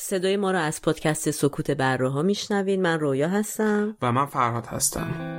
صدای 0.00 0.36
ما 0.36 0.50
را 0.50 0.60
از 0.60 0.82
پادکست 0.82 1.30
سکوت 1.30 1.70
بره 1.70 2.08
ها 2.08 2.22
میشنوین 2.22 2.82
من 2.82 3.00
رویا 3.00 3.28
هستم. 3.28 3.96
و 4.02 4.12
من 4.12 4.26
فرهاد 4.26 4.66
هستم. 4.66 5.34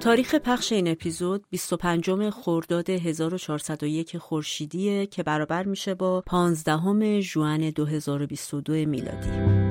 تاریخ 0.00 0.34
پخش 0.34 0.72
این 0.72 0.88
اپیزود 0.88 1.44
25 1.50 2.30
خرداد 2.30 2.90
1401 2.90 4.18
خورشیدیه 4.18 5.06
که 5.06 5.22
برابر 5.22 5.64
میشه 5.64 5.94
با 5.94 6.20
15 6.20 7.20
ژوئن 7.20 7.70
2022 7.70 8.72
میلادی. 8.72 9.61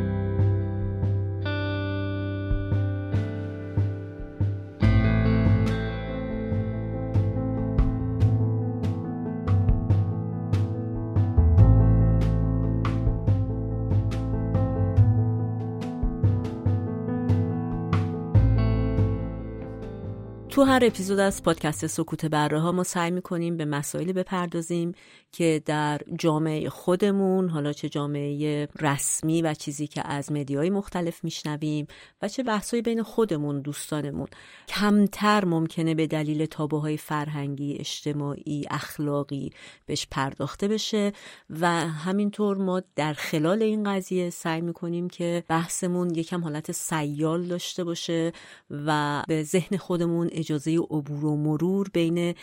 تو 20.62 20.68
هر 20.68 20.86
اپیزود 20.86 21.20
از 21.20 21.44
پادکست 21.44 21.88
سکوت 21.88 22.26
بره 22.26 22.60
ها 22.60 22.72
ما 22.72 22.84
سعی 22.84 23.12
می‌کنیم 23.12 23.58
به 23.58 23.66
مسائلی 23.66 24.14
بپردازیم 24.14 24.92
که 25.32 25.62
در 25.66 26.02
جامعه 26.20 26.70
خودمون 26.70 27.50
حالا 27.50 27.74
چه 27.74 27.90
جامعه 27.90 28.68
رسمی 28.80 29.42
و 29.42 29.54
چیزی 29.54 29.88
که 29.88 30.08
از 30.08 30.32
مدیای 30.32 30.70
مختلف 30.70 31.24
میشنویم 31.24 31.88
و 32.22 32.28
چه 32.28 32.44
بحثایی 32.44 32.82
بین 32.82 33.04
خودمون 33.04 33.62
دوستانمون. 33.62 34.28
کمتر 34.68 35.46
ممکنه 35.46 35.96
به 35.96 36.08
دلیل 36.08 36.46
تابوهای 36.46 36.98
فرهنگی 36.98 37.78
اجتماعی 37.80 38.66
اخلاقی 38.72 39.50
بهش 39.86 40.08
پرداخته 40.12 40.68
بشه 40.68 41.12
و 41.50 41.68
همینطور 41.90 42.58
ما 42.58 42.82
در 42.96 43.14
خلال 43.14 43.62
این 43.62 43.84
قضیه 43.84 44.30
سعی 44.30 44.62
می‌کنیم 44.62 45.10
که 45.10 45.44
بحثمون 45.48 46.16
یکم 46.16 46.44
حالت 46.44 46.72
سیال 46.72 47.44
داشته 47.44 47.84
باشه 47.84 48.32
و 48.70 49.24
به 49.28 49.44
ذهن 49.44 49.78
خودمون 49.78 50.30
اجازه 50.52 50.78
عبور 50.78 51.26
و 51.26 51.38
مرور 51.38 51.88
بین 51.94 52.34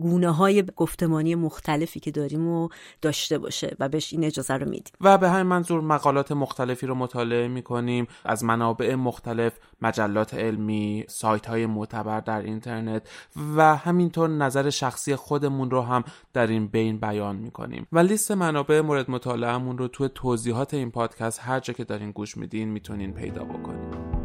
گونه 0.00 0.30
های 0.30 0.64
گفتمانی 0.76 1.34
مختلفی 1.34 2.00
که 2.00 2.10
داریم 2.10 2.48
و 2.48 2.68
داشته 3.02 3.38
باشه 3.38 3.76
و 3.80 3.88
بهش 3.88 4.12
این 4.12 4.24
اجازه 4.24 4.54
رو 4.54 4.68
میدیم. 4.68 4.92
و 5.00 5.18
به 5.18 5.30
همین 5.30 5.46
منظور 5.46 5.80
مقالات 5.80 6.32
مختلفی 6.32 6.86
رو 6.86 6.94
مطالعه 6.94 7.48
می‌کنیم 7.48 8.06
از 8.24 8.44
منابع 8.44 8.94
مختلف 8.94 9.52
مجلات 9.82 10.34
علمی 10.34 11.04
سایت 11.08 11.46
های 11.46 11.66
معتبر 11.66 12.20
در 12.20 12.42
اینترنت 12.42 13.08
و 13.56 13.76
همینطور 13.76 14.28
نظر 14.28 14.70
شخصی 14.70 15.16
خودمون 15.16 15.70
رو 15.70 15.82
هم 15.82 16.04
در 16.32 16.46
این 16.46 16.66
بین 16.66 17.00
بیان 17.00 17.36
می‌کنیم. 17.36 17.86
و 17.92 17.98
لیست 17.98 18.30
منابع 18.30 18.80
مورد 18.80 19.10
مطالعهمون 19.10 19.78
رو 19.78 19.88
توی 19.88 20.08
توضیحات 20.14 20.74
این 20.74 20.90
پادکست 20.90 21.40
هر 21.42 21.60
جا 21.60 21.72
که 21.72 21.84
دارین 21.84 22.10
گوش 22.10 22.36
میدین 22.36 22.68
می‌تونین 22.68 23.12
پیدا 23.12 23.44
بکنیم 23.44 24.17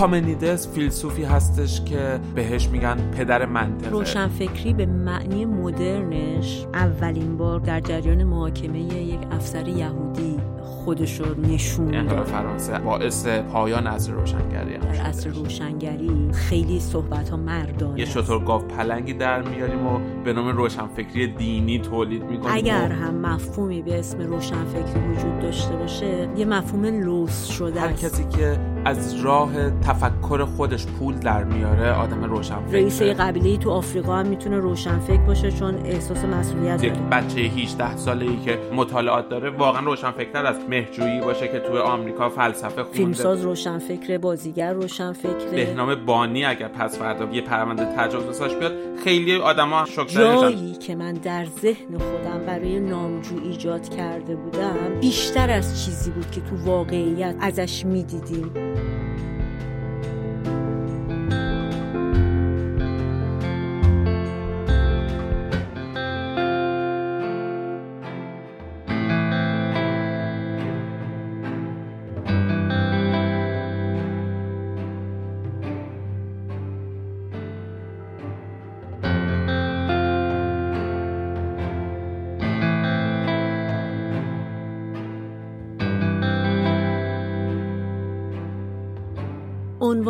پامنیدس 0.00 0.68
فیلسوفی 0.68 1.24
هستش 1.24 1.80
که 1.80 2.20
بهش 2.34 2.68
میگن 2.68 3.10
پدر 3.10 3.46
منطقه 3.46 3.90
روشنفکری 3.90 4.72
به 4.74 4.86
معنی 4.86 5.44
مدرنش 5.44 6.66
اولین 6.74 7.36
بار 7.36 7.60
در 7.60 7.80
جریان 7.80 8.24
محاکمه 8.24 8.80
یک 8.80 9.20
افسر 9.30 9.68
یهودی. 9.68 10.49
خودش 10.90 11.20
رو 11.20 11.40
نشون 11.40 11.94
انقلاب 11.94 12.24
فرانسه. 12.24 12.78
باعث 12.78 13.26
پایان 13.26 13.86
از 13.86 14.08
روشنگری 14.08 14.74
هم 14.74 14.80
در 14.80 15.02
اصر 15.02 15.30
روشنگری 15.30 16.32
خیلی 16.32 16.80
صحبت 16.80 17.28
ها 17.28 17.36
مردانه 17.36 18.00
یه 18.00 18.06
شطور 18.06 18.44
گاف 18.44 18.64
پلنگی 18.64 19.12
در 19.12 19.42
میاریم 19.42 19.86
و 19.86 20.00
به 20.24 20.32
نام 20.32 20.48
روشنفکری 20.48 21.26
دینی 21.26 21.78
تولید 21.78 22.22
می‌کنیم 22.22 22.54
اگر 22.54 22.88
هم 22.88 23.14
مفهومی 23.14 23.82
به 23.82 23.98
اسم 23.98 24.20
روشنفکری 24.20 25.00
وجود 25.12 25.38
داشته 25.38 25.76
باشه 25.76 26.28
یه 26.36 26.44
مفهوم 26.44 26.84
لوس 26.84 27.46
شده 27.46 27.80
هر 27.80 27.92
کسی 27.92 28.24
که 28.24 28.58
از 28.84 29.14
راه 29.14 29.70
تفکر 29.70 30.44
خودش 30.44 30.86
پول 30.86 31.14
در 31.14 31.44
میاره 31.44 31.92
آدم 31.92 32.24
روشنفکر 32.24 32.72
رئیس 32.72 33.02
قبیله 33.02 33.56
تو 33.56 33.70
آفریقا 33.70 34.16
هم 34.16 34.26
می‌تونه 34.26 34.58
روشنفکر 34.58 35.22
باشه 35.22 35.50
چون 35.50 35.74
احساس 35.74 36.24
مسئولیت 36.24 36.84
یک 36.84 36.92
بچه 36.92 37.40
18 37.40 37.96
ساله 37.96 38.26
ای 38.26 38.36
که 38.36 38.58
مطالعات 38.74 39.28
داره 39.28 39.50
واقعا 39.50 39.80
روشنفکر 39.80 40.46
از 40.46 40.56
مهجویی 40.80 41.20
باشه 41.20 41.48
که 41.48 41.58
تو 41.58 41.78
آمریکا 41.78 42.28
فلسفه 42.28 42.82
خونده. 42.82 42.98
فیلمساز 42.98 43.42
روشنفکر 43.42 44.18
بازیگر 44.18 44.72
روشنفکر 44.72 45.50
بهنام 45.54 45.94
بانی 45.94 46.44
اگر 46.44 46.68
پس 46.68 46.98
فردا 46.98 47.28
یه 47.32 47.40
پرونده 47.40 47.84
تجاوزش 47.96 48.54
بیاد 48.54 48.72
خیلی 49.04 49.36
آدما 49.36 49.84
شوک 49.84 50.08
جایی 50.08 50.72
که 50.72 50.94
من 50.94 51.12
در 51.12 51.44
ذهن 51.44 51.98
خودم 51.98 52.46
برای 52.46 52.80
نامجو 52.80 53.34
ایجاد 53.44 53.88
کرده 53.88 54.36
بودم 54.36 55.00
بیشتر 55.00 55.50
از 55.50 55.84
چیزی 55.84 56.10
بود 56.10 56.30
که 56.30 56.40
تو 56.40 56.56
واقعیت 56.64 57.34
ازش 57.40 57.84
می‌دیدیم. 57.86 58.50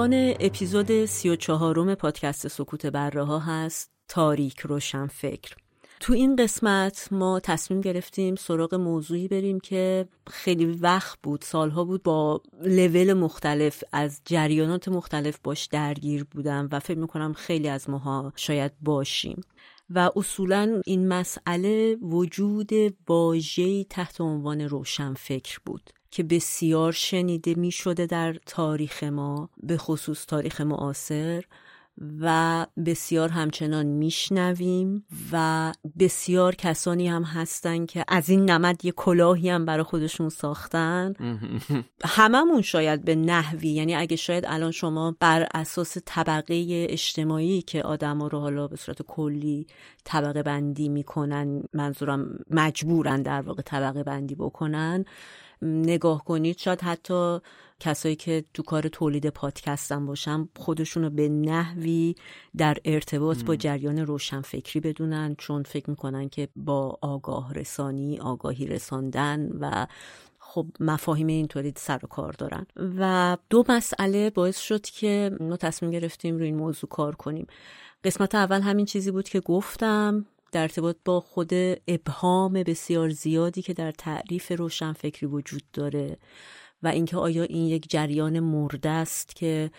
عنوان 0.01 0.35
اپیزود 0.41 1.05
سی 1.05 1.29
و 1.29 1.37
چهارم 1.37 1.95
پادکست 1.95 2.49
سکوت 2.49 2.87
بره 2.87 3.25
ها 3.25 3.39
هست 3.39 3.91
تاریک 4.09 4.61
روشن 4.61 5.07
فکر. 5.07 5.57
تو 6.01 6.13
این 6.13 6.37
قسمت 6.37 7.09
ما 7.11 7.41
تصمیم 7.41 7.81
گرفتیم 7.81 8.37
سراغ 8.37 8.75
موضوعی 8.75 9.29
بریم 9.29 9.61
که 9.61 10.09
خیلی 10.31 10.67
وقت 10.67 11.19
بود 11.23 11.43
سالها 11.43 11.85
بود 11.85 12.03
با 12.03 12.43
لول 12.63 13.13
مختلف 13.13 13.85
از 13.93 14.21
جریانات 14.25 14.89
مختلف 14.89 15.39
باش 15.45 15.67
درگیر 15.67 16.25
بودم 16.25 16.69
و 16.73 16.81
فکر 16.81 16.99
می‌کنم 16.99 17.33
خیلی 17.33 17.69
از 17.69 17.91
ماها 17.91 18.33
شاید 18.37 18.73
باشیم. 18.81 19.41
و 19.91 20.11
اصولا 20.17 20.81
این 20.87 21.09
مسئله 21.09 21.97
وجود 21.97 22.71
واژه‌ای 23.09 23.87
تحت 23.91 24.21
عنوان 24.21 24.61
روشن 24.61 25.15
فکر 25.15 25.59
بود. 25.67 25.91
که 26.11 26.23
بسیار 26.23 26.93
شنیده 26.93 27.55
می 27.55 27.71
شده 27.71 28.07
در 28.07 28.37
تاریخ 28.47 29.03
ما 29.03 29.51
به 29.63 29.77
خصوص 29.77 30.27
تاریخ 30.27 30.61
معاصر 30.61 31.45
و 32.21 32.67
بسیار 32.87 33.29
همچنان 33.29 33.87
میشنویم 33.87 35.05
و 35.33 35.73
بسیار 35.99 36.55
کسانی 36.55 37.09
هم 37.09 37.23
هستن 37.23 37.87
که 37.87 38.05
از 38.09 38.29
این 38.29 38.51
نمد 38.51 38.85
یه 38.85 38.93
کلاهی 38.93 39.51
هم 39.51 39.65
برای 39.65 39.83
خودشون 39.83 40.29
ساختن. 40.29 41.15
هممون 42.05 42.63
شاید 42.63 43.05
به 43.05 43.15
نحوی 43.15 43.69
یعنی 43.69 43.95
اگه 43.95 44.17
شاید 44.17 44.45
الان 44.47 44.71
شما 44.71 45.17
بر 45.21 45.49
اساس 45.55 45.97
طبقه 46.05 46.87
اجتماعی 46.91 47.63
که 47.63 47.83
آدما 47.83 48.27
رو 48.29 48.41
حالا 48.41 48.69
به 48.69 48.77
صورت 48.77 49.03
کلی 49.03 49.67
طبقه 50.05 50.43
بندی 50.43 50.89
می‌کنن 50.89 51.63
منظورم 51.73 52.39
مجبورن 52.51 53.23
در 53.23 53.41
واقع 53.41 53.63
طبقه 53.63 54.03
بندی 54.03 54.35
بکنن 54.35 55.05
نگاه 55.63 56.25
کنید 56.25 56.59
شاید 56.59 56.81
حتی 56.81 57.39
کسایی 57.81 58.17
که 58.17 58.45
تو 58.55 58.63
کار 58.63 58.89
تولید 58.89 59.29
پادکستم 59.29 60.07
باشن 60.07 60.49
خودشونو 60.57 61.11
به 61.11 61.29
نحوی 61.29 62.15
در 62.57 62.77
ارتباط 62.85 63.45
با 63.45 63.57
جریان 63.57 63.99
روشنفکری 63.99 64.81
بدونن 64.81 65.35
چون 65.39 65.63
فکر 65.63 65.91
می‌کنن 65.91 66.29
که 66.29 66.49
با 66.57 66.99
آگاه 67.01 67.55
رسانی 67.55 68.19
آگاهی 68.19 68.67
رساندن 68.67 69.51
و 69.61 69.87
خب 70.39 70.67
مفاهیم 70.81 71.27
اینطوری 71.27 71.73
سر 71.77 72.01
و 72.03 72.07
کار 72.09 72.33
دارن. 72.33 72.67
و 72.99 73.37
دو 73.51 73.65
مسئله 73.69 74.31
باعث 74.31 74.59
شد 74.59 74.83
که 74.83 75.31
ما 75.41 75.57
تصمیم 75.57 75.93
گرفتیم 75.93 76.37
روی 76.37 76.47
این 76.47 76.57
موضوع 76.57 76.91
کار 76.91 77.15
کنیم. 77.15 77.47
قسمت 78.05 78.35
اول 78.35 78.61
همین 78.61 78.87
چیزی 78.87 79.11
بود 79.11 79.29
که 79.29 79.41
گفتم. 79.41 80.27
در 80.53 80.63
ارتباط 80.63 80.97
با 81.05 81.21
خود 81.21 81.51
ابهام 81.89 82.53
بسیار 82.53 83.11
زیادی 83.11 83.63
که 83.63 83.73
در 83.75 83.93
تعریف 83.93 84.53
روشنفکری 84.53 85.27
وجود 85.27 85.63
داره 85.73 86.17
و 86.83 86.89
اینکه 86.89 87.17
آیا 87.17 87.43
این 87.43 87.67
یک 87.67 87.91
جریان 87.91 88.41
مرده 88.41 88.89
است 88.89 89.37
که 89.37 89.71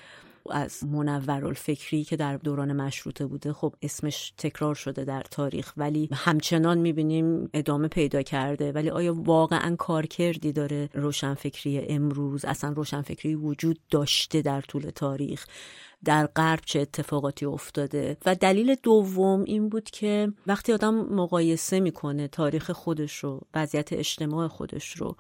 از 0.50 0.84
منورالفکری 0.84 2.04
که 2.04 2.16
در 2.16 2.38
دوران 2.38 2.74
مشروطه 2.74 3.26
بوده 3.26 3.54
خب 3.54 3.74
اسمش 3.82 4.34
تکرار 4.38 4.76
شده 4.76 5.06
در 5.06 5.22
تاریخ 5.22 5.74
ولی 5.78 6.10
همچنان 6.14 6.78
می‌بینیم 6.78 7.50
ادامه 7.54 7.88
پیدا 7.88 8.22
کرده. 8.22 8.72
ولی 8.72 8.90
آیا 8.90 9.14
واقعا 9.18 9.76
کارکردی 9.76 10.52
داره 10.52 10.90
روشنفکری 10.94 11.86
امروز؟ 11.90 12.46
اصلا 12.46 12.70
روشنفکری 12.70 13.36
وجود 13.36 13.80
داشته 13.90 14.42
در 14.42 14.62
طول 14.62 14.90
تاریخ؟ 14.96 15.46
در 16.04 16.28
غرب 16.28 16.60
چه 16.66 16.80
اتفاقاتی 16.80 17.46
افتاده؟ 17.46 18.18
و 18.26 18.36
دلیل 18.36 18.76
دوم 18.84 19.44
این 19.44 19.70
بود 19.70 19.90
که 19.90 20.34
وقتی 20.48 20.74
آدم 20.74 20.96
مقایسه 20.96 21.80
می‌کنه 21.80 22.28
تاریخ 22.28 22.72
خودش 22.72 23.18
رو 23.18 23.42
وضعیت 23.54 23.94
اجتماع 23.94 24.48
خودش 24.48 24.98
رو 24.98 25.16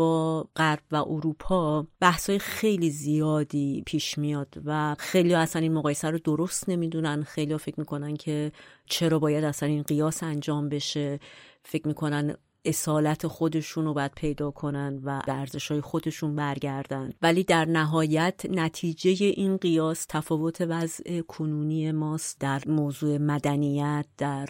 با 0.00 0.48
غرب 0.56 0.82
و 0.92 0.96
اروپا 0.96 1.86
بحثای 2.00 2.38
خیلی 2.38 2.90
زیادی 2.90 3.82
پیش 3.86 4.18
میاد 4.18 4.54
و 4.64 4.96
خیلی 4.98 5.34
اصلا 5.34 5.62
این 5.62 5.72
مقایسه 5.72 6.10
رو 6.10 6.18
درست 6.18 6.68
نمی‌دونن. 6.68 7.22
خیلی 7.22 7.56
فکر 7.58 7.80
می‌کنن 7.80 8.16
که 8.16 8.52
چرا 8.86 9.18
باید 9.18 9.44
اصلا 9.44 9.68
این 9.68 9.82
قیاس 9.82 10.22
انجام 10.22 10.68
بشه. 10.68 11.20
فکر 11.62 11.88
می‌کنن 11.88 12.36
اصالت 12.64 13.26
خودشون 13.26 13.84
رو 13.84 13.94
باید 13.94 14.12
پیدا 14.16 14.50
کنن 14.50 15.00
و 15.04 15.22
به 15.26 15.58
های 15.70 15.80
خودشون 15.80 16.36
برگردن. 16.36 17.12
ولی 17.22 17.44
در 17.44 17.64
نهایت 17.64 18.40
نتیجه 18.50 19.10
این 19.26 19.56
قیاس 19.56 20.06
تفاوت 20.08 20.60
وضع 20.60 21.20
کنونی 21.20 21.92
ماست 21.92 22.40
در 22.40 22.62
موضوع 22.66 23.18
مدنیت 23.18 24.06
در 24.18 24.48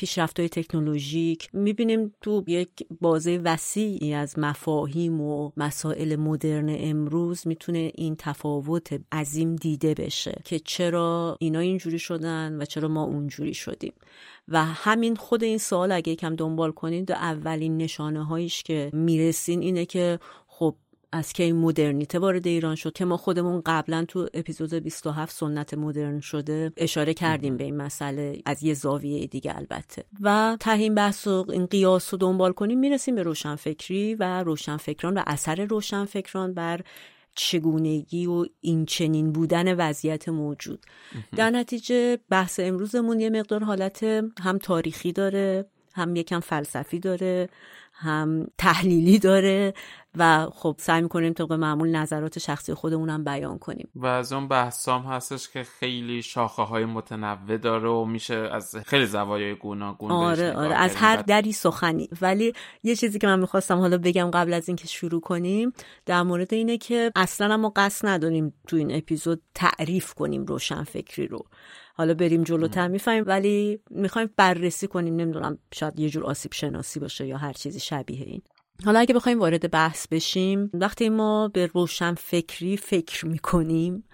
پیشرفت 0.00 0.40
های 0.40 0.48
تکنولوژیک. 0.48 1.48
می‌بینیم 1.52 2.14
تو 2.20 2.44
یک 2.46 2.70
بازه 3.00 3.40
وسیعی 3.44 4.14
از 4.14 4.38
مفاهیم 4.38 5.20
و 5.20 5.50
مسائل 5.56 6.16
مدرن 6.16 6.76
امروز 6.78 7.46
می‌تونه 7.46 7.92
این 7.94 8.16
تفاوت 8.18 9.00
عظیم 9.12 9.56
دیده 9.56 9.94
بشه 9.94 10.40
که 10.44 10.58
چرا 10.58 11.36
اینا 11.40 11.58
اینجوری 11.58 11.98
شدن 11.98 12.62
و 12.62 12.64
چرا 12.64 12.88
ما 12.88 13.04
اونجوری 13.04 13.54
شدیم. 13.54 13.92
و 14.48 14.64
همین 14.64 15.16
خود 15.16 15.44
این 15.44 15.58
سوال 15.58 15.92
اگه 15.92 16.12
یکم 16.12 16.36
دنبال 16.36 16.72
کنید 16.72 17.12
اولین 17.12 17.76
نشانه 17.76 18.24
هایش 18.24 18.62
که 18.62 18.90
می‌رسین 18.92 19.62
اینه 19.62 19.86
که 19.86 20.18
خب 20.46 20.76
از 21.12 21.32
کی 21.32 21.52
مدرنیته 21.52 22.18
وارد 22.18 22.46
ایران 22.46 22.74
شد 22.74 22.92
که 22.92 23.04
ما 23.04 23.16
خودمون 23.16 23.62
قبلا 23.66 24.04
تو 24.08 24.28
اپیزود 24.34 24.74
27 24.74 25.36
سنت 25.36 25.74
مدرن 25.74 26.20
شده 26.20 26.72
اشاره 26.76 27.14
کردیم 27.14 27.56
به 27.56 27.64
این 27.64 27.76
مسئله. 27.76 28.42
از 28.46 28.62
یه 28.62 28.74
زاویه 28.74 29.26
دیگه 29.26 29.56
البته. 29.56 30.04
و 30.20 30.56
تهین 30.60 30.94
بحث 30.94 31.26
و 31.26 31.46
این 31.48 31.66
قیاس 31.66 32.14
رو 32.14 32.18
دنبال 32.18 32.52
کنیم 32.52 32.78
می‌رسیم 32.78 33.14
به 33.14 33.22
روشنفکری 33.22 34.14
و 34.14 34.42
روشنفکران 34.42 35.18
و 35.18 35.22
اثر 35.26 35.64
روشنفکران 35.64 36.54
بر 36.54 36.80
چگونگی 37.34 38.26
و 38.26 38.44
این 38.60 38.86
چنین 38.86 39.32
بودن 39.32 39.74
وضعیت 39.74 40.28
موجود. 40.28 40.86
در 41.36 41.50
نتیجه 41.50 42.18
بحث 42.30 42.60
امروزمون 42.60 43.20
یه 43.20 43.30
مقدار 43.30 43.64
حالت 43.64 44.02
هم 44.40 44.58
تاریخی 44.58 45.12
داره 45.12 45.66
هم 45.94 46.16
یکم 46.16 46.40
فلسفی 46.40 46.98
داره 46.98 47.48
هم 47.92 48.46
تحلیلی 48.58 49.18
داره 49.18 49.74
و 50.16 50.46
خب 50.52 50.76
سعی 50.78 51.02
می‌کنیم 51.02 51.32
طبق 51.32 51.52
معمول 51.52 51.96
نظرات 51.96 52.38
شخصی 52.38 52.74
خودمونم 52.74 53.24
بیان 53.24 53.58
کنیم. 53.58 53.88
و 53.94 54.06
از 54.06 54.32
اون 54.32 54.48
بحثام 54.48 55.02
هستش 55.02 55.48
که 55.48 55.62
خیلی 55.62 56.22
شاخه 56.22 56.62
های 56.62 56.84
متنوع 56.84 57.56
داره 57.56 57.88
و 57.88 58.04
میشه 58.04 58.34
از 58.34 58.76
خیلی 58.76 59.06
زوایای 59.06 59.54
گوناگون 59.54 60.10
آره 60.10 60.52
آره 60.52 60.74
از 60.74 60.96
هر 60.96 61.16
دری 61.16 61.52
سخنی. 61.52 62.08
ولی 62.22 62.52
یه 62.82 62.96
چیزی 62.96 63.18
که 63.18 63.26
من 63.26 63.38
می‌خواستم 63.38 63.78
حالا 63.78 63.98
بگم 63.98 64.30
قبل 64.30 64.52
از 64.52 64.68
اینکه 64.68 64.86
شروع 64.86 65.20
کنیم 65.20 65.72
در 66.06 66.22
مورد 66.22 66.54
اینه 66.54 66.78
که 66.78 67.12
اصلا 67.16 67.56
ما 67.56 67.72
قصد 67.76 68.08
نداریم 68.08 68.54
تو 68.66 68.76
این 68.76 68.96
اپیزود 68.96 69.42
تعریف 69.54 70.14
کنیم 70.14 70.44
روشن 70.44 70.84
فکری 70.84 71.26
رو. 71.26 71.44
حالا 71.94 72.14
بریم 72.14 72.42
جلوتر 72.42 72.88
می‌فهمیم 72.88 73.24
ولی 73.26 73.80
می‌خوایم 73.90 74.30
بررسی 74.36 74.86
کنیم. 74.86 75.16
نمی‌دونم 75.16 75.58
شاید 75.74 76.00
یه 76.00 76.10
جور 76.10 76.24
آسیب 76.24 76.52
شناسی 76.52 77.00
باشه 77.00 77.26
یا 77.26 77.36
هر 77.36 77.52
چیزی 77.52 77.80
شبیه 77.80 78.26
این. 78.26 78.42
حالا 78.84 79.00
اگه 79.00 79.14
بخوایم 79.14 79.40
وارد 79.40 79.70
بحث 79.70 80.08
بشیم 80.08 80.70
وقتی 80.74 81.08
ما 81.08 81.48
به 81.48 81.66
روشن 81.66 82.14
فکری 82.14 82.76
فکر 82.76 83.26
می‌کنیم 83.26 84.04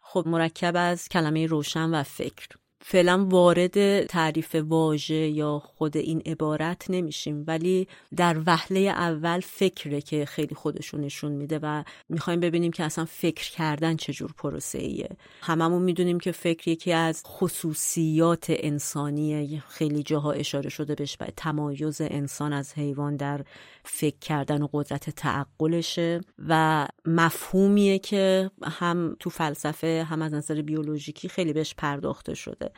خب 0.00 0.24
مرکب 0.26 0.72
از 0.76 1.08
کلمه 1.08 1.46
روشن 1.46 1.94
و 1.94 2.02
فکر. 2.02 2.48
فعلا 2.86 3.24
وارد 3.24 4.06
تعریف 4.06 4.54
واژه 4.54 5.14
یا 5.14 5.58
خود 5.58 5.96
این 5.96 6.22
عبارت 6.26 6.90
نمیشیم 6.90 7.44
ولی 7.46 7.88
در 8.16 8.40
وهله 8.46 8.80
اول 8.80 9.40
فکره 9.40 10.00
که 10.00 10.24
خیلی 10.24 10.54
خودشون 10.54 11.00
نشون 11.00 11.32
میده 11.32 11.58
و 11.62 11.84
می‌خوایم 12.08 12.40
ببینیم 12.40 12.72
که 12.72 12.84
اصلا 12.84 13.04
فکر 13.04 13.50
کردن 13.50 13.96
چجور 13.96 14.32
پروسه 14.38 14.78
ایه 14.78 15.08
هممون 15.42 15.82
می‌دونیم 15.82 16.20
که 16.20 16.32
فکر 16.32 16.68
یکی 16.68 16.92
از 16.92 17.22
خصوصیات 17.26 18.46
انسانیه. 18.48 19.60
خیلی 19.68 20.02
جاها 20.02 20.32
اشاره 20.32 20.70
شده 20.70 20.94
بهش 20.94 21.18
تمایز 21.36 22.00
انسان 22.00 22.52
از 22.52 22.74
حیوان 22.74 23.16
در 23.16 23.44
فکر 23.84 24.18
کردن 24.20 24.62
و 24.62 24.68
قدرت 24.72 25.10
تعقلشه 25.10 26.20
و 26.48 26.86
مفهومیه 27.06 27.98
که 27.98 28.50
هم 28.62 29.16
تو 29.20 29.30
فلسفه 29.30 30.06
هم 30.10 30.22
از 30.22 30.34
نظر 30.34 30.62
بیولوژیکی 30.62 31.28
خیلی 31.28 31.52
بهش 31.52 31.74
پرداخته 31.74 32.34
شده. 32.34 32.70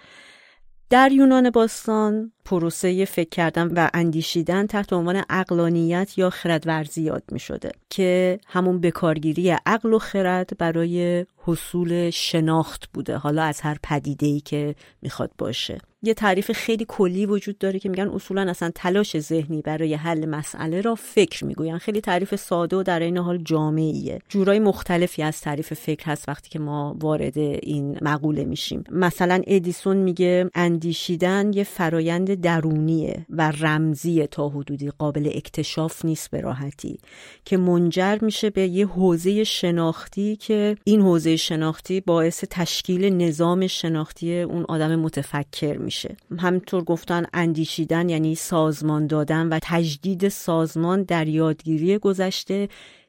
در 0.91 1.12
یونان 1.12 1.50
باستان 1.50 2.32
پروسه 2.44 3.05
فکر 3.05 3.29
کردن 3.29 3.67
و 3.67 3.88
اندیشیدن 3.94 4.67
تحت 4.67 4.93
عنوان 4.93 5.23
اقلانیت 5.31 6.19
یا 6.19 6.31
خردورزی 6.31 7.03
یاد 7.03 7.23
می 7.32 7.38
شده 7.38 7.73
که 7.91 8.41
همون 8.47 8.81
بکارگیری 8.81 9.50
عقل 9.50 9.93
و 9.93 9.99
خرد 9.99 10.59
برای 10.59 11.26
حصول 11.37 12.11
شناخت 12.11 12.88
بوده 12.94 13.17
حالا 13.17 13.43
از 13.43 13.61
هر 13.61 13.76
پدیده 13.82 14.26
ای 14.26 14.41
که 14.41 14.75
می‌خواد 15.02 15.31
باشه. 15.38 15.79
یه 16.06 16.14
تعریف 16.14 16.53
خیلی 16.53 16.85
کلی 16.88 17.26
وجود 17.26 17.58
داره 17.58 17.79
که 17.79 17.88
میگن 17.88 18.08
اصولا 18.08 18.50
اصلا 18.50 18.70
تلاش 18.75 19.19
ذهنی 19.19 19.62
برای 19.62 19.94
حل 19.94 20.26
مسئله 20.26 20.81
را 20.81 20.94
فکر 20.94 21.44
می‌گوین 21.44 21.79
خیلی 21.79 22.00
تعریف 22.00 22.37
ساده 22.37 22.76
و 22.76 22.82
در 22.82 23.00
این 23.00 23.19
حال 23.19 23.38
جامعیه. 23.38 24.19
جورای 24.29 24.58
مختلفی 24.58 25.23
از 25.23 25.41
تعریف 25.41 25.75
فکر 25.75 26.06
هست 26.06 26.29
وقتی 26.29 26.50
که 26.50 26.58
ما 26.58 26.97
وارد 27.00 27.38
این 27.38 27.99
مقوله 28.03 28.44
میشیم. 28.44 28.85
مثلا 28.91 29.43
ادیسون 29.47 29.97
میگه 29.97 30.50
اندیشیدن 30.55 31.53
یه 31.53 31.64
فرایند 31.64 32.35
درونیه 32.35 33.26
و 33.31 33.52
رمزی 33.61 34.26
تا 34.26 34.49
حدودی. 34.49 34.91
قابل 34.99 35.31
اکتشاف 35.35 36.05
نیست 36.05 36.31
به 36.31 36.41
راحتی. 36.41 36.99
که 37.44 37.56
منجر 37.56 38.19
میشه 38.23 38.50
به 38.50 38.69
یه 38.69 38.87
حوزه 38.87 39.44
شناختی 39.44 40.37
که 40.37 40.76
این 40.85 41.00
حوزه 41.00 41.37
شناختی 41.37 42.00
باعث 42.00 42.44
تشکیل 42.50 43.05
نظام 43.05 43.67
شناختی 43.67 44.41
اون 44.41 44.64
آدم 44.69 44.97
متفکر 44.97 45.79
میشه. 45.79 45.95
همطور 46.38 46.84
گفتن 46.84 47.26
اندیشیدن 47.32 48.08
یعنی 48.08 48.34
سازمان 48.34 49.06
دادن 49.06 49.49
و 49.49 49.59
تجدید 49.62 50.28
سازمان 50.28 51.02
در 51.02 51.28
یادگیری 51.28 51.99
گذشته 51.99 52.68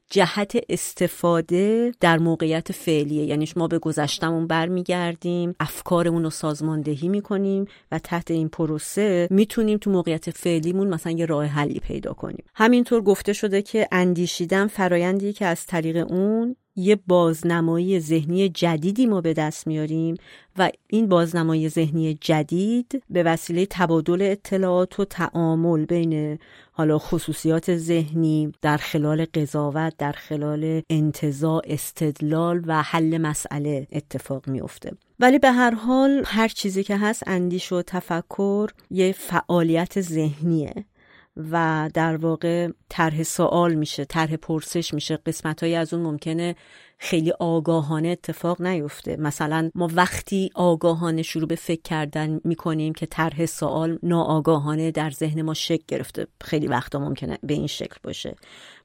جهت 0.10 0.58
استفاده 0.70 1.92
در 2.00 2.18
موقعیت 2.18 2.72
فعلیه. 2.72 3.26
یعنی 3.26 3.50
ما 3.56 3.68
به 3.68 3.80
گذشتمون 3.80 4.48
برمیگردیم 4.48 5.56
افکارمون 5.60 6.24
رو 6.24 6.30
سازماندهی 6.30 7.08
می‌کنیم 7.08 7.66
و 7.92 8.00
تحت 8.00 8.32
این 8.32 8.50
پروسه 8.50 9.28
می‌تونیم 9.32 9.78
تو 9.78 9.92
موقعیت 9.92 10.32
فعلیمون 10.32 10.88
مثلا 10.88 11.12
یه 11.12 11.26
راه 11.26 11.46
حلی 11.46 11.80
پیدا 11.80 12.14
کنیم. 12.14 12.44
همینطور 12.56 13.02
گفته 13.02 13.34
شده 13.34 13.62
که 13.62 13.88
اندیشیدن 13.92 14.68
فرایندی 14.68 15.34
که 15.34 15.46
از 15.46 15.66
طریق 15.66 16.12
اون 16.12 16.56
یه 16.78 16.98
بازنمایی 17.08 18.00
ذهنی 18.00 18.50
جدیدی 18.50 19.06
ما 19.06 19.22
به 19.22 19.34
دست 19.34 19.68
میاریم 19.68 20.16
و 20.58 20.70
این 20.88 21.08
بازنمایی 21.08 21.70
ذهنی 21.70 22.18
جدید 22.22 23.04
به 23.10 23.24
وسیله 23.24 23.68
تبادل 23.70 24.22
اطلاعات 24.22 25.00
و 25.00 25.06
تعامل 25.06 25.86
بین 25.86 26.40
حالا 26.72 27.00
خصوصیات 27.00 27.78
ذهنی 27.78 28.52
در 28.62 28.78
خلال 28.78 29.26
قضاوت 29.34 29.94
در 29.98 30.12
خلال 30.12 30.82
انتظاع 30.90 31.62
استدلال 31.66 32.64
و 32.68 32.82
حل 32.82 33.18
مسئله 33.18 33.88
اتفاق 33.92 34.48
میافته. 34.48 34.92
ولی 35.20 35.40
به 35.40 35.52
هر 35.52 35.72
حال 35.72 36.24
هر 36.26 36.48
چیزی 36.48 36.84
که 36.84 36.98
هست 36.98 37.24
اندیش 37.28 37.72
و 37.72 37.82
تفکر 37.82 38.70
یه 38.92 39.12
فعالیت 39.12 40.02
ذهنیه. 40.02 40.86
و 41.52 41.90
در 41.94 42.18
واقع 42.18 42.70
طرح 42.90 43.24
سوال 43.24 43.74
میشه 43.74 44.06
طرح 44.06 44.36
پرسش 44.36 44.94
میشه. 44.94 45.18
قسمت 45.18 45.64
از 45.64 45.94
اون 45.94 46.04
ممکنه 46.04 46.56
خیلی 46.98 47.32
آگاهانه 47.40 48.08
اتفاق 48.08 48.62
نیفته. 48.62 49.18
مثلا 49.18 49.72
ما 49.76 49.90
وقتی 49.94 50.50
آگاهانه 50.56 51.22
شروع 51.22 51.48
به 51.48 51.56
فکر 51.56 51.82
کردن 51.82 52.40
می‌کنیم 52.44 52.94
که 52.94 53.06
طرح 53.06 53.46
سوال 53.46 54.00
ناآگاهانه 54.04 54.92
در 54.92 55.12
ذهن 55.12 55.42
ما 55.42 55.54
شکل 55.54 55.84
گرفته. 55.88 56.28
خیلی 56.42 56.68
وقتا 56.68 57.00
ممکنه 57.00 57.38
به 57.44 57.54
این 57.54 57.68
شکل 57.68 57.98
باشه. 58.04 58.36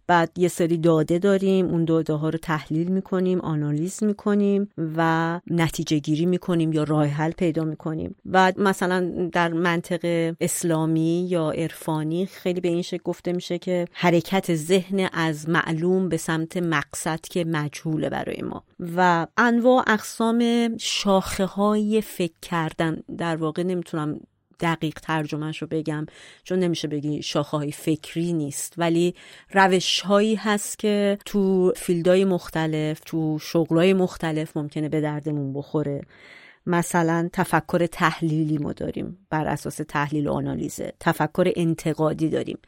بعد 0.07 0.39
یه 0.39 0.49
سری 0.49 0.79
داده 0.79 1.19
داریم 1.19 1.67
اون 1.67 1.85
داده 1.85 2.13
ها 2.13 2.29
رو 2.29 2.39
تحلیل 2.39 2.89
می‌کنیم 2.89 3.41
آنالیز 3.41 4.05
می‌کنیم 4.05 4.69
و 4.97 5.41
نتیجه 5.51 5.99
گیری 5.99 6.27
می‌کنیم 6.27 6.73
یا 6.73 6.85
راه 6.85 7.07
حل 7.07 7.31
پیدا 7.31 7.65
می‌کنیم. 7.65 8.17
و 8.33 8.53
مثلا 8.57 9.29
در 9.33 9.49
منطق 9.49 10.35
اسلامی 10.41 11.27
یا 11.29 11.51
عرفانی 11.51 12.27
خیلی 12.27 12.61
به 12.61 12.69
این 12.69 12.83
شکل 12.83 13.03
گفته 13.05 13.33
میشه 13.33 13.59
که 13.59 13.85
حرکت 13.93 14.55
ذهن 14.55 15.09
از 15.13 15.49
معلوم 15.49 16.09
به 16.09 16.17
سمت 16.17 16.57
مقصد 16.57 17.21
که 17.21 17.45
مجهول 17.45 17.93
معقوله 17.93 18.11
برای 18.11 18.43
ما. 18.43 18.65
و 18.97 19.27
انواع 19.37 19.85
اقسام 19.87 20.71
شاخه 20.79 21.45
های 21.45 22.01
فکر 22.01 22.35
کردن 22.43 23.03
در 23.19 23.37
واقع 23.37 23.63
نمی‌تونم 23.63 24.21
دقیق 24.61 24.99
ترجمهش 25.03 25.63
رو 25.63 25.69
بگم 25.71 26.07
چون 26.45 26.59
نمیشه 26.59 26.89
بگی 26.89 27.23
شاخه 27.23 27.71
فکری 27.71 28.33
نیست. 28.33 28.75
ولی 28.79 29.15
روش 29.51 30.01
هایی 30.01 30.35
هست 30.35 30.79
که 30.79 31.19
تو 31.25 31.73
فیلدهای 31.77 32.25
مختلف 32.25 33.01
تو 33.01 33.39
شغلهای 33.39 33.95
مختلف 33.95 34.57
ممکنه 34.57 34.89
به 34.89 35.01
دردمون 35.01 35.53
بخوره. 35.53 36.01
مثلا 36.67 37.29
تفکر 37.33 37.87
تحلیلی 37.87 38.59
ما 38.59 38.73
داریم 38.73 39.27
بر 39.31 39.47
اساس 39.47 39.81
تحلیل 39.89 40.27
و 40.27 40.33
آنالیزه 40.33 40.93
تفکر 41.01 41.53
انتقادی 41.57 42.29
داریم. 42.29 42.59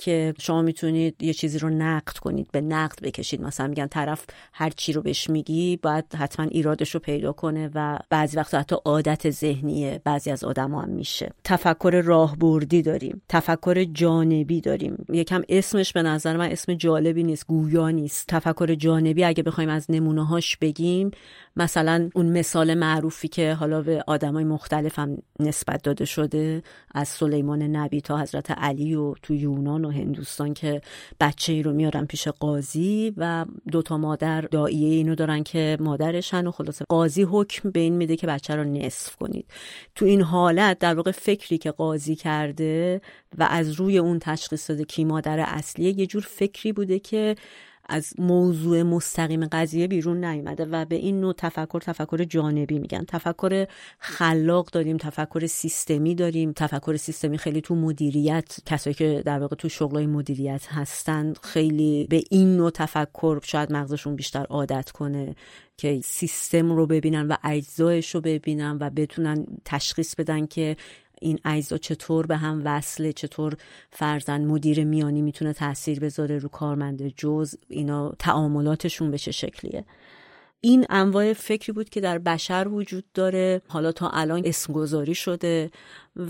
که 0.00 0.34
شما 0.38 0.62
می‌تونید 0.62 1.22
یه 1.22 1.32
چیزی 1.32 1.58
رو 1.58 1.70
نقد 1.70 2.18
کنید 2.18 2.48
به 2.52 2.60
نقد 2.60 3.00
بکشید. 3.02 3.42
مثلا 3.42 3.66
میگن 3.66 3.86
طرف 3.86 4.26
هر 4.52 4.70
چی 4.70 4.92
رو 4.92 5.02
بهش 5.02 5.30
میگی 5.30 5.76
باید 5.76 6.04
حتما 6.14 6.46
ایرادش 6.46 6.90
رو 6.94 7.00
پیدا 7.00 7.32
کنه 7.32 7.70
و 7.74 7.98
بعضی 8.10 8.36
وقت 8.36 8.54
حتی 8.54 8.76
عادت 8.84 9.30
ذهنیه. 9.30 10.00
بعضی 10.04 10.30
از 10.30 10.44
آدم 10.44 10.74
هم 10.74 10.88
میشه. 10.88 11.32
تفکر 11.44 12.02
راهبردی 12.04 12.82
داریم 12.82 13.22
تفکر 13.28 13.84
جانبی 13.84 14.60
داریم. 14.60 15.04
یکم 15.12 15.42
اسمش 15.48 15.92
به 15.92 16.02
نظر 16.02 16.36
من 16.36 16.50
اسم 16.50 16.74
جالبی 16.74 17.22
نیست 17.22 17.46
گویا 17.46 17.90
نیست. 17.90 18.24
تفکر 18.28 18.74
جانبی 18.74 19.24
اگه 19.24 19.42
بخوایم 19.42 19.70
از 19.70 19.90
نمونه 19.90 20.26
هاش 20.26 20.56
بگیم 20.56 21.10
مثلا 21.56 22.10
اون 22.14 22.26
مثال 22.38 22.74
معروفی 22.74 23.28
که 23.28 23.54
حالا 23.54 23.82
به 23.82 24.04
آدمای 24.06 24.44
مختلف 24.44 24.98
هم 24.98 25.18
نسبت 25.40 25.82
داده 25.82 26.04
شده 26.04 26.62
از 26.94 27.08
سلیمان 27.08 27.62
نبی 27.62 28.00
تا 28.00 28.18
حضرت 28.18 28.50
علی 28.50 28.94
و 28.94 29.14
تو 29.22 29.34
یونان 29.34 29.84
و 29.84 29.89
هندوستان 29.90 30.54
که 30.54 30.80
بچه 31.20 31.52
ای 31.52 31.62
رو 31.62 31.72
میارن 31.72 32.06
پیش 32.06 32.28
قاضی 32.28 33.14
و 33.16 33.44
دوتا 33.72 33.98
مادر 33.98 34.40
داییه 34.40 34.94
اینو 34.94 35.14
دارن 35.14 35.42
که 35.42 35.76
مادرشن 35.80 36.46
و 36.46 36.50
خلاصه 36.50 36.84
قاضی 36.88 37.22
حکم 37.22 37.70
به 37.70 37.80
این 37.80 37.96
میده 37.96 38.16
که 38.16 38.26
بچه 38.26 38.56
رو 38.56 38.64
نصف 38.64 39.16
کنید. 39.16 39.46
تو 39.94 40.04
این 40.04 40.22
حالت 40.22 40.78
در 40.78 40.94
واقع 40.94 41.10
فکری 41.10 41.58
که 41.58 41.70
قاضی 41.70 42.16
کرده 42.16 43.00
و 43.38 43.46
از 43.50 43.72
روی 43.72 43.98
اون 43.98 44.18
تشخیص 44.18 44.70
داده 44.70 44.84
کی 44.84 45.04
مادر 45.04 45.40
اصلیه 45.40 45.98
یه 45.98 46.06
جور 46.06 46.22
فکری 46.22 46.72
بوده 46.72 46.98
که 46.98 47.36
از 47.90 48.12
موضوع 48.18 48.82
مستقیم 48.82 49.46
قضیه 49.46 49.86
بیرون 49.86 50.24
نیومده 50.24 50.64
و 50.64 50.84
به 50.84 50.96
این 50.96 51.20
نوع 51.20 51.32
تفکر 51.32 51.80
تفکر 51.80 52.24
جانبی 52.24 52.78
میگن. 52.78 53.04
تفکر 53.08 53.66
خلاق 53.98 54.70
داریم 54.70 54.96
تفکر 54.96 55.46
سیستمی 55.46 56.14
داریم. 56.14 56.52
تفکر 56.52 56.96
سیستمی 56.96 57.38
خیلی 57.38 57.60
تو 57.60 57.74
مدیریت 57.74 58.56
کسایی 58.66 58.94
که 58.94 59.22
در 59.26 59.38
واقع 59.38 59.56
تو 59.56 59.68
شغلای 59.68 60.06
مدیریت 60.06 60.66
هستن 60.66 61.32
خیلی 61.42 62.06
به 62.10 62.22
این 62.30 62.56
نوع 62.56 62.70
تفکر 62.70 63.40
شاید 63.42 63.72
مغزشون 63.72 64.16
بیشتر 64.16 64.44
عادت 64.44 64.90
کنه 64.90 65.34
که 65.76 66.00
سیستم 66.04 66.72
رو 66.72 66.86
ببینن 66.86 67.28
و 67.28 67.36
اجزایش 67.44 68.14
رو 68.14 68.20
ببینن 68.20 68.78
و 68.80 68.90
بتونن 68.90 69.46
تشخیص 69.64 70.14
بدن 70.14 70.46
که 70.46 70.76
این 71.20 71.38
اجزا 71.44 71.78
چطور 71.78 72.26
به 72.26 72.36
هم 72.36 72.62
وصله 72.64 73.12
چطور 73.12 73.56
فرزن 73.90 74.44
مدیر 74.44 74.84
میانی 74.84 75.22
می‌تونه 75.22 75.52
تاثیر 75.52 76.00
بذاره 76.00 76.38
رو 76.38 76.48
کارمند 76.48 77.08
جز 77.16 77.54
اینا 77.68 78.12
تعاملاتشون 78.18 79.10
به 79.10 79.18
چه 79.18 79.30
شکلیه؟ 79.30 79.84
این 80.60 80.86
انواع 80.90 81.32
فکری 81.32 81.72
بود 81.72 81.88
که 81.88 82.00
در 82.00 82.18
بشر 82.18 82.68
وجود 82.68 83.04
داره. 83.14 83.62
حالا 83.68 83.92
تا 83.92 84.10
الان 84.10 84.42
اسمگذاری 84.44 85.14
شده. 85.14 85.70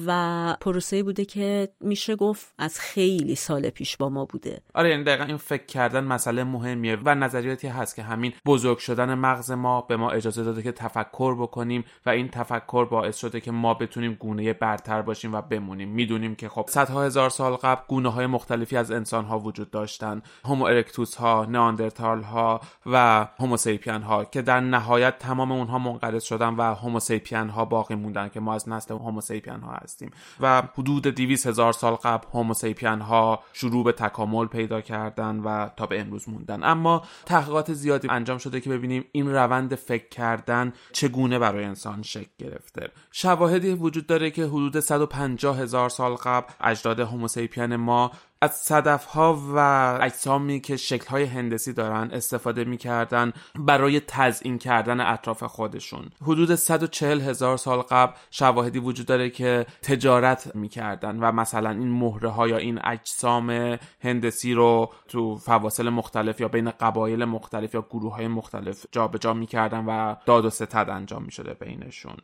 و 0.06 0.56
پروسه 0.60 1.02
بوده 1.02 1.24
که 1.24 1.68
میشه 1.80 2.16
گفت 2.16 2.54
از 2.58 2.80
خیلی 2.80 3.34
سال 3.34 3.70
پیش 3.70 3.96
با 3.96 4.08
ما 4.08 4.24
بوده. 4.24 4.60
آره 4.74 4.90
یعنی 4.90 5.04
دقیقا 5.04 5.24
این 5.24 5.36
فکر 5.36 5.66
کردن 5.66 6.04
مسئله 6.04 6.44
مهمیه 6.44 6.98
و 7.04 7.14
نظریاتی 7.14 7.68
هست 7.68 7.96
که 7.96 8.02
همین 8.02 8.32
بزرگ 8.46 8.78
شدن 8.78 9.14
مغز 9.14 9.50
ما 9.50 9.80
به 9.80 9.96
ما 9.96 10.10
اجازه 10.10 10.44
داده 10.44 10.62
که 10.62 10.72
تفکر 10.72 11.34
بکنیم 11.34 11.84
و 12.06 12.10
این 12.10 12.28
تفکر 12.28 12.84
باعث 12.84 13.16
شده 13.16 13.40
که 13.40 13.50
ما 13.50 13.74
بتونیم 13.74 14.14
گونه 14.14 14.52
برتر 14.52 15.02
باشیم 15.02 15.34
و 15.34 15.42
بمونیم. 15.42 15.88
می‌دونیم 15.88 16.34
که 16.34 16.48
خب 16.48 16.64
صدها 16.68 17.04
هزار 17.04 17.30
سال 17.30 17.52
قبل 17.52 17.82
گونه 17.88 18.08
های 18.08 18.26
مختلفی 18.26 18.76
از 18.76 18.90
انسان 18.90 19.24
ها 19.24 19.38
وجود 19.38 19.70
داشتن 19.70 20.22
هومو 20.44 20.64
ارکتوس 20.64 21.14
ها 21.14 21.46
ناندرتال 21.48 22.22
ها 22.22 22.60
و 22.86 23.26
هوموسیپین 23.38 24.02
ها 24.02 24.24
که 24.24 24.42
در 24.42 24.60
نهایت 24.60 25.18
تمام 25.18 25.52
اونها 25.52 25.78
منقرض 25.78 26.22
شدن 26.22 26.54
و 26.54 26.74
هوموسیپین 26.74 27.48
ها 27.48 27.64
باقی 27.64 27.94
موندن 27.94 28.28
که 28.28 28.40
ما 28.40 28.54
از 28.54 28.68
نسل 28.68 28.94
هوموسیپین 28.94 29.60
ها 29.60 29.72
هستیم. 29.82 30.10
و 30.40 30.62
حدود 30.74 31.02
200 31.02 31.46
هزار 31.46 31.72
سال 31.72 31.94
قبل 31.94 32.26
هوموسیپین 32.32 33.00
ها 33.00 33.42
شروع 33.52 33.84
به 33.84 33.92
تکامل 33.92 34.46
پیدا 34.46 34.80
کردن 34.80 35.40
و 35.40 35.68
تا 35.76 35.86
به 35.86 36.00
امروز 36.00 36.28
موندن. 36.28 36.64
اما 36.64 37.02
تحقیقات 37.26 37.72
زیادی 37.72 38.08
انجام 38.10 38.38
شده 38.38 38.60
که 38.60 38.70
ببینیم 38.70 39.04
این 39.12 39.32
روند 39.34 39.74
فکر 39.74 40.08
کردن 40.08 40.72
چگونه 40.92 41.38
برای 41.38 41.64
انسان 41.64 42.02
شکل 42.02 42.30
گرفته. 42.38 42.90
شواهدی 43.12 43.70
وجود 43.74 44.06
داره 44.06 44.30
که 44.30 44.44
حدود 44.44 44.80
150 44.80 45.58
هزار 45.58 45.88
سال 45.88 46.14
قبل 46.14 46.52
اجداد 46.60 47.00
هوموسیپین 47.00 47.76
ما 47.76 48.10
از 48.42 48.56
صدف 48.56 49.04
ها 49.04 49.42
و 49.54 49.58
اجسامی 50.02 50.60
که 50.60 50.76
شکل 50.76 51.06
های 51.06 51.24
هندسی 51.24 51.72
دارن 51.72 52.10
استفاده 52.12 52.64
می‌کردن 52.64 53.32
برای 53.54 54.00
تزئین 54.00 54.58
کردن 54.58 55.00
اطراف 55.00 55.42
خودشون. 55.42 56.10
حدود 56.22 56.54
140 56.54 57.20
هزار 57.20 57.56
سال 57.56 57.82
قبل 57.82 58.12
شواهدی 58.30 58.78
وجود 58.78 59.06
داره 59.06 59.30
که 59.30 59.66
تجارت 59.82 60.56
می‌کردن 60.56 61.16
و 61.16 61.32
مثلا 61.32 61.70
این 61.70 61.90
مهره 61.90 62.28
ها 62.28 62.48
یا 62.48 62.56
این 62.56 62.80
اجسام 62.84 63.78
هندسی 64.00 64.54
رو 64.54 64.90
تو 65.08 65.36
فواصل 65.36 65.88
مختلف 65.88 66.40
یا 66.40 66.48
بین 66.48 66.70
قبایل 66.70 67.24
مختلف 67.24 67.74
یا 67.74 67.86
گروه 67.90 68.14
های 68.14 68.28
مختلف 68.28 68.86
جابجا 68.92 69.18
جا 69.18 69.34
می‌کردن 69.34 69.84
و 69.84 70.14
داد 70.26 70.44
و 70.44 70.50
ستد 70.50 70.90
انجام 70.90 71.22
می‌شده 71.22 71.54
بینشون. 71.54 72.16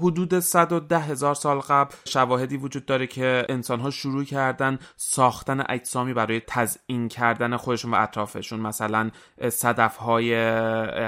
حدود 0.00 0.38
110 0.38 0.98
هزار 0.98 1.34
سال 1.34 1.58
قبل 1.58 1.94
شواهدی 2.04 2.56
وجود 2.56 2.86
داره 2.86 3.06
که 3.06 3.46
انسان 3.48 3.80
ها 3.80 3.90
شروع 3.90 4.24
کردن 4.24 4.78
ساختن 4.96 5.64
اجسامی 5.68 6.14
برای 6.14 6.42
تزئین 6.46 7.08
کردن 7.08 7.56
خودشون 7.56 7.90
و 7.90 7.96
اطرافشون. 8.00 8.60
مثلا 8.60 9.10
صدف 9.48 9.96
های 9.96 10.34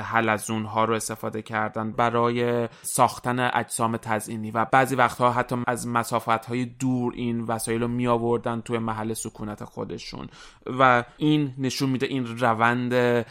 حلزون 0.00 0.64
ها 0.64 0.84
رو 0.84 0.94
استفاده 0.94 1.42
کردن 1.42 1.92
برای 1.92 2.68
ساختن 2.82 3.50
اجسام 3.54 3.96
تزئینی 3.96 4.50
و 4.50 4.64
بعضی 4.64 4.94
وقتها 4.94 5.32
حتی 5.32 5.56
از 5.66 5.86
مسافت 5.86 6.46
های 6.46 6.64
دور 6.64 7.12
این 7.16 7.40
وسایل 7.40 7.80
رو 7.80 7.88
می 7.88 8.06
آوردن 8.06 8.60
توی 8.60 8.78
محل 8.78 9.12
سکونت 9.12 9.64
خودشون. 9.64 10.28
و 10.78 11.04
این 11.16 11.54
نشون 11.58 11.90
میده 11.90 12.06
این 12.06 12.38
روند 12.38 12.90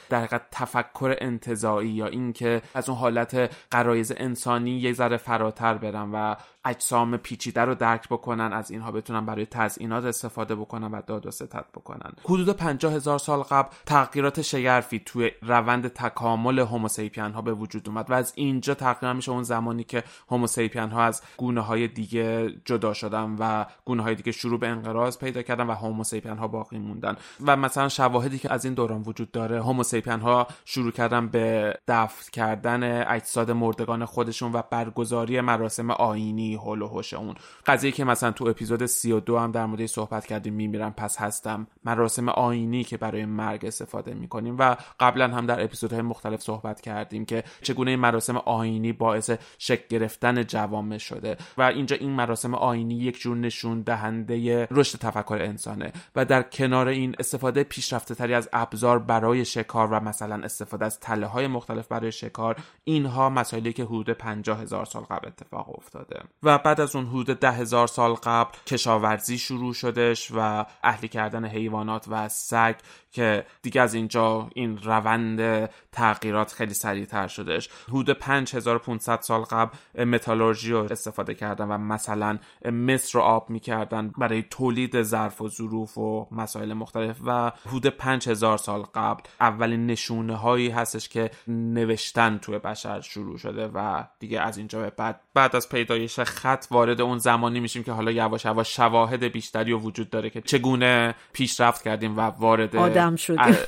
در 0.10 0.28
تفکر 0.52 1.16
انتظایی 1.22 1.90
یا 1.90 2.08
اینکه 2.08 2.62
از 2.74 2.90
اون 2.90 2.98
حالت 2.98 3.56
قرایز 3.72 4.14
انسانی 4.18 4.72
یه 4.72 4.94
ذره 4.94 5.18
فرا 5.18 5.49
فراتر 5.52 5.78
برن 5.78 6.12
و 6.14 6.36
اجسام 6.70 7.18
پیچیده 7.18 7.62
رو 7.62 7.76
درک 7.76 8.10
بکنن 8.10 8.54
از 8.54 8.72
اینها 8.72 8.92
بتونن 8.92 9.26
برای 9.26 9.46
تزئینات 9.46 10.06
استفاده 10.06 10.56
بکنن 10.56 10.92
و 10.92 11.02
داد 11.08 11.26
و 11.26 11.32
ستد 11.32 11.66
بکنن. 11.74 12.12
حدود 12.24 12.50
50 12.50 12.94
هزار 12.94 13.20
سال 13.20 13.44
قبل 13.44 13.70
تغییرات 13.86 14.42
شگرفی 14.42 15.00
توی 15.06 15.32
روند 15.42 15.88
تکامل 15.88 16.60
هوموسیپین 16.60 17.32
ها 17.32 17.42
به 17.42 17.54
وجود 17.54 17.90
اومد 17.90 18.12
و 18.12 18.14
از 18.14 18.34
اینجا 18.36 18.74
تقریبا 18.74 19.14
میشه 19.14 19.32
اون 19.32 19.44
زمانی 19.44 19.84
که 19.84 20.04
هوموسیپین 20.30 20.90
ها 20.90 21.04
از 21.04 21.22
گونه 21.38 21.62
های 21.62 21.88
دیگه 21.88 22.54
جدا 22.66 22.94
شدن 22.94 23.36
و 23.40 23.66
گونه 23.86 24.04
های 24.04 24.16
دیگه 24.16 24.32
شروع 24.32 24.60
به 24.60 24.68
انقراض 24.68 25.18
پیدا 25.18 25.42
کردن 25.42 25.68
و 25.68 25.74
هوموسیپین 25.74 26.38
ها 26.38 26.48
باقی 26.48 26.80
موندن. 26.80 27.16
و 27.46 27.56
مثلا 27.56 27.90
شواهدی 27.90 28.40
که 28.40 28.54
از 28.54 28.66
این 28.66 28.74
دوران 28.74 29.02
وجود 29.02 29.32
داره 29.32 29.62
هوموسیپین 29.62 30.20
ها 30.20 30.48
شروع 30.66 30.92
کردن 30.92 31.28
به 31.28 31.74
دفن 31.88 32.32
کردن 32.32 33.08
اجساد 33.08 33.52
مردگان 33.52 34.06
خودشون 34.06 34.52
و 34.52 34.62
برگزاری 34.72 35.42
مراسم 35.42 35.92
آینی 35.92 36.56
هول 36.60 36.82
و 36.82 36.88
هوش 36.88 37.14
اون. 37.14 37.36
قضیه 37.66 37.92
که 37.92 38.04
مثلا 38.04 38.32
تو 38.32 38.48
اپیزود 38.48 38.86
32 38.86 39.38
هم 39.38 39.52
در 39.52 39.66
مورد 39.66 39.86
صحبت 39.86 40.26
کردیم 40.26 40.54
میمیرم 40.54 40.94
پس 40.94 41.18
هستم. 41.18 41.68
مراسم 41.86 42.30
آینی 42.30 42.84
که 42.84 42.98
برای 42.98 43.26
مرگ 43.26 43.66
استفاده 43.66 44.14
می‌کنیم 44.14 44.56
و 44.60 44.76
قبلا 45.00 45.28
هم 45.28 45.46
در 45.46 45.64
اپیزودهای 45.64 46.02
مختلف 46.02 46.42
صحبت 46.42 46.82
کردیم 46.82 47.26
که 47.26 47.44
چگونه 47.62 47.92
این 47.92 48.00
مراسم 48.00 48.38
آینی 48.38 48.94
باعث 48.94 49.32
شک 49.58 49.88
گرفتن 49.88 50.44
جوامع 50.44 50.98
شده 50.98 51.38
و 51.58 51.62
اینجا 51.62 51.96
این 51.96 52.10
مراسم 52.10 52.54
آینی 52.54 52.96
یک 52.96 53.20
جور 53.20 53.38
نشون 53.38 53.82
دهنده 53.82 54.68
رشد 54.72 55.00
تفکر 55.00 55.40
انسانه 55.42 55.92
و 56.16 56.26
در 56.26 56.44
کنار 56.44 56.88
این 56.88 57.16
استفاده 57.20 57.64
پیشرفته 57.64 58.16
تری 58.16 58.34
از 58.34 58.50
ابزار 58.54 59.00
برای 59.00 59.46
شکار 59.46 59.88
و 59.88 60.00
مثلا 60.00 60.44
استفاده 60.44 60.86
از 60.86 61.00
تله 61.00 61.26
های 61.26 61.48
مختلف 61.48 61.88
برای 61.88 62.12
شکار 62.12 62.56
اینها 62.84 63.30
مسائلی 63.30 63.74
که 63.74 63.84
حدود 63.84 64.10
50 64.10 64.62
هزار 64.62 64.86
سال 64.86 65.04
قبل 65.04 65.28
اتفاق 65.28 65.78
افتاده. 65.78 66.22
و 66.44 66.58
بعد 66.58 66.82
از 66.82 66.96
اون 66.96 67.06
حدود 67.06 67.40
ده 67.40 67.52
هزار 67.52 67.88
سال 67.88 68.14
قبل 68.14 68.52
کشاورزی 68.68 69.38
شروع 69.38 69.74
شدش 69.74 70.32
و 70.36 70.66
اهلی 70.84 71.08
کردن 71.08 71.46
حیوانات 71.46 72.06
و 72.08 72.30
سگ 72.30 72.76
که 73.12 73.46
دیگه 73.62 73.82
از 73.82 73.94
اینجا 73.94 74.50
این 74.56 74.78
روند 74.78 75.70
تغییرات 75.92 76.52
خیلی 76.52 76.74
سریعتر 76.74 77.28
شدش 77.28 77.70
حدود 77.88 78.10
5500 78.10 79.22
سال 79.22 79.42
قبل 79.42 80.04
متالورژی 80.04 80.72
رو 80.72 80.88
استفاده 80.92 81.34
کردن 81.34 81.68
و 81.68 81.78
مثلا 81.78 82.38
مصر 82.66 83.20
رو 83.20 83.26
آب 83.26 83.50
می‌کردن 83.50 84.12
برای 84.18 84.44
تولید 84.50 85.02
ظرف 85.02 85.42
و 85.42 85.50
ظروف 85.50 85.98
و 85.98 86.28
مسائل 86.32 86.74
مختلف 86.74 87.18
و 87.26 87.52
حدود 87.66 87.88
5000 87.88 88.58
سال 88.58 88.82
قبل 88.82 89.22
اولین 89.40 89.88
نشونه 89.88 90.36
هایی 90.36 90.70
هستش 90.70 91.10
که 91.10 91.32
نوشتن 91.48 92.38
توی 92.38 92.60
بشر 92.60 93.02
شروع 93.02 93.38
شده 93.38 93.68
و 93.68 94.04
دیگه 94.20 94.42
از 94.42 94.58
اینجا 94.58 94.82
به 94.82 94.90
بعد 94.90 95.22
بعد 95.34 95.56
از 95.56 95.70
پیدایش 95.70 96.20
خط 96.30 96.66
وارد 96.72 97.02
اون 97.02 97.18
زمانی 97.18 97.60
میشیم 97.60 97.84
که 97.84 97.92
حالا 97.92 98.12
یواش 98.12 98.46
یواش 98.46 98.76
شواهد 98.76 99.24
بیشتری 99.24 99.74
وجود 99.74 100.10
داره 100.10 100.30
که 100.30 100.42
چگونه 100.42 101.16
پیشرفت 101.34 101.84
کردیم 101.84 102.18
و 102.18 102.22
وارد 102.22 102.76
آدم 102.76 103.16
شدیم. 103.16 103.56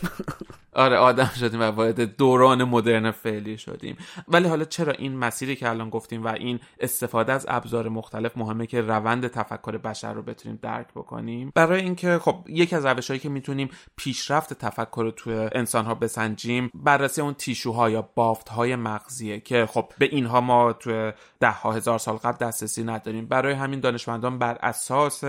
آره 0.74 0.98
آدم 0.98 1.32
شدیم 1.40 1.60
و 1.60 1.64
وارد 1.64 2.16
دوران 2.16 2.64
مدرن 2.64 3.12
فعلی 3.12 3.58
شدیم. 3.58 3.98
ولی 4.28 4.48
حالا 4.48 4.66
چرا 4.66 4.94
این 4.94 5.18
مسیری 5.18 5.56
که 5.56 5.70
الان 5.70 5.90
گفتیم 5.90 6.24
و 6.24 6.28
این 6.28 6.60
استفاده 6.80 7.34
از 7.34 7.46
ابزار 7.50 7.90
مختلف 7.90 8.38
مهمه 8.38 8.68
که 8.68 8.82
روند 8.82 9.28
تفکر 9.28 9.78
بشر 9.78 10.14
رو 10.14 10.22
بتونیم 10.22 10.60
درک 10.62 10.88
بکنیم؟ 10.96 11.52
برای 11.56 11.82
اینکه 11.82 12.20
خب 12.20 12.46
یکی 12.50 12.76
از 12.76 12.86
روشهایی 12.86 13.20
که 13.20 13.30
می‌تونیم 13.30 13.70
پیشرفت 13.96 14.54
تفکر 14.54 15.02
رو 15.04 15.12
توی 15.12 15.34
انسان 15.34 15.86
ها 15.86 15.96
بسنجیم 15.96 16.72
بررسی 16.74 17.22
اون 17.22 17.34
تیشوها 17.34 17.90
یا 17.90 18.10
بافت 18.16 18.50
های 18.50 18.76
مغزیه 18.76 19.40
که 19.40 19.66
خب 19.66 19.92
به 19.98 20.06
اینها 20.06 20.42
ما 20.42 20.74
توی 20.74 21.12
ده 21.40 21.52
ها 21.52 21.72
هزار 21.72 22.00
سال 22.00 22.16
قبل 22.16 22.46
دسترسی 22.52 22.84
نداریم. 22.84 23.26
برای 23.26 23.54
همین 23.54 23.80
دانشمندان 23.80 24.40
بر 24.40 24.58
اساس 24.62 25.24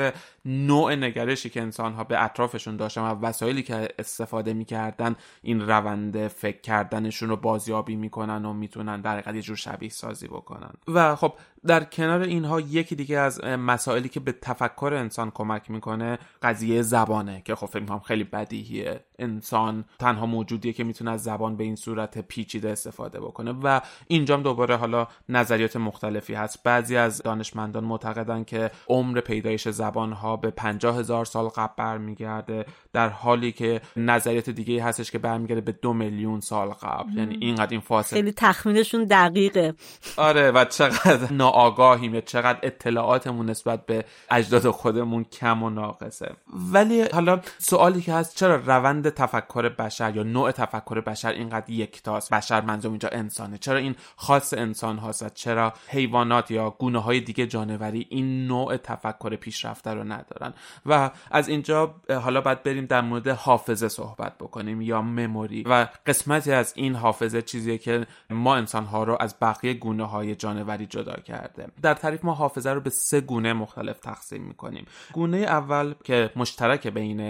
نوع 0.45 0.95
نگرشی 0.95 1.51
که 1.51 1.63
انسان 1.63 1.93
ها 1.93 2.05
به 2.05 2.25
اطرافشون 2.25 2.77
داشتن 2.77 3.01
و 3.01 3.15
وسایلی 3.21 3.63
که 3.63 3.89
استفاده 3.99 4.53
می‌کردن 4.53 5.17
این 5.43 5.61
روند 5.61 6.29
فکر 6.29 6.61
کردنشون 6.61 7.29
رو 7.29 7.37
بازیابی 7.37 7.97
می‌کنن 7.97 8.45
و 8.45 8.53
می‌تونن 8.53 9.01
در 9.01 9.13
حقیقت 9.13 9.35
یه 9.35 9.43
جور 9.43 9.57
شبیه 9.57 9.89
سازی 9.89 10.27
بکنن. 10.27 10.71
و 10.89 11.17
خب 11.17 11.35
در 11.67 11.85
کنار 11.85 12.21
اینها 12.21 12.61
یکی 12.61 12.95
دیگه 12.95 13.19
از 13.19 13.45
مسائلی 13.45 14.09
که 14.09 14.21
به 14.21 14.33
تفکر 14.33 14.95
انسان 14.97 15.31
کمک 15.31 15.71
می‌کنه 15.71 16.19
قضیه 16.43 16.83
زبانه 16.83 17.43
که 17.45 17.55
خب 17.55 17.67
فکر 17.67 17.81
می‌کنم 17.81 18.01
خیلی 18.01 18.25
بدیهیه. 18.25 19.01
انسان 19.19 19.85
تنها 19.99 20.27
موجودیه 20.27 20.73
که 20.73 20.85
می‌تونه 20.85 21.11
از 21.11 21.23
زبان 21.23 21.57
به 21.57 21.65
این 21.65 21.77
صورت 21.77 22.19
پیچیده 22.19 22.71
استفاده 22.71 23.21
بکنه 23.21 23.53
و 23.63 23.81
اینجام 24.07 24.43
دوباره 24.43 24.77
حالا 24.77 25.07
نظریات 25.29 25.77
مختلفی 25.77 26.35
هست. 26.35 26.63
بعضی 26.63 26.97
از 26.97 27.23
دانشمندان 27.23 27.85
معتقدن 27.85 28.45
که 28.45 28.71
عمر 28.89 29.21
پیدایش 29.21 29.69
زبان 29.69 30.13
ها 30.13 30.37
به 30.37 30.51
پنجاه 30.51 30.99
هزار 30.99 31.25
سال 31.25 31.49
قبل 31.49 31.73
برمیگرده 31.77 32.65
در 32.93 33.09
حالی 33.09 33.53
که 33.53 33.81
نظریات 33.97 34.51
دیگه 34.51 34.85
هستش 34.85 35.11
که 35.11 35.19
برمیگرده 35.19 35.61
به 35.61 35.73
دو 35.73 35.93
میلیون 35.93 36.41
سال 36.41 36.69
قبل. 36.69 37.19
یعنی 37.19 37.37
اینقدر 37.41 37.71
این 37.71 37.81
فاصله. 37.81 38.19
خیلی 38.21 38.33
تخمینشون 38.37 39.05
دقیقه. 39.05 39.75
آره 40.17 40.51
و 40.51 40.65
چقدر 40.65 41.33
ناآگاهیم 41.53 42.15
یا 42.15 42.21
چقدر 42.21 42.59
اطلاعاتمون 42.63 43.51
نسبت 43.51 43.87
به 43.87 44.05
اجداد 44.31 44.71
خودمون 44.71 45.25
کم 45.25 45.63
و 45.63 45.71
ناقصه. 45.71 46.33
ولی 46.73 47.03
حالا 47.03 47.41
سوالی 47.59 48.01
که 48.01 48.13
هست 48.13 48.37
چرا 48.37 48.57
روند 48.57 49.09
تفکر 49.09 49.69
بشر 49.69 50.17
یا 50.17 50.23
نوع 50.23 50.51
تفکر 50.51 51.01
بشر 51.01 51.33
اینقدر 51.33 51.71
یکتاست 51.71 52.31
بشر 52.31 52.61
منظورم 52.61 52.93
اینجا 52.93 53.09
انسانه. 53.09 53.59
چرا 53.59 53.79
این 53.79 53.95
خاص 54.17 54.55
انسان 54.55 54.99
هاست 54.99 55.35
چرا 55.35 55.73
حیوانات 55.89 56.51
یا 56.51 56.71
گونه 56.71 56.99
های 56.99 57.21
دیگه 57.21 57.47
جانوری 57.47 58.07
این 58.11 58.47
نوع 58.47 58.77
تفکر 58.77 59.37
پیشرفته 59.37 59.95
رو 59.95 60.05
ندارن؟ 60.05 60.55
و 60.87 61.11
از 61.31 61.49
اینجا 61.49 61.95
حالا 62.11 62.41
باید 62.41 62.63
بریم 62.63 62.87
در 62.87 63.01
مورد 63.01 63.29
حافظه 63.29 63.89
صحبت 63.89 64.39
بکنیم 64.39 64.81
یا 64.81 65.03
مموری 65.03 65.63
و 65.63 65.89
قسمتی 66.07 66.53
از 66.53 66.73
این 66.77 66.95
حافظه 66.95 67.43
چیزیه 67.43 67.79
که 67.79 68.07
ما 68.31 68.57
انسان 68.57 68.85
ها 68.85 69.05
رو 69.05 69.17
از 69.21 69.35
بقیه 69.41 69.75
گونه 69.75 70.05
های 70.05 70.35
جانوری 70.35 70.87
جدا 70.87 71.15
کرده. 71.43 71.67
در 71.83 71.95
تعریف 71.95 72.25
ما 72.25 72.35
حافظه 72.35 72.71
رو 72.71 72.81
به 72.81 72.91
سه 72.91 73.21
گونه 73.21 73.53
مختلف 73.53 74.01
تقسیم 74.01 74.43
می‌کنیم. 74.43 74.87
گونه 75.13 75.39
اول 75.39 75.95
که 76.05 76.31
مشترک 76.37 76.87
بین 76.87 77.21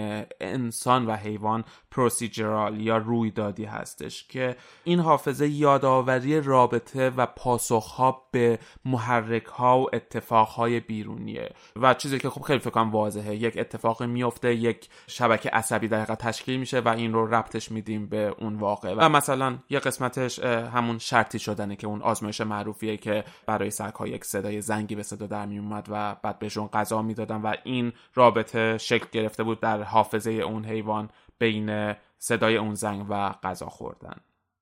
انسان 0.41 1.05
و 1.05 1.15
حیوان 1.15 1.63
پروسیجرال 1.91 2.81
یا 2.81 2.97
رویدادی 2.97 3.65
هستش 3.65 4.27
که 4.27 4.55
این 4.83 4.99
حافظه 4.99 5.47
یادآوری 5.47 6.41
رابطه 6.41 7.09
و 7.09 7.25
پاسخها 7.25 8.27
به 8.31 8.59
محرک 8.85 9.45
ها 9.45 9.79
و 9.79 9.95
اتفاق 9.95 10.47
های 10.47 10.79
بیرونیه. 10.79 11.49
و 11.75 11.93
چیزی 11.93 12.19
که 12.19 12.29
خب 12.29 12.41
خیلی 12.41 12.59
فکر 12.59 12.69
کنم 12.69 12.91
واضحه. 12.91 13.35
یک 13.35 13.57
اتفاق 13.57 14.03
میفته 14.03 14.55
یک 14.55 14.89
شبکه 15.07 15.49
عصبی 15.49 15.87
دقیقا 15.87 16.15
تشکیل 16.15 16.59
میشه 16.59 16.79
و 16.79 16.87
این 16.87 17.13
رو 17.13 17.35
ربطش 17.35 17.71
میدیم 17.71 18.05
به 18.05 18.35
اون 18.39 18.55
واقع. 18.55 18.93
و 18.97 19.09
مثلا 19.09 19.57
یه 19.69 19.79
قسمتش 19.79 20.39
همون 20.39 20.97
شرطی 20.97 21.39
شدنه 21.39 21.75
که 21.75 21.87
اون 21.87 22.01
آزمایش 22.01 22.41
معروفیه 22.41 22.97
که 22.97 23.23
برای 23.45 23.71
سگ 23.71 23.93
یک 24.07 24.25
صدای 24.25 24.61
زنگی 24.61 24.95
به 24.95 25.03
صدا 25.03 25.27
در 25.27 25.45
میومد 25.45 25.87
و 25.89 26.15
بعد 26.15 26.39
بهشون 26.39 26.67
غذا 26.67 27.01
می‌دادن 27.01 27.41
و 27.41 27.53
این 27.63 27.93
رابطه 28.13 28.77
شکل 28.77 29.05
گرفته 29.11 29.43
بود 29.43 29.59
در 29.59 29.83
حافظه 29.83 30.31
اون 30.31 30.65
حیوان 30.65 31.09
بین 31.39 31.93
صدای 32.17 32.57
اون 32.57 32.75
زنگ 32.75 33.05
و 33.09 33.29
غذا 33.43 33.69
خوردن. 33.69 34.15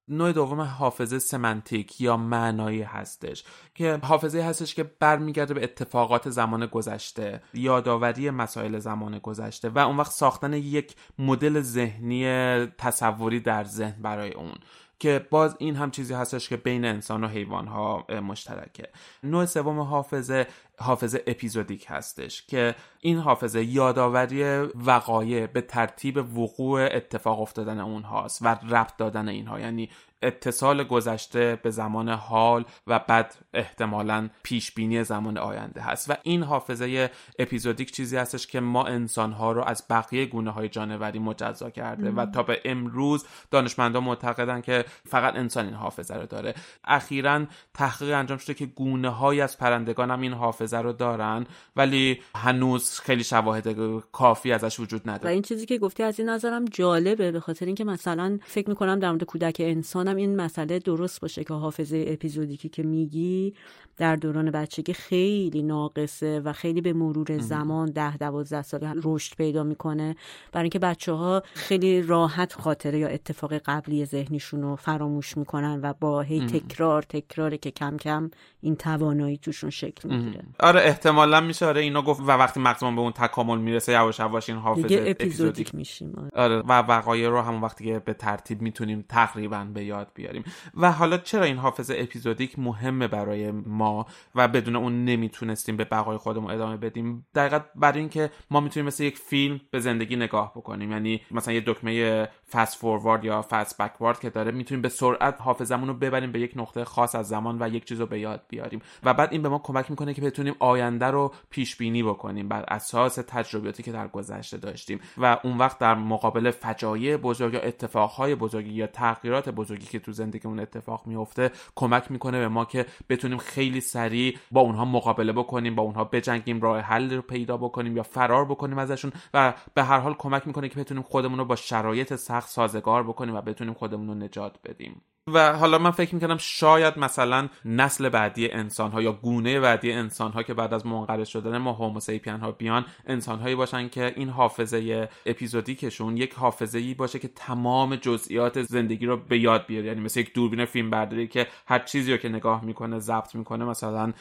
نوع 0.08 0.32
دوم 0.32 0.62
حافظه 0.62 1.20
سمنتیک 1.20 2.02
یا 2.02 2.18
معنایی 2.18 2.82
هستش 2.82 3.44
که 3.76 4.00
حافظه 4.04 4.42
هستش 4.42 4.76
که 4.76 4.84
برمیگرده 4.84 5.54
به 5.54 5.64
اتفاقات 5.64 6.30
زمان 6.30 6.66
گذشته 6.66 7.42
یادآوری 7.54 8.30
مسائل 8.30 8.80
زمان 8.80 9.20
گذشته 9.20 9.70
و 9.70 9.80
اون 9.80 9.98
وقت 9.98 10.12
ساختن 10.12 10.54
یک 10.54 10.96
مدل 11.20 11.62
ذهنی 11.62 12.26
تصوری 12.66 13.40
در 13.40 13.64
ذهن 13.64 14.02
برای 14.02 14.34
اون. 14.34 14.56
که 15.02 15.28
باز 15.30 15.56
این 15.60 15.76
هم 15.76 15.92
چیزی 15.92 16.14
هستش 16.14 16.50
که 16.50 16.58
بین 16.58 16.86
انسان 16.86 17.24
و 17.24 17.28
حیوان 17.28 17.68
ها 17.68 18.06
مشترکه. 18.10 18.90
نوع 19.24 19.46
سوم 19.46 19.80
حافظه 19.80 20.48
حافظه 20.80 21.24
اپیزودیک 21.28 21.86
هستش 21.90 22.46
که 22.46 22.76
این 23.00 23.18
حافظه 23.18 23.64
یادآوری 23.64 24.44
وقایع 24.86 25.48
به 25.48 25.62
ترتیب 25.62 26.38
وقوع 26.38 26.90
اتفاق 26.92 27.42
افتادن 27.42 27.80
اونهاست 27.80 28.42
و 28.42 28.48
ربط 28.48 28.98
دادن 28.98 29.28
اینها. 29.28 29.60
یعنی 29.60 29.90
اتصال 30.22 30.84
گذشته 30.84 31.60
به 31.64 31.70
زمان 31.70 32.10
حال 32.10 32.66
و 32.88 33.00
بعد 33.00 33.36
احتمالا 33.54 34.30
پیش 34.44 34.72
بینی 34.72 35.04
زمان 35.04 35.38
آینده 35.38 35.82
هست. 35.82 36.10
و 36.10 36.14
این 36.24 36.44
حافظه 36.44 37.10
اپیزودیک 37.40 37.92
چیزی 37.92 38.18
هستش 38.18 38.48
که 38.48 38.60
ما 38.60 38.86
انسان 38.86 39.32
ها 39.32 39.52
رو 39.52 39.64
از 39.64 39.84
بقیه 39.90 40.26
گونه 40.26 40.52
های 40.52 40.70
جانوری 40.70 41.20
مجزا 41.20 41.70
کرده 41.70 42.12
و 42.12 42.26
تا 42.26 42.44
به 42.44 42.62
امروز 42.66 43.26
دانشمندان 43.52 44.04
معتقدن 44.04 44.62
که 44.62 44.86
فقط 45.10 45.36
انسان 45.36 45.66
این 45.66 45.74
حافظه 45.74 46.16
رو 46.16 46.26
داره. 46.26 46.54
اخیرا 46.84 47.46
تحقیق 47.74 48.14
انجام 48.14 48.38
شده 48.38 48.54
که 48.54 48.66
گونه 48.66 49.10
های 49.10 49.42
از 49.42 49.58
پرندگان 49.58 50.12
هم 50.12 50.22
این 50.22 50.34
حافظه 50.34 50.78
رو 50.78 50.94
دارن 50.94 51.46
ولی 51.76 52.22
هنوز 52.36 53.00
خیلی 53.00 53.24
شواهد 53.24 53.68
کافی 54.12 54.52
ازش 54.52 54.80
وجود 54.80 55.10
نداره. 55.10 55.30
و 55.30 55.34
این 55.34 55.42
چیزی 55.42 55.66
که 55.66 55.78
گفتی 55.78 56.04
از 56.04 56.20
این 56.20 56.30
نظرم 56.30 56.66
جالبه 56.66 57.32
به 57.32 57.40
خاطر 57.40 57.66
اینکه 57.66 57.84
مثلا 57.84 58.40
فکر 58.46 58.70
می‌کنم 58.70 59.00
در 59.00 59.10
مورد 59.10 59.24
کودک 59.24 59.58
انسان 59.60 60.11
این 60.16 60.36
مسئله 60.36 60.80
درست 60.80 61.22
باشه 61.22 61.44
که 61.44 61.54
حافظه 61.54 62.06
اپیزودیکی 62.08 62.70
که 62.70 62.84
میگی 62.84 63.54
در 63.98 64.16
دوران 64.16 64.52
بچگی 64.52 64.94
خیلی 64.94 65.64
ناقصه 65.64 66.40
و 66.40 66.54
خیلی 66.54 66.82
به 66.82 66.94
مرور 66.94 67.38
زمان 67.38 67.92
ده 67.92 68.18
دوازده 68.18 68.62
ساله 68.62 68.94
رشد 69.04 69.36
پیدا 69.36 69.64
می‌کنه. 69.64 70.16
برای 70.52 70.64
اینکه 70.64 70.80
بچه 70.80 71.12
ها 71.12 71.44
خیلی 71.54 72.02
راحت 72.02 72.54
خاطره 72.54 73.00
یا 73.00 73.08
اتفاق 73.08 73.54
قبلی 73.54 74.06
ذهنیشون 74.06 74.62
رو 74.62 74.76
فراموش 74.76 75.38
می‌کنن 75.38 75.80
و 75.84 75.94
با 76.00 76.22
هی 76.22 76.46
تکرار 76.46 77.02
تکراره 77.02 77.58
که 77.58 77.72
کم 77.72 77.98
کم 77.98 78.32
این 78.62 78.76
توانایی 78.76 79.38
توشون 79.38 79.70
شکل 79.70 80.10
می‌گیره. 80.10 80.44
آره 80.60 80.82
احتمالا 80.82 81.42
میشه. 81.42 81.66
آره 81.66 81.82
اینو 81.82 82.02
گفت 82.02 82.22
و 82.22 82.32
وقتی 82.32 82.60
مغزمون 82.60 82.96
به 82.96 83.02
اون 83.02 83.12
تکامل 83.12 83.58
می‌رسه 83.58 83.92
یواش 83.92 84.20
یواش 84.20 84.50
این 84.50 84.60
حافظه 84.60 84.88
دیگه 84.88 85.04
اپیزودیک. 85.08 85.76
میشیم. 85.76 86.14
آره. 86.18 86.30
آره 86.34 86.56
و 86.56 86.82
وقایع 86.82 87.30
رو 87.30 87.42
همون 87.42 87.62
وقتی 87.62 87.86
که 87.86 88.00
به 88.00 88.14
ترتیب 88.14 88.62
می‌تونیم 88.62 89.06
تقریبا 89.10 89.68
به 89.74 89.84
یاد 89.84 90.01
بیاریم. 90.14 90.44
و 90.78 90.92
حالا 90.92 91.18
چرا 91.18 91.44
این 91.44 91.58
حافظه 91.58 91.96
اپیزودیک 91.98 92.60
مهمه 92.60 93.08
برای 93.08 93.52
ما 93.52 94.06
و 94.36 94.48
بدون 94.48 94.76
اون 94.76 95.06
نمی‌تونستیم 95.06 95.78
به 95.78 95.86
بقای 95.86 96.18
خودمون 96.18 96.52
ادامه 96.52 96.78
بدیم؟ 96.78 97.26
دقیقا 97.36 97.60
برای 97.76 98.00
اینکه 98.00 98.30
ما 98.52 98.60
می‌تونیم 98.60 98.88
مثل 98.88 99.04
یک 99.04 99.18
فیلم 99.18 99.62
به 99.72 99.80
زندگی 99.80 100.16
نگاه 100.16 100.52
بکنیم. 100.56 100.92
یعنی 100.92 101.22
مثلا 101.32 101.54
یه 101.54 101.64
دکمه 101.66 102.28
فست 102.52 102.78
فوروارد 102.78 103.26
یا 103.26 103.46
فست 103.50 103.82
بکوارد 103.82 104.20
که 104.20 104.30
داره 104.30 104.52
می‌تونیم 104.52 104.82
به 104.82 104.90
سرعت 104.90 105.42
حافظمون 105.42 105.88
رو 105.88 105.94
ببریم 105.94 106.32
به 106.32 106.40
یک 106.40 106.54
نقطه 106.56 106.86
خاص 106.86 107.16
از 107.16 107.28
زمان 107.28 107.58
و 107.62 107.70
یک 107.74 107.86
چیز 107.86 108.00
رو 108.00 108.06
به 108.06 108.20
یاد 108.20 108.42
بیاریم. 108.50 108.82
و 109.04 109.14
بعد 109.14 109.32
این 109.32 109.42
به 109.42 109.50
ما 109.50 109.60
کمک 109.60 109.90
می‌کنه 109.92 110.14
که 110.14 110.22
بتونیم 110.22 110.56
آینده 110.60 111.06
رو 111.06 111.34
پیش 111.50 111.76
بینی 111.76 112.04
بکنیم 112.04 112.48
بر 112.48 112.66
اساس 112.68 113.16
تجربیاتی 113.16 113.84
که 113.84 113.92
در 113.92 114.08
گذشته 114.08 114.58
داشتیم. 114.58 115.00
و 115.18 115.38
اون 115.44 115.58
وقت 115.58 115.80
در 115.80 115.96
مقابل 115.96 116.52
فجایع 116.52 117.18
بزرگ 117.18 117.54
یا 117.54 117.60
اتفاقهای 117.60 118.36
بزرگی 118.36 118.74
یا 118.74 118.88
تغییرات 118.88 119.50
بزرگی 119.50 119.86
که 119.86 120.00
تو 120.00 120.12
زندگیمون 120.12 120.60
اتفاق 120.60 121.08
میفته 121.08 121.52
کمک 121.76 122.12
می‌کنه 122.12 122.40
به 122.40 122.48
ما 122.48 122.66
که 122.66 122.86
بتونیم 123.10 123.38
خیلی 123.38 123.82
سریع 123.82 124.38
با 124.52 124.62
اونها 124.62 124.86
مقابله 124.86 125.34
بکنیم 125.34 125.76
با 125.76 125.84
اونها 125.84 126.04
بجنگیم 126.04 126.62
راه 126.62 126.80
حل 126.80 127.14
رو 127.14 127.22
پیدا 127.22 127.58
بکنیم 127.58 127.98
یا 127.98 128.04
فرار 128.04 128.46
بکنیم 128.46 128.78
ازشون. 128.78 129.12
و 129.34 129.54
به 129.74 129.84
هر 129.84 130.00
حال 130.00 130.14
کمک 130.14 130.48
می‌کنه 130.48 130.70
که 130.70 130.80
بتونیم 130.80 131.04
خودمون 131.04 131.40
رو 131.40 131.46
با 131.46 131.56
شرایط 131.56 132.16
سازگار 132.48 133.04
بکنیم 133.04 133.36
و 133.36 133.42
بتونیم 133.42 133.74
خودمون 133.74 134.08
رو 134.08 134.16
نجات 134.16 134.58
بدیم. 134.66 135.02
و 135.28 135.54
حالا 135.54 135.78
من 135.78 135.92
فکر 135.92 136.16
می‌کنم 136.16 136.38
شاید 136.40 137.00
مثلا 137.00 137.50
نسل 137.66 138.10
بعدی 138.10 138.52
انسان 138.52 138.92
ها 138.92 139.02
یا 139.02 139.12
گونه 139.12 139.60
بعدی 139.60 139.92
انسان 139.92 140.32
ها 140.32 140.44
که 140.44 140.54
بعد 140.54 140.74
از 140.74 140.86
منقرض 140.86 141.28
شدن 141.28 141.58
ما 141.58 141.74
هوموسیپین 141.74 142.36
ها 142.36 142.52
بیان 142.52 142.86
انسان 143.08 143.40
هایی 143.40 143.56
باشن 143.56 143.90
که 143.90 144.14
این 144.16 144.30
حافظه 144.30 145.10
اپیزودیکشون 145.26 146.18
یک 146.18 146.34
حافظه 146.34 146.80
ای 146.80 146.94
باشه 146.94 147.20
که 147.20 147.28
تمام 147.28 147.96
جزئیات 147.96 148.62
زندگی 148.62 149.06
رو 149.06 149.18
به 149.18 149.40
یاد 149.40 149.66
بیاره. 149.66 149.88
یعنی 149.88 150.02
مثل 150.02 150.20
یک 150.20 150.34
دوربین 150.34 150.66
فیلم 150.66 150.90
برداری 150.90 151.28
که 151.28 151.48
هر 151.68 151.80
چیزی 151.80 152.12
رو 152.12 152.18
که 152.18 152.30
نگاه 152.30 152.66
می‌کنه 152.66 153.00
ضبط 153.00 153.36
می‌کنه 153.36 153.66
مثلا 153.66 154.14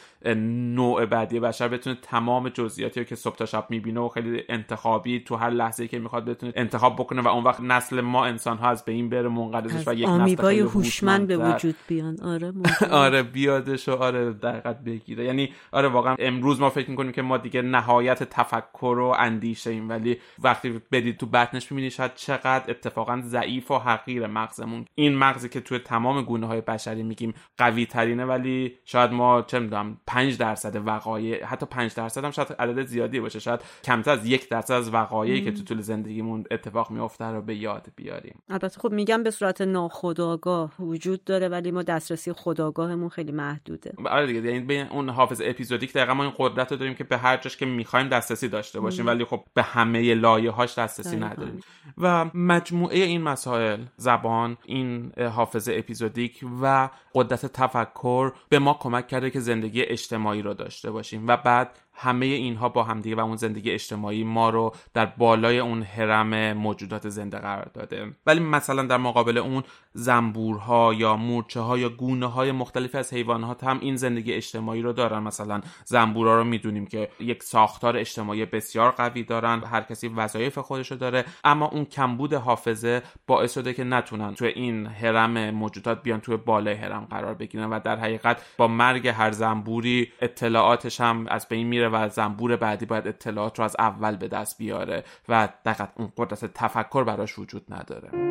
نوع 0.75 1.05
بعدی 1.05 1.39
بشر 1.39 1.67
بتونه 1.67 1.97
تمام 2.01 2.49
جزئیاتی 2.49 2.99
رو 2.99 3.05
که 3.05 3.15
صبح 3.15 3.35
تا 3.35 3.45
شب 3.45 3.65
می‌بینه 3.69 3.99
و 3.99 4.09
خیلی 4.09 4.43
انتخابی 4.49 5.19
تو 5.19 5.35
هر 5.35 5.49
لحظه 5.49 5.87
که 5.87 5.99
می‌خواد 5.99 6.25
بتونه 6.25 6.53
انتخاب 6.55 6.95
بکنه 6.95 7.21
و 7.21 7.27
اون 7.27 7.43
وقت 7.43 7.59
نسل 7.59 8.01
ما 8.11 8.25
انسان 8.25 8.57
ها 8.57 8.69
از 8.69 8.85
بین 8.85 9.09
بره 9.09 9.29
منقرضش 9.29 9.87
و 9.87 9.93
یک 9.93 10.09
نسل 10.09 10.59
هوشمند 10.59 11.27
به 11.27 11.37
وجود 11.37 11.75
بیان. 11.87 12.17
آره 12.23 12.53
آره 13.05 13.23
بیادش 13.23 13.89
و 13.89 13.91
آره 13.91 14.33
دقیقت 14.33 14.83
بگیره. 14.83 15.25
یعنی 15.25 15.53
آره 15.71 15.87
واقعا 15.87 16.15
امروز 16.19 16.59
ما 16.59 16.69
فکر 16.69 16.89
می‌کنیم 16.89 17.11
که 17.11 17.21
ما 17.21 17.37
دیگه 17.37 17.61
نهایت 17.61 18.23
تفکر 18.23 18.97
و 18.99 19.15
اندیشه 19.17 19.69
ایم 19.69 19.89
ولی 19.89 20.17
وقتی 20.39 20.81
بدید 20.91 21.17
تو 21.17 21.25
بطنش 21.25 21.71
می‌بینی 21.71 21.89
شاید 21.89 22.11
چقدر 22.15 22.63
اتفاقا 22.67 23.21
ضعیف 23.25 23.71
و 23.71 23.77
حقیر 23.77 24.27
مغزمون. 24.27 24.85
این 24.95 25.17
مغزی 25.17 25.49
که 25.49 25.59
توی 25.61 25.79
تمام 25.79 26.21
گونه 26.21 26.47
های 26.47 26.61
بشری 26.61 27.03
میگیم 27.03 27.33
قوی 27.57 27.85
ترینه 27.85 28.25
ولی 28.25 28.73
شاید 28.85 29.11
ما 29.11 29.41
چه 29.41 29.59
می‌دونم 29.59 29.97
5 30.07 30.37
درصد 30.37 30.87
وقایع 30.87 31.45
حتی 31.45 31.65
5 31.65 31.93
درصد 31.93 32.25
هم 32.25 32.31
شاید 32.31 32.53
عدد 32.59 32.85
زیادی 32.85 33.19
باشه. 33.19 33.39
شاید 33.39 33.59
کمتر 33.83 34.11
از 34.11 34.25
یک 34.25 34.49
درصد 34.49 34.73
از 34.73 34.93
وقایعی 34.93 35.41
که 35.41 35.51
تو 35.51 35.63
طول 35.63 35.81
زندگیمون 35.81 36.43
اتفاق 36.51 36.91
میفته 36.91 37.25
رو 37.25 37.41
به 37.41 37.55
یاد 37.55 37.87
بیاریم. 38.01 38.41
البته 38.49 38.79
خب 38.79 38.91
میگم 38.91 39.23
به 39.23 39.31
صورت 39.31 39.61
ناخودآگاه 39.61 40.71
وجود 40.79 41.23
داره 41.23 41.49
ولی 41.49 41.71
ما 41.71 41.83
دسترسی 41.83 42.33
خداگاهمون 42.33 43.09
خیلی 43.09 43.31
محدوده. 43.31 43.93
آره 44.05 44.27
دیگه 44.27 44.41
یعنی 44.41 44.59
به 44.59 44.87
اون 44.91 45.09
حافظ 45.09 45.41
اپیزودیک 45.45 45.93
دقیقا 45.93 46.13
ما 46.13 46.23
این 46.23 46.33
قدرت 46.37 46.71
رو 46.71 46.77
داریم 46.77 46.93
که 46.93 47.03
به 47.03 47.17
هر 47.17 47.37
جاش 47.37 47.57
که 47.57 47.65
می‌خوایم 47.65 48.07
دسترسی 48.07 48.47
داشته 48.47 48.79
باشیم 48.79 49.07
ولی 49.07 49.25
خب 49.25 49.43
به 49.53 49.63
همه 49.63 50.13
لایه 50.13 50.51
هاش 50.51 50.77
دسترسی 50.77 51.17
نداریم. 51.17 51.59
و 51.97 52.25
مجموعه 52.33 52.97
این 52.97 53.21
مسائل 53.21 53.83
زبان 53.97 54.57
این 54.65 55.11
حافظ 55.19 55.69
اپیزودیک 55.71 56.45
و 56.61 56.89
قدرت 57.15 57.45
تفکر 57.45 58.31
به 58.49 58.59
ما 58.59 58.77
کمک 58.79 59.07
کرده 59.07 59.29
که 59.29 59.39
زندگی 59.39 59.81
اجتماعی 59.81 60.41
رو 60.41 60.53
داشته 60.53 60.91
باشیم. 60.91 61.27
و 61.27 61.37
بعد 61.37 61.79
همه 61.93 62.25
اینها 62.25 62.69
با 62.69 62.83
همدیگه 62.83 63.15
و 63.15 63.19
اون 63.19 63.35
زندگی 63.35 63.71
اجتماعی 63.71 64.23
ما 64.23 64.49
رو 64.49 64.75
در 64.93 65.05
بالای 65.05 65.59
اون 65.59 65.83
حرم 65.83 66.53
موجودات 66.53 67.09
زنده 67.09 67.37
قرار 67.37 67.69
داده. 67.73 68.11
ولی 68.25 68.39
مثلا 68.39 68.83
در 68.83 68.97
مقابل 68.97 69.37
اون 69.37 69.63
زنبورها 69.93 70.93
یا 70.93 71.15
مورچه 71.15 71.59
ها 71.59 71.77
یا 71.77 71.89
گونه 71.89 72.25
های 72.25 72.51
مختلفی 72.51 72.97
از 72.97 73.13
حیوانات 73.13 73.63
هم 73.63 73.79
این 73.79 73.95
زندگی 73.95 74.33
اجتماعی 74.33 74.81
رو 74.81 74.93
دارن. 74.93 75.19
مثلا 75.19 75.61
زنبورها 75.85 76.37
رو 76.37 76.43
می‌دونیم 76.43 76.85
که 76.85 77.09
یک 77.19 77.43
ساختار 77.43 77.97
اجتماعی 77.97 78.45
بسیار 78.45 78.91
قوی 78.91 79.23
دارن 79.23 79.63
هر 79.63 79.81
کسی 79.81 80.07
وظایف 80.07 80.57
خودش 80.57 80.91
داره 80.91 81.25
اما 81.43 81.67
اون 81.67 81.85
کمبود 81.85 82.33
حافظه 82.33 83.01
باعث 83.27 83.53
شده 83.53 83.73
که 83.73 83.83
نتونن 83.83 84.35
تو 84.35 84.45
این 84.45 84.85
حرم 84.87 85.49
موجودات 85.49 86.03
بیان 86.03 86.19
توی 86.19 86.37
بالای 86.37 86.73
حرم 86.73 87.07
قرار 87.09 87.33
بگیرن 87.33 87.69
و 87.69 87.79
در 87.79 87.99
حقیقت 87.99 88.41
با 88.57 88.67
مرگ 88.67 89.07
هر 89.07 89.31
زنبوری 89.31 90.11
اطلاعاتش 90.21 91.01
هم 91.01 91.27
از 91.27 91.47
بین 91.47 91.67
میره 91.67 91.90
و 91.93 92.09
زنبور 92.09 92.55
بعدی 92.55 92.85
باید 92.85 93.07
اطلاعات 93.07 93.59
رو 93.59 93.65
از 93.65 93.75
اول 93.79 94.15
به 94.15 94.27
دست 94.27 94.57
بیاره 94.57 95.03
و 95.29 95.49
دقیقا 95.65 95.87
اون 95.95 96.11
قدرت 96.17 96.45
تفکر 96.45 97.03
براش 97.03 97.39
وجود 97.39 97.73
نداره. 97.73 98.30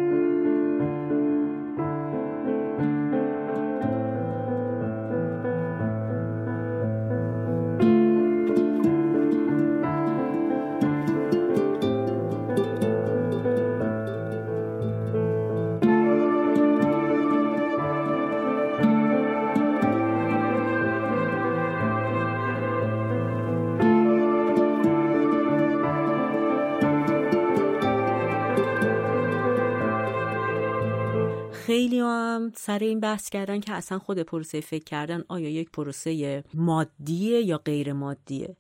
سر 32.63 32.79
این 32.79 33.01
بحث 33.01 33.29
کردن 33.29 33.61
که 33.61 33.73
اصلا 33.73 33.99
خود 33.99 34.19
پروسه 34.19 34.61
فکر 34.61 34.85
کردن 34.85 35.25
آیا 35.29 35.49
یک 35.49 35.71
پروسه 35.71 36.45
مادیه 36.55 37.41
یا 37.43 37.59
غیر 37.59 37.93
مادیه. 37.93 38.57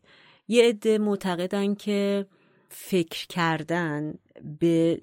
یه 0.48 0.68
عده 0.68 0.98
معتقدن 0.98 1.74
که 1.74 2.26
فکر 2.68 3.26
کردن 3.26 4.14
به 4.60 5.00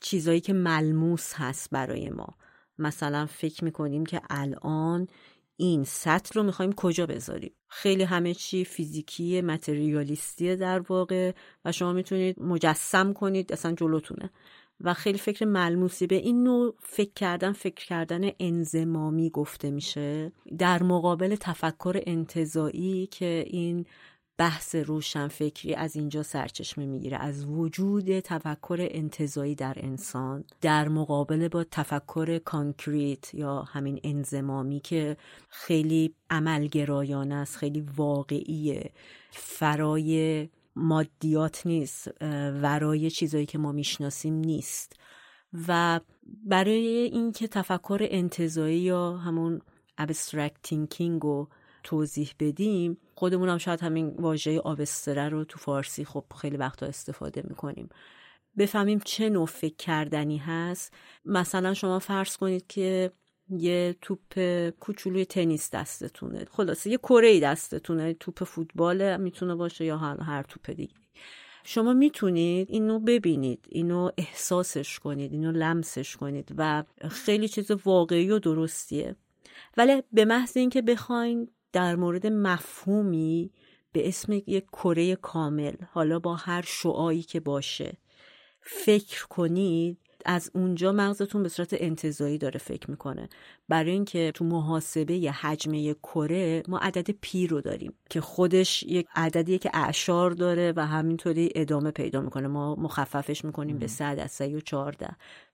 چیزایی 0.00 0.40
که 0.40 0.52
ملموس 0.52 1.32
هست 1.34 1.70
برای 1.70 2.10
ما. 2.10 2.28
مثلا 2.78 3.26
فکر 3.26 3.64
می‌کنیم 3.64 4.06
که 4.06 4.20
الان 4.30 5.06
این 5.56 5.84
سطح 5.84 6.30
رو 6.34 6.42
می‌خوایم 6.42 6.72
کجا 6.72 7.06
بذاریم. 7.06 7.52
خیلی 7.68 8.02
همه 8.02 8.34
چی 8.34 8.64
فیزیکی 8.64 9.40
متریالیستیه 9.40 10.56
در 10.56 10.78
واقع 10.78 11.32
و 11.64 11.72
شما 11.72 11.92
می‌تونید 11.92 12.42
مجسم 12.42 13.12
کنید 13.12 13.52
اصلا 13.52 13.72
جلوتونه. 13.72 14.30
و 14.80 14.94
خیلی 14.94 15.18
فکر 15.18 15.44
ملموسی 15.44 16.06
به 16.06 16.14
این 16.14 16.44
نوع 16.44 16.74
فکر 16.78 17.12
کردن 17.16 17.52
فکر 17.52 17.86
کردن 17.86 18.30
انزمامی 18.40 19.30
گفته 19.30 19.70
میشه. 19.70 20.32
در 20.58 20.82
مقابل 20.82 21.36
تفکر 21.40 22.00
انتظایی 22.06 23.06
که 23.06 23.44
این 23.46 23.86
بحث 24.38 24.74
روشنفکری 24.74 25.74
از 25.74 25.96
اینجا 25.96 26.22
سرچشمه 26.22 26.86
می‌گیره 26.86 27.16
از 27.16 27.44
وجود 27.44 28.20
تفکر 28.20 28.88
انتظایی 28.90 29.54
در 29.54 29.74
انسان 29.76 30.44
در 30.60 30.88
مقابل 30.88 31.48
با 31.48 31.64
تفکر 31.64 32.38
کانکریت 32.38 33.34
یا 33.34 33.62
همین 33.62 34.00
انزمامی 34.04 34.80
که 34.80 35.16
خیلی 35.48 36.14
عملگرایانه 36.30 37.34
است 37.34 37.56
خیلی 37.56 37.80
واقعیه 37.96 38.90
فرای 39.30 40.48
مادیات 40.76 41.66
نیست 41.66 42.08
ورای 42.62 43.10
چیزایی 43.10 43.46
که 43.46 43.58
ما 43.58 43.72
می‌شناسیم 43.72 44.34
نیست. 44.34 44.96
و 45.68 46.00
برای 46.44 46.86
اینکه 47.12 47.48
تفکر 47.48 48.06
انتظایی 48.10 48.80
یا 48.80 49.16
همون 49.16 49.60
abstract 50.00 50.68
thinking 50.68 51.22
رو 51.22 51.48
توضیح 51.82 52.30
بدیم 52.40 52.98
خودمون 53.14 53.48
هم 53.48 53.58
شاید 53.58 53.80
همین 53.80 54.08
واژه 54.08 54.60
آبستره 54.60 55.28
رو 55.28 55.44
تو 55.44 55.58
فارسی 55.58 56.04
خب 56.04 56.24
خیلی 56.40 56.56
وقتا 56.56 56.86
استفاده 56.86 57.42
می‌کنیم. 57.48 57.88
بفهمیم 58.58 59.00
چه 59.04 59.30
نوع 59.30 59.46
فکر 59.46 59.76
کردنی 59.76 60.36
هست. 60.36 60.94
مثلا 61.24 61.74
شما 61.74 61.98
فرض 61.98 62.36
کنید 62.36 62.66
که 62.66 63.12
یه 63.50 63.96
توپ 64.00 64.38
کوچولوی 64.80 65.24
تنیس 65.24 65.70
دستتونه. 65.70 66.44
خلاصه 66.50 66.90
یه 66.90 66.98
کره 66.98 67.40
دستتونه. 67.40 68.14
توپ 68.14 68.44
فوتبال 68.44 69.20
می‌تونه 69.20 69.54
باشه 69.54 69.84
یا 69.84 69.98
هر, 69.98 70.20
هر 70.20 70.42
توپ 70.42 70.70
دیگه. 70.70 70.94
شما 71.64 71.92
می‌تونید 71.92 72.70
اینو 72.70 72.98
ببینید 72.98 73.66
اینو 73.68 74.10
احساسش 74.18 74.98
کنید 74.98 75.32
اینو 75.32 75.52
لمسش 75.52 76.16
کنید 76.16 76.54
و 76.56 76.84
خیلی 77.10 77.48
چیز 77.48 77.70
واقعی 77.70 78.30
و 78.30 78.38
درستیه. 78.38 79.16
ولی 79.76 80.02
به 80.12 80.24
محض 80.24 80.56
اینکه 80.56 80.82
بخواین 80.82 81.48
در 81.72 81.96
مورد 81.96 82.26
مفهومی 82.26 83.50
به 83.92 84.08
اسم 84.08 84.32
یک 84.32 84.66
کره 84.66 85.16
کامل 85.16 85.74
حالا 85.90 86.18
با 86.18 86.34
هر 86.34 86.62
شعایی 86.66 87.22
که 87.22 87.40
باشه 87.40 87.96
فکر 88.60 89.26
کنید 89.26 89.98
از 90.26 90.50
اونجا 90.54 90.92
مغزتون 90.92 91.42
به 91.42 91.48
صورت 91.48 91.74
انتظایی 91.78 92.38
داره 92.38 92.58
فکر 92.58 92.90
می‌کنه. 92.90 93.28
برای 93.68 93.90
اینکه 93.90 94.32
تو 94.34 94.44
محاسبه 94.44 95.14
ی 95.14 95.28
حجمه 95.28 95.94
کره 95.94 96.62
ما 96.68 96.78
عدد 96.78 97.10
پی 97.10 97.46
رو 97.46 97.60
داریم 97.60 97.94
که 98.10 98.20
خودش 98.20 98.82
یک 98.82 99.06
عددیه 99.14 99.58
که 99.58 99.70
اعشار 99.74 100.30
داره 100.30 100.72
و 100.76 100.86
همینطوری 100.86 101.52
ادامه 101.54 101.90
پیدا 101.90 102.20
می‌کنه. 102.20 102.48
ما 102.48 102.74
مخففش 102.74 103.44
می‌کنیم 103.44 103.78
به 103.78 103.86
صد 103.86 104.18
از 104.22 104.32
سه 104.32 104.56
و 104.56 104.60
چارده 104.60 105.08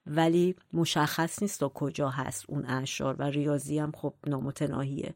ولی 0.07 0.55
مشخص 0.73 1.41
نیست 1.41 1.59
تا 1.59 1.69
کجا 1.69 2.09
هست 2.09 2.45
اون 2.47 2.65
اعشار 2.65 3.15
و 3.19 3.23
ریاضی 3.23 3.79
هم 3.79 3.91
خب 3.95 4.13
نامتناهیه. 4.27 5.13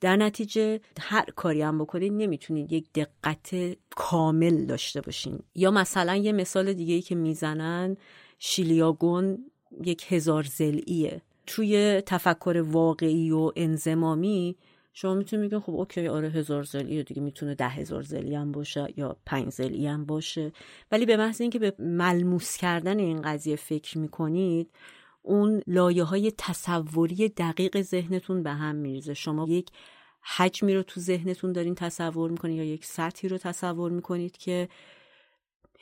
در 0.00 0.16
نتیجه 0.16 0.80
هر 1.00 1.24
کاری 1.36 1.62
هم 1.62 1.78
بکنید 1.78 2.12
نمی‌تونید 2.12 2.72
یک 2.72 2.92
دقت 2.92 3.76
کامل 3.96 4.64
داشته 4.66 5.00
باشین. 5.00 5.38
یا 5.54 5.70
مثلا 5.70 6.16
یه 6.16 6.32
مثال 6.32 6.72
دیگه 6.72 6.94
ای 6.94 7.02
که 7.02 7.14
می‌زنن 7.14 7.96
شیلیاگون 8.38 9.50
یک 9.84 10.12
هزار 10.12 10.42
زلعیه. 10.42 11.22
توی 11.46 12.02
تفکر 12.06 12.64
واقعی 12.66 13.30
و 13.30 13.52
انزمامی 13.56 14.56
شما 14.92 15.14
می‌تونید 15.14 15.50
بگید 15.50 15.64
خب 15.64 15.74
اوکی 15.74 16.08
آره 16.08 16.28
هزار 16.28 16.62
زلیه 16.62 17.02
دیگه 17.02 17.22
می‌تونه 17.22 17.54
ده 17.54 17.68
هزار 17.68 18.02
زلی 18.02 18.34
هم 18.34 18.52
باشه 18.52 18.86
یا 18.96 19.16
پنج 19.26 19.48
زلی 19.48 19.86
هم 19.86 20.04
باشه. 20.04 20.52
ولی 20.92 21.06
به 21.06 21.16
محض 21.16 21.40
اینکه 21.40 21.58
به 21.58 21.74
ملموس 21.78 22.56
کردن 22.56 22.98
این 22.98 23.22
قضیه 23.22 23.56
فکر 23.56 23.98
می‌کنید 23.98 24.70
اون 25.22 25.62
لایه 25.66 26.04
های 26.04 26.32
تصوری 26.38 27.28
دقیق 27.28 27.80
ذهنتون 27.82 28.42
به 28.42 28.50
هم 28.50 28.74
میریزه. 28.74 29.14
شما 29.14 29.48
یک 29.48 29.70
حجمی 30.36 30.74
رو 30.74 30.82
تو 30.82 31.00
ذهنتون 31.00 31.52
دارین 31.52 31.74
تصور 31.74 32.30
می‌کنید 32.30 32.56
یا 32.56 32.64
یک 32.64 32.84
سطحی 32.84 33.28
رو 33.28 33.38
تصور 33.38 33.90
می‌کنید 33.90 34.36
که 34.36 34.68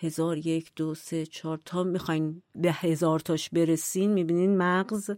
هزار 0.03 0.38
یک 0.38 0.73
دو 0.77 0.95
سه 0.95 1.27
چهار 1.27 1.61
تا 1.65 1.83
می‌خواین 1.83 2.43
به 2.55 2.73
هزار 2.73 3.21
تاش 3.21 3.51
برسین 3.51 4.12
می‌بینین 4.12 4.57
مغز 4.57 5.11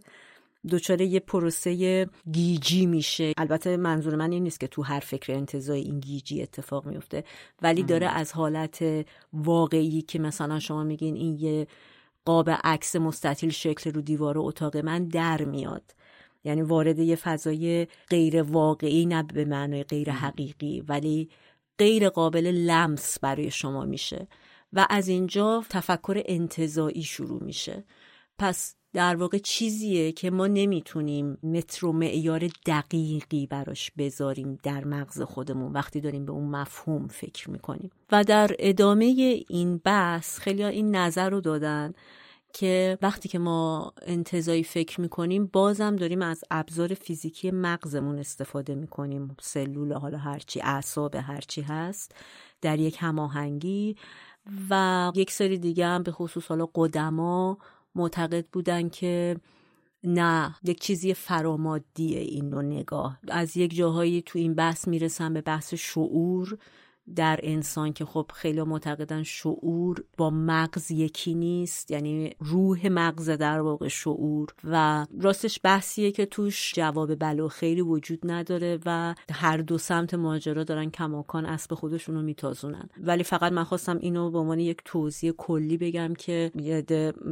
دچار 0.71 1.01
یه 1.01 1.19
پروسه 1.19 2.07
گیجی 2.31 2.85
میشه. 2.85 3.33
البته 3.37 3.77
منظور 3.77 4.15
من 4.15 4.31
این 4.31 4.43
نیست 4.43 4.59
که 4.59 4.67
تو 4.67 4.83
هر 4.83 4.99
فکر 4.99 5.33
انتظای 5.33 5.81
این 5.81 5.99
گیجی 5.99 6.41
اتفاق 6.41 6.85
میفته 6.85 7.23
ولی 7.61 7.83
داره 7.83 8.07
از 8.07 8.33
حالت 8.33 9.05
واقعی 9.33 10.01
که 10.01 10.19
مثلا 10.19 10.59
شما 10.59 10.83
میگین 10.83 11.15
این 11.15 11.39
یه 11.39 11.67
قاب 12.25 12.49
عکس 12.49 12.95
مستطیل 12.95 13.49
شکل 13.49 13.91
رو 13.91 14.01
دیوار 14.01 14.37
اتاق 14.37 14.77
من 14.77 15.05
در 15.05 15.43
میاد. 15.45 15.95
یعنی 16.43 16.61
وارد 16.61 16.99
یه 16.99 17.15
فضای 17.15 17.87
غیر 18.09 18.41
واقعی 18.41 19.05
نه 19.05 19.23
به 19.23 19.45
معنای 19.45 19.83
غیر 19.83 20.11
حقیقی 20.11 20.81
ولی 20.81 21.29
غیر 21.77 22.09
قابل 22.09 22.45
لمس 22.45 23.19
برای 23.19 23.51
شما 23.51 23.85
میشه. 23.85 24.27
و 24.75 24.87
از 24.89 25.07
اینجا 25.07 25.63
تفکر 25.69 26.21
انتظایی 26.25 27.03
شروع 27.03 27.43
میشه. 27.43 27.83
پس 28.37 28.75
در 28.93 29.15
واقع 29.15 29.37
چیزیه 29.37 30.11
که 30.11 30.31
ما 30.31 30.47
نمی‌تونیم 30.47 31.37
متر 31.43 31.85
و 31.85 31.91
معیار 31.91 32.49
دقیقی 32.65 33.47
براش 33.47 33.91
بذاریم 33.97 34.57
در 34.63 34.85
مغز 34.85 35.21
خودمون 35.21 35.71
وقتی 35.71 36.01
داریم 36.01 36.25
به 36.25 36.31
اون 36.31 36.49
مفهوم 36.49 37.07
فکر 37.07 37.49
می‌کنیم. 37.49 37.89
و 38.11 38.23
در 38.23 38.51
ادامه 38.59 39.05
این 39.49 39.77
بحث 39.77 40.39
خیلی 40.39 40.63
این 40.63 40.95
نظر 40.95 41.29
رو 41.29 41.41
دادن 41.41 41.93
که 42.53 42.97
وقتی 43.01 43.29
که 43.29 43.39
ما 43.39 43.93
انتظایی 44.01 44.63
فکر 44.63 45.01
می‌کنیم 45.01 45.45
بازم 45.45 45.95
داریم 45.95 46.21
از 46.21 46.43
ابزار 46.51 46.93
فیزیکی 46.93 47.51
مغزمون 47.51 48.19
استفاده 48.19 48.75
می‌کنیم. 48.75 49.37
سلول 49.41 49.93
حالا 49.93 50.17
هرچی 50.17 50.61
اعصاب 50.61 51.15
هرچی 51.15 51.61
هست 51.61 52.15
در 52.61 52.79
یک 52.79 52.97
هماهنگی 52.99 53.95
و 54.69 55.11
یک 55.15 55.31
سری 55.31 55.57
دیگه 55.57 55.85
هم 55.85 56.03
به 56.03 56.11
خصوص 56.11 56.47
حالا 56.47 56.67
قدما 56.75 57.57
معتقد 57.95 58.45
بودن 58.51 58.89
که 58.89 59.37
نه 60.03 60.55
یک 60.63 60.79
چیزی 60.79 61.13
فرامادیه 61.13 62.19
این 62.19 62.49
نوع 62.49 62.63
نگاه. 62.63 63.19
از 63.27 63.57
یک 63.57 63.75
جاهایی 63.75 64.21
تو 64.21 64.39
این 64.39 64.53
بحث 64.53 64.87
می‌رسن 64.87 65.33
به 65.33 65.41
بحث 65.41 65.73
شعور. 65.73 66.57
در 67.15 67.39
انسان 67.43 67.93
که 67.93 68.05
خب 68.05 68.31
خیلی 68.33 68.63
معتقدن 68.63 69.23
شعور 69.23 70.03
با 70.17 70.29
مغز 70.29 70.91
یکی 70.91 71.33
نیست 71.33 71.91
یعنی 71.91 72.35
روح 72.39 72.87
مغز 72.87 73.29
در 73.29 73.59
واقع 73.59 73.87
شعور 73.87 74.49
و 74.63 75.05
راستش 75.21 75.59
بحثیه 75.63 76.11
که 76.11 76.25
توش 76.25 76.73
جواب 76.75 77.15
بلا 77.15 77.47
خیلی 77.47 77.81
وجود 77.81 78.19
نداره 78.23 78.79
و 78.85 79.15
هر 79.31 79.57
دو 79.57 79.77
سمت 79.77 80.13
ماجرا 80.13 80.63
دارن 80.63 80.89
کماکان 80.89 81.45
اسب 81.45 81.73
خودشونو 81.73 82.21
میتازونن. 82.21 82.89
ولی 82.97 83.23
فقط 83.23 83.51
من 83.51 83.63
خواستم 83.63 83.97
اینو 83.97 84.31
به 84.31 84.37
عنوان 84.37 84.59
یک 84.59 84.81
توضیح 84.85 85.31
کلی 85.31 85.77
بگم 85.77 86.13
که 86.13 86.51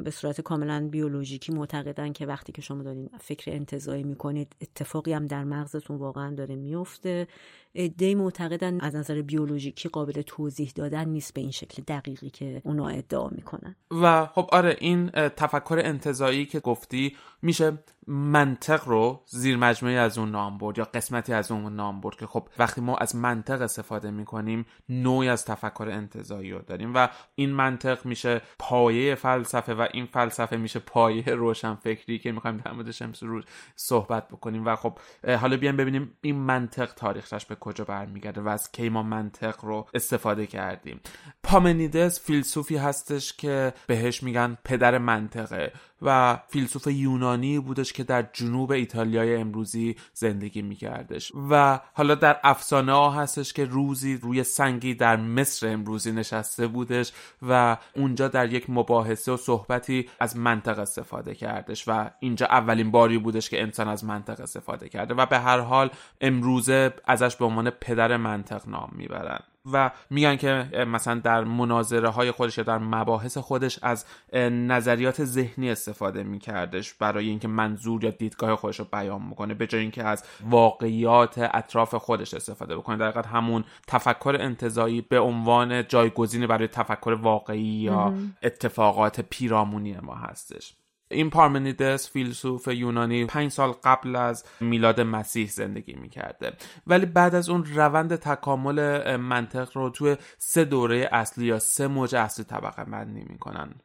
به 0.03 0.11
صورت 0.11 0.41
کاملا 0.41 0.87
بیولوژیکی 0.91 1.51
معتقدن 1.51 2.13
که 2.13 2.25
وقتی 2.25 2.51
که 2.51 2.61
شما 2.61 2.83
دارین 2.83 3.09
فکر 3.19 3.51
انتظایی 3.51 4.03
می‌کنید 4.03 4.55
اتفاقی 4.61 5.13
هم 5.13 5.25
در 5.25 5.43
مغزتون 5.43 5.97
واقعا 5.97 6.35
داره 6.35 6.55
میفته 6.55 7.27
عده 7.75 8.15
معتقدن 8.15 8.81
از 8.81 8.95
نظر 8.95 9.21
بیولوژیکی 9.21 9.89
قابل 9.89 10.21
توضیح 10.21 10.71
دادن 10.75 11.09
نیست 11.09 11.33
به 11.33 11.41
این 11.41 11.51
شکل 11.51 11.83
دقیقی 11.87 12.29
که 12.29 12.61
اونا 12.65 12.87
ادعا 12.87 13.29
می‌کنن. 13.29 13.75
و 14.01 14.25
خب 14.25 14.49
آره 14.51 14.77
این 14.79 15.09
تفکر 15.09 15.81
انتظایی 15.83 16.45
که 16.45 16.59
گفتی 16.59 17.15
میشه 17.43 17.77
منطق 18.07 18.87
رو 18.87 19.23
زیر 19.25 19.57
مجموعی 19.57 19.97
از 19.97 20.17
اون 20.17 20.31
نام 20.31 20.57
برد 20.57 20.77
یا 20.77 20.83
قسمتی 20.83 21.33
از 21.33 21.51
اون 21.51 21.75
نام 21.75 22.01
برد 22.01 22.15
که 22.15 22.27
خب 22.27 22.47
وقتی 22.59 22.81
ما 22.81 22.97
از 22.97 23.15
منطق 23.15 23.61
استفاده 23.61 24.11
می‌کنیم 24.11 24.65
نوعی 24.89 25.29
از 25.29 25.45
تفکر 25.45 25.89
انتظایی 25.91 26.51
رو 26.51 26.59
داریم 26.59 26.91
و 26.95 27.09
این 27.35 27.51
منطق 27.51 28.05
میشه 28.05 28.41
پایه 28.59 29.15
فلسفه 29.15 29.73
و 29.73 29.87
این 29.93 30.05
فلسفه 30.05 30.57
میشه 30.57 30.79
پایه 30.79 31.23
روشن 31.23 31.75
فکری 31.75 32.19
که 32.19 32.31
می‌خوایم 32.31 32.57
در 32.57 32.71
موردش 32.71 33.01
رو 33.01 33.41
صحبت 33.75 34.27
بکنیم. 34.27 34.65
و 34.65 34.75
خب 34.75 34.99
حالا 35.39 35.57
بیایم 35.57 35.77
ببینیم 35.77 36.17
این 36.21 36.35
منطق 36.35 36.93
تاریخش 36.93 37.45
به 37.45 37.55
کجا 37.55 37.83
برمیگرده 37.83 38.41
و 38.41 38.47
از 38.47 38.71
کی 38.71 38.89
ما 38.89 39.03
منطق 39.03 39.65
رو 39.65 39.87
استفاده 39.93 40.47
کردیم. 40.47 40.99
پامنیدس 41.43 42.25
فیلسوفی 42.25 42.77
هستش 42.77 43.33
که 43.33 43.73
بهش 43.87 44.23
میگن 44.23 44.57
پدر 44.63 44.97
منطقه. 44.97 45.71
و 46.03 46.39
فیلسوف 46.47 46.87
یونانی 46.87 47.59
بودش 47.59 47.93
که 47.93 48.03
در 48.03 48.25
جنوب 48.33 48.71
ایتالیای 48.71 49.35
امروزی 49.35 49.95
زندگی 50.13 50.61
میکردش. 50.61 51.31
و 51.49 51.79
حالا 51.93 52.15
در 52.15 52.39
افسانه 52.43 52.91
ها 52.91 53.11
هستش 53.11 53.53
که 53.53 53.65
روزی 53.65 54.17
روی 54.17 54.43
سنگی 54.43 54.93
در 54.93 55.15
مصر 55.15 55.67
امروزی 55.67 56.11
نشسته 56.11 56.67
بودش 56.67 57.11
و 57.41 57.77
اونجا 57.95 58.27
در 58.27 58.53
یک 58.53 58.69
مباحثه 58.69 59.31
و 59.31 59.37
صحبتی 59.37 60.09
از 60.19 60.37
منطق 60.37 60.79
استفاده 60.79 61.35
کردش 61.35 61.87
و 61.87 62.09
اینجا 62.19 62.45
اولین 62.45 62.91
باری 62.91 63.17
بودش 63.17 63.49
که 63.49 63.61
انسان 63.61 63.87
از 63.87 64.05
منطق 64.05 64.41
استفاده 64.41 64.89
کرده 64.89 65.13
و 65.13 65.25
به 65.25 65.39
هر 65.39 65.59
حال 65.59 65.89
امروزه 66.21 66.93
ازش 67.05 67.35
به 67.35 67.45
عنوان 67.45 67.69
پدر 67.69 68.17
منطق 68.17 68.67
نام 68.67 68.89
می‌برن 68.95 69.39
و 69.71 69.91
میگن 70.09 70.35
که 70.35 70.69
مثلا 70.87 71.19
در 71.19 71.43
مناظره 71.43 72.09
های 72.09 72.31
خودش 72.31 72.57
یا 72.57 72.63
در 72.63 72.77
مباحث 72.77 73.37
خودش 73.37 73.79
از 73.81 74.05
نظریات 74.51 75.23
ذهنی 75.23 75.71
استفاده 75.71 76.23
میکردش 76.23 76.93
برای 76.93 77.29
اینکه 77.29 77.47
منظور 77.47 78.03
یا 78.03 78.09
دیدگاه 78.09 78.55
خودش 78.55 78.79
رو 78.79 78.85
بیان 78.91 79.21
می‌کنه 79.21 79.53
به 79.53 79.67
جای 79.67 79.81
اینکه 79.81 80.03
از 80.03 80.23
واقعیات 80.49 81.37
اطراف 81.37 81.95
خودش 81.95 82.33
استفاده 82.33 82.77
بکنه. 82.77 82.97
در 82.97 83.07
حقیقت 83.07 83.27
همون 83.27 83.63
تفکر 83.87 84.37
انتظایی 84.39 85.01
به 85.01 85.19
عنوان 85.19 85.87
جایگزینی 85.87 86.47
برای 86.47 86.67
تفکر 86.67 87.17
واقعی 87.21 87.61
یا 87.61 88.13
اتفاقات 88.43 89.21
پیرامونی 89.21 89.97
ما 89.97 90.15
هستش. 90.15 90.75
این 91.11 91.29
پارمنیدس 91.29 92.11
فیلسوف 92.11 92.67
یونانی 92.67 93.25
پنج 93.25 93.51
سال 93.51 93.71
قبل 93.71 94.15
از 94.15 94.45
میلاد 94.61 95.01
مسیح 95.01 95.47
زندگی 95.47 95.93
می‌کرده. 95.93 96.53
ولی 96.87 97.05
بعد 97.05 97.35
از 97.35 97.49
اون 97.49 97.65
روند 97.65 98.15
تکامل 98.15 99.15
منطق 99.15 99.77
رو 99.77 99.89
توی 99.89 100.17
سه 100.37 100.65
دوره 100.65 101.09
اصلی 101.11 101.45
یا 101.45 101.59
سه 101.59 101.87
موج 101.87 102.15
اصلی 102.15 102.45
طبقه 102.45 102.83
بندی 102.83 103.25
می‌کنن. 103.29 103.75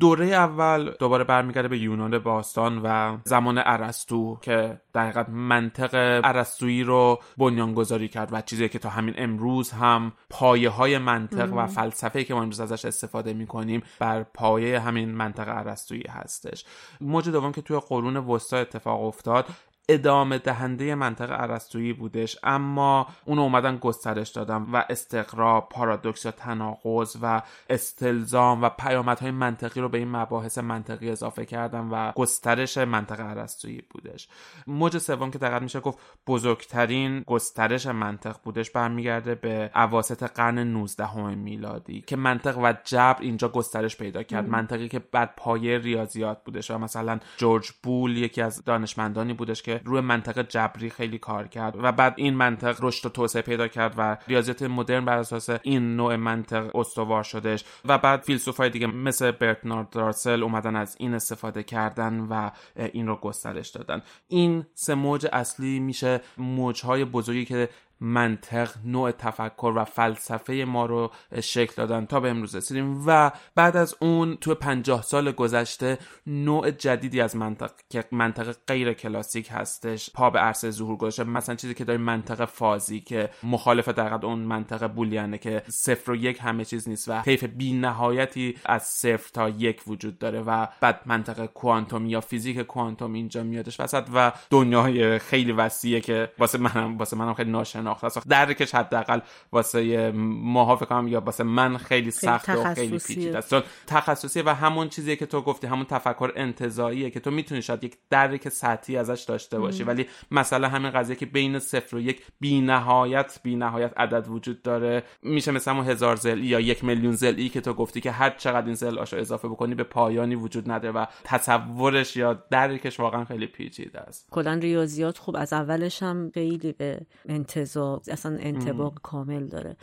دوره 0.00 0.26
اول 0.26 0.94
دوباره 0.98 1.24
برمیگرده 1.24 1.68
به 1.68 1.78
یونان 1.78 2.18
باستان 2.18 2.80
و 2.84 3.18
زمان 3.24 3.62
ارسطو 3.64 4.38
که 4.42 4.80
در 4.92 5.02
حقیقت 5.02 5.28
منطق 5.28 6.20
ارسطویی 6.24 6.82
رو 6.82 7.18
بنیانگذاری 7.38 8.08
کرد 8.08 8.28
و 8.32 8.40
چیزی 8.40 8.68
که 8.68 8.78
تا 8.78 8.88
همین 8.88 9.14
امروز 9.16 9.70
هم 9.70 10.12
پایه 10.30 10.70
های 10.70 10.98
منطق 10.98 11.52
و 11.52 11.66
فلسفه 11.66 12.24
که 12.24 12.34
ما 12.34 12.42
امروز 12.42 12.60
ازش 12.60 12.84
استفاده 12.84 13.32
می‌کنیم 13.32 13.82
بر 13.98 14.22
پایه 14.22 14.80
همین 14.80 15.14
منطق 15.14 15.48
ارسطویی 15.48 16.04
هستش. 16.08 16.64
موج 17.00 17.28
دوم 17.28 17.52
که 17.52 17.62
توی 17.62 17.80
قرون 17.88 18.16
وسطا 18.16 18.56
اتفاق 18.56 19.02
افتاد 19.02 19.46
ادامه 19.88 20.38
دهنده 20.38 20.94
منطق 20.94 21.30
عرستویی 21.30 21.92
بودش 21.92 22.38
اما 22.42 23.06
اون 23.24 23.38
اومدن 23.38 23.76
گسترش 23.76 24.28
دادن 24.28 24.66
و 24.72 24.84
استقرا 24.90 25.60
پارادوکس 25.60 26.24
یا 26.24 26.30
تناقض 26.30 27.16
و 27.22 27.42
استلزام 27.70 28.62
و 28.62 28.68
پیامدهای 28.68 29.30
منطقی 29.30 29.80
رو 29.80 29.88
به 29.88 29.98
این 29.98 30.08
مباحث 30.08 30.58
منطقی 30.58 31.10
اضافه 31.10 31.46
کردن 31.46 31.88
و 31.90 32.12
گسترش 32.12 32.78
منطق 32.78 33.20
عرستویی 33.20 33.82
بودش. 33.90 34.28
موج 34.66 34.98
سوم 34.98 35.30
که 35.30 35.38
دقیق 35.38 35.62
میشه 35.62 35.80
گفت 35.80 35.98
بزرگترین 36.26 37.20
گسترش 37.20 37.86
منطق 37.86 38.36
بودش 38.44 38.70
برمیگرده 38.70 39.34
به 39.34 39.70
اواسط 39.74 40.22
قرن 40.22 40.58
19 40.58 41.34
میلادی 41.34 42.00
که 42.00 42.16
منطق 42.16 42.58
و 42.58 42.72
جبر 42.84 43.18
اینجا 43.20 43.48
گسترش 43.48 43.96
پیدا 43.96 44.22
کرد. 44.22 44.48
منطقی 44.48 44.88
که 44.88 44.98
بعد 44.98 45.34
پایه 45.36 45.78
ریاضیات 45.78 46.44
بودش 46.44 46.70
و 46.70 46.78
مثلا 46.78 47.20
جورج 47.36 47.70
بول 47.82 48.16
یکی 48.16 48.42
از 48.42 48.64
دانشمندانی 48.64 49.32
بودش 49.32 49.62
که 49.62 49.73
روی 49.84 50.00
منطقه 50.00 50.42
جبری 50.42 50.90
خیلی 50.90 51.18
کار 51.18 51.48
کرد 51.48 51.74
و 51.78 51.92
بعد 51.92 52.14
این 52.16 52.34
منطق 52.34 52.76
رشد 52.82 53.06
و 53.06 53.08
توسعه 53.08 53.42
پیدا 53.42 53.68
کرد 53.68 53.94
و 53.98 54.16
ریاضیات 54.28 54.62
مدرن 54.62 55.04
بر 55.04 55.18
اساس 55.18 55.50
این 55.62 55.96
نوع 55.96 56.16
منطق 56.16 56.76
استوار 56.76 57.22
شدش 57.22 57.64
و 57.84 57.98
بعد 57.98 58.20
فیلسوفای 58.20 58.70
دیگه 58.70 58.86
مثل 58.86 59.30
برتنارد 59.30 59.96
راسل 59.96 60.42
اومدن 60.42 60.76
از 60.76 60.96
این 60.98 61.14
استفاده 61.14 61.62
کردن 61.62 62.20
و 62.20 62.50
این 62.76 63.06
رو 63.06 63.16
گسترش 63.16 63.68
دادن. 63.68 64.02
این 64.28 64.66
سه 64.74 64.94
موج 64.94 65.26
اصلی 65.32 65.80
میشه 65.80 66.20
موجهای 66.38 67.04
بزرگی 67.04 67.44
که 67.44 67.68
منطق 68.04 68.70
نوع 68.84 69.10
تفکر 69.10 69.72
و 69.76 69.84
فلسفه 69.84 70.64
ما 70.68 70.86
رو 70.86 71.10
شکل 71.40 71.72
دادن 71.76 72.06
تا 72.06 72.20
به 72.20 72.30
امروز 72.30 72.56
رسیدیم 72.56 73.02
و 73.06 73.30
بعد 73.54 73.76
از 73.76 73.96
اون 74.00 74.36
تو 74.36 74.54
پنجاه 74.54 75.02
سال 75.02 75.32
گذشته 75.32 75.98
نوع 76.26 76.70
جدیدی 76.70 77.20
از 77.20 77.36
منطق 77.36 77.70
که 77.90 78.04
منطق 78.12 78.56
غیر 78.66 78.92
کلاسیک 78.92 79.48
هستش 79.50 80.10
پا 80.14 80.30
به 80.30 80.38
عرصه 80.38 80.70
ظهور 80.70 80.96
گذاشته. 80.96 81.24
مثلا 81.24 81.54
چیزی 81.54 81.74
که 81.74 81.84
داریم 81.84 82.02
منطق 82.02 82.44
فازی 82.44 83.00
که 83.00 83.30
مخالف 83.42 83.88
در 83.88 84.14
اون 84.14 84.38
منطق 84.38 84.86
بولیانه 84.86 85.38
که 85.38 85.62
صفر 85.68 86.10
و 86.10 86.16
یک 86.16 86.38
همه 86.40 86.64
چیز 86.64 86.88
نیست 86.88 87.08
و 87.08 87.22
طیف 87.22 87.44
بی 87.44 87.72
نهایتی 87.72 88.56
از 88.64 88.82
صفر 88.82 89.30
تا 89.32 89.48
یک 89.48 89.82
وجود 89.86 90.18
داره 90.18 90.40
و 90.40 90.66
بعد 90.80 91.00
منطق 91.06 91.46
کوانتوم 91.46 92.06
یا 92.06 92.20
فیزیک 92.20 92.60
کوانتوم 92.60 93.12
اینجا 93.12 93.42
میادش 93.42 93.80
وسط 93.80 94.04
و 94.14 94.32
دنیای 94.50 95.18
خیلی 95.18 95.52
وسیعه 95.52 96.00
که 96.00 96.30
واسه 96.38 96.58
منم 96.58 96.98
واسه 96.98 97.16
منم 97.16 97.34
خیلی 97.34 97.50
ناشناخته 97.50 97.93
است 98.02 98.28
درکش 98.28 98.74
حداقل 98.74 99.20
واسه 99.52 100.12
ماها 100.14 100.76
فکر 100.76 100.86
کنم 100.86 101.08
یا 101.08 101.20
واسه 101.20 101.44
من 101.44 101.76
خیلی 101.76 102.10
سخت 102.10 102.48
و 102.48 102.74
خیلی 102.74 102.98
پیچیده 102.98 103.38
است. 103.38 103.50
چون 103.50 103.62
تخصصی 103.86 104.42
و 104.42 104.48
همون 104.48 104.88
چیزی 104.88 105.16
که 105.16 105.26
تو 105.26 105.40
گفتی 105.40 105.66
همون 105.66 105.84
تفکر 105.84 106.32
انتزاعیه 106.36 107.10
که 107.10 107.20
تو 107.20 107.30
می‌تونی 107.30 107.62
شاید 107.62 107.84
یک 107.84 107.96
درک 108.10 108.48
سطحی 108.48 108.96
ازش 108.96 109.24
داشته 109.28 109.58
باشی. 109.58 109.82
ولی 109.82 110.06
مسئله 110.30 110.68
همین 110.68 110.90
قضیه 110.90 111.16
که 111.16 111.26
بین 111.26 111.58
صفر 111.58 111.96
و 111.96 112.00
یک 112.00 112.22
بی 112.40 112.60
نهایت 112.60 113.40
بی 113.42 113.56
نهایت 113.56 113.92
عدد 113.96 114.28
وجود 114.28 114.62
داره. 114.62 115.02
میشه 115.22 115.52
مثل 115.52 115.70
همون 115.70 115.86
هزار 115.86 116.16
زل 116.16 116.44
یا 116.44 116.60
یک 116.60 116.84
میلیون 116.84 117.12
زل 117.12 117.48
که 117.48 117.60
تو 117.60 117.74
گفتی 117.74 118.00
که 118.00 118.10
هر 118.10 118.30
چقدر 118.30 118.66
این 118.66 118.74
زل 118.74 118.98
آشو 118.98 119.16
اضافه 119.16 119.48
بکنی 119.48 119.74
به 119.74 119.84
پایانی 119.84 120.34
وجود 120.34 120.70
نداره 120.70 120.94
و 120.94 121.06
تصورش 121.24 122.16
یا 122.16 122.34
درکش 122.50 123.00
واقعا 123.00 123.24
خیلی 123.24 123.46
پیچیده 123.46 124.00
است. 124.00 124.28
کلا 124.30 124.54
ریاضیات 124.54 125.18
خوب 125.18 125.36
از 125.36 125.52
اولش 125.52 126.02
هم 126.02 126.30
خیلی 126.34 126.72
به 126.72 127.00
انتظار 127.28 127.83
اصلا 128.08 128.36
انتباق 128.40 129.00
کامل 129.02 129.46
داره. 129.46 129.76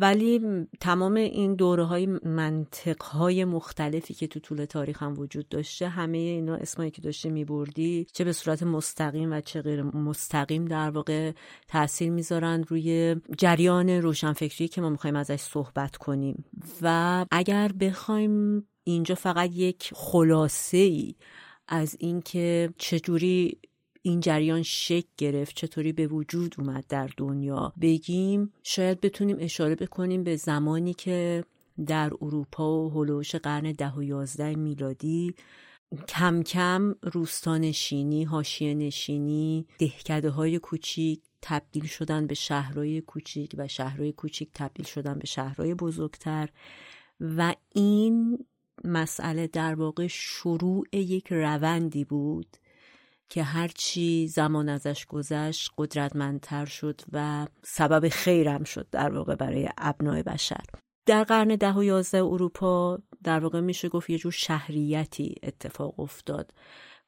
ولی 0.00 0.40
تمام 0.80 1.14
این 1.14 1.54
دوره 1.54 1.84
های 1.84 2.06
منطق 2.06 3.02
های 3.02 3.44
مختلفی 3.44 4.14
که 4.14 4.26
تو 4.26 4.40
طول 4.40 4.64
تاریخ 4.64 5.02
هم 5.02 5.18
وجود 5.18 5.48
داشته 5.48 5.88
همه 5.88 6.18
اینا 6.18 6.54
اسمایی 6.54 6.90
که 6.90 7.02
داشته 7.02 7.30
میبردی 7.30 8.06
چه 8.12 8.24
به 8.24 8.32
صورت 8.32 8.62
مستقیم 8.62 9.32
و 9.32 9.40
چه 9.40 9.62
غیر 9.62 9.82
مستقیم 9.82 10.64
در 10.64 10.90
واقع 10.90 11.32
تاثیر 11.68 12.10
می‌ذارن 12.10 12.64
روی 12.68 13.16
جریان 13.38 13.90
روشنفکری 13.90 14.68
که 14.68 14.80
ما 14.80 14.90
می‌خوایم 14.90 15.16
ازش 15.16 15.40
صحبت 15.40 15.96
کنیم. 15.96 16.44
و 16.82 17.26
اگر 17.30 17.72
بخوایم 17.80 18.66
اینجا 18.84 19.14
فقط 19.14 19.50
یک 19.52 19.90
خلاصه 19.94 20.76
ای 20.76 21.14
از 21.68 21.96
اینکه 22.00 22.74
چجوری 22.78 23.60
این 24.06 24.20
جریان 24.20 24.62
شک 24.62 25.04
گرفت 25.16 25.56
چطوری 25.56 25.92
به 25.92 26.06
وجود 26.06 26.54
اومد 26.58 26.84
در 26.88 27.10
دنیا. 27.16 27.72
بگیم 27.80 28.52
شاید 28.62 29.00
بتونیم 29.00 29.36
اشاره 29.40 29.74
بکنیم 29.74 30.24
به 30.24 30.36
زمانی 30.36 30.94
که 30.94 31.44
در 31.86 32.12
اروپا 32.22 32.84
و 32.84 32.90
هلوش 32.90 33.34
قرن 33.34 33.72
ده 33.72 33.92
و 33.92 34.02
یازده 34.02 34.54
میلادی 34.54 35.34
کم 36.08 36.42
کم 36.42 36.94
روستانشینی، 37.02 38.24
هاشیه 38.24 38.74
نشینی، 38.74 39.66
دهکده 39.78 40.30
های 40.30 40.58
کوچیک 40.58 41.20
تبدیل 41.42 41.86
شدن 41.86 42.26
به 42.26 42.34
شهرهای 42.34 43.00
کوچیک 43.00 43.54
و 43.58 43.68
شهرهای 43.68 44.12
کوچیک 44.12 44.50
تبدیل 44.54 44.86
شدن 44.86 45.18
به 45.18 45.26
شهرهای 45.26 45.74
بزرگتر 45.74 46.48
و 47.20 47.54
این 47.74 48.38
مسئله 48.84 49.46
در 49.46 49.74
واقع 49.74 50.06
شروع 50.06 50.86
یک 50.92 51.26
روندی 51.30 52.04
بود 52.04 52.56
که 53.28 53.42
هرچی 53.42 54.28
زمان 54.28 54.68
ازش 54.68 55.06
گذشت 55.06 55.70
قدرتمندتر 55.78 56.64
شد 56.64 57.00
و 57.12 57.46
سبب 57.62 58.08
خیرم 58.08 58.64
شد 58.64 58.86
در 58.90 59.14
واقع 59.14 59.34
برای 59.34 59.68
ابنای 59.78 60.22
بشر. 60.22 60.64
در 61.06 61.24
قرن 61.24 61.48
ده 61.48 61.72
و 61.72 61.84
یازده 61.84 62.24
اروپا 62.24 62.98
در 63.24 63.40
واقع 63.40 63.60
میشه 63.60 63.88
گفت 63.88 64.10
یه 64.10 64.18
جور 64.18 64.32
شهریتی 64.32 65.34
اتفاق 65.42 66.00
افتاد 66.00 66.52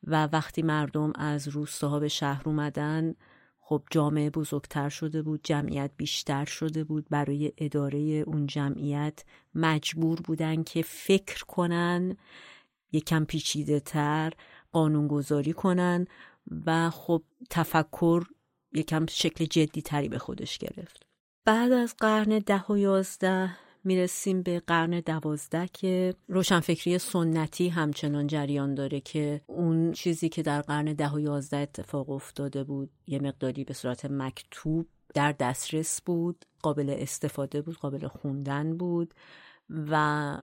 و 0.04 0.26
وقتی 0.33 0.62
مردم 0.62 1.12
از 1.14 1.48
روستاها 1.48 1.98
به 1.98 2.09
شهر 2.09 2.42
اومدن 2.46 3.14
خب 3.61 3.83
جامعه 3.90 4.31
بزرگتر 4.31 4.88
شده 4.88 5.22
بود 5.22 5.40
جمعیت 5.44 5.90
بیشتر 5.96 6.44
شده 6.44 6.85
بود 6.85 7.07
برای 7.11 7.52
اداره 7.59 7.98
اون 7.98 8.46
جمعیت 8.46 9.24
مجبور 9.54 10.20
بودن 10.20 10.62
که 10.62 10.83
فکر 10.83 11.44
کنن 11.44 12.16
یکم 12.92 13.24
پیچیده 13.24 13.81
تر 13.81 14.33
قانونگذاری 14.79 15.53
کنن 15.53 16.07
و 16.67 16.91
خب 16.91 17.23
تفکر 17.51 18.25
یکم 18.73 19.07
شکل 19.07 19.45
جدی 19.45 19.83
تری 19.83 20.09
به 20.09 20.19
خودش 20.19 20.59
گرفت. 20.59 21.07
بعد 21.45 21.73
از 21.73 21.95
قرن 21.99 22.38
ده 22.38 22.64
و 22.71 22.77
یازده 22.77 23.57
می‌رسیم 23.85 24.43
به 24.43 24.61
قرن 24.61 25.01
دوازده 25.01 25.69
که 25.73 26.14
روشنفکری 26.29 26.99
سنتی 26.99 27.69
همچنان 27.69 28.27
جریان 28.27 28.75
داره 28.75 29.01
که 29.01 29.41
اون 29.47 29.93
چیزی 29.93 30.29
که 30.29 30.43
در 30.43 30.61
قرن 30.61 30.93
ده 30.93 31.11
و 31.12 31.21
یازده 31.21 31.57
اتفاق 31.57 32.11
افتاده 32.11 32.64
بود 32.64 32.91
یه 33.07 33.19
مقداری 33.19 33.64
به 33.64 33.75
صورت 33.75 34.05
مکتوب 34.05 34.87
در 35.14 35.33
دسترس 35.33 36.03
بود 36.03 36.45
قابل 36.62 36.97
استفاده 36.99 37.62
بود 37.62 37.77
قابل 37.77 38.09
خوندن 38.09 38.77
بود. 38.77 39.14
و 39.70 39.96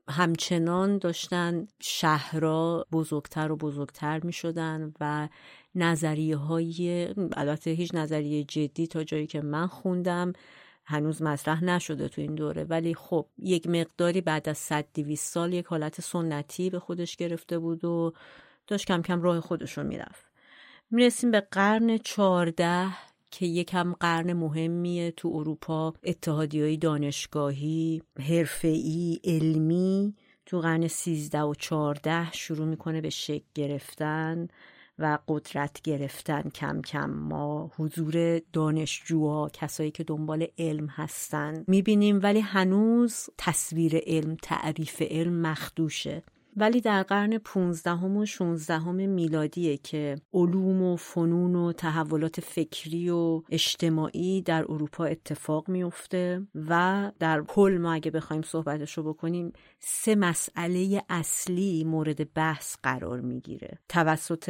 همچنان 0.09 0.97
داشتن 0.97 1.67
شهرها 1.79 2.85
بزرگتر 2.91 3.51
و 3.51 3.55
بزرگتر 3.55 4.19
می 4.19 4.33
شدن 4.33 4.93
و 4.99 5.29
نظریه 5.75 6.38
های 6.38 7.07
البته 7.33 7.71
هیچ 7.71 7.95
نظریه 7.95 8.43
جدی 8.43 8.88
تا 8.88 9.03
جایی 9.03 9.27
که 9.27 9.41
من 9.41 9.67
خوندم 9.67 10.33
هنوز 10.85 11.21
مطرح 11.21 11.63
نشده 11.63 12.07
تو 12.07 12.21
این 12.21 12.35
دوره. 12.35 12.63
ولی 12.63 12.93
خب 12.93 13.25
یک 13.38 13.67
مقداری 13.67 14.21
بعد 14.21 14.49
از 14.49 14.57
100 14.57 14.85
200 14.93 15.33
سال 15.33 15.53
یک 15.53 15.65
حالت 15.65 16.01
سنتی 16.01 16.69
به 16.69 16.79
خودش 16.79 17.15
گرفته 17.15 17.59
بود 17.59 17.85
و 17.85 18.13
داشت 18.67 18.88
کم 18.88 19.01
کم 19.01 19.21
راه 19.21 19.39
خودش 19.39 19.77
رو 19.77 19.83
می‌رفت. 19.83 20.25
می‌رسیم 20.91 21.31
به 21.31 21.39
قرن 21.39 21.97
چهارده. 21.97 22.88
که 23.31 23.45
یکم 23.45 23.93
قرن 23.93 24.33
مهمیه 24.33 25.11
تو 25.11 25.31
اروپا 25.33 25.93
اتحادی 26.03 26.77
دانشگاهی 26.77 28.01
حرفه‌ای 28.19 29.19
علمی 29.23 30.15
تو 30.45 30.59
قرن 30.59 30.88
سیزده 30.88 31.41
و 31.41 31.53
چارده 31.53 32.31
شروع 32.31 32.65
می‌کنه 32.67 33.01
به 33.01 33.09
شکل 33.09 33.45
گرفتن 33.55 34.47
و 34.99 35.19
قدرت 35.27 35.81
گرفتن. 35.81 36.41
کم 36.41 36.81
کم 36.81 37.09
ما 37.09 37.71
حضور 37.77 38.39
دانشجوها 38.53 39.49
کسایی 39.53 39.91
که 39.91 40.03
دنبال 40.03 40.47
علم 40.57 40.88
هستن 40.88 41.63
می‌بینیم 41.67 42.19
ولی 42.23 42.39
هنوز 42.39 43.29
تصویر 43.38 43.97
علم 44.07 44.38
تعریف 44.41 45.01
علم 45.01 45.41
مخدوشه. 45.41 46.23
ولی 46.58 46.82
در 46.82 47.04
قرن 47.04 47.38
15 47.38 47.91
و 47.91 48.26
16 48.26 48.91
میلادیه 48.91 49.78
که 49.78 50.15
علوم 50.34 50.82
و 50.82 50.96
فنون 50.96 51.56
و 51.56 51.72
تحولات 51.72 52.41
فکری 52.41 53.10
و 53.10 53.41
اجتماعی 53.50 54.41
در 54.41 54.65
اروپا 54.70 55.06
اتفاق 55.06 55.70
میفته 55.70 56.48
و 56.56 57.12
در 57.20 57.41
کل 57.41 57.78
ما 57.82 57.94
اگه 57.94 58.12
بخوایم 58.12 58.41
صحبتش 58.41 58.98
رو 58.98 59.04
بکنیم 59.04 59.54
سه 59.80 60.15
مسئله 60.15 61.04
اصلی 61.10 61.84
مورد 61.84 62.34
بحث 62.34 62.78
قرار 62.84 63.22
می‌گیره. 63.22 63.80
توسط 63.89 64.50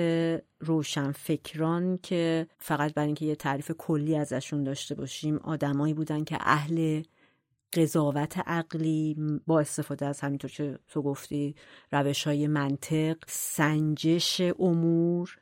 روشنفکران 0.59 1.97
که 2.03 2.47
فقط 2.57 2.93
برای 2.93 3.05
اینکه 3.05 3.25
یه 3.25 3.35
تعریف 3.35 3.71
کلی 3.77 4.15
ازشون 4.15 4.63
داشته 4.63 4.95
باشیم 4.95 5.37
آدمایی 5.37 5.93
بودن 5.93 6.23
که 6.23 6.37
اهل 6.39 7.01
قضاوت 7.75 8.37
عقلی 8.37 9.15
با 9.47 9.59
استفاده 9.59 10.05
از 10.05 10.21
همینطور 10.21 10.51
که 10.51 10.79
تو 10.87 11.01
گفتی 11.01 11.55
روش 11.91 12.27
های 12.27 12.47
منطق 12.47 13.17
سنجش 13.27 14.41
امور 14.59 15.37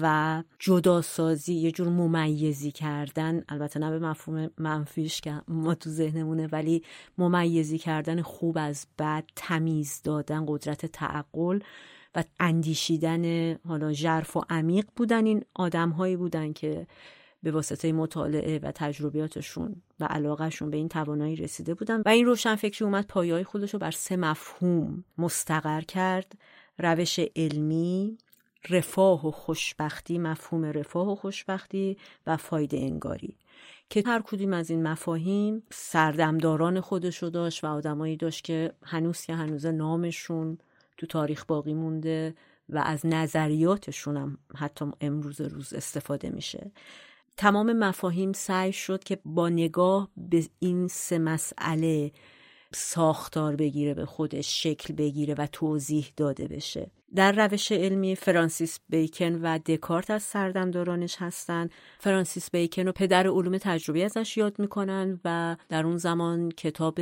و 0.00 0.42
جداسازی 0.58 1.54
یه 1.54 1.72
جور 1.72 1.88
ممیزی 1.88 2.70
کردن. 2.70 3.44
البته 3.48 3.80
نه 3.80 3.90
به 3.90 3.98
مفهوم 3.98 4.50
منفیش 4.58 5.20
که 5.20 5.42
ما 5.48 5.74
تو 5.74 5.90
ذهنمونه 5.90 6.46
ولی 6.46 6.82
ممیزی 7.18 7.78
کردن 7.78 8.22
خوب 8.22 8.58
از 8.60 8.86
بد 8.98 9.24
تمیز 9.36 10.00
دادن 10.04 10.44
قدرت 10.48 10.86
تعقل 10.86 11.60
و 12.14 12.24
اندیشیدن 12.40 13.54
حالا 13.54 13.92
ژرف 13.92 14.36
و 14.36 14.42
عمیق 14.50 14.86
بودن. 14.96 15.26
این 15.26 15.44
آدم 15.54 15.90
هایی 15.90 16.16
بودن 16.16 16.52
که 16.52 16.86
به 17.42 17.50
واسطه 17.50 17.92
مطالعه 17.92 18.58
و 18.58 18.72
تجربیاتشون 18.74 19.82
و 20.00 20.04
علاقهشون 20.04 20.70
به 20.70 20.76
این 20.76 20.88
توانایی 20.88 21.36
رسیده 21.36 21.74
بودن 21.74 22.02
و 22.06 22.08
این 22.08 22.26
روشنفکری 22.26 22.84
اومد 22.84 23.06
پایای 23.06 23.44
خودش 23.44 23.72
رو 23.72 23.78
بر 23.78 23.90
سه 23.90 24.16
مفهوم 24.16 25.04
مستقر 25.18 25.80
کرد. 25.80 26.32
روش 26.78 27.20
علمی 27.36 28.18
رفاه 28.70 29.26
و 29.26 29.30
خوشبختی 29.30 30.18
مفهوم 30.18 30.64
رفاه 30.64 31.12
و 31.12 31.14
خوشبختی 31.14 31.96
و 32.26 32.36
فایده 32.36 32.76
انگاری. 32.76 33.36
که 33.90 34.02
هر 34.06 34.22
کدوم 34.22 34.52
از 34.52 34.70
این 34.70 34.82
مفاهیم 34.82 35.62
سردمداران 35.70 36.80
خودش 36.80 37.22
رو 37.22 37.30
داشت 37.30 37.64
و 37.64 37.66
آدمایی 37.66 38.16
داشت 38.16 38.44
که 38.44 38.72
هنوز 38.82 39.20
که 39.20 39.34
هنوز 39.34 39.66
نامشون 39.66 40.58
تو 40.96 41.06
تاریخ 41.06 41.44
باقی 41.44 41.74
مونده 41.74 42.34
و 42.68 42.78
از 42.78 43.06
نظریاتشون 43.06 44.16
هم 44.16 44.38
حتی 44.56 44.84
امروز 45.00 45.40
روز 45.40 45.72
استفاده 45.72 46.30
میشه. 46.30 46.70
تمام 47.36 47.72
مفاهیم 47.72 48.32
سعی 48.32 48.72
شد 48.72 49.04
که 49.04 49.18
با 49.24 49.48
نگاه 49.48 50.08
به 50.16 50.44
این 50.58 50.88
سه 50.88 51.18
مسئله 51.18 52.12
ساختار 52.74 53.56
بگیره 53.56 53.94
به 53.94 54.06
خودش 54.06 54.62
شکل 54.62 54.94
بگیره 54.94 55.34
و 55.38 55.46
توضیح 55.52 56.06
داده 56.16 56.48
بشه. 56.48 56.90
در 57.14 57.32
روش 57.32 57.72
علمی 57.72 58.16
فرانسیس 58.16 58.78
بیکن 58.88 59.34
و 59.42 59.58
دکارت 59.58 60.10
از 60.10 60.22
سردمدارانش 60.22 61.16
هستند. 61.18 61.70
فرانسیس 61.98 62.50
بیکن 62.50 62.88
و 62.88 62.92
پدر 62.92 63.26
علوم 63.26 63.58
تجربی 63.58 64.02
ازش 64.02 64.36
یاد 64.36 64.58
می‌کنن 64.58 65.20
و 65.24 65.56
در 65.68 65.86
اون 65.86 65.96
زمان 65.96 66.50
کتاب 66.50 66.98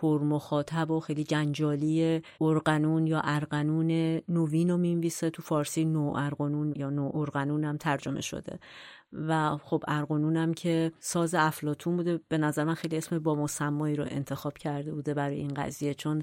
پرمخاطب 0.00 0.90
و 0.90 1.00
خیلی 1.00 1.24
جنجالی 1.24 2.22
ارقنون 2.40 3.06
یا 3.06 3.20
ارقنون 3.24 4.20
نوین 4.28 4.70
رو 4.70 4.76
می‌نویسه. 4.76 5.30
تو 5.30 5.42
فارسی 5.42 5.84
نو 5.84 6.12
ارقنون 6.16 6.72
یا 6.76 6.90
نو 6.90 7.10
ارقنون 7.14 7.64
هم 7.64 7.76
ترجمه 7.76 8.20
شده. 8.20 8.58
و 9.12 9.56
خب 9.56 9.84
ارقنون 9.88 10.36
هم 10.36 10.54
که 10.54 10.92
ساز 11.00 11.34
افلاتون 11.34 11.96
بوده. 11.96 12.20
به 12.28 12.38
نظر 12.38 12.64
من 12.64 12.74
خیلی 12.74 12.96
اسم 12.96 13.18
با 13.18 13.34
مسمایی 13.34 13.96
رو 13.96 14.04
انتخاب 14.08 14.58
کرده 14.58 14.92
بوده 14.94 15.14
برای 15.14 15.36
این 15.36 15.54
قضیه. 15.54 15.94
چون 15.94 16.22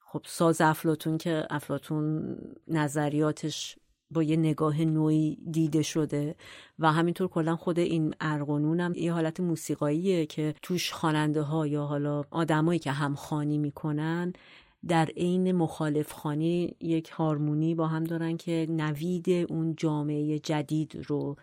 خب 0.00 0.22
ساز 0.26 0.60
افلاتون 0.60 1.18
که 1.18 1.46
افلاتون 1.50 2.36
نظریاتش 2.68 3.78
با 4.12 4.22
یه 4.22 4.36
نگاه 4.36 4.80
نوعی 4.80 5.38
دیده 5.50 5.82
شده 5.82 6.34
و 6.78 6.92
همینطور 6.92 7.28
کلا 7.28 7.56
خود 7.56 7.78
این 7.78 8.14
ارقنون 8.20 8.80
هم 8.80 8.94
یه 8.94 9.12
حالت 9.12 9.40
موسیقاییه 9.40 10.26
که 10.26 10.54
توش 10.62 10.92
خواننده 10.92 11.42
ها 11.42 11.66
یا 11.66 11.84
حالا 11.84 12.24
آدمایی 12.30 12.78
که 12.78 12.92
هم 12.92 13.14
خانی 13.14 13.58
می‌کنن 13.58 14.32
در 14.88 15.06
عین 15.16 15.52
مخالف 15.52 16.12
خانی 16.12 16.76
یک 16.80 17.08
هارمونی 17.08 17.74
با 17.74 17.86
هم 17.86 18.04
دارن 18.04 18.36
که 18.36 18.66
نوید 18.70 19.30
اون 19.30 19.74
جامعه 19.76 20.38
جدید 20.38 21.04
رو 21.08 21.36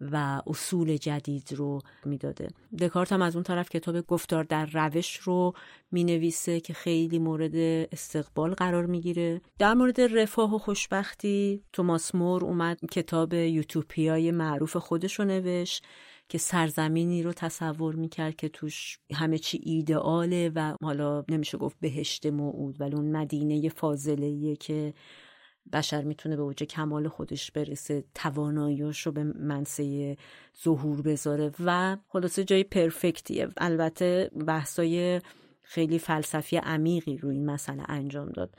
و 0.00 0.42
اصول 0.46 0.96
جدید 0.96 1.48
رو 1.52 1.78
می‌داده. 2.04 2.48
دکارت 2.78 3.12
هم 3.12 3.22
از 3.22 3.36
اون 3.36 3.42
طرف 3.42 3.68
کتاب 3.68 4.06
گفتار 4.06 4.44
در 4.44 4.66
روش 4.66 5.16
رو 5.16 5.52
می 5.90 6.04
نویسه 6.04 6.60
که 6.60 6.74
خیلی 6.74 7.18
مورد 7.18 7.56
استقبال 7.92 8.54
قرار 8.54 8.86
می‌گیره. 8.86 9.40
در 9.58 9.74
مورد 9.74 10.00
رفاه 10.00 10.54
و 10.54 10.58
خوشبختی 10.58 11.62
توماس 11.72 12.14
مور 12.14 12.44
اومد 12.44 12.78
کتاب 12.90 13.34
یوتوپیای 13.34 14.30
معروف 14.30 14.76
خودش 14.76 15.18
رو 15.18 15.24
نوشت 15.24 15.84
که 16.28 16.38
سرزمینی 16.38 17.22
رو 17.22 17.32
تصور 17.32 17.94
می‌کرد 17.94 18.36
که 18.36 18.48
توش 18.48 18.98
همه 19.14 19.38
چی 19.38 19.60
ایدئاله 19.62 20.52
و 20.54 20.74
حالا 20.82 21.24
نمیشه 21.28 21.58
گفت 21.58 21.76
بهشت 21.80 22.26
موعود 22.26 22.80
ولی 22.80 22.94
اون 22.94 23.16
مدینه 23.16 23.68
فاضله 23.68 24.56
که 24.56 24.94
بشر 25.72 26.02
می‌تونه 26.02 26.36
به 26.36 26.42
اوج 26.42 26.62
کمال 26.62 27.08
خودش 27.08 27.50
برسه 27.50 28.04
تواناییاش 28.14 29.06
رو 29.06 29.12
به 29.12 29.24
منصه 29.24 30.16
ظهور 30.64 31.02
بذاره 31.02 31.52
و 31.64 31.96
خلاصه 32.08 32.44
جای 32.44 32.64
پرفکتیه. 32.64 33.48
البته 33.56 34.30
بحثای 34.46 35.20
خیلی 35.62 35.98
فلسفی 35.98 36.56
عمیقی 36.56 37.16
روی 37.16 37.34
این 37.36 37.46
مسئله 37.46 37.82
انجام 37.88 38.28
داد. 38.28 38.54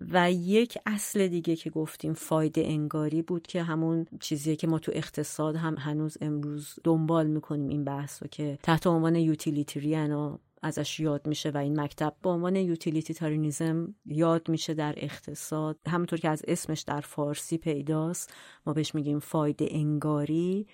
و 0.00 0.32
یک 0.32 0.78
اصل 0.86 1.28
دیگه 1.28 1.56
که 1.56 1.70
گفتیم 1.70 2.14
فایده 2.14 2.60
انگاری 2.66 3.22
بود 3.22 3.46
که 3.46 3.62
همون 3.62 4.06
چیزیه 4.20 4.56
که 4.56 4.66
ما 4.66 4.78
تو 4.78 4.92
اقتصاد 4.94 5.56
هم 5.56 5.74
هنوز 5.78 6.18
امروز 6.20 6.78
دنبال 6.84 7.26
می‌کنیم 7.26 7.68
این 7.68 7.84
بحث 7.84 8.22
رو 8.22 8.28
که 8.28 8.58
تحت 8.62 8.86
عنوان 8.86 9.16
utilitarian 9.16 10.38
ازش 10.64 11.00
یاد 11.00 11.26
میشه 11.26 11.50
و 11.50 11.56
این 11.56 11.80
مکتب 11.80 12.16
به 12.22 12.30
عنوان 12.30 12.56
utilitarianism 12.56 13.94
یاد 14.06 14.48
میشه 14.48 14.74
در 14.74 14.94
اقتصاد. 14.96 15.78
همونطور 15.86 16.18
که 16.18 16.28
از 16.28 16.42
اسمش 16.48 16.80
در 16.80 17.00
فارسی 17.00 17.58
پیداست 17.58 18.34
ما 18.66 18.72
بهش 18.72 18.94
میگیم 18.94 19.18
فایده 19.18 19.68
انگاری. 19.70 20.66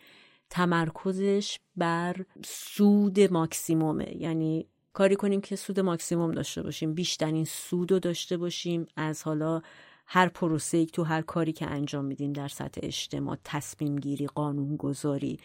تمرکزش 0.51 1.59
بر 1.76 2.16
سود 2.45 3.20
ماکسیمومه. 3.20 4.16
یعنی 4.16 4.68
کاری 4.93 5.16
کنیم 5.16 5.41
که 5.41 5.57
سود 5.57 5.80
ماکسیموم 5.80 6.30
داشته 6.30 6.62
باشیم. 6.62 6.95
بیشترین 6.95 7.45
سود 7.45 7.93
رو 7.93 7.99
داشته 7.99 8.36
باشیم. 8.36 8.86
از 8.97 9.22
حالا 9.22 9.62
هر 10.07 10.28
پروسه 10.28 10.86
تو 10.86 11.03
هر 11.03 11.22
کاری 11.22 11.53
که 11.53 11.66
انجام 11.66 12.05
میدیم 12.05 12.32
در 12.32 12.49
سطح 12.49 12.80
اجتماع 12.82 13.36
تصمیم 13.45 13.97
گیری 13.97 14.26
قانون 14.26 14.76
گذاری 14.76 15.36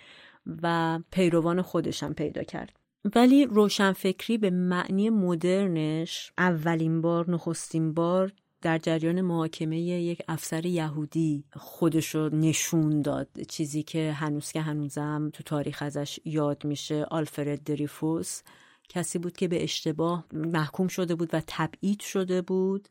و 0.63 0.99
پیروان 1.11 1.61
خودشم 1.61 2.13
پیدا 2.13 2.43
کرد. 2.43 2.84
ولی 3.15 3.45
روشنفکری 3.45 4.37
به 4.37 4.49
معنی 4.49 5.09
مدرنش 5.09 6.31
اولین 6.37 7.01
بار 7.01 7.31
نخستین 7.31 7.93
بار 7.93 8.31
در 8.61 8.77
جریان 8.77 9.21
محاکمه 9.21 9.79
یک 9.79 10.21
افسر 10.27 10.65
یهودی 10.65 11.45
خودشو 11.53 12.29
نشون 12.33 13.01
داد. 13.01 13.27
چیزی 13.49 13.83
که 13.83 14.11
هنوز 14.11 14.51
که 14.51 14.61
هنوزم 14.61 15.29
تو 15.33 15.43
تاریخ 15.43 15.81
ازش 15.81 16.19
یاد 16.25 16.65
میشه 16.65 17.05
آلفرد 17.11 17.63
دریفوس 17.63 18.41
کسی 18.89 19.19
بود 19.19 19.37
که 19.37 19.47
به 19.47 19.63
اشتباه 19.63 20.25
محکوم 20.33 20.87
شده 20.87 21.15
بود 21.15 21.29
و 21.33 21.41
تبعید 21.47 22.01
شده 22.01 22.41
بود 22.41 22.87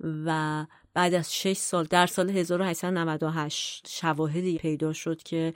و 0.00 0.66
بعد 0.94 1.14
از 1.14 1.34
6 1.34 1.56
سال 1.56 1.84
در 1.84 2.06
سال 2.06 2.30
1898 2.30 3.88
شواهدی 3.90 4.58
پیدا 4.58 4.92
شد 4.92 5.22
که 5.22 5.52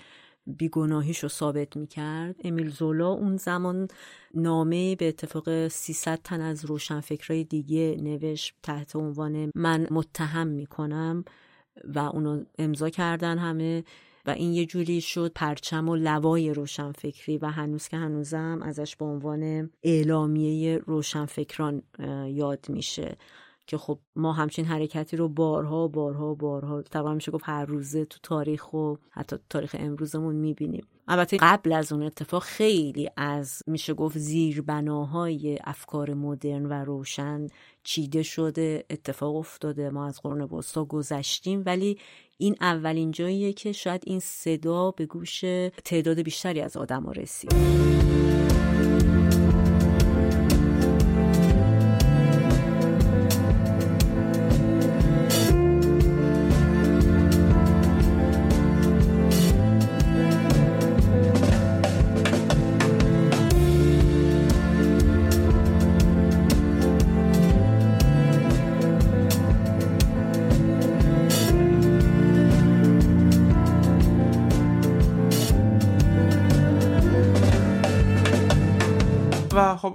بیگناهیش 0.57 1.19
رو 1.19 1.29
ثابت 1.29 1.77
می‌کرد. 1.77 2.37
امیل 2.45 2.71
زولا 2.71 3.09
اون 3.09 3.37
زمان 3.37 3.89
نامه 4.35 4.97
به 4.97 5.09
اتفاق 5.09 5.69
300 5.69 6.21
تن 6.25 6.41
از 6.41 6.65
روشنفکرای 6.65 7.45
دیگه 7.45 7.97
نوشت 8.03 8.55
تحت 8.63 8.97
عنوان 8.97 9.51
من 9.55 9.87
متهم 9.91 10.47
می‌کنم 10.47 11.25
و 11.85 11.99
اونو 11.99 12.45
امضا 12.59 12.91
کردن 12.91 13.39
همه 13.39 13.85
و 14.27 14.31
این 14.31 14.53
یه 14.53 14.67
جوری 14.67 15.01
شد 15.01 15.33
پرچم 15.35 15.89
و 15.89 15.97
لوای 15.97 16.55
روشنفکری 16.55 17.39
و 17.39 17.47
هنوز 17.47 17.89
که 17.89 17.97
هنوزم 17.97 18.61
ازش 18.63 18.97
به 18.97 19.05
عنوان 19.05 19.71
اعلامیه 19.83 20.79
روشنفکران 20.79 21.83
یاد 22.29 22.67
میشه. 22.69 23.17
که 23.69 23.79
خب 23.79 23.99
ما 24.17 24.33
همچین 24.33 24.65
حرکتی 24.65 25.17
رو 25.17 25.29
بارها 25.29 25.89
بارها 25.89 26.35
بارها 26.35 26.83
تقریبا 26.83 27.15
میشه 27.15 27.33
گفت 27.33 27.45
هر 27.47 27.65
روزه 27.65 28.05
تو 28.05 28.19
تاریخ 28.23 28.73
و 28.75 28.95
حتی 29.11 29.37
تاریخ 29.51 29.77
امروزمون 29.79 30.37
می‌بینیم. 30.37 30.87
البته 31.09 31.37
قبل 31.41 31.73
از 31.73 31.93
اون 31.93 32.03
اتفاق 32.03 32.43
خیلی 32.43 33.11
از 33.17 33.63
میشه 33.67 33.95
گفت 33.95 34.19
زیربناهای 34.19 35.59
افکار 35.65 36.15
مدرن 36.15 36.67
و 36.67 36.73
روشن 36.73 37.47
چیده 37.83 38.23
شده 38.23 38.85
اتفاق 38.91 39.37
افتاده 39.37 39.91
ما 39.91 40.07
از 40.07 40.21
قرن 40.23 40.41
وسطا 40.41 40.85
گذشتیم 40.85 41.63
ولی 41.67 41.99
این 42.39 42.57
اولین 42.61 43.11
جاییه 43.11 43.53
که 43.53 43.73
شاید 43.73 44.03
این 44.07 44.21
صدا 44.21 44.91
به 44.91 45.07
گوش 45.07 45.41
تعداد 45.85 46.21
بیشتری 46.23 46.61
از 46.61 46.77
آدم 46.77 47.11
رسید. 47.11 48.48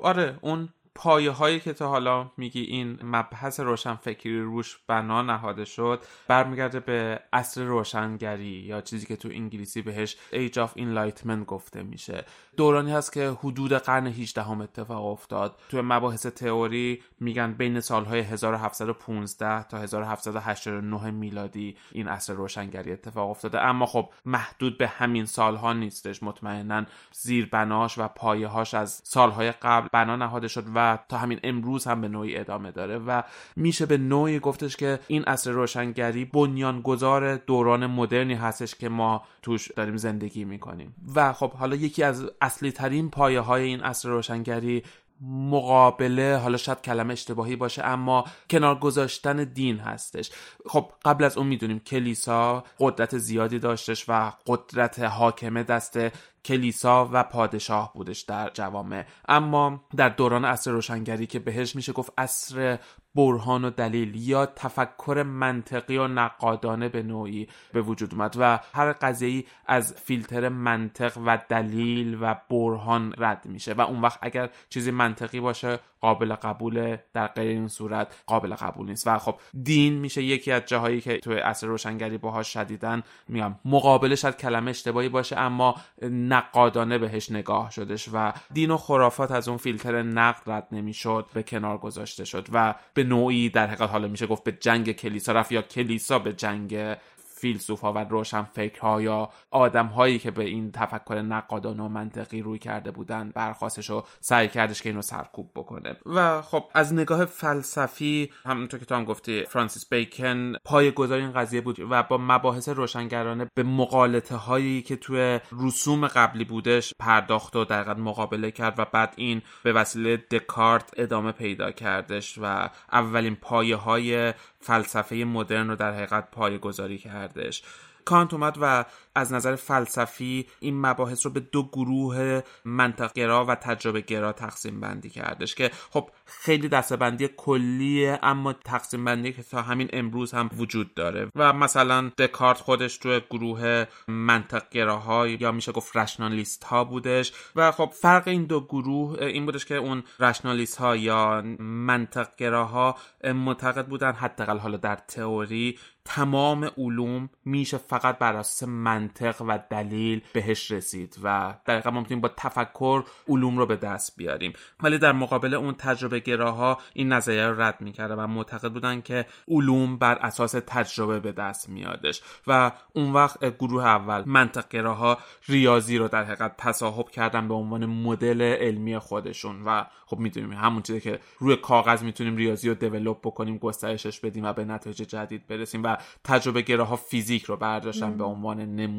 آره 0.03 0.37
اون 0.41 0.69
پایه 0.95 1.31
هایی 1.31 1.59
که 1.59 1.73
تا 1.73 1.89
حالا 1.89 2.31
میگی 2.37 2.61
این 2.61 2.99
مبحث 3.03 3.59
روشنفکری 3.59 4.41
روش 4.41 4.77
بنا 4.87 5.21
نهاده 5.21 5.65
شد 5.65 6.01
برمیگرده 6.27 6.79
به 6.79 7.19
عصر 7.33 7.63
روشنگری 7.63 8.45
یا 8.45 8.81
چیزی 8.81 9.05
که 9.05 9.15
تو 9.15 9.29
انگلیسی 9.29 9.81
بهش 9.81 10.17
Age 10.31 10.55
of 10.55 10.79
Enlightenment 10.79 11.45
گفته 11.47 11.83
میشه. 11.83 12.25
دورانی 12.57 12.91
هست 12.91 13.13
که 13.13 13.29
حدود 13.29 13.73
قرن 13.73 14.07
18 14.07 14.41
هم 14.41 14.61
اتفاق 14.61 15.05
افتاد. 15.05 15.59
تو 15.69 15.81
مباحث 15.81 16.25
تئوری 16.25 17.03
میگن 17.19 17.53
بین 17.53 17.79
سالهای 17.79 18.19
1715 18.19 19.63
تا 19.63 19.77
1789 19.77 21.11
میلادی 21.11 21.77
این 21.91 22.07
عصر 22.07 22.33
روشنگری 22.33 22.91
اتفاق 22.91 23.29
افتاده. 23.29 23.61
اما 23.61 23.85
خب 23.85 24.09
محدود 24.25 24.77
به 24.77 24.87
همین 24.87 25.25
سالها 25.25 25.73
نیستش. 25.73 26.23
مطمئنا 26.23 26.85
زیر 27.11 27.49
بناش 27.49 27.97
و 27.97 28.07
پایه 28.07 28.47
هاش 28.47 28.73
از 28.73 29.01
سالهای 29.03 29.51
قبل 29.51 29.87
بنا 29.91 30.15
نهاده 30.15 30.47
شد 30.47 30.65
و 30.75 30.99
تا 31.09 31.17
همین 31.17 31.39
امروز 31.43 31.87
هم 31.87 32.01
به 32.01 32.07
نوعی 32.07 32.37
ادامه 32.37 32.71
داره 32.71 32.97
و 32.97 33.21
میشه 33.55 33.85
به 33.85 33.97
نوعی 33.97 34.39
گفتش 34.39 34.77
که 34.77 34.99
این 35.07 35.23
عصر 35.23 35.51
روشنگری 35.51 36.25
بنیانگذار 36.25 37.35
دوران 37.35 37.87
مدرنی 37.87 38.33
هستش 38.33 38.75
که 38.75 38.89
ما 38.89 39.23
توش 39.43 39.71
داریم 39.71 39.97
زندگی 39.97 40.45
می‌کنیم. 40.45 40.95
و 41.15 41.33
خب 41.33 41.51
حالا 41.51 41.75
یکی 41.75 42.03
از 42.03 42.25
اصلی 42.41 42.71
ترین 42.71 43.09
پایه 43.09 43.39
های 43.39 43.63
این 43.63 43.81
عصر 43.81 44.09
روشنگری 44.09 44.83
مقابله 45.21 46.37
حالا 46.37 46.57
شاید 46.57 46.81
کلمه 46.81 47.13
اشتباهی 47.13 47.55
باشه 47.55 47.83
اما 47.83 48.25
کنار 48.49 48.79
گذاشتن 48.79 49.43
دین 49.43 49.79
هستش. 49.79 50.31
خب 50.69 50.91
قبل 51.05 51.23
از 51.23 51.37
اون 51.37 51.47
می‌دونیم 51.47 51.79
کلیسا 51.79 52.63
قدرت 52.79 53.17
زیادی 53.17 53.59
داشتش 53.59 54.05
و 54.07 54.31
قدرت 54.47 54.99
حاکمه 54.99 55.63
دست 55.63 55.99
کلیسا 56.45 57.09
و 57.11 57.23
پادشاه 57.23 57.93
بودش 57.93 58.21
در 58.21 58.51
جوامع. 58.53 59.05
اما 59.27 59.83
در 59.95 60.09
دوران 60.09 60.45
عصر 60.45 60.71
روشنگری 60.71 61.27
که 61.27 61.39
بهش 61.39 61.75
میشه 61.75 61.91
گفت 61.91 62.13
عصر 62.17 62.79
برهان 63.15 63.65
و 63.65 63.69
دلیل 63.69 64.15
یا 64.15 64.45
تفکر 64.45 65.23
منطقی 65.27 65.97
و 65.97 66.07
نقادانه 66.07 66.89
به 66.89 67.03
نوعی 67.03 67.47
به 67.73 67.81
وجود 67.81 68.13
اومد 68.13 68.35
و 68.39 68.59
هر 68.73 68.93
قضیه 68.93 69.43
از 69.65 69.93
فیلتر 69.93 70.49
منطق 70.49 71.17
و 71.25 71.39
دلیل 71.49 72.17
و 72.21 72.35
برهان 72.49 73.13
رد 73.17 73.45
میشه 73.45 73.73
و 73.73 73.81
اون 73.81 74.01
وقت 74.01 74.19
اگر 74.21 74.49
چیزی 74.69 74.91
منطقی 74.91 75.39
باشه 75.39 75.79
قابل 76.03 76.35
قبول 76.35 76.97
در 77.13 77.27
غیر 77.27 77.47
این 77.47 77.67
صورت 77.67 78.23
قابل 78.25 78.55
قبول 78.55 78.89
نیست. 78.89 79.07
و 79.07 79.17
خب 79.17 79.35
دین 79.63 79.93
میشه 79.93 80.23
یکی 80.23 80.51
از 80.51 80.61
جاهایی 80.65 81.01
که 81.01 81.17
توی 81.17 81.37
اصر 81.37 81.67
روشنگری 81.67 82.17
باهاش 82.17 82.53
شدیدن 82.53 83.03
میگم 83.27 83.55
مقابله 83.65 84.15
شاید 84.15 84.37
کلمه 84.37 84.69
اشتباهی 84.69 85.09
باشه 85.09 85.39
اما 85.39 85.75
نقادانه 86.01 86.97
بهش 86.97 87.31
نگاه 87.31 87.71
شدش 87.71 88.09
و 88.13 88.33
دین 88.53 88.71
و 88.71 88.77
خرافات 88.77 89.31
از 89.31 89.47
اون 89.47 89.57
فیلتر 89.57 90.01
نقد 90.01 90.49
رد 90.51 90.67
نمی‌شد 90.71 91.29
به 91.33 91.43
کنار 91.43 91.77
گذاشته 91.77 92.25
شد 92.25 92.47
و 92.53 92.75
به 92.93 93.02
نوعی 93.03 93.49
در 93.49 93.67
حقیقت 93.67 93.89
حالا 93.89 94.07
میشه 94.07 94.27
گفت 94.27 94.43
به 94.43 94.51
جنگ 94.51 94.91
کلیسا 94.91 95.31
رفت 95.31 95.51
یا 95.51 95.61
کلیسا 95.61 96.19
به 96.19 96.33
جنگ 96.33 96.95
فیلسوفا 97.43 97.93
و 97.93 97.97
روشن 97.97 98.43
فکرها 98.43 99.01
یا 99.01 99.29
آدم 99.51 99.85
هایی 99.85 100.19
که 100.19 100.31
به 100.31 100.43
این 100.43 100.71
تفکر 100.71 101.21
نقادانه 101.21 101.83
و 101.83 101.87
منطقی 101.87 102.41
روی 102.41 102.59
کرده 102.59 102.91
بودن 102.91 103.31
برخواستش 103.35 103.89
و 103.89 104.03
سعی 104.19 104.47
کردش 104.47 104.81
که 104.81 104.89
اینو 104.89 105.01
سرکوب 105.01 105.51
بکنه. 105.55 105.97
و 106.05 106.41
خب 106.41 106.63
از 106.73 106.93
نگاه 106.93 107.25
فلسفی 107.25 108.31
همونطور 108.45 108.79
که 108.79 108.85
تو 108.85 108.95
هم 108.95 109.05
گفتی 109.05 109.43
فرانسیس 109.43 109.89
بیکن 109.89 110.53
پای 110.65 110.91
گذار 110.91 111.19
این 111.19 111.31
قضیه 111.31 111.61
بود 111.61 111.79
و 111.79 112.03
با 112.03 112.17
مباحث 112.17 112.69
روشنگرانه 112.69 113.49
به 113.55 113.63
مقالطه 113.63 114.35
هایی 114.35 114.81
که 114.81 114.95
توی 114.95 115.39
رسوم 115.51 116.07
قبلی 116.07 116.43
بودش 116.43 116.93
پرداخت 116.99 117.55
و 117.55 117.65
در 117.65 117.93
مقابله 117.93 118.51
کرد 118.51 118.79
و 118.79 118.85
بعد 118.85 119.13
این 119.17 119.41
به 119.63 119.73
وسیله 119.73 120.17
دکارت 120.17 120.91
ادامه 120.97 121.31
پیدا 121.31 121.71
کردش 121.71 122.37
و 122.41 122.69
اولین 122.91 123.35
پایه 123.35 123.75
های 123.75 124.33
فلسفه 124.63 125.15
مدرن 125.15 125.69
رو 125.69 125.75
در 125.75 125.93
حقیقت 125.93 126.31
پایه 126.31 126.57
گذاری 126.57 126.97
کردش. 126.97 127.63
کانت 128.05 128.33
اومد 128.33 128.57
و 128.61 128.85
از 129.15 129.33
نظر 129.33 129.55
فلسفی 129.55 130.45
این 130.59 130.81
مباحث 130.81 131.25
رو 131.25 131.31
به 131.31 131.39
دو 131.39 131.63
گروه 131.63 132.41
منطقگرا 132.65 133.45
و 133.45 133.55
تجربه 133.55 134.01
گرا 134.01 134.31
تقسیم 134.31 134.79
بندی 134.79 135.09
کردش 135.09 135.55
که 135.55 135.71
خب 135.91 136.09
خیلی 136.25 136.67
دستبندی 136.67 137.29
کلیه 137.37 138.19
اما 138.23 138.53
تقسیم 138.53 139.05
بندی 139.05 139.33
که 139.33 139.43
تا 139.43 139.61
همین 139.61 139.89
امروز 139.93 140.31
هم 140.33 140.49
وجود 140.57 140.93
داره. 140.93 141.27
و 141.35 141.53
مثلا 141.53 142.11
دکارت 142.17 142.57
خودش 142.57 142.97
توی 142.97 143.21
گروه 143.29 143.85
منطقگراها 144.07 145.27
یا 145.27 145.51
میشه 145.51 145.71
گفت 145.71 145.97
رشنالیست 145.97 146.63
ها 146.63 146.83
بودش. 146.83 147.33
و 147.55 147.71
خب 147.71 147.91
فرق 147.93 148.27
این 148.27 148.43
دو 148.43 148.61
گروه 148.61 149.21
این 149.21 149.45
بودش 149.45 149.65
که 149.65 149.75
اون 149.75 150.03
رشنالیست 150.19 150.77
ها 150.77 150.95
یا 150.95 151.41
منطقگراها 151.59 152.95
معتقد 153.23 153.87
بودن 153.87 154.11
حداقل 154.11 154.57
حالا 154.57 154.77
در 154.77 154.95
تئوری 154.95 155.79
تمام 156.05 156.71
علوم 156.77 157.29
میشه 157.45 157.77
فقط 157.77 158.17
بر 158.17 158.35
اساس 158.35 158.69
منطق 159.03 159.41
و 159.41 159.59
دلیل 159.69 160.21
بهش 160.33 160.71
رسید 160.71 161.17
و 161.23 161.53
در 161.65 161.89
ما 161.89 161.99
می‌تونیم 161.99 162.21
با 162.21 162.31
تفکر 162.37 163.03
علوم 163.27 163.57
رو 163.57 163.65
به 163.65 163.75
دست 163.75 164.17
بیاریم. 164.17 164.53
ولی 164.83 164.97
در 164.97 165.11
مقابل 165.11 165.53
اون 165.53 165.73
تجربه 165.73 166.19
گراها 166.19 166.77
این 166.93 167.13
نظریه 167.13 167.47
رو 167.47 167.61
رد 167.61 167.81
می‌کرده 167.81 168.15
و 168.15 168.27
معتقد 168.27 168.71
بودن 168.71 169.01
که 169.01 169.25
علوم 169.47 169.97
بر 169.97 170.15
اساس 170.15 170.51
تجربه 170.51 171.19
به 171.19 171.31
دست 171.31 171.69
میادش 171.69 172.21
و 172.47 172.71
اون 172.93 173.13
وقت 173.13 173.57
گروه 173.57 173.85
اول 173.85 174.23
منطق 174.25 174.67
گراها 174.69 175.17
ریاضی 175.47 175.97
رو 175.97 176.07
در 176.07 176.23
حقیقت 176.23 176.57
تصاحب 176.57 177.09
کردن 177.09 177.47
به 177.47 177.53
عنوان 177.53 177.85
مدل 177.85 178.41
علمی 178.41 178.97
خودشون 178.97 179.63
و 179.63 179.83
خب 180.05 180.19
می‌دونیم 180.19 180.53
همون 180.53 180.81
چیزی 180.81 181.01
که 181.01 181.19
روی 181.39 181.55
کاغذ 181.55 182.03
می‌تونیم 182.03 182.35
ریاضی 182.35 182.69
رو 182.69 182.75
دیولپ 182.75 183.19
بکنیم 183.19 183.57
گسترشش 183.57 184.19
بدیم 184.19 184.45
و 184.45 184.53
به 184.53 184.65
نتایج 184.65 184.97
جدید 184.97 185.47
برسیم 185.47 185.83
و 185.83 185.97
تجربه 186.23 186.61
گراها 186.61 186.95
فیزیک 186.95 187.43
رو 187.43 187.57
برداشتن 187.57 188.17
به 188.17 188.23
عنوان 188.23 188.59
نمونه. 188.59 188.92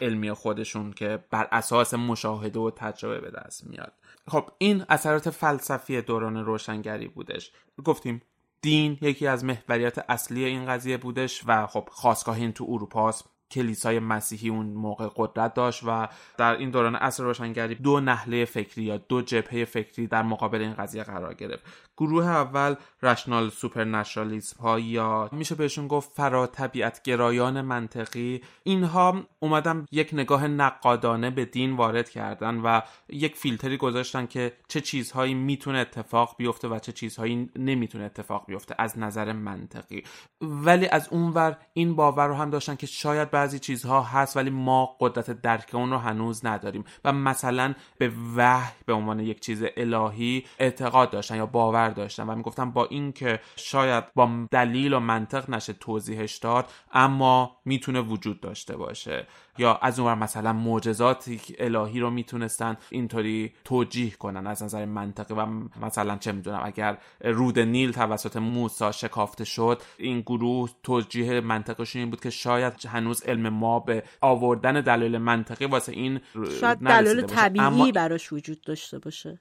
علمی 0.00 0.32
خودشون 0.32 0.92
که 0.92 1.24
بر 1.30 1.48
اساس 1.52 1.94
مشاهده 1.94 2.60
و 2.60 2.70
تجربه 2.70 3.20
به 3.20 3.30
دست 3.30 3.66
میاد. 3.66 3.92
خب 4.28 4.50
این 4.58 4.84
اثرات 4.88 5.30
فلسفی 5.30 6.02
دوران 6.02 6.44
روشنگری 6.44 7.08
بودش. 7.08 7.52
گفتیم 7.84 8.22
دین 8.62 8.98
یکی 9.00 9.26
از 9.26 9.44
محوریت 9.44 9.98
اصلی 10.10 10.44
این 10.44 10.66
قضیه 10.66 10.96
بودش 10.96 11.42
و 11.46 11.66
خب 11.66 11.88
خواستگاه 11.92 12.36
این 12.36 12.52
تو 12.52 12.66
اروپاست 12.68 13.28
کلیسای 13.52 13.98
مسیحی 13.98 14.48
اون 14.48 14.66
موقع 14.66 15.08
قدرت 15.16 15.54
داشت 15.54 15.82
و 15.86 16.08
در 16.38 16.56
این 16.56 16.70
دوران 16.70 16.94
عصر 16.94 17.24
روشنگری 17.24 17.74
دو 17.74 18.00
نحله 18.00 18.44
فکری 18.44 18.84
یا 18.84 18.96
دو 18.96 19.22
جبهه 19.22 19.64
فکری 19.64 20.06
در 20.06 20.22
مقابل 20.22 20.60
این 20.60 20.74
قضیه 20.74 21.02
قرار 21.02 21.34
گرفت. 21.34 21.64
گروه 21.96 22.26
اول 22.26 22.74
رشنال 23.02 23.50
سوپرنشرالیسم 23.50 24.62
ها 24.62 24.78
یا 24.78 25.28
میشه 25.32 25.54
بهشون 25.54 25.88
گفت 25.88 26.10
فرا 26.12 26.46
طبیعت 26.46 27.02
گرایان 27.02 27.60
منطقی. 27.60 28.42
اینها 28.62 29.22
اومدن 29.40 29.86
یک 29.92 30.10
نگاه 30.12 30.48
نقادانه 30.48 31.30
به 31.30 31.44
دین 31.44 31.76
وارد 31.76 32.10
کردن 32.10 32.60
و 32.60 32.80
یک 33.08 33.36
فیلتری 33.36 33.76
گذاشتن 33.76 34.26
که 34.26 34.52
چه 34.68 34.80
چیزهایی 34.80 35.34
می‌تونه 35.34 35.78
اتفاق 35.78 36.34
بیفته 36.38 36.68
و 36.68 36.78
چه 36.78 36.92
چیزهایی 36.92 37.50
نمی‌تونه 37.56 38.04
اتفاق 38.04 38.46
بیفته 38.46 38.74
از 38.78 38.98
نظر 38.98 39.32
منطقی. 39.32 40.04
ولی 40.40 40.86
از 40.86 41.08
اونور 41.08 41.56
این 41.72 41.96
باور 41.96 42.26
رو 42.26 42.34
هم 42.34 42.50
داشتن 42.50 42.74
که 42.74 42.86
شاید 42.86 43.30
بعضی 43.30 43.58
چیزها 43.58 44.02
هست 44.02 44.36
ولی 44.36 44.50
ما 44.50 44.96
قدرت 45.00 45.30
درک 45.30 45.74
اون 45.74 45.90
رو 45.90 45.98
هنوز 45.98 46.46
نداریم. 46.46 46.84
و 47.04 47.12
مثلا 47.12 47.74
به 47.98 48.12
وحی 48.36 48.72
به 48.86 48.92
عنوان 48.92 49.20
یک 49.20 49.40
چیز 49.40 49.64
الهی 49.76 50.44
اعتقاد 50.58 51.10
داشتن 51.10 51.36
یا 51.36 51.46
باور 51.46 51.81
داشتن 51.90 52.28
و 52.28 52.34
می‌گفتن 52.34 52.70
با 52.70 52.86
اینکه 52.86 53.40
شاید 53.56 54.14
با 54.14 54.30
دلیل 54.50 54.92
و 54.92 55.00
منطق 55.00 55.50
نشه 55.50 55.72
توضیحش 55.72 56.36
داد 56.36 56.66
اما 56.92 57.56
می‌تونه 57.64 58.00
وجود 58.00 58.40
داشته 58.40 58.76
باشه. 58.76 59.26
یا 59.58 59.74
از 59.74 59.98
اونور 59.98 60.14
مثلا 60.14 60.52
معجزاتی 60.52 61.40
الهی 61.58 62.00
رو 62.00 62.10
می‌تونستن 62.10 62.76
اینطوری 62.90 63.52
توجیه 63.64 64.10
کنن 64.10 64.46
از 64.46 64.62
نظر 64.62 64.84
منطقی 64.84 65.34
و 65.34 65.46
مثلا 65.82 66.16
چه 66.16 66.32
می‌دونم 66.32 66.60
اگر 66.64 66.98
رود 67.20 67.58
نیل 67.58 67.92
توسط 67.92 68.36
موسی 68.36 68.92
شکافته 68.92 69.44
شد 69.44 69.82
این 69.98 70.20
گروه 70.20 70.70
توجیه 70.82 71.40
منطقشون 71.40 72.00
این 72.00 72.10
بود 72.10 72.20
که 72.20 72.30
شاید 72.30 72.86
هنوز 72.86 73.22
علم 73.22 73.48
ما 73.48 73.80
به 73.80 74.02
آوردن 74.20 74.80
دلیل 74.80 75.18
منطقی 75.18 75.64
واسه 75.64 75.92
این 75.92 76.20
شاید 76.60 76.78
دلیل 76.78 77.22
طبیعی 77.22 77.66
اما... 77.66 77.90
براش 77.90 78.32
وجود 78.32 78.60
داشته 78.60 78.98
باشه. 78.98 79.40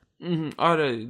آره 0.57 1.07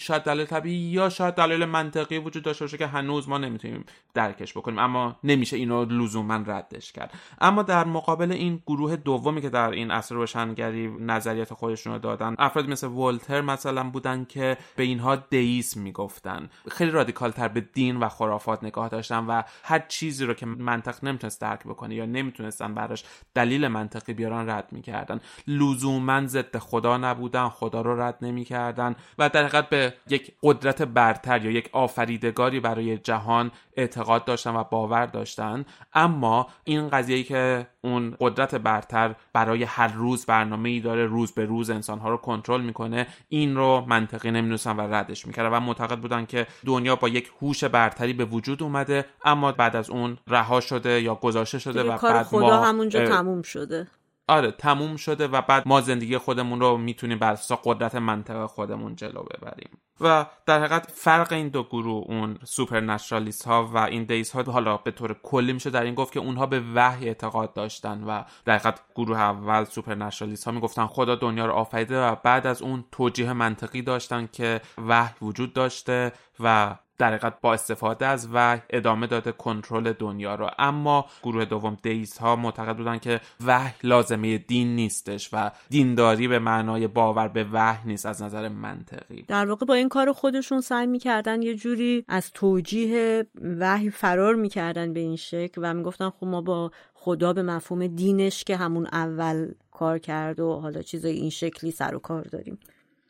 شاید 0.00 0.22
دلیل 0.22 0.44
طبیعی 0.44 0.76
یا 0.76 1.08
شاید 1.08 1.34
دلیل 1.34 1.64
منطقی 1.64 2.18
وجود 2.18 2.42
داشته 2.42 2.64
باشه 2.64 2.78
که 2.78 2.86
هنوز 2.86 3.28
ما 3.28 3.38
نمی‌تونیم 3.38 3.84
درکش 4.14 4.56
بکنیم. 4.56 4.78
اما 4.78 5.16
نمیشه 5.24 5.56
اینو 5.56 5.84
لزوما 5.84 6.34
ردش 6.46 6.92
کرد. 6.92 7.14
اما 7.40 7.62
در 7.62 7.84
مقابل 7.84 8.32
این 8.44 8.62
گروه 8.66 8.96
دومی 8.96 9.40
که 9.40 9.50
در 9.50 9.70
این 9.70 9.90
عصر 9.90 10.14
روشنگری 10.14 10.88
نظریات 10.88 11.54
خودشون 11.54 11.92
رو 11.92 11.98
دادن 11.98 12.34
افراد 12.38 12.68
مثل 12.68 12.86
ولتر 12.86 13.40
مثلا 13.40 13.90
بودن 13.90 14.24
که 14.24 14.56
به 14.76 14.82
اینها 14.82 15.16
دیسم 15.16 15.80
می‌گفتن. 15.80 16.50
خیلی 16.70 16.90
رادیکال 16.90 17.30
تر 17.30 17.48
به 17.48 17.60
دین 17.60 17.96
و 17.96 18.08
خرافات 18.08 18.64
نگاه 18.64 18.88
داشتن 18.88 19.26
و 19.26 19.42
هر 19.62 19.78
چیزی 19.78 20.24
رو 20.24 20.34
که 20.34 20.46
منطق 20.46 21.04
نمی‌تونست 21.04 21.40
درک 21.40 21.64
بکنه 21.64 21.94
یا 21.94 22.06
نمی‌تونستن 22.06 22.74
براش 22.74 23.04
دلیل 23.34 23.68
منطقی 23.68 24.14
بیارن 24.14 24.50
رد 24.50 24.68
می‌کردن. 24.72 25.20
لزوما 25.48 26.26
ضد 26.26 26.58
خدا 26.58 26.96
نبودن 26.96 27.48
خدا 27.48 27.80
رو 27.80 28.00
رد 28.00 28.18
نمی‌کردن 28.22 28.96
و 29.18 29.28
در 29.28 29.40
حقیقت 29.40 29.68
به 29.68 29.94
یک 30.08 30.32
قدرت 30.42 30.82
برتر 30.82 31.44
یا 31.44 31.50
یک 31.50 31.70
آفریدگاری 31.72 32.60
برای 32.60 32.98
جهان 32.98 33.50
اعتقاد 33.76 34.24
داشتن 34.24 34.56
و 34.56 34.64
باور 34.64 35.06
داشتن. 35.06 35.64
اما 35.94 36.46
این 36.64 36.88
قضیه 36.88 37.22
که 37.22 37.66
اون 37.80 38.16
قدرت 38.20 38.33
برتر 38.40 39.14
برای 39.32 39.62
هر 39.62 39.92
روز 39.92 40.26
برنامه 40.26 40.68
ای 40.68 40.80
داره 40.80 41.06
روز 41.06 41.32
به 41.32 41.44
روز 41.44 41.70
انسانها 41.70 42.10
رو 42.10 42.16
کنترل 42.16 42.60
می‌کنه. 42.60 43.06
این 43.28 43.56
رو 43.56 43.84
منطقی 43.88 44.30
نمی‌دونستن 44.30 44.76
و 44.76 44.80
ردش 44.80 45.26
می‌کردن 45.26 45.56
و 45.56 45.60
معتقد 45.60 45.98
بودن 45.98 46.26
که 46.26 46.46
دنیا 46.66 46.96
با 46.96 47.08
یک 47.08 47.30
هوش 47.42 47.64
برتری 47.64 48.12
به 48.12 48.24
وجود 48.24 48.62
اومده 48.62 49.04
اما 49.24 49.52
بعد 49.52 49.76
از 49.76 49.90
اون 49.90 50.18
رها 50.26 50.60
شده 50.60 51.02
یا 51.02 51.14
گذاشته 51.14 51.58
شده 51.58 51.82
و 51.82 51.96
کار 51.96 52.12
بعد 52.12 52.26
خدا 52.26 52.40
ما 52.40 52.64
همونجا 52.64 53.06
تموم 53.06 53.42
شده. 53.42 53.86
آره 54.28 54.50
تموم 54.50 54.96
شده 54.96 55.28
و 55.28 55.40
بعد 55.40 55.68
ما 55.68 55.80
زندگی 55.80 56.18
خودمون 56.18 56.60
رو 56.60 56.76
می‌تونیم 56.76 57.18
بر 57.18 57.32
اساس 57.32 57.58
قدرت 57.64 57.94
منطق 57.94 58.46
خودمون 58.46 58.96
جلو 58.96 59.22
ببریم. 59.22 59.70
و 60.00 60.26
در 60.46 60.58
حقیقت 60.58 60.90
فرق 60.90 61.32
این 61.32 61.48
دو 61.48 61.62
گروه 61.62 62.04
اون 62.08 62.38
سوپر 62.44 62.98
ها 63.46 63.66
و 63.66 63.78
این 63.78 64.04
deist 64.04 64.30
ها 64.30 64.42
حالا 64.42 64.76
به 64.76 64.90
طور 64.90 65.16
کلی 65.22 65.52
میشه 65.52 65.70
در 65.70 65.82
این 65.82 65.94
گفت 65.94 66.12
که 66.12 66.20
اونها 66.20 66.46
به 66.46 66.62
وحی 66.74 67.08
اعتقاد 67.08 67.52
داشتن 67.52 68.04
و 68.04 68.22
در 68.44 68.54
حقیقت 68.54 68.80
گروه 68.94 69.18
اول 69.18 69.64
سوپر 69.64 70.10
ها 70.46 70.52
می‌گفتن 70.52 70.86
خدا 70.86 71.14
دنیا 71.14 71.46
رو 71.46 71.52
آفریده 71.52 72.04
و 72.04 72.14
بعد 72.22 72.46
از 72.46 72.62
اون 72.62 72.84
توجیه 72.92 73.32
منطقی 73.32 73.82
داشتن 73.82 74.28
که 74.32 74.60
وحی 74.88 75.14
وجود 75.22 75.52
داشته 75.52 76.12
و 76.40 76.76
در 76.98 77.08
حقیقت 77.08 77.40
با 77.40 77.54
استفاده 77.54 78.06
از 78.06 78.28
وحی 78.32 78.60
ادامه 78.70 79.06
داده 79.06 79.32
کنترل 79.32 79.92
دنیا 79.92 80.34
رو. 80.34 80.50
اما 80.58 81.06
گروه 81.22 81.44
دوم 81.44 81.76
deist 81.82 82.18
ها 82.18 82.36
معتقد 82.36 82.76
بودن 82.76 82.98
که 82.98 83.20
وحی 83.46 83.74
لازمه 83.82 84.38
دین 84.38 84.76
نیستش 84.76 85.28
و 85.32 85.50
دینداری 85.70 86.28
به 86.28 86.38
معنای 86.38 86.86
باور 86.86 87.28
به 87.28 87.46
وحی 87.52 87.88
نیست 87.88 88.06
از 88.06 88.22
نظر 88.22 88.48
منطقی. 88.48 89.22
در 89.28 89.46
واقع 89.46 89.66
با 89.66 89.74
این 89.74 89.88
کار 89.88 90.12
خودشون 90.12 90.60
سعی 90.60 90.86
می‌کردن 90.86 91.42
یه 91.42 91.54
جوری 91.54 92.04
از 92.08 92.30
توجیه 92.32 93.26
وحی 93.58 93.90
فرار 93.90 94.34
می‌کردن 94.34 94.92
به 94.92 95.00
این 95.00 95.16
شکل 95.16 95.60
و 95.64 95.74
می‌گفتن 95.74 96.10
خب 96.10 96.26
ما 96.26 96.40
با 96.40 96.70
خدا 96.94 97.32
به 97.32 97.42
مفهوم 97.42 97.86
دینش 97.86 98.44
که 98.44 98.56
همون 98.56 98.86
اول 98.92 99.48
کار 99.70 99.98
کرد 99.98 100.40
و 100.40 100.52
حالا 100.52 100.82
چیزای 100.82 101.12
این 101.12 101.30
شکلی 101.30 101.70
سر 101.70 101.94
و 101.94 101.98
کار 101.98 102.22
داریم. 102.22 102.58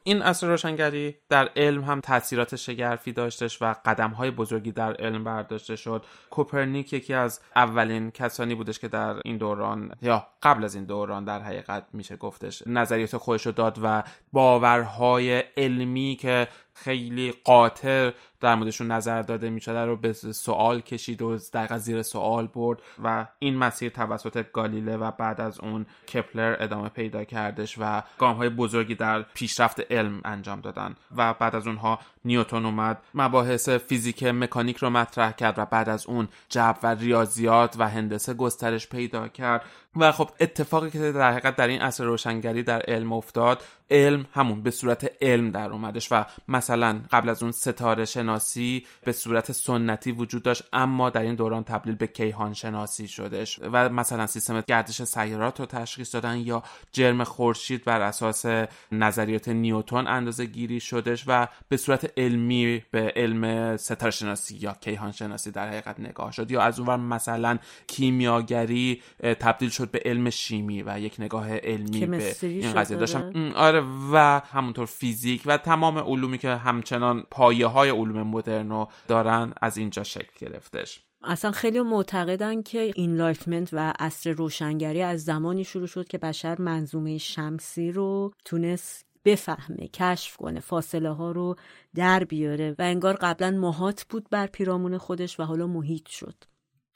این 0.07 0.23
اصل 0.23 0.47
روشنگری 0.47 1.17
در 1.29 1.51
علم 1.57 1.85
هم 1.85 2.01
تاثیرات 2.01 2.57
شگرفی 2.57 3.13
داشتش 3.13 3.63
و 3.63 3.75
قدم 3.85 4.11
های 4.11 4.31
بزرگی 4.31 4.73
در 4.73 4.95
علم 4.95 5.25
برداشته 5.25 5.77
شد. 5.77 6.05
کوپرنیک 6.31 6.93
یکی 6.93 7.15
از 7.15 7.41
اولین 7.57 8.11
کسانی 8.11 8.55
بودش 8.55 8.79
که 8.79 8.89
در 8.89 9.17
این 9.25 9.37
دوران 9.37 9.93
یا 10.03 10.27
قبل 10.43 10.65
از 10.65 10.75
این 10.75 10.85
دوران 10.85 11.25
در 11.25 11.41
حقیقت 11.43 11.87
میشه 11.93 12.17
گفتش. 12.17 12.63
نظریات 12.67 13.17
خودش 13.17 13.47
رو 13.47 13.53
داد 13.53 13.79
و 13.83 14.03
باورهای 14.33 15.39
علمی 15.57 16.17
که 16.21 16.49
خیلی 16.75 17.35
قاطر 17.45 18.13
در 18.41 18.55
موردشون 18.55 18.91
نظر 18.91 19.23
داده 19.23 19.51
می‌شده 19.51 19.85
رو 19.85 19.97
به 19.97 20.13
سوال 20.13 20.81
کشید 20.81 21.23
و 21.23 21.39
در 21.53 21.79
زیر 21.79 22.03
سوال 22.03 22.47
برد 22.47 22.83
و 23.05 23.27
این 23.39 23.57
مسیر 23.57 23.89
توسط 23.89 24.53
گالیله 24.53 24.97
و 24.97 25.11
بعد 25.11 25.41
از 25.41 25.61
اون 25.61 25.87
کپلر 26.15 26.57
ادامه 26.61 26.89
پیدا 26.89 27.25
کردش 27.25 27.77
و 27.81 28.03
گام 28.19 28.37
های 28.37 28.49
بزرگی 28.49 28.95
در 28.95 29.23
پیشرفت 29.23 29.93
علم 29.93 30.21
انجام 30.25 30.61
دادن 30.61 30.97
و 31.17 31.35
بعد 31.35 31.57
از 31.57 31.67
اونها 31.67 31.99
نیوتون 32.25 32.65
اومد. 32.65 33.03
مباحث 33.15 33.69
فیزیک 33.69 34.25
مکانیک 34.25 34.77
رو 34.77 34.91
مطرح 34.91 35.33
کرد 35.33 35.59
و 35.59 35.65
بعد 35.65 35.89
از 35.89 36.07
اون 36.07 36.29
جبر 36.49 36.79
و 36.83 36.87
ریاضیات 36.87 37.77
و 37.79 37.89
هندسه 37.89 38.35
گسترش 38.35 38.89
پیدا 38.89 39.29
کرد. 39.29 39.63
و 39.97 40.13
خب 40.13 40.31
اتفاقی 40.41 40.91
که 40.91 41.13
در 41.13 41.33
حقیقت 41.33 41.57
در 41.57 41.69
این 41.69 41.81
عصر 41.81 42.05
روشنگری 42.05 42.63
در 42.63 42.81
علم 42.81 43.13
افتاد 43.13 43.63
علم 43.91 44.27
همون 44.33 44.63
به 44.63 44.71
صورت 44.71 45.11
علم 45.23 45.51
در 45.51 45.71
اومدش 45.71 46.13
و 46.13 46.25
مثلا 46.49 47.01
قبل 47.13 47.29
از 47.29 47.43
اون 47.43 47.53
ستاره 47.53 48.05
شناسی 48.05 48.87
به 49.05 49.13
صورت 49.13 49.53
سنتی 49.53 50.13
وجود 50.13 50.43
داشت 50.43 50.63
اما 50.73 51.11
در 51.11 51.23
این 51.23 51.35
دوران 51.35 51.65
تبدیل 51.65 51.95
به 51.95 52.07
کیهان 52.07 52.55
شناسی 52.55 53.09
شدش 53.09 53.61
و 53.73 53.89
مثلا 53.89 54.27
سیستم 54.27 54.61
گردش 54.61 55.03
سیارات 55.03 55.61
رو 55.61 55.67
تشخیص 55.67 56.15
دادن 56.15 56.37
یا 56.37 56.63
جرم 56.93 57.25
خورشید 57.25 57.85
بر 57.85 58.01
اساس 58.01 58.45
نظریات 58.93 59.49
نیوتن 59.49 60.07
اندازه 60.07 60.45
گیری 60.45 60.81
شدش 60.81 61.25
و 61.27 61.49
به 61.69 61.77
صورت 61.77 62.13
علمی 62.19 62.83
به 62.91 63.13
علم 63.17 63.77
ستاره 63.77 64.11
شناسی 64.11 64.57
یا 64.57 64.77
کیهان 64.81 65.13
شناسی 65.13 65.51
در 65.51 65.69
حقیقت 65.69 66.01
نگاه 66.01 66.33
شد 66.33 66.51
یا 66.51 66.63
از 66.63 66.79
اونور 66.81 66.97
مثلا 66.97 67.59
کیمیاگری 67.87 69.03
تبدیل 69.41 69.71
شد 69.71 69.84
به 69.87 70.03
علم 70.05 70.31
شیمی 70.31 70.83
و 70.83 71.01
یک 71.01 71.17
نگاه 71.19 71.57
علمی 71.57 72.07
به 72.07 72.35
این 72.43 72.73
قضیه 72.73 72.97
داشتم. 72.97 73.53
آره 73.55 73.85
و 74.13 74.41
همونطور 74.53 74.87
فیزیک 74.87 75.43
و 75.47 75.57
تمام 75.57 75.99
علومی 75.99 76.39
که 76.39 76.49
همچنان 76.49 77.25
پایه 77.31 77.67
های 77.67 77.91
علوم 77.91 78.23
مدرن 78.23 78.87
دارن 79.09 79.53
از 79.63 79.77
اینجا 79.77 80.03
شکل 80.03 80.47
گرفتش. 80.47 81.01
اصلا 81.25 81.51
خیلی 81.51 81.81
معتقدن 81.81 82.63
که 82.63 82.93
enlightenment 82.95 83.69
و 83.73 83.95
عصر 83.99 84.31
روشنگری 84.31 85.03
از 85.03 85.25
زمانی 85.25 85.65
شروع 85.65 85.87
شد 85.87 86.09
که 86.09 86.19
بشر 86.19 86.61
منظومه 86.61 87.19
شمسی 87.19 87.93
رو 87.93 88.33
تونست 88.45 89.07
بفهمه 89.25 89.89
کشف 89.89 90.37
کنه 90.37 90.61
فاصله 90.61 91.11
ها 91.11 91.31
رو 91.31 91.57
در 91.95 92.25
بیاره 92.25 92.71
و 92.79 92.83
انگار 92.83 93.15
قبلا 93.15 93.51
محاط 93.51 94.05
بود 94.05 94.27
بر 94.31 94.47
پیرامون 94.47 94.99
خودش 94.99 95.41
و 95.41 95.43
حالا 95.43 95.67
محیط 95.67 96.09
شد. 96.09 96.35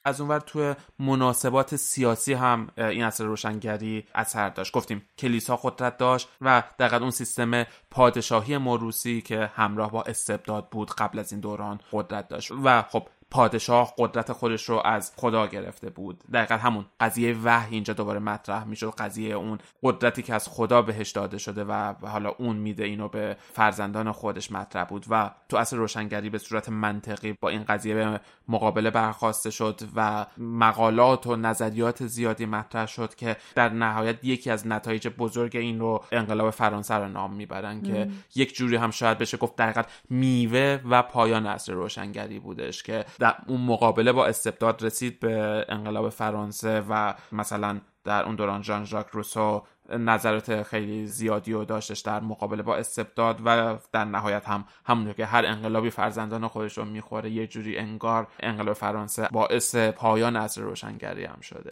از 0.04 0.20
اونور 0.20 0.40
توی 0.40 0.74
مناسبات 0.98 1.76
سیاسی 1.76 2.32
هم 2.32 2.68
این 2.76 3.04
اثر 3.04 3.24
روشنگری 3.24 4.04
اثر 4.14 4.48
داشت. 4.48 4.72
گفتیم 4.72 5.02
کلیسا 5.18 5.56
قدرت 5.56 5.98
داشت 5.98 6.28
و 6.40 6.62
دقیقا 6.78 6.96
اون 6.96 7.10
سیستم 7.10 7.64
پادشاهی 7.90 8.58
موروسی 8.58 9.20
که 9.20 9.50
همراه 9.54 9.90
با 9.90 10.02
استبداد 10.02 10.68
بود 10.68 10.90
قبل 10.90 11.18
از 11.18 11.32
این 11.32 11.40
دوران 11.40 11.80
قدرت 11.92 12.28
داشت. 12.28 12.50
و 12.64 12.82
خب 12.82 13.08
پادشاه 13.30 13.94
قدرت 13.98 14.32
خودش 14.32 14.68
رو 14.68 14.82
از 14.84 15.12
خدا 15.16 15.46
گرفته 15.46 15.90
بود. 15.90 16.24
دقیقا 16.32 16.54
همون 16.54 16.86
قضیه 17.00 17.36
وحی 17.44 17.74
اینجا 17.74 17.94
دوباره 17.94 18.18
مطرح 18.18 18.64
می‌شد. 18.64 18.94
قضیه 18.98 19.34
اون 19.34 19.58
قدرتی 19.82 20.22
که 20.22 20.34
از 20.34 20.48
خدا 20.48 20.82
بهش 20.82 21.10
داده 21.10 21.38
شده 21.38 21.64
و 21.64 21.94
حالا 22.02 22.28
اون 22.38 22.56
میده 22.56 22.84
اینو 22.84 23.08
به 23.08 23.36
فرزندان 23.52 24.12
خودش 24.12 24.52
مطرح 24.52 24.84
بود 24.84 25.06
و 25.10 25.30
تو 25.48 25.56
اصل 25.56 25.76
روشنگری 25.76 26.30
به 26.30 26.38
صورت 26.38 26.68
منطقی 26.68 27.32
با 27.40 27.48
این 27.48 27.64
قضیه 27.64 27.94
به 27.94 28.20
مقابله 28.48 28.90
برخواسته 28.90 29.50
شد 29.50 29.80
و 29.96 30.26
مقالات 30.38 31.26
و 31.26 31.36
نظریات 31.36 32.06
زیادی 32.06 32.46
مطرح 32.46 32.86
شد 32.86 33.14
که 33.14 33.36
در 33.54 33.68
نهایت 33.68 34.24
یکی 34.24 34.50
از 34.50 34.66
نتایج 34.66 35.08
بزرگ 35.08 35.56
این 35.56 35.80
رو 35.80 36.04
انقلاب 36.12 36.50
فرانسه 36.50 36.94
رو 36.94 37.08
نام 37.08 37.34
می‌برن 37.34 37.82
که 37.82 38.08
یک 38.34 38.54
جوری 38.54 38.76
هم 38.76 38.90
شاید 38.90 39.18
بشه 39.18 39.36
گفت 39.36 39.56
در 39.56 39.86
میوه 40.10 40.80
و 40.90 41.02
پایان 41.02 41.46
اصل 41.46 41.72
روشنگری 41.72 42.38
بودش 42.38 42.82
که 42.82 43.04
در 43.18 43.34
اون 43.46 43.60
مقابله 43.60 44.12
با 44.12 44.26
استبداد 44.26 44.82
رسید 44.82 45.20
به 45.20 45.64
انقلاب 45.68 46.08
فرانسه 46.08 46.82
و 46.90 47.14
مثلا 47.32 47.80
در 48.04 48.24
اون 48.24 48.36
دوران 48.36 48.62
ژان 48.62 48.84
ژاک 48.84 49.06
روسو 49.12 49.62
نظرات 49.88 50.62
خیلی 50.62 51.06
زیادی 51.06 51.52
رو 51.52 51.64
داشتش 51.64 52.00
در 52.00 52.20
مقابله 52.20 52.62
با 52.62 52.76
استبداد 52.76 53.40
و 53.44 53.76
در 53.92 54.04
نهایت 54.04 54.48
هم 54.48 54.64
همونطور 54.84 55.12
که 55.14 55.26
هر 55.26 55.46
انقلابی 55.46 55.90
فرزندان 55.90 56.48
خودش 56.48 56.78
رو 56.78 56.84
می‌خوره 56.84 57.30
یه 57.30 57.46
جوری 57.46 57.78
انگار 57.78 58.26
انقلاب 58.40 58.74
فرانسه 58.74 59.28
باعث 59.32 59.76
پایان 59.76 60.36
عصر 60.36 60.60
روشنگری 60.60 61.24
هم 61.24 61.40
شده. 61.40 61.70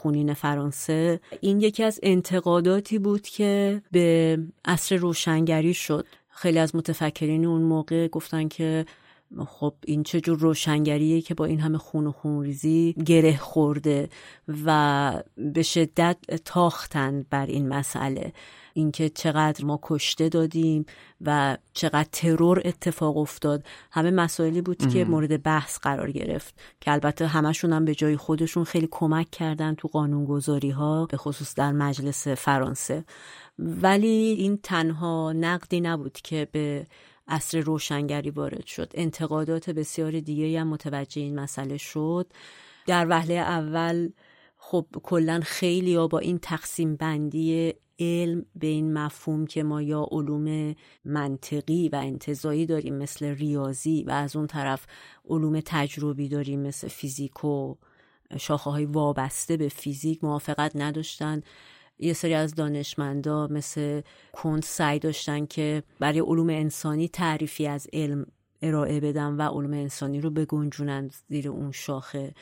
خونین 0.00 0.34
فرانسه 0.34 1.20
این 1.40 1.60
یکی 1.60 1.82
از 1.82 2.00
انتقاداتی 2.02 2.98
بود 2.98 3.22
که 3.22 3.82
به 3.92 4.38
عصر 4.64 4.96
روشنگری 4.96 5.74
شد. 5.74 6.06
خیلی 6.30 6.58
از 6.58 6.76
متفکرین 6.76 7.44
اون 7.44 7.62
موقع 7.62 8.08
گفتن 8.08 8.48
که 8.48 8.86
خب 9.46 9.74
این 9.84 10.02
چه 10.02 10.20
جور 10.20 10.38
روشنگریه 10.38 11.20
که 11.20 11.34
با 11.34 11.44
این 11.44 11.60
همه 11.60 11.78
خون 11.78 12.06
و 12.06 12.12
خونریزی 12.12 12.92
گره 13.06 13.36
خورده 13.36 14.08
و 14.64 15.12
به 15.36 15.62
شدت 15.62 16.16
تاختن 16.44 17.26
بر 17.30 17.46
این 17.46 17.68
مسئله. 17.68 18.32
اینکه 18.74 19.08
چقدر 19.08 19.64
ما 19.64 19.78
کشته 19.82 20.28
دادیم 20.28 20.86
و 21.20 21.58
چقدر 21.72 22.08
ترور 22.12 22.62
اتفاق 22.64 23.16
افتاد. 23.16 23.64
همه 23.90 24.10
مسائلی 24.10 24.60
بود 24.60 24.92
که 24.92 25.04
مورد 25.04 25.42
بحث 25.42 25.78
قرار 25.78 26.10
گرفت 26.10 26.54
که 26.80 26.92
البته 26.92 27.26
همشون 27.26 27.72
هم 27.72 27.84
به 27.84 27.94
جای 27.94 28.16
خودشون 28.16 28.64
خیلی 28.64 28.88
کمک 28.90 29.30
کردن 29.30 29.74
تو 29.74 29.88
قانونگذاری 29.88 30.70
ها 30.70 31.06
به 31.06 31.16
خصوص 31.16 31.54
در 31.54 31.72
مجلس 31.72 32.28
فرانسه. 32.28 33.04
ولی 33.58 34.36
این 34.38 34.58
تنها 34.62 35.32
نقدی 35.32 35.80
نبود 35.80 36.12
که 36.12 36.48
به 36.52 36.86
عصر 37.28 37.60
روشنگری 37.60 38.30
وارد 38.30 38.66
شد. 38.66 38.90
انتقادات 38.94 39.70
بسیار 39.70 40.20
دیگه 40.20 40.60
هم 40.60 40.68
متوجه 40.68 41.22
این 41.22 41.40
مسئله 41.40 41.76
شد. 41.76 42.26
در 42.86 43.06
وهله 43.08 43.34
اول 43.34 44.08
خب 44.56 44.86
کلا 45.02 45.40
خیلی 45.44 45.94
ها 45.94 46.08
با 46.08 46.18
این 46.18 46.38
تقسیم 46.38 46.96
بندی 46.96 47.74
علم 48.00 48.46
به 48.54 48.66
این 48.66 48.92
مفهوم 48.92 49.46
که 49.46 49.62
ما 49.62 49.82
یا 49.82 50.08
علوم 50.10 50.74
منطقی 51.04 51.88
و 51.88 51.96
انتظایی 51.96 52.66
داریم 52.66 52.94
مثل 52.94 53.26
ریاضی 53.26 54.04
و 54.06 54.10
از 54.10 54.36
اون 54.36 54.46
طرف 54.46 54.86
علوم 55.28 55.60
تجربی 55.60 56.28
داریم 56.28 56.60
مثل 56.60 56.88
فیزیک 56.88 57.44
و 57.44 57.74
شاخه 58.38 58.70
های 58.70 58.84
وابسته 58.84 59.56
به 59.56 59.68
فیزیک 59.68 60.24
موافقت 60.24 60.72
نداشتن. 60.74 61.42
یه 61.98 62.12
سری 62.12 62.34
از 62.34 62.54
دانشمندا 62.54 63.46
مثل 63.46 64.00
کونت 64.32 64.64
سعی 64.64 64.98
داشتن 64.98 65.46
که 65.46 65.82
برای 65.98 66.20
علوم 66.20 66.50
انسانی 66.50 67.08
تعریفی 67.08 67.66
از 67.66 67.86
علم 67.92 68.26
ارائه 68.62 69.00
بدن 69.00 69.36
و 69.36 69.42
علوم 69.42 69.72
انسانی 69.72 70.20
رو 70.20 70.30
بگنجونن 70.30 71.10
زیر 71.28 71.48
اون 71.48 71.72
شاخه. 71.72 72.34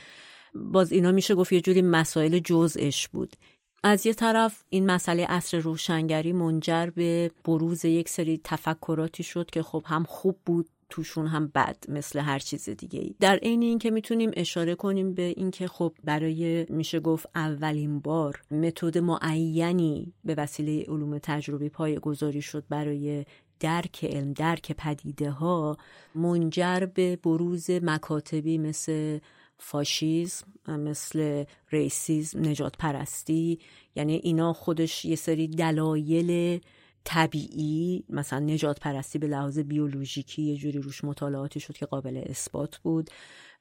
باز 0.55 0.93
اینا 0.93 1.13
میشه 1.13 1.35
گفت 1.35 1.53
یه 1.53 1.61
جوری 1.61 1.83
مسائل 1.83 2.39
جزش 2.39 3.09
بود. 3.09 3.37
از 3.83 4.07
یه 4.07 4.15
طرف 4.15 4.65
این 4.69 4.87
مسئله 4.87 5.27
اصر 5.29 5.59
روشنگری 5.59 6.33
منجر 6.33 6.87
به 6.87 7.31
بروز 7.45 7.85
یک 7.85 8.09
سری 8.09 8.41
تفکراتی 8.45 9.23
شد 9.23 9.51
که 9.51 9.63
خب 9.63 9.83
هم 9.87 10.05
خوب 10.05 10.37
بود 10.47 10.69
توشون 10.91 11.27
هم 11.27 11.47
بد 11.55 11.77
مثل 11.89 12.19
هر 12.19 12.39
چیز 12.39 12.69
دیگه 12.69 13.01
ای 13.01 13.15
در 13.21 13.37
عین 13.37 13.63
اینکه 13.63 13.91
می‌تونیم 13.91 14.31
اشاره 14.37 14.75
کنیم 14.75 15.15
به 15.15 15.23
اینکه 15.23 15.69
خب 15.69 15.93
برای 16.05 16.67
میشه 16.69 17.01
گفت 17.01 17.27
اولین 17.35 18.01
بار 18.01 18.43
متد 18.51 18.99
معینی 18.99 20.13
به 20.25 20.35
وسیله 20.35 20.85
علوم 20.89 21.19
تجربی 21.19 21.69
پای 21.69 21.99
گذاری 21.99 22.43
شد 22.43 22.65
برای 22.69 23.25
درک 23.61 24.05
علم 24.05 24.33
درک 24.33 24.73
پدیده 24.73 25.31
ها 25.31 25.77
منجر 26.15 26.87
به 26.95 27.17
بروز 27.17 27.71
مکاتبی 27.71 28.59
مثل 28.59 29.19
فاشیزم 29.59 30.47
مثل 30.69 31.45
racism 31.71 32.49
نژاد 32.49 32.77
پرستی 32.79 33.59
یعنی 33.95 34.15
اینا 34.15 34.53
خودش 34.53 35.05
یه 35.05 35.17
سری 35.17 35.49
دلایل 35.49 36.61
طبیعی 37.05 38.05
مثلا 38.09 38.39
نژاد 38.39 38.81
پرستی 38.81 39.19
به 39.19 39.27
لحاظ 39.27 39.59
بیولوژیکی 39.59 40.43
یه 40.43 40.57
جوری 40.57 40.79
روش 40.79 41.05
مطالعاتی 41.05 41.61
شد 41.61 41.77
که 41.77 41.87
قابل 41.87 42.23
اثبات 42.27 42.77
بود. 42.77 43.11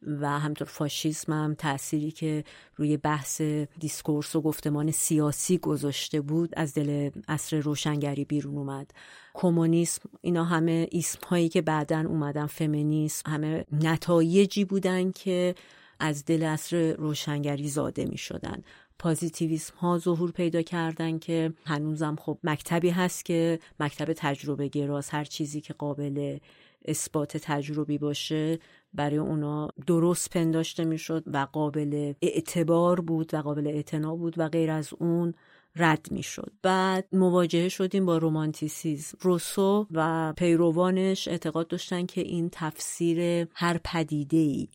و 0.01 0.39
همطور 0.39 0.67
فاشیسم 0.67 1.33
هم 1.33 1.53
تأثیری 1.53 2.11
که 2.11 2.43
روی 2.75 2.97
بحث 2.97 3.41
discourse 3.79 4.35
و 4.35 4.41
گفتمان 4.41 4.91
سیاسی 4.91 5.57
گذاشته 5.57 6.21
بود 6.21 6.49
از 6.57 6.73
دل 6.73 7.09
عصر 7.27 7.59
روشنگری 7.59 8.25
بیرون 8.25 8.57
اومد. 8.57 8.91
کمونیسم 9.33 10.09
اینا 10.21 10.43
همه 10.43 10.87
اسم 10.91 11.19
هایی 11.27 11.49
که 11.49 11.61
بعدا 11.61 11.99
اومدن 12.07 12.45
فمینیسم 12.45 13.31
همه 13.31 13.65
نتایجی 13.71 14.65
بودن 14.65 15.11
که 15.11 15.55
از 15.99 16.25
دل 16.25 16.43
اصر 16.43 16.95
روشنگری 16.95 17.69
زاده 17.69 18.05
می 18.05 18.17
شدن 18.17 18.61
پازیتیویسم 18.99 19.73
ها 19.77 19.97
ظهور 19.97 20.31
پیدا 20.31 20.61
کردن 20.61 21.19
که 21.19 21.53
هنوزم 21.65 22.15
خب 22.19 22.37
مکتبی 22.43 22.89
هست 22.89 23.25
که 23.25 23.59
مکتب 23.79 24.13
تجربه 24.13 24.67
گراز 24.67 25.09
هر 25.09 25.23
چیزی 25.23 25.61
که 25.61 25.73
قابل 25.73 26.37
اثبات 26.85 27.37
تجربی 27.37 27.97
باشه 27.97 28.59
برای 28.93 29.17
اونا 29.17 29.69
درست 29.87 30.29
پنداشته 30.29 30.83
می‌شد 30.85 31.23
و 31.27 31.47
قابل 31.51 32.13
اعتبار 32.21 33.01
بود 33.01 33.33
و 33.33 33.37
قابل 33.37 33.67
اعتنا 33.67 34.15
بود 34.15 34.33
و 34.37 34.49
غیر 34.49 34.71
از 34.71 34.89
اون 34.99 35.33
رد 35.75 36.07
می‌شد. 36.11 36.51
بعد 36.61 37.07
مواجهه 37.11 37.69
شدیم 37.69 38.05
با 38.05 38.17
رومانتیسیزم. 38.17 39.17
روسو 39.21 39.87
و 39.91 40.33
پیروانش 40.37 41.27
اعتقاد 41.27 41.67
داشتن 41.67 42.05
که 42.05 42.21
این 42.21 42.49
تفسیر 42.51 43.47
هر 43.53 43.79
پدیده 43.83 44.37
ای 44.37 44.67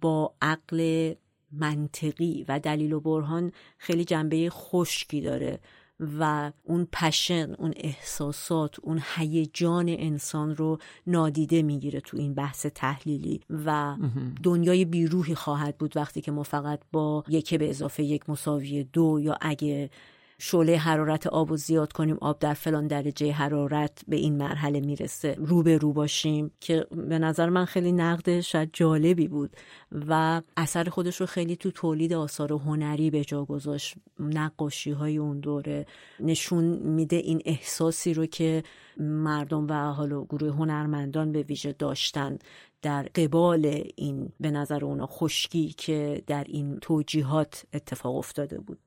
با 0.00 0.34
عقل 0.42 1.12
منطقی 1.52 2.44
و 2.48 2.60
دلیل 2.60 2.92
و 2.92 3.00
برهان 3.00 3.52
خیلی 3.78 4.04
جنبه 4.04 4.50
خشکی 4.50 5.20
داره 5.20 5.60
و 6.18 6.52
اون 6.64 6.88
پشن 6.92 7.54
اون 7.58 7.72
احساسات 7.76 8.80
اون 8.80 9.02
هیجان 9.16 9.88
انسان 9.88 10.56
رو 10.56 10.78
نادیده 11.06 11.62
می‌گیره 11.62 12.00
تو 12.00 12.16
این 12.16 12.34
بحث 12.34 12.66
تحلیلی 12.66 13.40
و 13.50 13.96
دنیای 14.42 14.84
بیروحی 14.84 15.34
خواهد 15.34 15.78
بود 15.78 15.96
وقتی 15.96 16.20
که 16.20 16.32
ما 16.32 16.42
فقط 16.42 16.80
با 16.92 17.24
یک 17.28 17.54
به 17.54 17.70
اضافه 17.70 18.02
یک 18.02 18.30
مساوی 18.30 18.84
دو 18.84 19.18
یا 19.22 19.38
اگه 19.40 19.90
شعله 20.42 20.78
حرارت 20.78 21.26
آب 21.26 21.50
و 21.50 21.56
زیاد 21.56 21.92
کنیم 21.92 22.18
آب 22.20 22.38
در 22.38 22.54
فلان 22.54 22.86
درجه 22.86 23.32
حرارت 23.32 24.02
به 24.08 24.16
این 24.16 24.36
مرحله 24.36 24.80
می‌رسه. 24.80 25.36
رو 25.38 25.62
به 25.62 25.78
رو 25.78 25.92
باشیم 25.92 26.50
که 26.60 26.86
به 26.90 27.18
نظر 27.18 27.48
من 27.48 27.64
خیلی 27.64 27.92
نقد 27.92 28.40
شاید 28.40 28.70
جالبی 28.72 29.28
بود 29.28 29.56
و 30.08 30.42
اثر 30.56 30.84
خودش 30.88 31.20
رو 31.20 31.26
خیلی 31.26 31.56
تو 31.56 31.70
تولید 31.70 32.12
آثار 32.12 32.52
هنری 32.52 33.10
به 33.10 33.24
جا 33.24 33.44
گذاشت. 33.44 33.94
نقاشی 34.20 34.90
های 34.90 35.16
اون 35.16 35.40
دوره 35.40 35.86
نشون 36.20 36.64
میده 36.64 37.16
این 37.16 37.42
احساسی 37.44 38.14
رو 38.14 38.26
که 38.26 38.62
مردم 38.96 39.66
و 39.68 39.92
حالا 39.92 40.24
گروه 40.24 40.50
هنرمندان 40.50 41.32
به 41.32 41.42
ویژه 41.42 41.72
داشتن 41.72 42.38
در 42.82 43.02
قبال 43.02 43.82
این 43.96 44.32
به 44.40 44.50
نظر 44.50 44.84
اونا 44.84 45.06
خشکی 45.06 45.74
که 45.76 46.22
در 46.26 46.44
این 46.44 46.78
توجیهات 46.78 47.64
اتفاق 47.72 48.16
افتاده 48.16 48.60
بود. 48.60 48.78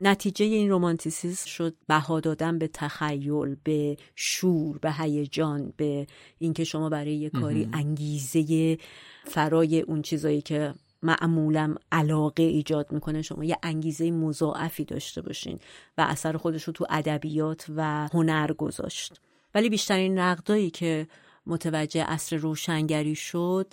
نتیجه 0.00 0.44
این 0.44 0.70
رومانتیسیسم 0.70 1.46
شد 1.46 1.74
بها 1.88 2.20
دادن 2.20 2.58
به 2.58 2.68
تخیل 2.68 3.56
به 3.64 3.96
شور 4.14 4.78
به 4.78 4.92
هیجان 4.92 5.72
به 5.76 6.06
اینکه 6.38 6.64
شما 6.64 6.88
برای 6.88 7.16
یه 7.16 7.30
کاری 7.30 7.68
انگیزه 7.72 8.78
فرای 9.24 9.80
اون 9.80 10.02
چیزایی 10.02 10.40
که 10.40 10.74
معمولا 11.02 11.74
علاقه 11.92 12.42
ایجاد 12.42 12.92
می‌کنه 12.92 13.22
شما 13.22 13.44
یه 13.44 13.56
انگیزه 13.62 14.10
مضاعفی 14.10 14.84
داشته 14.84 15.22
باشین 15.22 15.58
و 15.98 16.06
اثر 16.08 16.36
خودش 16.36 16.64
رو 16.64 16.72
تو 16.72 16.86
ادبیات 16.90 17.66
و 17.76 18.08
هنر 18.12 18.52
گذاشت. 18.52 19.20
ولی 19.54 19.70
بیشترین 19.70 20.18
نقدایی 20.18 20.70
که 20.70 21.08
متوجه 21.46 22.04
اصر 22.08 22.36
روشنگری 22.36 23.14
شد 23.14 23.72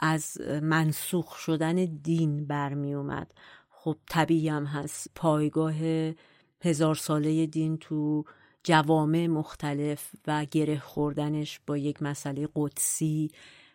از 0.00 0.40
منسوخ 0.62 1.36
شدن 1.36 1.84
دین 1.84 2.46
برمی 2.46 2.94
اومد 2.94 3.34
خب 3.84 3.96
طبیعی 4.10 4.48
هم 4.48 4.64
هست. 4.64 5.10
پایگاه 5.14 5.74
هزار 6.62 6.94
ساله 6.94 7.46
دین 7.46 7.78
تو 7.78 8.24
جوامع 8.62 9.26
مختلف 9.26 10.10
و 10.26 10.44
گره 10.44 10.78
خوردنش 10.78 11.60
با 11.66 11.76
یک 11.76 12.02
مسئله 12.02 12.48
قدسی 12.54 13.30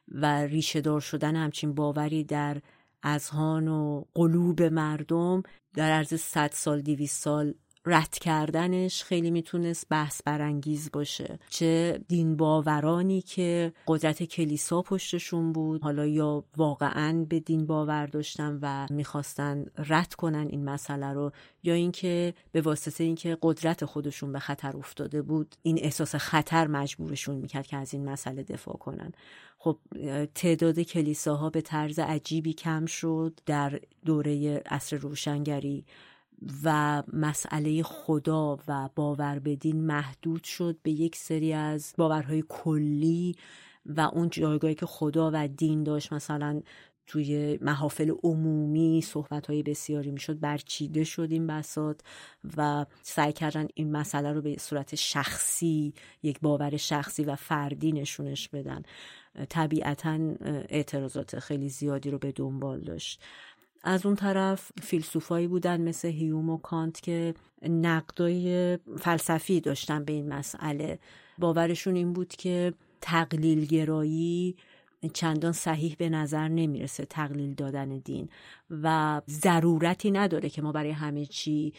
و 0.08 0.26
ریشه 0.26 0.82
دار 0.82 1.02
شدن 1.02 1.36
همچین 1.36 1.74
باوری 1.74 2.24
در 2.24 2.62
اذهان 3.04 3.68
و 3.68 4.04
قلوب 4.14 4.62
مردم 4.62 5.44
در 5.74 5.92
عرض 5.92 6.14
صد 6.14 6.52
سال 6.54 6.82
دیویس 6.82 7.14
سال 7.14 7.54
رد 7.86 8.10
کردنش 8.10 9.04
خیلی 9.04 9.32
می‌تونست 9.32 9.86
بحث 9.90 10.22
برانگیز 10.26 10.90
باشه. 10.94 11.40
چه 11.50 12.00
دین 12.08 12.38
باورانی 12.38 13.22
که 13.22 13.74
قدرت 13.88 14.24
کلیسا 14.24 14.82
پشتشون 14.82 15.54
بود 15.54 15.84
حالا 15.84 16.06
یا 16.06 16.44
واقعا 16.58 17.26
به 17.30 17.40
دین 17.40 17.66
باور 17.66 18.06
داشتن 18.06 18.60
و 18.62 18.88
می‌خواستن 18.90 19.66
رد 19.78 20.14
کنن 20.14 20.48
این 20.50 20.66
مسئله 20.66 21.14
رو 21.14 21.32
یا 21.64 21.74
اینکه 21.74 22.34
به 22.52 22.62
واسطه 22.62 23.04
اینکه 23.04 23.38
قدرت 23.42 23.86
خودشون 23.86 24.32
به 24.32 24.40
خطر 24.40 24.78
افتاده 24.78 25.22
بود 25.22 25.56
این 25.62 25.80
احساس 25.82 26.16
خطر 26.16 26.68
مجبورشون 26.68 27.36
می‌کرد 27.36 27.68
که 27.68 27.78
از 27.78 27.94
این 27.94 28.10
مسئله 28.10 28.44
دفاع 28.44 28.78
کنن. 28.78 29.12
خب 29.58 29.78
تعداد 30.36 30.80
کلیساها 30.80 31.50
به 31.50 31.62
طرز 31.62 32.00
عجیبی 32.00 32.54
کم 32.54 32.86
شد 32.86 33.40
در 33.46 33.80
دوره 34.06 34.64
عصر 34.66 34.98
روشنگری. 34.98 35.86
و 36.64 37.04
مسئله 37.14 37.84
خدا 37.84 38.58
و 38.68 38.90
باور 38.96 39.40
به 39.40 39.56
دین 39.56 39.86
محدود 39.86 40.44
شد 40.44 40.78
به 40.84 40.92
یک 40.92 41.16
سری 41.16 41.54
از 41.54 41.94
باورهای 41.98 42.44
کلی 42.50 43.36
و 43.86 44.02
اون 44.02 44.30
جایگاهی 44.30 44.76
که 44.76 44.86
خدا 44.86 45.32
و 45.34 45.48
دین 45.48 45.84
داشت 45.84 46.14
مثلا 46.14 46.62
توی 47.10 47.60
محافل 47.62 48.14
عمومی 48.24 49.02
صحبت 49.02 49.48
های 49.48 49.64
بسیاری 49.64 50.12
می‌شد 50.12 50.40
برچیده 50.40 51.04
شد 51.04 51.28
این 51.32 51.48
بسات 51.48 52.02
و 52.58 52.86
سعی 53.02 53.34
کردن 53.34 53.68
این 53.74 53.92
مسئله 53.92 54.34
رو 54.34 54.42
به 54.42 54.56
صورت 54.60 54.96
شخصی 54.96 55.94
یک 56.24 56.40
باور 56.42 56.78
شخصی 56.78 57.24
و 57.24 57.36
فردی 57.36 57.92
نشونش 57.92 58.50
بدن. 58.50 58.84
طبیعتا 59.50 60.20
اعتراضات 60.70 61.40
خیلی 61.40 61.70
زیادی 61.70 62.12
رو 62.12 62.18
به 62.18 62.32
دنبال 62.32 62.80
داشت. 62.80 63.22
از 63.84 64.06
اون 64.06 64.16
طرف 64.16 64.72
فیلسوفایی 64.82 65.48
بودن 65.48 65.82
مثل 65.82 66.08
هیوم 66.08 66.50
و 66.50 66.58
کانت 66.58 67.02
که 67.02 67.34
نقدای 67.70 68.78
فلسفی 68.98 69.62
داشتن 69.62 70.06
به 70.06 70.14
این 70.14 70.34
مسئله. 70.34 71.00
باورشون 71.38 71.96
این 71.96 72.14
بود 72.14 72.28
که 72.28 72.74
تقلیل 73.02 73.66
گرایی 73.66 74.56
چندان 75.14 75.52
صحیح 75.52 75.96
به 75.98 76.10
نظر 76.10 76.48
نمی‌رسه 76.48 77.06
تقلیل 77.06 77.54
دادن 77.54 77.98
دین 77.98 78.30
و 78.70 79.22
ضرورتی 79.30 80.12
نداره 80.12 80.50
که 80.50 80.62
ما 80.62 80.72
برای 80.72 80.92
همه 80.92 81.26
چی 81.26 81.74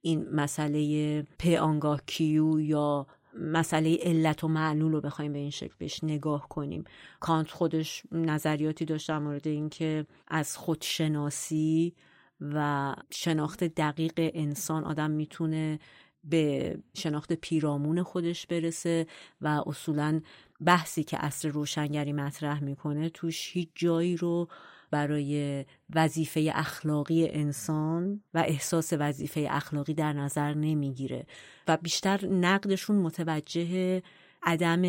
این 0.00 0.28
مسئله 0.32 1.24
آنگاه 1.60 2.00
کیو 2.06 2.60
یا 2.60 3.06
مسئله 3.40 3.98
علت 4.02 4.44
و 4.44 4.48
معلول 4.48 4.92
رو 4.92 5.00
بخوایم 5.00 5.32
به 5.32 5.38
این 5.38 5.50
شکل 5.50 5.74
بهش 5.78 6.04
نگاه 6.04 6.48
کنیم. 6.48 6.84
کانت 7.20 7.50
خودش 7.50 8.02
نظریاتی 8.12 8.84
داشت 8.84 9.08
در 9.08 9.18
مورد 9.18 9.48
اینکه 9.48 10.06
از 10.28 10.56
خودشناسی 10.56 11.94
و 12.40 12.94
شناخت 13.10 13.64
دقیق 13.64 14.12
انسان 14.16 14.84
آدم 14.84 15.10
می‌تونه 15.10 15.78
به 16.24 16.78
شناخت 16.94 17.32
پیرامون 17.32 18.02
خودش 18.02 18.46
برسه 18.46 19.06
و 19.40 19.62
اصولا 19.66 20.20
بحثی 20.64 21.04
که 21.04 21.24
اصر 21.24 21.48
روشنگری 21.48 22.12
مطرح 22.12 22.64
می‌کنه 22.64 23.08
توش 23.08 23.50
هیچ 23.52 23.68
جایی 23.74 24.16
رو 24.16 24.48
برای 24.90 25.64
وظیفه 25.94 26.50
اخلاقی 26.54 27.28
انسان 27.28 28.22
و 28.34 28.38
احساس 28.38 28.92
وظیفه 28.98 29.46
اخلاقی 29.50 29.94
در 29.94 30.12
نظر 30.12 30.54
نمی‌گیره 30.54 31.26
و 31.68 31.76
بیشتر 31.76 32.26
نقدشون 32.26 32.96
متوجه 32.96 34.02
عدم 34.42 34.82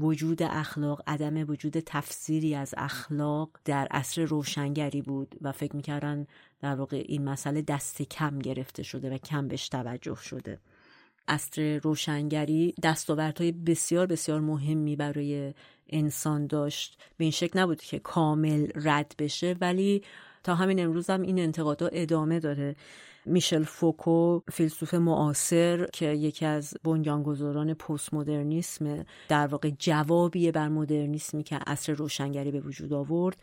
وجود 0.00 0.42
اخلاق 0.42 1.02
عدم 1.06 1.50
وجود 1.50 1.80
تفسیری 1.80 2.54
از 2.54 2.74
اخلاق 2.76 3.50
در 3.64 3.86
عصر 3.90 4.24
روشنگری 4.24 5.02
بود 5.02 5.34
و 5.42 5.52
فکر 5.52 5.76
می‌کردن 5.76 6.26
در 6.60 6.74
واقع 6.74 7.04
این 7.06 7.24
مسئله 7.24 7.62
دست 7.62 8.02
کم 8.02 8.38
گرفته 8.38 8.82
شده 8.82 9.14
و 9.14 9.18
کم 9.18 9.48
بهش 9.48 9.68
توجه 9.68 10.14
شده. 10.14 10.58
عصر 11.28 11.80
روشنگری 11.82 12.74
دستاوردهای 12.82 13.52
بسیار 13.52 14.06
بسیار 14.06 14.40
مهمی 14.40 14.96
برای 14.96 15.54
انسان 15.90 16.46
داشت. 16.46 16.98
به 17.16 17.24
این 17.24 17.30
شکل 17.30 17.58
نبود 17.58 17.80
که 17.80 17.98
کامل 17.98 18.66
رد 18.74 19.14
بشه 19.18 19.56
ولی 19.60 20.02
تا 20.44 20.54
همین 20.54 20.80
امروز 20.80 21.10
هم 21.10 21.22
این 21.22 21.38
انتقادها 21.38 21.88
ادامه 21.88 22.40
داره. 22.40 22.76
میشل 23.26 23.64
فوکو 23.64 24.40
فیلسوف 24.52 24.94
معاصر 24.94 25.86
که 25.92 26.06
یکی 26.06 26.46
از 26.46 26.74
بنیانگذاران 26.84 27.74
پست 27.74 28.14
مدرنیسم 28.14 29.04
در 29.28 29.46
واقع 29.46 29.70
جوابیه 29.78 30.52
بر 30.52 30.68
مدرنیسمی 30.68 31.42
که 31.42 31.56
عصر 31.56 31.92
روشنگری 31.92 32.50
به 32.50 32.60
وجود 32.60 32.92
آورد 32.92 33.36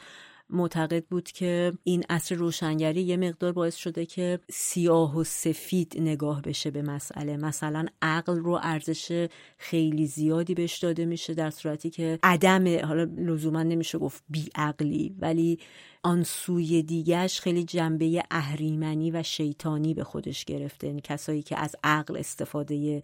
معتقد 0.49 1.05
بود 1.05 1.31
که 1.31 1.73
این 1.83 2.03
عصر 2.09 2.35
روشنگری 2.35 3.01
یه 3.01 3.17
مقدار 3.17 3.51
باعث 3.51 3.75
شده 3.75 4.05
که 4.05 4.39
سیاه 4.51 5.17
و 5.17 5.23
سفید 5.23 5.93
نگاه 5.99 6.41
بشه 6.41 6.71
به 6.71 6.81
مسئله. 6.81 7.37
مثلا 7.37 7.85
عقل 8.01 8.35
رو 8.35 8.59
ارزش 8.63 9.27
خیلی 9.57 10.07
زیادی 10.07 10.53
بهش 10.53 10.77
داده 10.77 11.05
میشه 11.05 11.33
در 11.33 11.49
صورتی 11.49 11.89
که 11.89 12.19
عدم 12.23 12.85
حالا 12.85 13.03
لزوما 13.17 13.63
نمیشه 13.63 13.97
گفت 13.97 14.23
بیعقلی 14.29 15.15
ولی 15.19 15.59
آن 16.03 16.23
سوی 16.23 16.83
دیگهش 16.83 17.39
خیلی 17.39 17.63
جنبه 17.63 18.23
اهریمنی 18.31 19.11
و 19.11 19.23
شیطانی 19.23 19.93
به 19.93 20.03
خودش 20.03 20.45
گرفته. 20.45 20.87
یعنی 20.87 21.01
کسایی 21.03 21.41
که 21.41 21.59
از 21.59 21.75
عقل 21.83 22.17
استفاده 22.17 23.03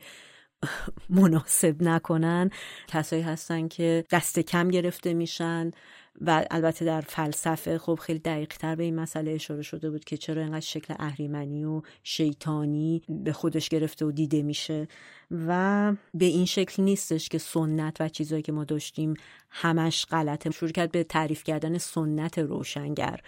مناسب 1.09 1.83
نکنن 1.83 2.49
کسایی 2.87 3.21
هستن 3.21 3.67
که 3.67 4.05
دست 4.11 4.39
کم 4.39 4.67
گرفته 4.67 5.13
میشن. 5.13 5.71
و 6.21 6.45
البته 6.51 6.85
در 6.85 7.01
فلسفه 7.01 7.77
خب 7.77 7.99
خیلی 8.01 8.19
دقیق 8.19 8.57
تر 8.57 8.75
به 8.75 8.83
این 8.83 8.95
مسئله 8.95 9.31
اشاره 9.31 9.61
شده 9.61 9.89
بود 9.89 10.03
که 10.03 10.17
چرا 10.17 10.41
اینقدر 10.41 10.59
شکل 10.59 10.93
اهریمنی 10.99 11.65
و 11.65 11.81
شیطانی 12.03 13.01
به 13.09 13.33
خودش 13.33 13.69
گرفته 13.69 14.05
و 14.05 14.11
دیده 14.11 14.41
میشه 14.41 14.87
و 15.31 15.93
به 16.13 16.25
این 16.25 16.45
شکل 16.45 16.83
نیستش 16.83 17.29
که 17.29 17.37
سنت 17.37 17.97
و 17.99 18.09
چیزهایی 18.09 18.43
که 18.43 18.51
ما 18.51 18.63
داشتیم 18.63 19.13
همش 19.49 20.05
غلطه. 20.05 20.51
شروع 20.51 20.71
کرد 20.71 20.91
به 20.91 21.03
تعریف 21.03 21.43
کردن 21.43 21.77
سنت 21.77 22.39
روشنگر. 22.39 23.21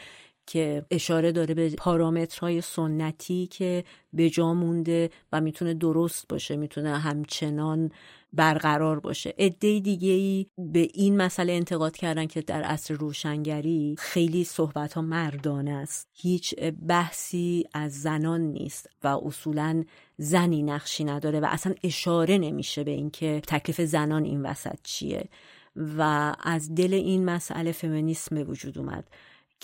که 0.48 0.86
اشاره 0.92 1.32
داره 1.32 1.54
به 1.54 1.70
پارامترهای 1.70 2.62
سنتی 2.62 3.48
که 3.48 3.84
به 4.14 4.30
جا 4.30 4.54
مونده 4.54 5.10
و 5.32 5.42
می‌تونه 5.42 5.74
درست 5.74 6.28
باشه 6.28 6.56
می‌تونه 6.56 6.98
همچنان 6.98 7.92
برقرار 8.34 9.00
باشه. 9.00 9.34
عده 9.38 9.80
دیگه 9.80 10.12
ای 10.12 10.46
به 10.58 10.88
این 10.94 11.18
مسئله 11.18 11.54
انتقاد 11.54 11.96
کردن 11.98 12.26
که 12.26 12.42
در 12.42 12.64
عصر 12.64 12.94
روشنگری 12.94 13.96
خیلی 14.00 14.44
صحبت 14.44 14.94
ها 14.94 15.02
مردانه 15.02 15.72
است. 15.72 16.08
هیچ 16.14 16.56
بحثی 16.88 17.66
از 17.74 18.02
زنان 18.02 18.42
نیست 18.42 18.90
و 19.04 19.08
اصولا 19.08 19.84
زنی 20.18 20.64
نقشی 20.64 21.04
نداره 21.04 21.40
و 21.40 21.46
اصلا 21.50 21.74
اشاره 21.84 22.38
نمیشه 22.38 22.84
به 22.84 22.92
اینکه 22.92 23.42
تکلیف 23.48 23.82
زنان 23.82 24.24
این 24.24 24.42
وسط 24.42 24.78
چیه. 24.84 25.30
و 25.76 26.36
از 26.44 26.76
دل 26.76 26.94
این 26.94 27.26
مسئله 27.26 27.72
فمینیسم 27.72 28.36
به 28.36 28.44
وجود 28.44 28.78
اومد. 28.78 29.08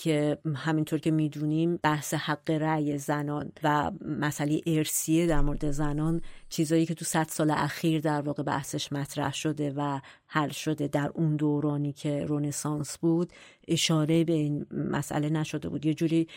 که 0.00 0.38
همینطور 0.56 0.98
که 0.98 1.10
می‌دونیم 1.10 1.76
بحث 1.82 2.14
حق 2.14 2.50
رأی 2.50 2.98
زنان 2.98 3.52
و 3.62 3.90
مسئله 4.04 4.60
ارسیه 4.66 5.26
در 5.26 5.40
مورد 5.40 5.70
زنان 5.70 6.22
چیزایی 6.48 6.86
که 6.86 6.94
تو 6.94 7.04
صد 7.04 7.26
سال 7.28 7.50
اخیر 7.50 8.00
در 8.00 8.20
واقع 8.20 8.42
بحثش 8.42 8.92
مطرح 8.92 9.34
شده 9.34 9.72
و 9.76 10.00
حل 10.26 10.48
شده 10.48 10.88
در 10.88 11.10
اون 11.14 11.36
دورانی 11.36 11.92
که 11.92 12.24
رونسانس 12.24 12.98
بود 12.98 13.32
اشاره 13.68 14.24
به 14.24 14.32
این 14.32 14.66
مسئله 14.72 15.28
نشده 15.28 15.68
بود. 15.68 15.86
یه 15.86 15.94
جوری 15.94 16.28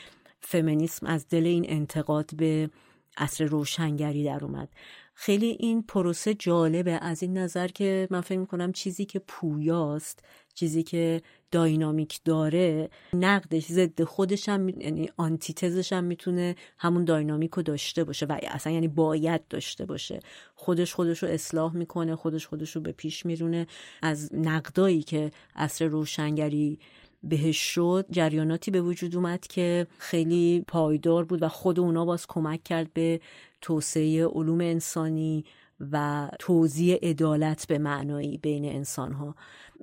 فمینیسم 0.42 1.06
از 1.06 1.28
دل 1.28 1.46
این 1.46 1.66
انتقاد 1.68 2.36
به 2.36 2.70
عصر 3.18 3.46
روشنگری 3.46 4.24
در 4.24 4.46
اومد. 4.46 4.70
خیلی 5.14 5.58
این 5.60 5.84
پروسه 5.84 6.34
جالبه. 6.34 6.92
از 6.92 7.24
این 7.24 7.38
نظر 7.38 7.68
که 7.68 8.08
من 8.12 8.22
فکر 8.22 8.40
می‌کنم 8.40 8.72
چیزی 8.72 9.06
که 9.06 9.20
پویاست 9.20 10.24
چیزی 10.54 10.84
که 10.84 11.22
داینامیک 11.52 12.20
داره 12.26 12.90
نقدش 13.14 13.66
ضد 13.66 14.04
خودش 14.04 14.50
هم 14.50 14.70
یعنی 14.70 15.10
آنتیتزش 15.18 15.94
هم 15.94 16.04
می‌تونه 16.04 16.56
همون 16.78 17.06
داینامیک 17.06 17.52
رو 17.52 17.64
داشته 17.64 18.04
باشه 18.04 18.26
و 18.26 18.38
اصلا 18.42 18.74
یعنی 18.74 18.88
باید 18.88 19.48
داشته 19.48 19.86
باشه. 19.86 20.20
خودش 20.56 20.94
خودش 20.94 21.24
رو 21.24 21.30
اصلاح 21.30 21.76
می‌کنه 21.76 22.16
خودش 22.16 22.48
خودش 22.48 22.76
رو 22.76 22.82
به 22.82 22.92
پیش 22.92 23.26
میرونه. 23.26 23.68
از 24.02 24.30
نقدایی 24.34 25.04
که 25.04 25.32
اصر 25.56 25.86
روشنگری 25.86 26.80
بهش 27.24 27.58
شد 27.58 28.06
جریاناتی 28.12 28.72
به 28.72 28.82
وجود 28.82 29.16
اومد 29.16 29.48
که 29.48 29.88
خیلی 29.98 30.66
پایدار 30.68 31.26
بود 31.26 31.44
و 31.44 31.48
خود 31.48 31.80
اونا 31.80 32.06
باز 32.06 32.28
کمک 32.28 32.64
کرد 32.64 32.94
به 32.94 33.20
توسعه 33.62 34.26
علوم 34.26 34.62
انسانی 34.62 35.46
و 35.92 36.30
توزیع 36.40 37.00
عدالت 37.04 37.68
به 37.68 37.78
معنایی 37.78 38.38
بین 38.38 38.66
انسانها. 38.66 39.36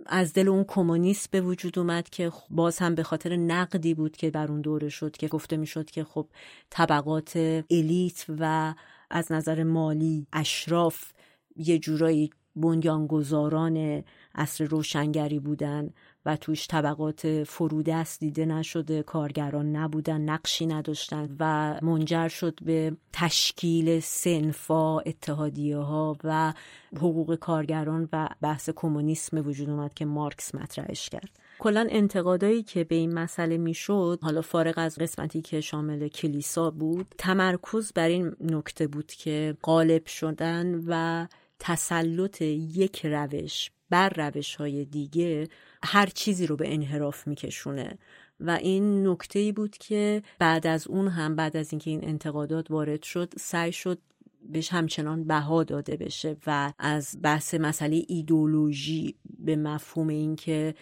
از 0.07 0.33
دل 0.33 0.49
اون 0.49 0.65
کمونیست 0.69 1.31
به 1.31 1.41
وجود 1.41 1.79
اومد 1.79 2.11
که 2.11 2.33
باز 2.51 2.79
هم 2.79 2.95
به 2.95 3.03
خاطر 3.03 3.37
نقدی 3.37 3.95
بود 3.95 4.17
که 4.17 4.31
بر 4.31 4.49
اون 4.49 4.61
دوره 4.61 4.89
شد 4.89 5.17
که 5.17 5.29
گفته 5.29 5.57
می‌شد 5.57 5.91
که 5.91 6.05
خب 6.05 6.27
طبقات 6.71 7.37
الیت 7.71 8.25
و 8.29 8.75
از 9.11 9.33
نظر 9.33 9.63
مالی 9.63 10.27
اشراف 10.33 11.13
یه 11.57 11.79
جورایی 11.79 12.31
بنیانگذاران 12.57 14.05
اصر 14.35 14.65
روشنگری 14.65 15.39
بودن. 15.39 15.91
و 16.27 16.37
توش 16.37 16.69
طبقات 16.69 17.45
فرودست 17.45 18.21
دیده 18.21 18.45
نشده 18.45 19.03
کارگران 19.03 19.77
نبودن 19.77 20.21
نقشی 20.21 20.67
نداشتن 20.67 21.37
و 21.41 21.75
منجر 21.83 22.29
شد 22.29 22.59
به 22.65 22.97
تشکیل 23.13 24.01
سنفا 24.01 24.99
اتحادیه 24.99 25.77
ها 25.77 26.17
و 26.25 26.53
حقوق 26.97 27.35
کارگران 27.35 28.09
و 28.13 28.29
بحث 28.41 28.71
کمونیسم 28.77 29.47
وجود 29.47 29.71
اومد 29.71 29.95
که 29.95 30.05
مارکس 30.05 30.55
مطرحش 30.55 31.09
کرد. 31.09 31.31
کلا 31.59 31.87
انتقادایی 31.91 32.63
که 32.63 32.85
به 32.85 32.95
این 32.95 33.15
مسئله 33.15 33.57
می‌شد 33.59 34.19
حالا 34.23 34.43
فارغ 34.43 34.75
از 34.77 34.99
قسمتی 34.99 35.43
که 35.43 35.61
شامل 35.61 36.09
کلیسا 36.09 36.71
بود 36.71 37.07
تمرکز 37.19 37.93
بر 37.93 38.09
این 38.09 38.37
نکته 38.41 38.87
بود 38.87 39.07
که 39.07 39.57
غالب 39.63 40.07
شدن 40.07 40.85
و 40.87 41.27
تسلط 41.59 42.43
یک 42.43 43.07
روش 43.07 43.71
بر 43.91 44.09
روش 44.09 44.55
های 44.55 44.85
دیگه 44.85 45.49
هر 45.85 46.07
چیزی 46.07 46.47
رو 46.47 46.57
به 46.57 46.75
انحراف 46.75 47.27
میکشونه. 47.27 47.99
و 48.41 48.51
این 48.51 49.07
نکته 49.07 49.39
ای 49.39 49.53
بود 49.53 49.79
که 49.79 50.23
بعد 50.39 50.67
از 50.67 50.89
اون 50.89 51.09
هم 51.09 51.37
بعد 51.37 51.57
از 51.57 51.73
اینکه 51.73 51.91
این 51.91 52.05
انتقادات 52.05 52.71
وارد 52.71 53.03
شد 53.03 53.33
سعی 53.39 53.73
شد 53.73 53.99
بهش 54.43 54.73
همچنان 54.73 55.25
بها 55.25 55.65
داده 55.65 55.97
بشه 55.97 56.37
و 56.47 56.73
از 56.79 57.17
بحث 57.23 57.55
مسئله 57.55 58.05
ایدولوژی 58.09 59.15
به 59.39 59.57
مفهوم 59.57 60.09
اینکه 60.09 60.75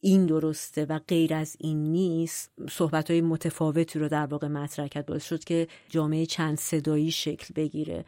این 0.00 0.26
درسته 0.26 0.84
و 0.84 0.98
غیر 1.08 1.34
از 1.34 1.56
این 1.60 1.92
نیست 1.92 2.52
صحبت 2.70 3.10
های 3.10 3.20
متفاوتی 3.20 3.98
رو 3.98 4.08
در 4.08 4.26
واقع 4.26 4.48
مطرح 4.48 4.88
کرد. 4.88 5.06
باعث 5.06 5.24
شد 5.24 5.44
که 5.44 5.68
جامعه 5.88 6.26
چند 6.26 6.58
صدایی 6.58 7.10
شکل 7.10 7.54
بگیره. 7.56 8.04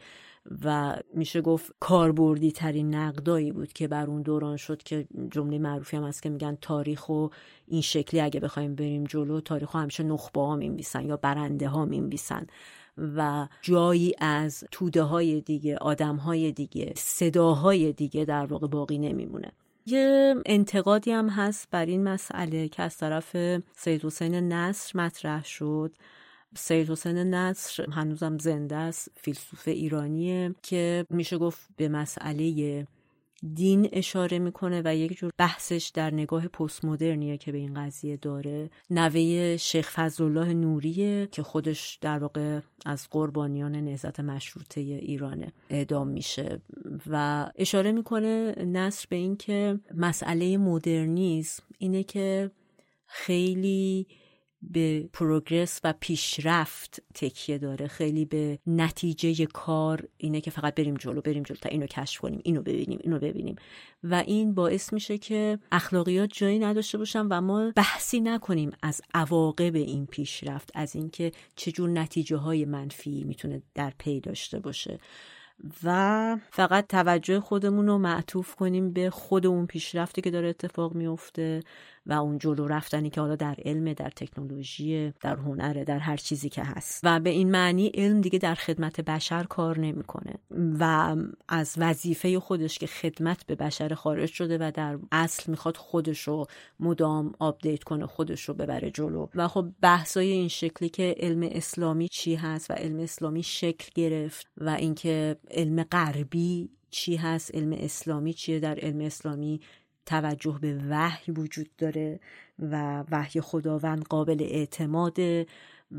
و 0.65 0.95
میشه 1.13 1.41
گفت 1.41 1.73
کاربردی 1.79 2.51
ترین 2.51 2.95
نقدایی 2.95 3.51
بود 3.51 3.73
که 3.73 3.87
بر 3.87 4.05
اون 4.05 4.21
دوران 4.21 4.57
شد 4.57 4.83
که 4.83 5.07
جمله 5.31 5.59
معروفی 5.59 5.97
هم 5.97 6.03
هست 6.03 6.23
که 6.23 6.29
میگن 6.29 6.57
تاریخ 6.61 7.09
و 7.09 7.27
این 7.67 7.81
شکلی 7.81 8.21
اگه 8.21 8.39
بخوایم 8.39 8.75
بریم 8.75 9.03
جلو 9.03 9.41
تاریخ 9.41 9.75
همیشه 9.75 10.03
نخبه 10.03 10.41
ها 10.41 10.55
می‌نویسن 10.55 11.05
یا 11.05 11.17
برنده 11.17 11.67
ها 11.67 11.85
می‌نویسن. 11.85 12.47
و 13.15 13.47
جایی 13.61 14.13
از 14.19 14.63
توده 14.71 15.03
های 15.03 15.41
دیگه 15.41 15.77
آدم 15.77 16.15
های 16.15 16.51
دیگه 16.51 16.93
صداهای 16.95 17.93
دیگه 17.93 18.25
در 18.25 18.45
واقع 18.45 18.67
باقی 18.67 18.97
نمیمونه. 18.97 19.51
یه 19.85 20.35
انتقادی 20.45 21.11
هم 21.11 21.29
هست 21.29 21.67
بر 21.71 21.85
این 21.85 22.03
مسئله 22.03 22.67
که 22.67 22.83
از 22.83 22.97
طرف 22.97 23.35
سید 23.75 24.05
حسین 24.05 24.35
نصر 24.35 24.99
مطرح 24.99 25.45
شد. 25.45 25.95
سید 26.55 26.89
حسین 26.89 27.17
نصر 27.17 27.85
هنوزم 27.91 28.37
زنده 28.37 28.75
است 28.75 29.11
فیلسوف 29.15 29.67
ایرانیه 29.67 30.55
که 30.63 31.05
میشه 31.09 31.37
گفت 31.37 31.67
به 31.77 31.89
مسئله 31.89 32.85
دین 33.55 33.89
اشاره 33.93 34.39
می‌کنه 34.39 34.81
و 34.85 34.95
یک 34.95 35.17
جور 35.17 35.31
بحثش 35.37 35.91
در 35.93 36.13
نگاه 36.13 36.47
پست 36.47 36.85
مدرنیه 36.85 37.37
که 37.37 37.51
به 37.51 37.57
این 37.57 37.73
قضیه 37.73 38.17
داره. 38.17 38.69
نوه 38.89 39.57
شیخ 39.57 39.91
فضلالله 39.91 40.53
نوریه 40.53 41.27
که 41.31 41.43
خودش 41.43 41.97
در 42.01 42.19
واقع 42.19 42.59
از 42.85 43.07
قربانیان 43.11 43.75
نهضت 43.75 44.19
مشروطه 44.19 44.81
ایرانه 44.81 45.53
اعدام 45.69 46.07
میشه 46.07 46.61
و 47.09 47.45
اشاره 47.55 47.91
می‌کنه 47.91 48.55
نصر 48.65 49.05
به 49.09 49.15
اینکه 49.15 49.79
مسئله 49.95 50.57
مدرنیسم 50.57 51.63
اینه 51.77 52.03
که 52.03 52.51
خیلی 53.05 54.07
به 54.61 55.09
پروگرس 55.13 55.79
و 55.83 55.93
پیشرفت 55.99 57.01
تکیه 57.13 57.57
داره. 57.57 57.87
خیلی 57.87 58.25
به 58.25 58.59
نتیجه 58.67 59.45
کار 59.45 60.07
اینه 60.17 60.41
که 60.41 60.51
فقط 60.51 60.75
بریم 60.75 60.95
جلو 60.95 61.21
بریم 61.21 61.43
جلو 61.43 61.57
تا 61.57 61.69
اینو 61.69 61.85
کشف 61.85 62.21
کنیم 62.21 62.41
اینو 62.43 62.61
ببینیم 62.61 62.99
اینو 63.03 63.19
ببینیم. 63.19 63.55
و 64.03 64.15
این 64.15 64.53
باعث 64.53 64.93
میشه 64.93 65.17
که 65.17 65.59
اخلاقیات 65.71 66.29
جایی 66.33 66.59
نداشته 66.59 66.97
باشن 66.97 67.27
و 67.29 67.41
ما 67.41 67.71
بحثی 67.75 68.19
نکنیم 68.19 68.71
از 68.81 69.01
عواقب 69.13 69.75
این 69.75 70.05
پیشرفت 70.05 70.71
از 70.73 70.95
اینکه 70.95 71.31
چجور 71.55 71.89
نتیجه 71.89 72.37
های 72.37 72.65
منفی 72.65 73.23
می‌تونه 73.23 73.61
در 73.75 73.93
پی 73.97 74.19
داشته 74.19 74.59
باشه. 74.59 74.99
و 75.83 76.37
فقط 76.51 76.87
توجه 76.87 77.39
خودمون 77.39 77.87
رو 77.87 77.97
معطوف 77.97 78.55
کنیم 78.55 78.93
به 78.93 79.09
خود 79.09 79.45
اون 79.45 79.65
پیشرفتی 79.65 80.21
که 80.21 80.31
داره 80.31 80.47
اتفاق 80.49 80.93
میفته 80.93 81.63
و 82.05 82.13
اون 82.13 82.37
جلو 82.37 82.67
رفتنی 82.67 83.09
که 83.09 83.21
حالا 83.21 83.35
در 83.35 83.55
علم 83.65 83.93
در 83.93 84.09
تکنولوژی 84.09 85.13
در 85.21 85.35
هنر 85.35 85.83
در 85.83 85.99
هر 85.99 86.17
چیزی 86.17 86.49
که 86.49 86.63
هست. 86.63 87.01
و 87.03 87.19
به 87.19 87.29
این 87.29 87.51
معنی 87.51 87.87
علم 87.87 88.21
دیگه 88.21 88.39
در 88.39 88.55
خدمت 88.55 89.01
بشر 89.01 89.43
کار 89.43 89.79
نمی‌کنه. 89.79 90.33
و 90.79 91.15
از 91.47 91.75
وظیفه 91.77 92.39
خودش 92.39 92.77
که 92.77 92.87
خدمت 92.87 93.45
به 93.45 93.55
بشر 93.55 93.93
خارج 93.93 94.29
شده 94.29 94.57
و 94.57 94.71
در 94.71 94.99
اصل 95.11 95.51
می‌خواد 95.51 95.77
خودش 95.77 96.21
رو 96.21 96.45
مدام 96.79 97.33
آپدیت 97.39 97.83
کنه 97.83 98.05
خودش 98.05 98.41
رو 98.41 98.53
ببره 98.53 98.91
جلو. 98.91 99.27
و 99.35 99.47
خب 99.47 99.65
بحثای 99.81 100.31
این 100.31 100.47
شکلی 100.47 100.89
که 100.89 101.15
علم 101.19 101.49
اسلامی 101.51 102.07
چی 102.07 102.35
هست 102.35 102.71
و 102.71 102.73
علم 102.73 102.99
اسلامی 102.99 103.43
شکل 103.43 103.89
گرفت 103.95 104.47
و 104.57 104.69
اینکه 104.69 105.37
علم 105.51 105.83
غربی 105.83 106.69
چی 106.89 107.15
هست 107.15 107.55
علم 107.55 107.73
اسلامی 107.73 108.33
چیه 108.33 108.59
در 108.59 108.79
علم 108.79 109.01
اسلامی 109.01 109.61
توجه 110.05 110.59
به 110.61 110.81
وحی 110.89 111.31
وجود 111.31 111.69
داره 111.77 112.19
و 112.59 113.03
وحی 113.11 113.41
خداوند 113.41 114.03
قابل 114.03 114.37
اعتماده 114.41 115.45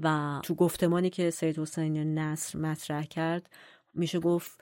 و 0.03 0.40
تو 0.42 0.55
گفتمانی 0.55 1.11
که 1.11 1.30
سید 1.30 1.59
حسین 1.59 2.18
نصر 2.18 2.59
مطرح 2.59 3.05
کرد 3.05 3.51
میشه 3.94 4.20
گفت 4.20 4.61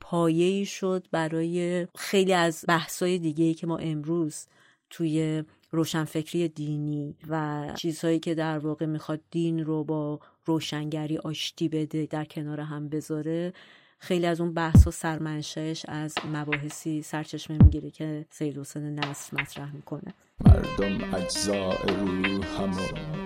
پایه‌ای 0.00 0.64
شد 0.64 1.06
برای 1.10 1.86
خیلی 1.94 2.32
از 2.32 2.64
بحثای 2.68 3.18
دیگه 3.18 3.54
که 3.54 3.66
ما 3.66 3.76
امروز 3.76 4.46
توی 4.90 5.44
روشنفکری 5.70 6.48
دینی 6.48 7.16
و 7.28 7.66
چیزهایی 7.76 8.18
که 8.18 8.34
در 8.34 8.58
واقع 8.58 8.86
می‌خواد 8.86 9.20
دین 9.30 9.64
رو 9.64 9.84
با 9.84 10.20
روشنگری 10.44 11.18
آشتی 11.18 11.68
بده 11.68 12.06
در 12.06 12.24
کنار 12.24 12.60
هم 12.60 12.88
بذاره 12.88 13.52
خیلی 13.98 14.26
از 14.26 14.40
اون 14.40 14.54
بحث 14.54 14.86
و 14.86 14.90
سرمنشهش 14.90 15.86
از 15.88 16.14
مباحثی 16.32 17.02
سرچشمه 17.02 17.58
می‌گیره 17.58 17.90
که 17.90 18.26
سید 18.30 18.58
حسین 18.58 18.98
نصر 18.98 19.42
مطرح 19.42 19.74
می‌کنه. 19.74 20.14
مردم 20.44 21.14
اجزاء 21.14 21.74
روحم 21.86 22.70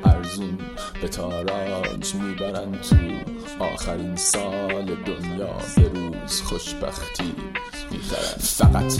و 0.04 0.09
ارزون 0.30 0.58
به 1.02 1.08
تاراج 1.08 2.14
می‌برن 2.14 2.72
تو 2.72 2.96
آخرین 3.64 4.16
سال 4.16 4.84
دنیا. 4.84 5.54
به 5.76 5.88
روز 5.94 6.42
خوشبختی 6.42 7.34
می‌خرن 7.90 8.38
فقط 8.38 8.92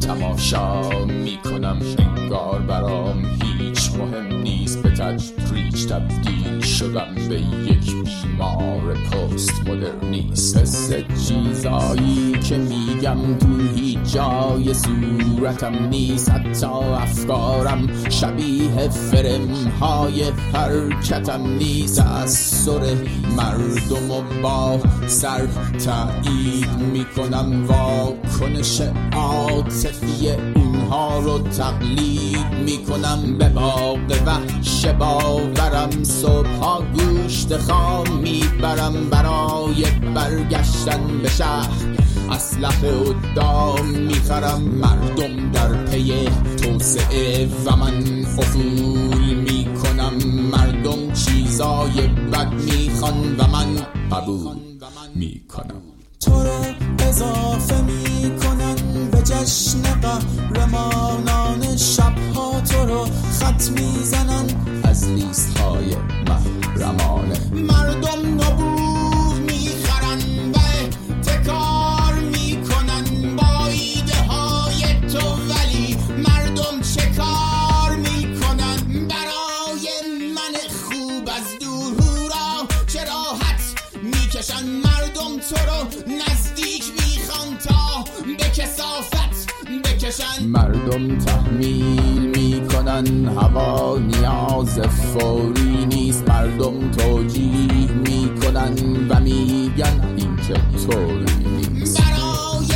تماشا 0.00 1.04
می‌کنم. 1.04 1.80
انگار 1.98 2.58
برام 2.58 3.24
هیچ 3.42 3.90
مهم 3.98 4.42
نیست. 4.42 4.82
به 4.82 4.90
تدریج 4.90 5.86
تبدیل 5.86 6.60
شدم 6.60 7.14
به 7.28 7.40
یک 7.40 7.94
بیمار 7.94 8.94
پست 8.94 9.68
مدرنیست 9.68 10.56
مثل 10.56 11.02
چیزایی 11.28 12.32
که 12.48 12.56
میگم 12.56 13.38
تو 13.38 13.46
هیچ 13.74 13.98
جای 14.12 14.74
صورتم 14.74 15.88
نیست. 15.88 16.30
حتی 16.30 16.66
افکارم 16.66 18.08
شبیه 18.10 18.88
فرم 18.88 19.48
های 19.80 20.24
حرکتم 20.70 21.46
نیست 21.46 22.00
از 22.00 22.32
سر 22.32 22.94
مردم 23.36 24.10
و 24.10 24.22
با 24.42 24.80
سر 25.06 25.46
تایید 25.84 26.78
می‌کنم 26.92 27.66
واکنش 27.66 28.80
عاطفی 29.12 30.30
اونها 30.54 31.18
رو 31.18 31.38
تقلید 31.38 32.46
می‌کنم. 32.64 33.38
به 33.38 33.48
باغ 33.48 33.98
وحش 34.26 34.86
باورم 34.86 36.02
صبح 36.02 36.82
گوشت 36.94 37.56
خام 37.56 38.06
می‌برم. 38.22 38.94
برای 39.10 39.84
برگشتن 40.14 41.00
به 41.22 41.28
شهر 41.28 41.70
اسلحه 42.30 42.92
و 42.92 43.14
دام 43.36 43.86
می‌خرم. 43.86 44.60
مردم 44.60 45.50
در 45.52 45.84
پی 45.84 46.28
توسعه 46.62 47.48
و 47.66 47.76
من 47.76 48.24
افول 48.38 49.19
مردم 50.80 51.12
چیزای 51.12 52.08
بد 52.32 52.52
می‌خوان 52.52 53.36
و 53.38 53.46
من 53.46 53.76
قبول 54.12 54.56
می‌کنم. 55.14 55.82
تو 56.20 56.30
رو 56.30 56.64
اضافه 56.98 57.82
می‌کنن 57.82 58.76
به 59.12 59.22
جشن 59.22 59.82
قهرمانان 60.00 61.76
شبها 61.76 62.60
تو 62.60 62.86
رو 62.86 63.06
خط 63.40 63.70
می‌زنن 63.70 64.46
از 64.84 65.08
لیست 65.08 65.58
های 65.58 65.96
محرمانه. 66.28 67.38
مردم 67.52 68.34
نبوغ 68.34 68.69
مردم 90.46 91.18
تحمیل 91.18 92.32
می‌کنن 92.36 93.28
هوا 93.28 93.98
نیاز 93.98 94.78
فوری 94.80 95.86
نیست. 95.86 96.28
مردم 96.28 96.90
توجیه 96.90 97.92
می‌کنن 97.92 98.74
و 99.08 99.20
میگن 99.20 100.14
این 100.16 100.36
چطوری 100.36 101.58
نیست. 101.72 102.00
برای 102.00 102.70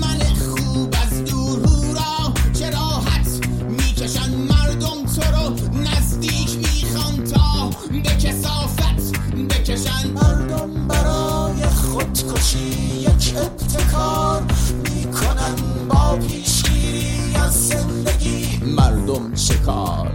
من 0.00 0.18
خوب 0.34 0.94
از 1.02 1.24
دور 1.24 1.58
هورا 1.58 2.34
چه 2.52 2.70
راحت 2.70 3.46
می‌کشن. 3.68 4.30
مردم 4.34 5.06
تو 5.14 5.22
رو 5.22 5.54
نزدیک 5.80 6.56
می‌خوان 6.56 7.24
تا 7.24 7.70
به 7.90 8.00
کسافت 8.00 9.18
بکشن. 9.50 10.10
مردم 10.14 10.88
برای 10.88 11.62
خودکشی 11.66 12.68
یک 13.00 13.34
ابتکار 13.36 14.42
می‌کنن 14.84 15.54
با 15.88 16.16
پیشگیری 16.16 16.59
از 17.50 17.68
زندگی 17.68 18.64
مردم 18.76 19.34
چه 19.34 19.54
کار 19.54 20.12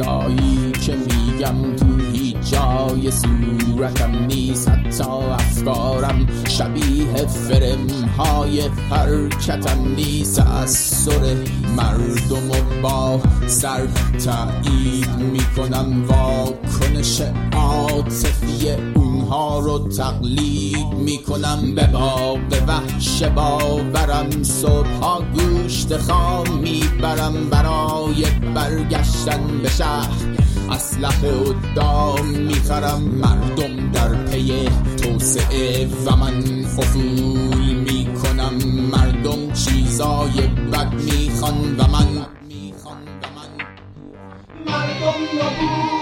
چیزایی 0.00 0.72
که 0.72 0.94
میگم 0.96 1.76
تو 1.76 1.86
هیچ 2.12 2.36
جای 2.36 3.10
صورتم 3.10 4.26
نیست. 4.28 4.68
حتی 4.68 5.04
افکارم 5.12 6.26
شبیه 6.48 7.26
فرم 7.26 7.86
های 8.18 8.60
حرکتم 8.90 9.94
نیست. 9.96 10.38
از 10.38 10.70
سر 10.70 11.34
مردم 11.76 12.50
و 12.50 12.82
با 12.82 13.20
سر 13.46 13.86
تایید 14.24 15.10
می‌کنم. 15.32 16.04
واکنش 16.08 17.22
عاطفی 17.52 18.70
ها 19.30 19.58
رو 19.58 19.88
تقلید 19.88 20.94
می‌کنم 20.94 21.74
به 21.74 21.86
باغ 21.86 22.38
وحش 22.68 23.22
باورم. 23.22 24.42
صبح 24.42 24.88
ها 24.88 25.22
گوشت 25.34 25.96
خام 25.96 26.58
می‌برم 26.58 27.50
برای 27.50 28.24
برگشتن 28.54 29.58
به 29.62 29.68
شهر. 29.68 30.10
اسلحه 30.70 31.32
و 31.32 31.54
دام 31.76 32.26
می‌خرم 32.26 33.00
مردم 33.02 33.90
در 33.92 34.14
پی 34.24 34.68
توسعه 35.02 35.88
و 36.06 36.16
من 36.16 36.64
خفول 36.64 37.74
می‌کنم. 37.74 38.54
مردم 38.92 39.52
چیزای 39.52 40.46
بد 40.72 40.94
می‌خوان 40.94 41.76
و 41.78 41.82
من 41.82 42.26
می‌خوان 42.48 43.02
و 43.02 43.26
من 43.36 43.50
مردم 44.66 45.20
نبود. 45.38 45.99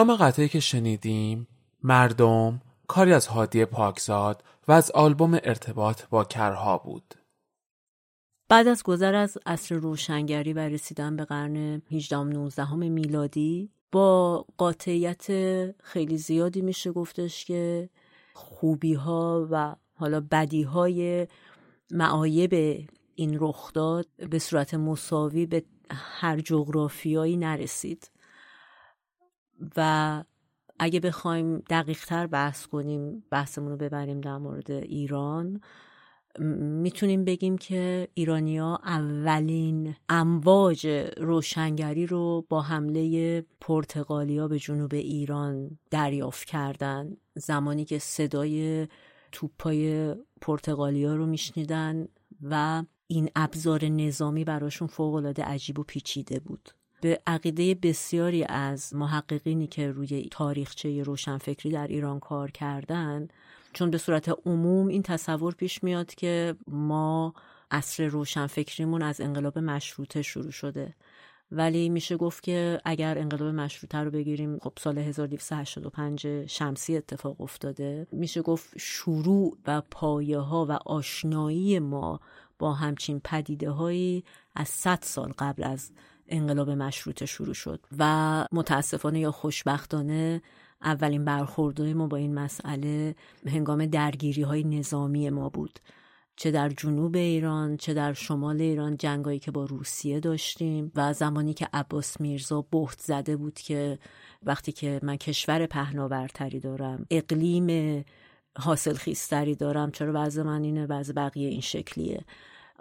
نام 0.00 0.16
قطعی 0.16 0.48
که 0.48 0.60
شنیدیم 0.60 1.46
مردم 1.82 2.60
کاری 2.86 3.12
از 3.12 3.26
هادی 3.26 3.64
پاکزاد 3.64 4.44
و 4.68 4.72
از 4.72 4.90
آلبوم 4.90 5.34
ارتباط 5.34 6.02
با 6.10 6.24
کرها 6.24 6.78
بود. 6.78 7.14
بعد 8.48 8.68
از 8.68 8.82
گذر 8.82 9.14
از 9.14 9.38
عصر 9.46 9.74
روشنگری 9.74 10.52
و 10.52 10.58
رسیدن 10.58 11.16
به 11.16 11.24
قرن 11.24 11.82
18 11.92 12.22
19 12.22 12.74
میلادی 12.74 13.70
با 13.92 14.44
قاطعیت 14.56 15.26
خیلی 15.82 16.18
زیادی 16.18 16.60
میشه 16.60 16.92
گفتش 16.92 17.44
که 17.44 17.88
خوبی 18.34 18.94
ها 18.94 19.48
و 19.50 19.76
حالا 19.94 20.20
بدی 20.30 20.62
های 20.62 21.26
معایب 21.90 22.84
این 23.14 23.38
رخداد 23.40 24.06
به 24.30 24.38
صورت 24.38 24.74
مساوی 24.74 25.46
به 25.46 25.64
هر 25.90 26.40
جغرافیایی 26.40 27.36
نرسید. 27.36 28.10
و 29.76 30.24
اگه 30.78 31.00
بخوایم 31.00 31.58
دقیق 31.58 32.04
تر 32.04 32.26
بحث 32.26 32.66
کنیم 32.66 33.24
بحثمون 33.30 33.70
رو 33.70 33.76
ببریم 33.76 34.20
در 34.20 34.38
مورد 34.38 34.70
ایران 34.70 35.60
می‌تونیم 36.38 37.24
بگیم 37.24 37.58
که 37.58 38.08
ایرانیا 38.14 38.80
اولین 38.84 39.94
امواج 40.08 40.86
روشنگری 41.16 42.06
رو 42.06 42.46
با 42.48 42.62
حمله 42.62 43.40
پرتغالیا 43.60 44.48
به 44.48 44.58
جنوب 44.58 44.94
ایران 44.94 45.78
دریافت 45.90 46.44
کردن. 46.44 47.16
زمانی 47.34 47.84
که 47.84 47.98
صدای 47.98 48.88
توپای 49.32 50.14
پرتغالیا 50.40 51.14
رو 51.14 51.26
میشنیدن 51.26 52.08
و 52.42 52.84
این 53.06 53.30
ابزار 53.36 53.84
نظامی 53.84 54.44
براشون 54.44 54.88
فوقالعاده 54.88 55.42
عجیب 55.42 55.78
و 55.78 55.82
پیچیده 55.82 56.40
بود. 56.40 56.70
به 57.00 57.20
عقیده 57.26 57.74
بسیاری 57.74 58.44
از 58.44 58.94
محققینی 58.94 59.66
که 59.66 59.90
روی 59.90 60.28
تاریخچه 60.30 61.02
روشنفکری 61.02 61.72
در 61.72 61.86
ایران 61.86 62.20
کار 62.20 62.50
کردن 62.50 63.28
چون 63.72 63.90
به 63.90 63.98
صورت 63.98 64.28
عموم 64.46 64.88
این 64.88 65.02
تصور 65.02 65.54
پیش 65.54 65.84
میاد 65.84 66.14
که 66.14 66.54
ما 66.68 67.34
اصر 67.70 68.06
روشنفکریمون 68.06 69.02
از 69.02 69.20
انقلاب 69.20 69.58
مشروطه 69.58 70.22
شروع 70.22 70.50
شده. 70.50 70.94
ولی 71.52 71.88
میشه 71.88 72.16
گفت 72.16 72.42
که 72.42 72.80
اگر 72.84 73.18
انقلاب 73.18 73.54
مشروطه 73.54 73.98
رو 73.98 74.10
بگیریم 74.10 74.58
خب 74.58 74.72
سال 74.78 74.98
1285 74.98 76.46
شمسی 76.46 76.96
اتفاق 76.96 77.40
افتاده. 77.40 78.06
میشه 78.12 78.42
گفت 78.42 78.78
شروع 78.78 79.56
و 79.66 79.80
پایه 79.90 80.38
ها 80.38 80.66
و 80.66 80.72
آشنایی 80.72 81.78
ما 81.78 82.20
با 82.58 82.72
همچین 82.72 83.20
پدیده 83.24 83.70
هایی 83.70 84.24
از 84.54 84.68
100 84.68 84.98
سال 85.02 85.32
قبل 85.38 85.62
از 85.62 85.90
انقلاب 86.30 86.70
مشروطه 86.70 87.26
شروع 87.26 87.54
شد 87.54 87.80
و 87.98 88.44
متاسفانه 88.52 89.20
یا 89.20 89.30
خوشبختانه 89.30 90.42
اولین 90.82 91.24
برخوردهای 91.24 91.94
ما 91.94 92.06
با 92.06 92.16
این 92.16 92.34
مسئله 92.34 93.14
هنگام 93.46 93.86
درگیری 93.86 94.42
های 94.42 94.64
نظامی 94.64 95.30
ما 95.30 95.48
بود. 95.48 95.78
چه 96.36 96.50
در 96.50 96.68
جنوب 96.68 97.16
ایران 97.16 97.76
چه 97.76 97.94
در 97.94 98.12
شمال 98.12 98.60
ایران 98.60 98.96
جنگایی 98.96 99.38
که 99.38 99.50
با 99.50 99.64
روسیه 99.64 100.20
داشتیم 100.20 100.92
و 100.94 101.12
زمانی 101.12 101.54
که 101.54 101.68
عباس 101.72 102.20
میرزا 102.20 102.62
بهت 102.62 103.00
زده 103.00 103.36
بود 103.36 103.54
که 103.54 103.98
وقتی 104.42 104.72
که 104.72 105.00
من 105.02 105.16
کشور 105.16 105.66
پهناورتری 105.66 106.60
دارم 106.60 107.06
اقلیم 107.10 108.04
حاصل 108.58 108.94
خیستری 108.94 109.54
دارم 109.54 109.90
چرا 109.90 110.12
وضع 110.14 110.42
من 110.42 110.62
اینه؟ 110.62 110.86
وضع 110.86 111.12
بقیه 111.12 111.48
این 111.48 111.60
شکلیه. 111.60 112.24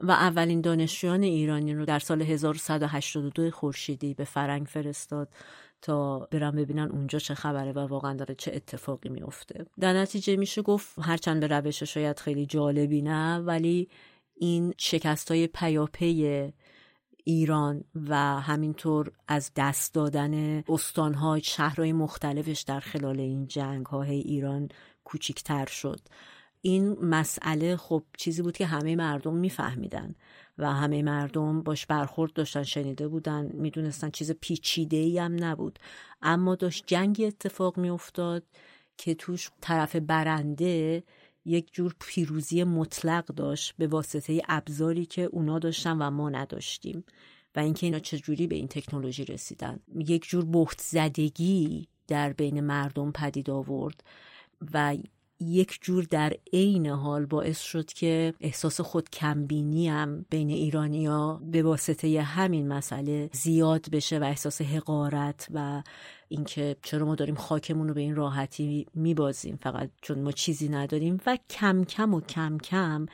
و 0.01 0.11
اولین 0.11 0.61
دانشجویان 0.61 1.23
ایرانی 1.23 1.73
رو 1.73 1.85
در 1.85 1.99
سال 1.99 2.21
1182 2.21 3.51
خورشیدی 3.51 4.13
به 4.13 4.23
فرنگ 4.23 4.65
فرستاد 4.65 5.29
تا 5.81 6.19
برم 6.19 6.55
ببینن 6.55 6.91
اونجا 6.91 7.19
چه 7.19 7.33
خبره 7.33 7.71
و 7.71 7.79
واقعا 7.79 8.13
داره 8.13 8.35
چه 8.35 8.51
اتفاقی 8.55 9.09
میفته 9.09 9.65
در 9.79 9.93
نتیجه 9.93 10.35
میشه 10.35 10.61
گفت 10.61 10.99
هرچند 11.01 11.39
به 11.39 11.47
روش 11.47 11.83
شاید 11.83 12.19
خیلی 12.19 12.45
جالبی 12.45 13.01
نه 13.01 13.37
ولی 13.37 13.89
این 14.35 14.73
شکست 14.77 15.31
های 15.31 15.47
پیاپی 15.47 16.51
ایران 17.23 17.83
و 17.95 18.15
همینطور 18.39 19.11
از 19.27 19.51
دست 19.55 19.93
دادن 19.93 20.63
استانهای 20.69 21.41
شهرهای 21.41 21.93
مختلفش 21.93 22.61
در 22.61 22.79
خلال 22.79 23.19
این 23.19 23.47
جنگ 23.47 23.85
های 23.85 24.15
ایران 24.19 24.69
کوچیکتر 25.03 25.65
شد. 25.65 25.99
این 26.61 27.05
مسئله 27.05 27.75
خب 27.75 28.03
چیزی 28.17 28.41
بود 28.41 28.57
که 28.57 28.65
همه 28.65 28.95
مردم 28.95 29.35
میفهمیدن 29.35 30.15
و 30.57 30.73
همه 30.73 31.03
مردم 31.03 31.61
باش 31.61 31.85
برخورد 31.85 32.33
داشتن 32.33 32.63
شنیده 32.63 33.07
بودن 33.07 33.49
می‌دونستن 33.53 34.09
چیز 34.09 34.31
پیچیده 34.31 34.97
ای 34.97 35.19
هم 35.19 35.43
نبود. 35.43 35.79
اما 36.21 36.55
داشت 36.55 36.83
جنگی 36.87 37.25
اتفاق 37.25 37.77
میافتاد 37.77 38.43
که 38.97 39.13
توش 39.13 39.49
طرف 39.61 39.95
برنده 39.95 41.03
یک 41.45 41.73
جور 41.73 41.95
پیروزی 41.99 42.63
مطلق 42.63 43.25
داشت 43.25 43.73
به 43.77 43.87
واسطه 43.87 44.41
ابزاری 44.47 45.05
که 45.05 45.21
اونا 45.21 45.59
داشتن 45.59 45.97
و 45.97 46.09
ما 46.09 46.29
نداشتیم 46.29 47.03
و 47.55 47.59
اینکه 47.59 47.85
اینا 47.85 47.99
چجوری 47.99 48.47
به 48.47 48.55
این 48.55 48.67
تکنولوژی 48.67 49.25
رسیدن. 49.25 49.79
یک 49.95 50.23
جور 50.23 50.45
بهت 50.45 50.81
زدگی 50.81 51.87
در 52.07 52.33
بین 52.33 52.61
مردم 52.61 53.11
پدید 53.11 53.49
آورد 53.49 54.03
و 54.73 54.97
یک 55.39 55.79
جور 55.81 56.03
در 56.03 56.33
عین 56.53 56.87
حال 56.87 57.25
باعث 57.25 57.59
شد 57.59 57.85
که 57.85 58.33
احساس 58.39 58.81
خود 58.81 59.09
کمبینی 59.09 59.89
هم 59.89 60.25
بین 60.29 60.49
ایرانیا 60.49 61.41
به 61.51 61.63
واسطه 61.63 62.21
همین 62.21 62.67
مسئله 62.67 63.29
زیاد 63.33 63.89
بشه 63.91 64.19
و 64.19 64.23
احساس 64.23 64.61
حقارت 64.61 65.47
و 65.53 65.83
اینکه 66.27 66.75
چرا 66.83 67.05
ما 67.05 67.15
داریم 67.15 67.35
خاکمون 67.35 67.87
رو 67.87 67.93
به 67.93 68.01
این 68.01 68.15
راحتی 68.15 68.85
میبازیم 68.93 69.55
فقط 69.55 69.89
چون 70.01 70.21
ما 70.21 70.31
چیزی 70.31 70.69
نداریم. 70.69 71.17
و 71.25 71.37
کم 71.49 71.83
کم 71.83 72.13
و 72.13 72.21
کم 72.21 72.57
کم 72.57 73.05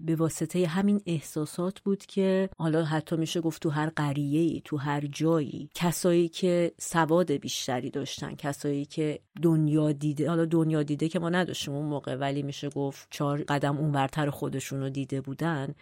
به 0.00 0.16
واسطه 0.16 0.66
همین 0.66 1.00
احساسات 1.06 1.80
بود 1.80 2.06
که 2.06 2.48
حالا 2.58 2.84
حتی 2.84 3.16
میشه 3.16 3.40
گفت 3.40 3.62
تو 3.62 3.70
هر 3.70 3.88
قریه 3.96 4.40
ای 4.40 4.62
تو 4.64 4.76
هر 4.76 5.00
جایی 5.00 5.70
کسایی 5.74 6.28
که 6.28 6.72
سواد 6.78 7.32
بیشتری 7.32 7.90
داشتن 7.90 8.34
کسایی 8.34 8.84
که 8.84 9.20
دنیا 9.42 9.92
دیده 9.92 10.28
حالا 10.28 10.44
دنیا 10.44 10.82
دیده 10.82 11.08
که 11.08 11.18
ما 11.18 11.28
نداشتیم 11.28 11.74
اون 11.74 11.86
موقع 11.86 12.14
ولی 12.14 12.42
میشه 12.42 12.68
گفت 12.68 13.08
چهار 13.10 13.42
قدم 13.42 13.76
اونورتر 13.76 14.30
خودشون 14.30 14.80
رو 14.80 14.88
دیده 14.88 15.20
بودن 15.20 15.74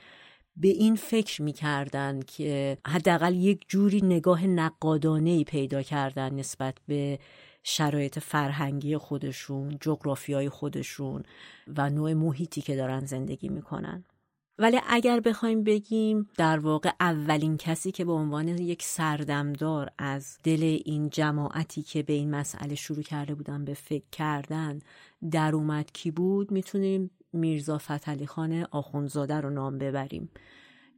به 0.57 0.69
این 0.69 0.97
فکر 0.97 1.43
می‌کردن 1.43 2.21
که 2.21 2.79
حداقل 2.87 3.35
یک 3.35 3.65
جوری 3.69 4.01
نگاه 4.01 4.47
نقادانه 4.47 5.31
ای 5.31 5.45
پیدا 5.45 5.83
کردن 5.83 6.35
نسبت 6.35 6.75
به 6.89 7.19
شرایط 7.67 8.19
فرهنگی 8.19 8.97
خودشون 8.97 9.79
جغرافیای 9.81 10.49
خودشون 10.49 11.23
و 11.77 11.91
نوع 11.91 12.13
محیطی 12.13 12.61
که 12.61 12.77
دارن 12.77 13.05
زندگی 13.05 13.49
می‌کنن. 13.49 14.05
ولی 14.59 14.81
اگر 14.89 15.21
بخوایم 15.21 15.65
بگیم 15.65 16.29
در 16.37 16.59
واقع 16.59 16.91
اولین 17.01 17.57
کسی 17.57 17.93
که 17.93 18.05
به 18.05 18.13
عنوان 18.13 18.49
یک 18.49 18.83
سردمدار 18.83 19.91
از 19.99 20.39
دل 20.45 20.79
این 20.85 21.11
جماعتی 21.11 21.83
که 21.83 22.03
به 22.03 22.13
این 22.13 22.31
مسئله 22.31 22.75
شروع 22.75 23.03
کرده 23.03 23.35
بودن 23.35 23.65
به 23.65 23.75
فکر 23.75 24.05
کردن 24.13 24.79
در 25.31 25.55
اومد 25.55 25.93
کی 25.93 26.11
بود 26.11 26.51
می‌تونیم 26.51 27.11
میرزا 27.33 27.79
فتلی 27.79 28.27
خان 28.27 28.67
آخونزاده 28.71 29.41
رو 29.41 29.51
نام 29.51 29.79
ببریم. 29.79 30.31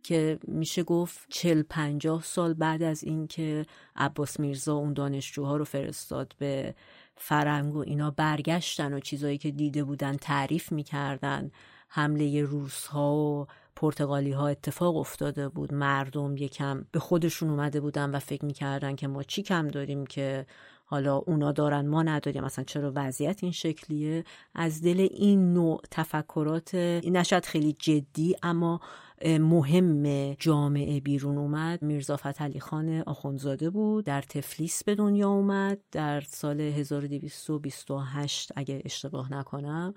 که 0.06 0.38
میشه 0.48 0.82
گفت 0.82 1.26
چل 1.28 1.62
پنجاه 1.62 2.22
سال 2.22 2.54
بعد 2.54 2.82
از 2.82 3.04
اینکه 3.04 3.66
عباس 3.96 4.40
میرزا 4.40 4.74
اون 4.74 4.92
دانشجوها 4.92 5.56
رو 5.56 5.64
فرستاد 5.64 6.34
به 6.38 6.74
فرنگ 7.16 7.74
و 7.74 7.78
اینا 7.78 8.10
برگشتن 8.10 8.92
و 8.92 9.00
چیزایی 9.00 9.38
که 9.38 9.50
دیده 9.50 9.84
بودن 9.84 10.16
تعریف 10.16 10.72
می‌کردن 10.72 11.50
حمله 11.88 12.42
روس 12.42 12.86
ها 12.86 13.14
و 13.14 13.46
پرتغالی 13.76 14.32
ها 14.32 14.48
اتفاق 14.48 14.96
افتاده 14.96 15.48
بود. 15.48 15.74
مردم 15.74 16.36
یکم 16.36 16.86
به 16.92 16.98
خودشون 16.98 17.50
اومده 17.50 17.80
بودن 17.80 18.10
و 18.10 18.18
فکر 18.18 18.44
می‌کردن 18.44 18.96
که 18.96 19.08
ما 19.08 19.22
چی 19.22 19.42
کم 19.42 19.68
داریم 19.68 20.06
که 20.06 20.46
حالا 20.88 21.16
اونا 21.16 21.52
دارن 21.52 21.86
ما 21.86 22.02
نداریم 22.02 22.44
مثلا 22.44 22.64
چرا 22.64 22.92
وضعیت 22.94 23.42
این 23.42 23.52
شکلیه؟ 23.52 24.24
از 24.54 24.82
دل 24.82 25.08
این 25.10 25.52
نوع 25.52 25.80
تفکرات 25.90 26.74
نشد 27.04 27.44
خیلی 27.44 27.72
جدی 27.72 28.36
اما 28.42 28.80
مهم 29.24 30.34
جامعه 30.34 31.00
بیرون 31.00 31.38
اومد. 31.38 31.82
میرزا 31.82 32.16
فتلی 32.16 32.60
خان 32.60 33.02
آخونزاده 33.06 33.70
بود 33.70 34.04
در 34.04 34.22
تفلیس 34.22 34.84
به 34.84 34.94
دنیا 34.94 35.28
اومد 35.28 35.78
در 35.92 36.20
سال 36.20 36.60
1228 36.60 38.52
اگه 38.56 38.82
اشتباه 38.84 39.32
نکنم. 39.32 39.94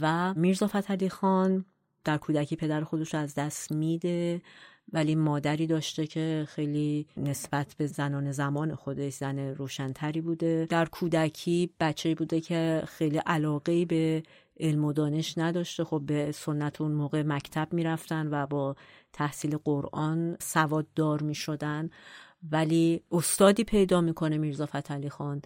و 0.00 0.34
میرزا 0.34 0.66
فتلی 0.66 1.08
خان 1.08 1.64
در 2.04 2.18
کودکی 2.18 2.56
پدر 2.56 2.84
خودش 2.84 3.14
از 3.14 3.34
دست 3.34 3.72
میده 3.72 4.42
ولی 4.92 5.14
مادری 5.14 5.66
داشته 5.66 6.06
که 6.06 6.46
خیلی 6.48 7.06
نسبت 7.16 7.74
به 7.78 7.86
زنان 7.86 8.32
زمان 8.32 8.74
خودش 8.74 9.12
زن 9.12 9.38
روشنتری 9.38 10.20
بوده. 10.20 10.66
در 10.70 10.86
کودکی 10.86 11.70
بچه 11.80 12.14
بوده 12.14 12.40
که 12.40 12.82
خیلی 12.86 13.18
علاقه 13.18 13.84
به 13.84 14.22
علم 14.60 14.84
و 14.84 14.92
دانش 14.92 15.38
نداشته. 15.38 15.84
خب 15.84 16.02
به 16.06 16.32
سنت 16.32 16.80
اون 16.80 16.92
موقع 16.92 17.22
مکتب 17.22 17.68
می‌رفتن 17.72 18.28
و 18.30 18.46
با 18.46 18.76
تحصیل 19.12 19.56
قرآن 19.64 20.36
سواد 20.40 20.86
دار 20.94 21.22
می 21.22 21.34
شدن 21.34 21.90
ولی 22.50 23.02
استادی 23.10 23.64
پیدا 23.64 24.00
می‌کنه 24.00 24.38
میرزا 24.38 24.66
فتلی 24.66 25.08
خان 25.08 25.42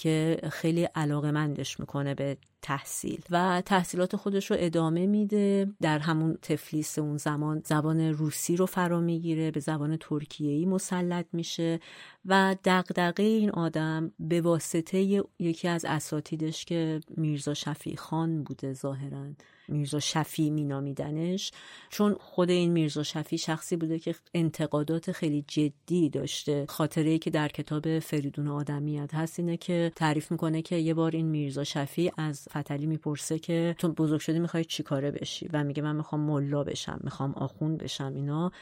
که 0.00 0.40
خیلی 0.52 0.84
علاقه 0.84 1.30
مندش 1.30 1.80
می‌کنه 1.80 2.14
به 2.14 2.36
تحصیل 2.62 3.22
و 3.30 3.62
تحصیلات 3.66 4.16
خودش 4.16 4.50
رو 4.50 4.56
ادامه 4.60 5.06
میده. 5.06 5.68
در 5.80 5.98
همون 5.98 6.38
تفلیس 6.42 6.98
اون 6.98 7.16
زمان 7.16 7.62
زبان 7.64 8.00
روسی 8.00 8.56
رو 8.56 8.66
فرا 8.66 9.00
می‌گیره 9.00 9.50
به 9.50 9.60
زبان 9.60 9.96
ترکیه‌ای 10.00 10.66
مسلط 10.66 11.26
میشه 11.32 11.80
و 12.24 12.56
دغدغه 12.64 13.22
این 13.22 13.50
آدم 13.50 14.12
به 14.18 14.40
واسطه 14.40 15.22
یکی 15.38 15.68
از 15.68 15.84
اساتیدش 15.84 16.64
که 16.64 17.00
میرزا 17.16 17.54
شفیع 17.54 17.96
خان 17.96 18.42
بوده 18.42 18.72
ظاهرا. 18.72 19.26
میرزا 19.70 20.00
شفی 20.00 20.50
مینامیدنش 20.50 21.52
چون 21.90 22.16
خود 22.20 22.50
این 22.50 22.72
میرزا 22.72 23.02
شفی 23.02 23.38
شخصی 23.38 23.76
بوده 23.76 23.98
که 23.98 24.14
انتقادات 24.34 25.12
خیلی 25.12 25.44
جدی 25.48 26.08
داشته. 26.08 26.66
خاطره 26.68 27.10
ای 27.10 27.18
که 27.18 27.30
در 27.30 27.48
کتاب 27.48 27.98
فریدون 27.98 28.48
آدمیت 28.48 29.14
هست 29.14 29.38
اینه 29.38 29.56
که 29.56 29.92
تعریف 29.96 30.32
می‌کنه 30.32 30.62
که 30.62 30.76
یه 30.76 30.94
بار 30.94 31.10
این 31.16 31.26
میرزا 31.26 31.64
شفی 31.64 32.12
از 32.16 32.48
فتلی 32.56 32.86
می‌پرسه 32.86 33.38
که 33.38 33.74
تو 33.78 33.92
بزرگ 33.92 34.20
شدی 34.20 34.38
می‌خوای 34.38 34.64
چیکاره 34.64 35.10
بشی؟ 35.10 35.48
و 35.52 35.64
میگه 35.64 35.82
من 35.82 35.96
می‌خوام 35.96 36.20
ملا 36.20 36.64
بشم 36.64 37.00
می‌خوام 37.04 37.32
آخون 37.34 37.76
بشم 37.76 38.12
اینا. 38.14 38.52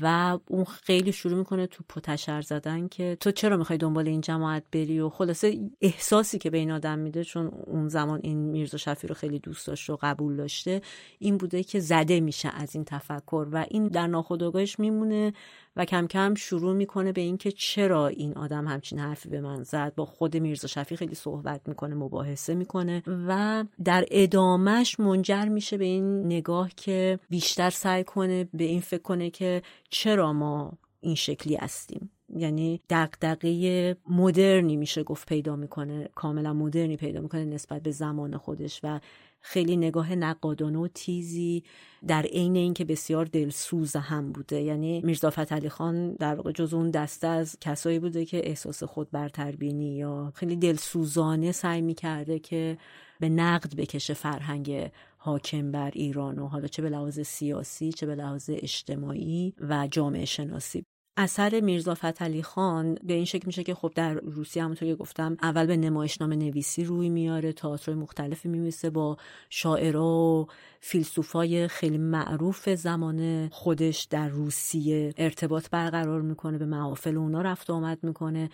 و 0.00 0.38
اون 0.46 0.64
خیلی 0.64 1.12
شروع 1.12 1.38
می‌کنه 1.38 1.66
تو 1.66 1.84
پتشر 1.88 2.40
زدن 2.42 2.88
که 2.88 3.16
تو 3.20 3.30
چرا 3.30 3.56
می‌خوای 3.56 3.78
دنبال 3.78 4.08
این 4.08 4.20
جماعت 4.20 4.62
بری 4.72 5.00
و 5.00 5.08
خلاصه 5.08 5.70
احساسی 5.80 6.38
که 6.38 6.50
به 6.50 6.58
این 6.58 6.70
آدم 6.70 6.98
میده 6.98 7.24
چون 7.24 7.46
اون 7.66 7.88
زمان 7.88 8.20
این 8.22 8.38
میرزا 8.38 8.78
شفی 8.78 9.06
رو 9.06 9.14
خیلی 9.14 9.38
دوست 9.38 9.66
داشته 9.66 9.92
و 9.92 9.96
قبول 10.00 10.36
داشته 10.36 10.82
این 11.18 11.36
بوده 11.36 11.62
که 11.62 11.80
زده 11.80 12.20
میشه 12.20 12.48
از 12.48 12.74
این 12.74 12.84
تفکر 12.84 13.46
و 13.52 13.66
این 13.70 13.88
در 13.88 14.06
ناخودآگاهش 14.06 14.78
میمونه 14.78 15.32
و 15.76 15.84
کم 15.84 16.06
کم 16.06 16.34
شروع 16.34 16.74
می‌کنه 16.74 17.12
به 17.12 17.20
اینکه 17.20 17.52
چرا 17.52 18.06
این 18.06 18.34
آدم 18.34 18.66
همچین 18.66 18.98
حرفی 18.98 19.28
به 19.28 19.40
من 19.40 19.62
زد. 19.62 19.92
با 19.96 20.04
خود 20.04 20.36
میرزا 20.36 20.68
شفی 20.68 20.96
خیلی 20.96 21.14
صحبت 21.14 21.60
می‌کنه 21.68 21.94
مباحثه 21.94 22.54
می‌کنه 22.54 23.02
و 23.28 23.64
در 23.84 24.04
ادامش 24.10 25.00
منجر 25.00 25.44
میشه 25.44 25.78
به 25.78 25.84
این 25.84 26.26
نگاه 26.26 26.70
که 26.76 27.18
بیشتر 27.30 27.70
سعی 27.70 28.04
کنه 28.04 28.48
به 28.54 28.64
این 28.64 28.80
فکر 28.80 29.02
کنه 29.02 29.30
که 29.30 29.62
چرا 29.90 30.32
ما 30.32 30.72
این 31.00 31.14
شکلی 31.14 31.56
هستیم؟ 31.56 32.10
یعنی 32.36 32.80
دقدقه 32.90 33.96
مدرنی 34.10 34.76
میشه 34.76 35.02
گفت 35.02 35.28
پیدا 35.28 35.56
می‌کنه 35.56 36.08
کاملا 36.14 36.52
مدرنی 36.52 36.96
پیدا 36.96 37.20
می‌کنه 37.20 37.44
نسبت 37.44 37.82
به 37.82 37.90
زمان 37.90 38.36
خودش 38.36 38.80
و 38.82 39.00
خیلی 39.40 39.76
نگاه 39.76 40.14
نقادانه 40.14 40.78
و 40.78 40.88
تیزی 40.88 41.62
در 42.06 42.22
عین 42.22 42.56
اینکه 42.56 42.84
بسیار 42.84 43.24
دلسوز 43.24 43.96
هم 43.96 44.32
بوده. 44.32 44.60
یعنی 44.60 45.00
میرزا 45.04 45.30
فتلی 45.30 45.68
خان 45.68 46.12
در 46.12 46.34
واقع 46.34 46.52
جز 46.52 46.74
اون 46.74 46.90
دسته 46.90 47.26
از 47.26 47.56
کسایی 47.60 47.98
بوده 47.98 48.24
که 48.24 48.48
احساس 48.48 48.82
خود 48.82 49.10
برتربینی 49.10 49.96
یا 49.96 50.32
خیلی 50.34 50.56
دلسوزانه 50.56 51.52
سعی 51.52 51.82
می‌کرده 51.82 52.38
که 52.38 52.78
به 53.20 53.28
نقد 53.28 53.76
بکشه 53.76 54.14
فرهنگ 54.14 54.90
حاکم 55.18 55.72
بر 55.72 55.90
ایران 55.94 56.38
و 56.38 56.46
حالا 56.46 56.66
چه 56.66 56.82
به 56.82 56.90
لحاظ 56.90 57.20
سیاسی 57.20 57.92
چه 57.92 58.06
به 58.06 58.14
لحاظ 58.14 58.50
اجتماعی 58.52 59.54
و 59.60 59.88
جامعه 59.90 60.24
شناسی. 60.24 60.84
اثر 61.20 61.60
میرزا 61.60 61.94
فتلی 61.94 62.42
خان 62.42 62.98
به 63.02 63.12
این 63.12 63.24
شکل 63.24 63.46
میشه 63.46 63.62
که 63.62 63.74
خب 63.74 63.92
در 63.94 64.14
روسیه 64.14 64.64
همونطور 64.64 64.88
که 64.88 64.94
گفتم 64.94 65.36
اول 65.42 65.66
به 65.66 65.76
نمایشنامه 65.76 66.36
نویسی 66.36 66.84
روی 66.84 67.08
میاره 67.08 67.52
تئاترهای 67.52 68.00
مختلفی 68.00 68.48
میمیسه 68.48 68.90
با 68.90 69.16
شاعرها 69.50 70.06
و 70.06 70.46
فیلسوفای 70.80 71.68
خیلی 71.68 71.98
معروف 71.98 72.68
زمان 72.68 73.48
خودش 73.48 74.04
در 74.04 74.28
روسیه 74.28 75.14
ارتباط 75.16 75.70
برقرار 75.70 76.22
می‌کنه 76.22 76.58
به 76.58 76.66
محافل 76.66 77.16
اونا 77.16 77.42
رفت 77.42 77.70
آمد 77.70 77.98
می‌کنه. 78.02 78.50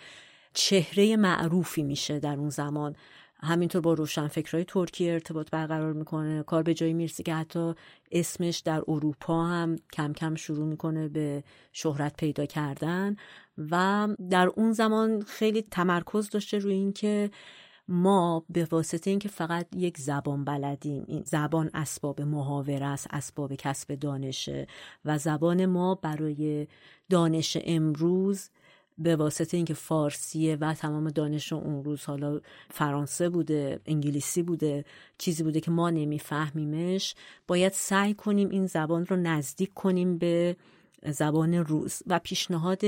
چهره 0.55 1.16
معروفی 1.16 1.82
میشه 1.82 2.19
در 2.19 2.36
اون 2.36 2.51
زمان. 2.51 2.97
همینطور 3.43 3.81
با 3.81 3.94
روشنفکرهای 3.94 4.65
ترکیه 4.65 5.12
ارتباط 5.12 5.51
برقرار 5.51 5.93
می‌کنه. 5.93 6.43
کار 6.43 6.62
به 6.62 6.74
جایی 6.74 6.93
می‌رسه 6.94 7.23
که 7.23 7.35
حتی 7.35 7.74
اسمش 8.12 8.59
در 8.59 8.82
اروپا 8.89 9.47
هم 9.47 9.77
کم 9.93 10.12
کم 10.12 10.35
شروع 10.35 10.66
می‌کنه 10.66 11.09
به 11.09 11.44
شهرت 11.73 12.16
پیدا 12.16 12.47
کردن 12.47 13.16
و 13.70 14.09
در 14.31 14.47
اون 14.47 14.73
زمان 14.73 15.23
خیلی 15.23 15.62
تمرکز 15.62 16.31
داشته 16.31 16.59
روی 16.59 16.74
اینکه 16.74 17.31
ما 17.89 18.44
به 18.51 18.69
واسطه 18.70 19.11
اینکه 19.11 19.28
فقط 19.28 19.66
یک 19.77 19.98
زبان 19.98 20.44
بلدیم 20.44 21.05
این 21.09 21.23
زبان 21.27 21.70
اسباب 21.74 22.20
محاوره 22.20 22.86
است 22.86 23.06
اسباب 23.11 23.55
کسب 23.55 23.94
دانشه 23.94 24.66
و 25.05 25.19
زبان 25.19 25.66
ما 25.66 25.94
برای 25.94 26.66
دانش 27.11 27.56
امروز 27.65 28.51
به 28.99 29.16
واسطه 29.16 29.57
اینکه 29.57 29.75
فارسیه 29.75 30.57
و 30.61 30.75
تمام 30.75 31.11
دانش 31.11 31.53
اون 31.53 31.85
روز 31.85 32.05
حالا 32.05 32.41
فرانسه 32.71 33.29
بوده 33.29 33.81
انگلیسی 33.87 34.43
بوده 34.43 34.85
چیزی 35.19 35.43
بوده 35.43 35.61
که 35.61 35.71
ما 35.71 35.91
نمیفهمیمش 35.91 37.15
باید 37.47 37.73
سعی 37.73 38.15
کنیم 38.15 38.49
این 38.51 38.66
زبان 38.66 39.07
رو 39.07 39.16
نزدیک 39.16 39.75
کنیم 39.75 40.19
به 40.19 40.57
زبان 41.12 41.55
روز 41.55 42.03
و 42.07 42.19
پیشنهاد 42.19 42.81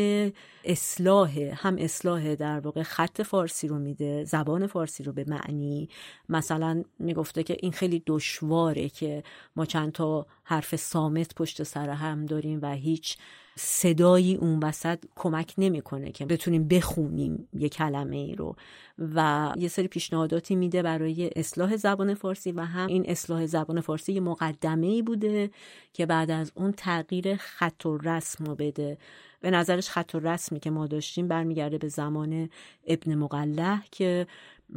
اصلاح 0.64 1.38
هم 1.38 1.76
اصلاح 1.78 2.34
در 2.34 2.60
واقع 2.60 2.82
خط 2.82 3.22
فارسی 3.22 3.68
رو 3.68 3.78
میده 3.78 4.24
زبان 4.24 4.66
فارسی 4.66 5.02
رو 5.02 5.12
به 5.12 5.24
معنی. 5.28 5.88
مثلا 6.28 6.84
می‌گفته 6.98 7.42
که 7.42 7.56
این 7.60 7.72
خیلی 7.72 8.02
دشواره 8.06 8.88
که 8.88 9.22
ما 9.56 9.64
چند 9.64 9.92
تا 9.92 10.26
حرف 10.48 10.76
سامت 10.76 11.34
پشت 11.34 11.62
سر 11.62 11.90
هم 11.90 12.26
داریم 12.26 12.58
و 12.62 12.72
هیچ 12.72 13.16
صدایی 13.58 14.34
اون 14.34 14.58
وسط 14.62 15.04
کمک 15.16 15.54
نمی‌کنه 15.58 16.12
که 16.12 16.26
بتونیم 16.26 16.68
بخونیم 16.68 17.48
یه 17.52 17.68
کلمه 17.68 18.16
ای 18.16 18.34
رو. 18.34 18.56
و 18.98 19.52
یه 19.56 19.68
سری 19.68 19.88
پیشنهاداتی 19.88 20.54
میده 20.54 20.82
برای 20.82 21.30
اصلاح 21.36 21.76
زبان 21.76 22.14
فارسی 22.14 22.52
و 22.52 22.60
هم 22.60 22.86
این 22.86 23.10
اصلاح 23.10 23.46
زبان 23.46 23.80
فارسی 23.80 24.12
یه 24.12 24.20
مقدمه 24.20 24.86
ای 24.86 25.02
بوده 25.02 25.50
که 25.92 26.06
بعد 26.06 26.30
از 26.30 26.52
اون 26.54 26.72
تغییر 26.72 27.36
خط 27.36 27.86
و 27.86 27.98
رسم 27.98 28.44
رو 28.44 28.54
بده. 28.54 28.98
به 29.40 29.50
نظرش 29.50 29.90
خط 29.90 30.14
و 30.14 30.18
رسمی 30.18 30.60
که 30.60 30.70
ما 30.70 30.86
داشتیم 30.86 31.28
برمیگرده 31.28 31.78
به 31.78 31.88
زمان 31.88 32.48
ابن 32.86 33.14
مقله 33.14 33.82
که 33.90 34.26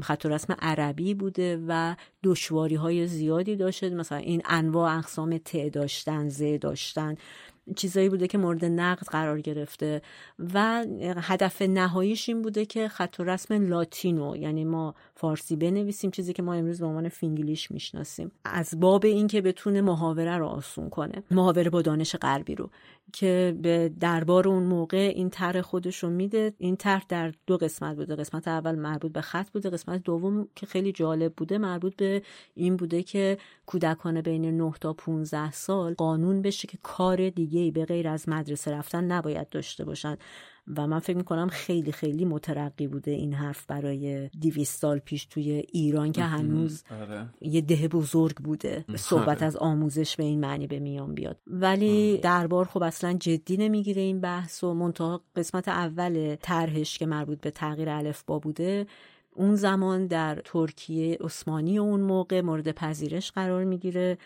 خط 0.01 0.25
و 0.25 0.29
رسم 0.29 0.55
عربی 0.59 1.13
بوده 1.13 1.63
و 1.67 1.95
دشواری 2.23 2.75
های 2.75 3.07
زیادی 3.07 3.55
داشته 3.55 3.89
مثلا 3.89 4.17
این 4.17 4.41
انواع 4.45 4.97
اقسام 4.97 5.37
ت 5.37 5.69
داشتن 5.69 6.29
ز 6.29 6.43
داشتن 6.61 7.15
چیزایی 7.75 8.09
بوده 8.09 8.27
که 8.27 8.37
مورد 8.37 8.65
نقد 8.65 9.07
قرار 9.07 9.41
گرفته. 9.41 10.01
و 10.53 10.85
هدف 11.01 11.61
نهاییش 11.61 12.29
این 12.29 12.41
بوده 12.41 12.65
که 12.65 12.87
خط 12.87 13.15
و 13.19 13.23
رسم 13.23 13.67
لاتینو 13.67 14.35
یعنی 14.35 14.65
ما 14.65 14.95
فارسی 15.15 15.55
بنویسیم 15.55 16.11
چیزی 16.11 16.33
که 16.33 16.43
ما 16.43 16.53
امروز 16.53 16.79
به 16.79 16.85
عنوان 16.85 17.09
فینگلیش 17.09 17.71
می‌شناسیم. 17.71 18.31
از 18.45 18.79
باب 18.79 19.05
اینکه 19.05 19.41
بتونه 19.41 19.81
محاوره 19.81 20.37
رو 20.37 20.47
آسون 20.47 20.89
کنه 20.89 21.23
محاوره 21.31 21.69
با 21.69 21.81
دانش 21.81 22.15
غربی 22.15 22.55
رو. 22.55 22.69
که 23.13 23.57
به 23.61 23.91
دربار 23.99 24.47
اون 24.47 24.63
موقع 24.63 25.11
این 25.15 25.29
طرح 25.29 25.61
خودش 25.61 26.03
رو 26.03 26.09
میده. 26.09 26.53
این 26.57 26.75
طرح 26.75 27.05
در 27.09 27.33
دو 27.47 27.57
قسمت 27.57 27.95
بوده. 27.95 28.15
قسمت 28.15 28.47
اول 28.47 28.75
مربوط 28.75 29.11
به 29.11 29.21
خط 29.21 29.49
بوده. 29.49 29.69
قسمت 29.69 30.03
دوم 30.03 30.47
که 30.55 30.65
خیلی 30.65 30.91
جالب 30.91 31.33
بوده 31.33 31.57
مربوط 31.57 31.95
به 31.95 32.21
این 32.55 32.75
بوده 32.75 33.03
که 33.03 33.37
کودکان 33.65 34.21
بین 34.21 34.57
9 34.57 34.73
تا 34.81 34.93
15 34.93 35.51
سال 35.51 35.93
قانون 35.93 36.41
بشه 36.41 36.67
که 36.67 36.77
کار 36.83 37.29
دیگه 37.29 37.71
به 37.71 37.85
غیر 37.85 38.07
از 38.07 38.29
مدرسه 38.29 38.71
رفتن 38.71 39.03
نباید 39.03 39.49
داشته 39.49 39.85
باشن. 39.85 40.17
و 40.77 40.87
من 40.87 40.99
فکر 40.99 41.17
می‌کنم 41.17 41.47
خیلی 41.47 41.91
خیلی 41.91 42.25
مترقی 42.25 42.87
بوده 42.87 43.11
این 43.11 43.33
حرف 43.33 43.65
برای 43.65 44.29
دیویست 44.39 44.81
سال 44.81 44.99
پیش 44.99 45.25
توی 45.25 45.51
ایران 45.51 46.11
که 46.11 46.23
هنوز 46.23 46.83
آره. 47.01 47.25
یه 47.41 47.61
ده 47.61 47.87
بزرگ 47.87 48.35
بوده 48.35 48.85
صحبت 48.95 49.37
آره. 49.37 49.45
از 49.45 49.55
آموزش 49.55 50.15
به 50.15 50.23
این 50.23 50.39
معنی 50.39 50.67
به 50.67 50.79
میان 50.79 51.13
بیاد 51.13 51.37
ولی 51.47 52.17
دربار 52.17 52.65
خب 52.65 52.83
اصلا 52.83 53.13
جدی 53.13 53.57
نمی‌گیره 53.57 54.01
این 54.01 54.21
بحث 54.21 54.63
و 54.63 54.73
منتها 54.73 55.21
قسمت 55.35 55.67
اول 55.67 56.35
طرحش 56.35 56.97
که 56.97 57.05
مربوط 57.05 57.41
به 57.41 57.51
تغییر 57.51 57.89
الفبا 57.89 58.39
بوده 58.39 58.85
اون 59.39 59.55
زمان 59.55 60.07
در 60.07 60.41
ترکیه 60.45 61.17
عثمانی 61.21 61.77
اون 61.77 62.01
موقع 62.01 62.41
مورد 62.41 62.71
پذیرش 62.71 63.31
قرار 63.31 63.63
می‌گیره 63.63 64.17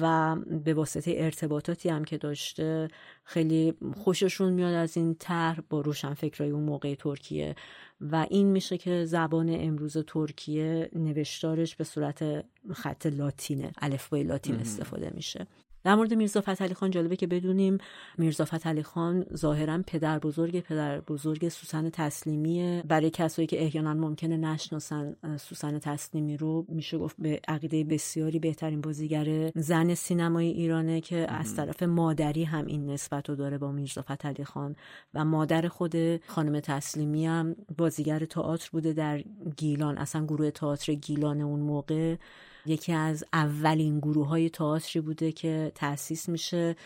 و 0.00 0.36
به 0.64 0.74
واسطه 0.74 1.14
ارتباطاتی 1.16 1.88
هم 1.88 2.04
که 2.04 2.18
داشته 2.18 2.88
خیلی 3.24 3.74
خوششون 3.96 4.52
میاد 4.52 4.74
از 4.74 4.96
این 4.96 5.14
طرح 5.14 5.60
با 5.70 5.80
روشنفکرای 5.80 6.50
اون 6.50 6.62
موقع 6.62 6.94
ترکیه. 6.94 7.54
و 8.00 8.26
این 8.30 8.46
میشه 8.46 8.78
که 8.78 9.04
زبان 9.04 9.48
امروز 9.60 9.96
ترکیه 10.06 10.90
نوشتارش 10.94 11.76
به 11.76 11.84
صورت 11.84 12.44
خط 12.72 13.06
لاتینه 13.06 13.72
الفبای 13.82 14.22
لاتین 14.22 14.54
استفاده 14.54 15.10
میشه. 15.14 15.46
در 15.84 15.94
مورد 15.94 16.14
میرزا 16.14 16.40
فتحعلی 16.40 16.74
خان 16.74 16.90
جالبه 16.90 17.16
که 17.16 17.26
بدونیم 17.26 17.78
میرزا 18.18 18.44
فتحعلی 18.44 18.82
خان 18.82 19.26
ظاهرا 19.36 19.82
پدر 19.86 20.18
بزرگ 20.18 20.60
پدر 20.60 21.00
بزرگ 21.00 21.48
سوسن 21.48 21.90
تسلیمی 21.90 22.82
برای 22.88 23.10
کسایی 23.10 23.46
که 23.46 23.62
احیانا 23.62 23.94
ممکنه 23.94 24.36
نشناسن 24.36 25.16
سوسن 25.36 25.78
تسلیمی 25.78 26.36
رو 26.36 26.66
میشه 26.68 26.98
گفت 26.98 27.16
به 27.18 27.40
عقیده 27.48 27.84
بسیاری 27.84 28.38
بهترین 28.38 28.80
بازیگر 28.80 29.50
زن 29.54 29.94
سینمای 29.94 30.46
ایرانه 30.46 31.00
که 31.00 31.26
از 31.32 31.56
طرف 31.56 31.82
مادری 31.82 32.44
هم 32.44 32.66
این 32.66 32.90
نسبت 32.90 33.28
رو 33.28 33.36
داره 33.36 33.58
با 33.58 33.72
میرزا 33.72 34.02
فتحعلی 34.02 34.44
خان 34.44 34.76
و 35.14 35.24
مادر 35.24 35.68
خود 35.68 36.26
خانم 36.26 36.60
تسلیمی 36.60 37.26
هم 37.26 37.56
بازیگر 37.78 38.24
تئاتر 38.24 38.68
بوده 38.72 38.92
در 38.92 39.22
گیلان. 39.56 39.98
اصلا 39.98 40.24
گروه 40.24 40.50
تئاتر 40.50 40.94
گیلان 40.94 41.40
اون 41.40 41.60
موقع 41.60 42.16
یکی 42.70 42.92
از 42.92 43.24
اولین 43.32 43.98
گروه 43.98 44.28
های 44.28 44.50
بوده 45.04 45.32
که 45.32 45.72
تأسیس 45.74 46.28
میشه 46.28 46.76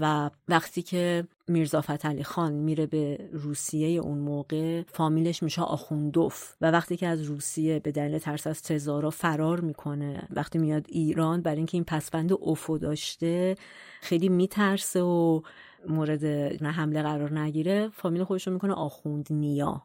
و 0.00 0.30
وقتی 0.48 0.82
که 0.82 1.26
میرزا 1.48 1.80
فتحعلی 1.80 2.24
خان 2.24 2.52
میره 2.52 2.86
به 2.86 3.28
روسیه 3.32 4.00
اون 4.00 4.18
موقع 4.18 4.82
فامیلش 4.82 5.42
میشه 5.42 5.62
آخوندوف 5.62 6.54
و 6.60 6.70
وقتی 6.70 6.96
که 6.96 7.06
از 7.06 7.22
روسیه 7.22 7.78
به 7.78 7.92
دلیل 7.92 8.18
ترس 8.18 8.46
از 8.46 8.62
تزارا 8.62 9.10
فرار 9.10 9.60
می‌کنه 9.60 10.28
وقتی 10.30 10.58
میاد 10.58 10.86
ایران 10.88 11.42
برای 11.42 11.56
اینکه 11.56 11.76
این 11.76 11.84
پسبند 11.84 12.32
اوفو 12.32 12.78
داشته 12.78 13.54
خیلی 14.00 14.28
میترسه 14.28 15.02
و 15.02 15.40
مورد 15.88 16.24
حمله 16.70 17.02
قرار 17.02 17.38
نگیره 17.38 17.88
فامیل 17.88 18.24
خودش 18.24 18.46
رو 18.46 18.52
می‌کنه 18.52 18.72
آخوند 18.72 19.26
نیا 19.30 19.82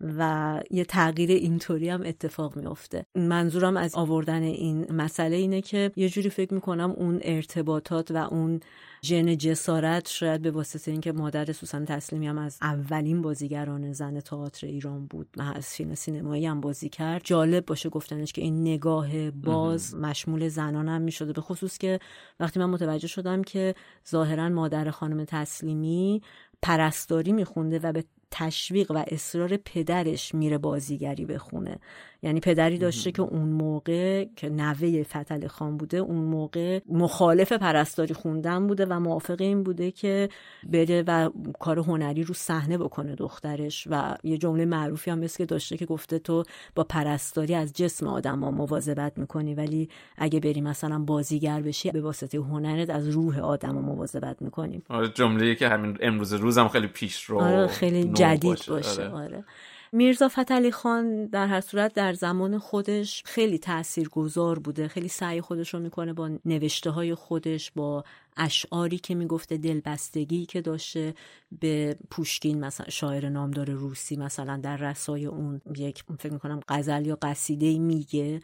و 0.00 0.60
یه 0.70 0.84
تغییر 0.84 1.30
اینطوری 1.30 1.88
هم 1.88 2.02
اتفاق 2.02 2.56
میفته 2.56 3.06
منظورم 3.14 3.76
از 3.76 3.94
آوردن 3.94 4.42
این 4.42 4.92
مسئله 4.92 5.36
اینه 5.36 5.60
که 5.60 5.92
یه 5.96 6.08
جوری 6.08 6.30
فکر 6.30 6.54
می‌کنم 6.54 6.90
اون 6.90 7.20
ارتباطات 7.22 8.10
و 8.10 8.16
اون 8.16 8.60
ژن 9.02 9.36
جسارت 9.36 10.08
شاید 10.08 10.42
به 10.42 10.50
واسطه 10.50 10.90
اینکه 10.90 11.12
مادر 11.12 11.52
سوسن 11.52 11.84
تسلیمی 11.84 12.26
هم 12.26 12.38
از 12.38 12.58
اولین 12.62 13.22
بازیگران 13.22 13.92
زن 13.92 14.20
تئاتر 14.20 14.66
ایران 14.66 15.06
بود 15.06 15.28
و 15.36 15.42
از 15.42 15.66
فیلم 15.66 15.94
سینمایی 15.94 16.46
هم 16.46 16.60
بازی 16.60 16.88
کرد 16.88 17.20
جالب 17.24 17.66
باشه 17.66 17.88
گفتنش 17.88 18.32
که 18.32 18.42
این 18.42 18.60
نگاه 18.60 19.30
باز 19.30 19.94
مشمول 19.94 20.48
زنان 20.48 20.88
هم 20.88 21.02
می‌شده. 21.02 21.32
به 21.32 21.40
خصوص 21.40 21.78
که 21.78 22.00
وقتی 22.40 22.60
من 22.60 22.70
متوجه 22.70 23.08
شدم 23.08 23.42
که 23.42 23.74
ظاهرا 24.08 24.48
مادر 24.48 24.90
خانم 24.90 25.24
تسلیمی 25.24 26.22
پرستاری 26.62 27.32
میخونده 27.32 27.78
و 27.78 27.92
به 27.92 28.04
تشویق 28.30 28.90
و 28.90 29.04
اصرار 29.08 29.56
پدرش 29.56 30.34
میره 30.34 30.58
بازیگری 30.58 31.24
بخونه. 31.24 31.78
یعنی 32.22 32.40
پدری 32.40 32.78
داشته 32.78 33.12
که 33.12 33.22
اون 33.22 33.48
موقع 33.48 34.24
که 34.36 34.48
نوه 34.48 35.02
فتل 35.02 35.46
خان 35.46 35.76
بوده 35.76 35.96
اون 35.96 36.24
موقع 36.24 36.80
مخالف 36.88 37.52
پرستاری 37.52 38.14
خوندن 38.14 38.66
بوده 38.66 38.86
و 38.86 39.00
موافق 39.00 39.40
این 39.40 39.62
بوده 39.62 39.90
که 39.90 40.28
بره 40.68 41.04
و 41.06 41.30
کار 41.60 41.78
هنری 41.78 42.24
رو 42.24 42.34
صحنه 42.34 42.78
بکنه 42.78 43.14
دخترش 43.14 43.88
و 43.90 44.16
یه 44.24 44.38
جمله 44.38 44.64
معروفی 44.64 45.10
هم 45.10 45.18
مثل 45.18 45.38
که 45.38 45.46
داشته 45.46 45.76
که 45.76 45.86
گفته 45.86 46.18
تو 46.18 46.42
با 46.74 46.84
پرستاری 46.84 47.54
از 47.54 47.72
جسم 47.72 48.06
آدم 48.06 48.40
ها 48.40 48.50
مواظبت 48.50 49.18
می‌کنی 49.18 49.54
ولی 49.54 49.88
اگه 50.16 50.40
بری 50.40 50.60
مثلا 50.60 50.98
بازیگر 50.98 51.60
بشی 51.60 51.90
به 51.90 52.00
واسطه 52.00 52.38
هنرت 52.38 52.90
از 52.90 53.08
روح 53.08 53.38
آدم 53.38 53.74
ها 53.74 53.80
مواظبت 53.80 54.42
می‌کنیم 54.42 54.82
آره 54.88 55.08
جمله 55.08 55.54
که 55.54 55.68
همین 55.68 55.98
امروز 56.00 56.32
روزم 56.32 56.68
خیلی 56.68 56.86
پیش 56.86 57.24
رو 57.24 57.40
آره 57.40 57.66
خیلی 57.66 58.04
جدید 58.16 58.50
باشه, 58.50 58.72
باشه. 58.72 59.02
آره. 59.02 59.24
آره. 59.24 59.44
میرزا 59.92 60.28
فتلی 60.28 60.70
خان 60.70 61.26
در 61.26 61.46
هر 61.46 61.60
صورت 61.60 61.94
در 61.94 62.12
زمان 62.12 62.58
خودش 62.58 63.22
خیلی 63.26 63.58
تأثیر 63.58 64.08
گذار 64.08 64.58
بوده 64.58 64.88
خیلی 64.88 65.08
سعی 65.08 65.40
خودش 65.40 65.74
رو 65.74 65.80
می‌کنه 65.80 66.12
با 66.12 66.30
نوشته 66.44 66.90
های 66.90 67.14
خودش 67.14 67.70
با 67.70 68.04
اشعاری 68.36 68.98
که 68.98 69.14
می‌گفته 69.14 69.56
دلبستگی 69.56 70.46
که 70.46 70.60
داشته 70.60 71.14
به 71.60 71.96
پوشکین 72.10 72.60
مثلا 72.64 72.86
شاعر 72.88 73.28
نامدار 73.28 73.70
روسی 73.70 74.16
مثلا 74.16 74.56
در 74.56 74.76
رسای 74.76 75.26
اون 75.26 75.60
یک 75.76 76.04
فکر 76.18 76.32
می‌کنم 76.32 76.60
غزل 76.68 77.06
یا 77.06 77.18
قصیده 77.22 77.78
میگه 77.78 78.40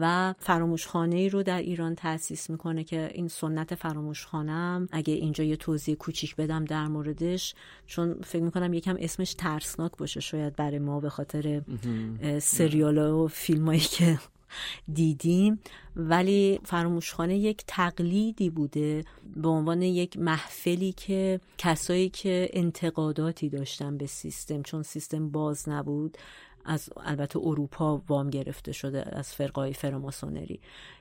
و 0.00 0.34
فراموشخانه 0.38 1.16
ای 1.16 1.28
رو 1.28 1.42
در 1.42 1.58
ایران 1.58 1.94
تأسیس 1.94 2.50
می‌کنه 2.50 2.84
که 2.84 3.10
این 3.14 3.28
سنت 3.28 3.74
فراموشخانه 3.74 4.52
هم 4.52 4.88
اگه 4.92 5.14
اینجا 5.14 5.44
یه 5.44 5.56
توضیح 5.56 5.94
کوچیک 5.94 6.36
بدم 6.36 6.64
در 6.64 6.88
موردش 6.88 7.54
چون 7.86 8.14
فکر 8.24 8.42
می‌کنم 8.42 8.72
یکم 8.72 8.96
اسمش 8.98 9.34
ترسناک 9.34 9.92
باشه 9.98 10.20
شاید 10.20 10.56
برای 10.56 10.78
ما 10.78 11.00
به 11.00 11.10
خاطر 11.10 11.62
سریال 12.38 12.98
و 12.98 13.28
فیلم 13.28 13.78
که 13.78 14.18
دیدیم. 14.92 15.60
ولی 15.96 16.60
فراموشخانه 16.64 17.38
یک 17.38 17.64
تقلیدی 17.66 18.50
بوده 18.50 19.04
به 19.36 19.48
عنوان 19.48 19.82
یک 19.82 20.18
محفلی 20.18 20.92
که 20.92 21.40
کسایی 21.58 22.08
که 22.08 22.50
انتقاداتی 22.52 23.48
داشتن 23.48 23.96
به 23.96 24.06
سیستم 24.06 24.62
چون 24.62 24.82
سیستم 24.82 25.28
باز 25.28 25.68
نبود 25.68 26.18
از 26.64 26.90
البته 26.96 27.38
اروپا 27.38 28.02
وام 28.08 28.30
گرفته 28.30 28.72
شده 28.72 29.04
از 29.18 29.34
فرقای 29.34 29.72
فراماسونری. 29.72 30.60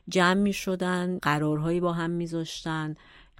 جمع 0.09 0.33
می 0.33 0.53
شدن 0.53 1.19
قرارهایی 1.21 1.79
با 1.79 1.93
هم 1.93 2.09
میذاشتن 2.09 2.95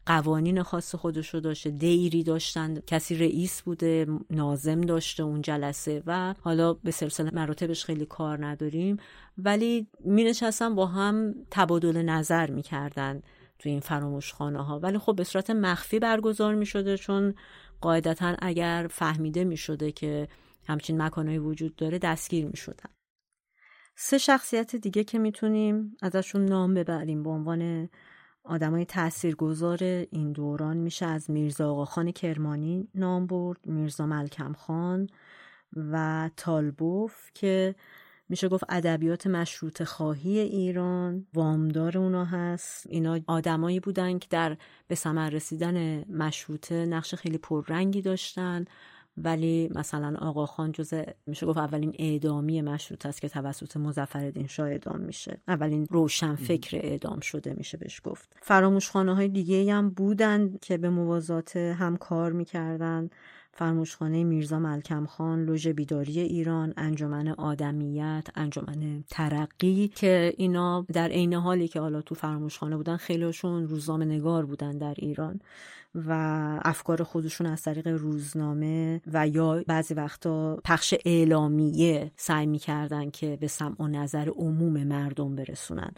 قوانین 0.06 0.64
خاص 0.64 0.96
خودش 0.96 1.34
رو 1.34 1.40
داشته 1.40 1.70
دیری 1.70 2.24
داشتن. 2.24 2.80
کسی 2.88 3.16
رئیس 3.16 3.62
بوده 3.62 4.08
نازم 4.30 4.82
داشته 4.82 5.24
اون 5.24 5.42
جلسه 5.42 6.04
و 6.06 6.36
حالا 6.42 6.74
به 6.74 6.92
سلسله 6.92 7.32
مراتبش 7.34 7.86
خیلی 7.86 8.06
کار 8.06 8.46
نداریم. 8.46 8.98
ولی 9.38 9.88
می 10.00 10.34
با 10.76 10.86
هم 10.86 11.36
تبادل 11.52 12.02
نظر 12.02 12.52
می 12.52 12.62
کردن 12.62 13.22
تو 13.60 13.70
این 13.70 13.80
فراموش 13.80 14.34
خانه 14.34 14.64
ها 14.64 14.80
ولی 14.80 14.98
خب 14.98 15.16
به 15.16 15.24
صورت 15.24 15.50
مخفی 15.50 16.00
برگزار 16.00 16.56
می 16.56 16.66
شده 16.66 16.98
چون 16.98 17.34
قاعدتا 17.82 18.36
اگر 18.40 18.88
فهمیده 18.90 19.44
می 19.44 19.58
شده 19.58 19.92
که 19.92 20.28
همچین 20.68 21.02
مکانهایی 21.02 21.40
وجود 21.40 21.76
داره 21.76 22.00
دستگیر 22.00 22.46
می 22.46 22.58
شدن. 22.58 22.90
سه 23.96 24.18
شخصیت 24.18 24.76
دیگه 24.76 25.04
که 25.04 25.20
می‌تونیم 25.20 25.98
ازشون 26.02 26.46
نام 26.46 26.74
ببریم 26.74 27.24
به 27.24 27.30
عنوان 27.30 27.90
آدمای 28.44 28.86
تاثیرگذار 28.86 29.84
این 29.84 30.32
دوران 30.32 30.78
میشه 30.78 31.06
از 31.06 31.30
میرزا 31.30 31.72
آقاخان 31.72 32.12
کرمانی 32.12 32.88
نام 32.96 33.28
برد 33.28 33.66
میرزا 33.66 34.06
ملکم 34.06 34.54
خان 34.54 35.08
و 35.76 36.30
تالبوف 36.38 37.30
که 37.34 37.76
میشه 38.30 38.50
گفت 38.50 38.64
ادبیات 38.70 39.28
مشروط 39.28 39.84
خواهی 39.84 40.40
ایران 40.40 41.28
وامدار 41.34 41.98
اونا 41.98 42.26
هست 42.26 42.88
اینا 42.90 43.20
آدمایی 43.28 43.80
بودن 43.80 44.20
که 44.20 44.28
در 44.30 44.58
به 44.88 44.96
ثمر 44.96 45.30
رسیدن 45.30 46.06
مشروطه 46.10 46.86
نقش 46.86 47.16
خیلی 47.16 47.38
پررنگی 47.38 48.02
داشتن 48.02 48.66
ولی 49.18 49.70
مثلا 49.76 50.18
آقا 50.20 50.46
خان 50.46 50.72
جز 50.72 50.94
میشه 51.28 51.46
گفت 51.46 51.58
اولین 51.58 51.96
اعدامی 52.00 52.62
مشروط 52.62 53.06
است 53.06 53.22
که 53.22 53.30
توسط 53.30 53.78
مزفر 53.78 54.34
شاه 54.48 54.70
اعدام 54.70 55.00
میشه. 55.00 55.42
اولین 55.48 55.88
روشن 55.90 56.36
فکر 56.36 56.78
اعدام 56.78 57.20
شده 57.20 57.54
میشه 57.58 57.78
بهش 57.78 58.02
گفت. 58.04 58.38
فراموشخانه 58.42 59.16
های 59.16 59.28
دیگه 59.28 59.74
هم 59.74 59.90
بودن 59.90 60.58
که 60.62 60.78
به 60.78 60.90
موازات 60.90 61.56
هم 61.58 61.98
کار 61.98 62.32
می‌کردن. 62.32 63.10
فرموشخانه 63.54 64.24
میرزا 64.24 64.60
ملکم 64.60 65.06
خان، 65.06 65.44
لوژ 65.44 65.68
بیداری 65.68 66.20
ایران، 66.20 66.74
انجمن 66.78 67.28
آدمیت، 67.28 68.28
انجمن 68.36 69.04
ترقی 69.10 69.88
که 69.88 70.34
اینا 70.38 70.86
در 70.94 71.08
عین 71.10 71.34
حالی 71.34 71.68
که 71.68 71.80
حالا 71.80 72.02
تو 72.02 72.16
فرموشخانه 72.16 72.78
بودن 72.78 72.98
خیلیشون 72.98 73.68
روزنامه 73.68 74.06
نگار 74.06 74.46
بودن 74.46 74.78
در 74.78 74.94
ایران. 74.98 75.40
و 75.96 76.12
افکار 76.66 77.04
خودشون 77.04 77.48
از 77.48 77.62
طریق 77.62 77.88
روزنامه 77.88 79.02
و 79.14 79.28
یا 79.28 79.64
بعضی 79.68 79.94
وقتا 79.94 80.60
پخش 80.66 80.94
اعلامیه 81.06 82.12
سعی 82.16 82.46
می‌کردن 82.46 83.10
که 83.10 83.38
به 83.42 83.48
سمع 83.48 83.76
و 83.80 83.88
نظر 83.88 84.30
عموم 84.30 84.84
مردم 84.84 85.36
برسونن. 85.36 85.92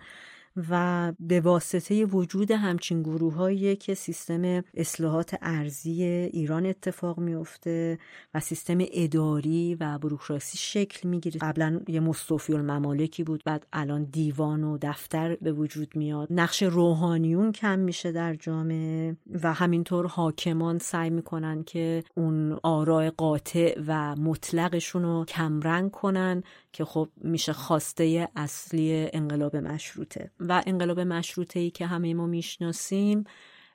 و 0.70 1.14
به 1.20 1.42
واسطه 1.42 2.06
وجود 2.06 2.52
همچین 2.52 3.04
گروه 3.04 3.76
که 3.76 3.94
سیستم 3.94 4.64
اصلاحات 4.74 5.36
ارزی 5.42 6.04
ایران 6.04 6.66
اتفاق 6.66 7.20
میفته 7.20 8.00
و 8.34 8.40
سیستم 8.40 8.78
اداری 8.94 9.78
و 9.80 9.98
بروکراسی 9.98 10.58
شکل 10.58 11.10
می‌گیره. 11.10 11.40
قبلا 11.40 11.82
یه 11.88 12.00
مستوفی 12.00 12.54
الممالکی 12.54 13.24
بود 13.24 13.42
بعد 13.46 13.68
الان 13.74 14.04
دیوان 14.04 14.64
و 14.64 14.78
دفتر 14.82 15.36
به 15.36 15.52
وجود 15.52 15.96
میاد. 15.96 16.28
نقش 16.32 16.64
روحانیون 16.64 17.52
کم 17.52 17.80
میشه 17.80 18.12
در 18.12 18.36
جامعه 18.36 19.18
و 19.44 19.54
همینطور 19.54 20.08
حاکمان 20.08 20.78
سعی 20.78 21.10
می‌کنن 21.10 21.64
که 21.64 22.04
اون 22.16 22.60
آراء 22.64 23.10
قاطع 23.10 23.80
و 23.88 24.16
مطلقشون 24.16 25.04
رو 25.04 25.26
کمرنگ 25.26 25.92
کنن 25.92 26.44
که 26.72 26.86
خب 26.86 27.10
میشه 27.18 27.54
خواسته 27.54 28.30
اصلی 28.36 29.10
انقلاب 29.14 29.56
مشروطه. 29.56 30.32
و 30.50 30.64
انقلاب 30.68 31.00
مشروطه 31.00 31.60
ای 31.60 31.70
که 31.72 31.86
همه 31.86 32.14
ما 32.14 32.28
می‌شناسیم 32.28 33.24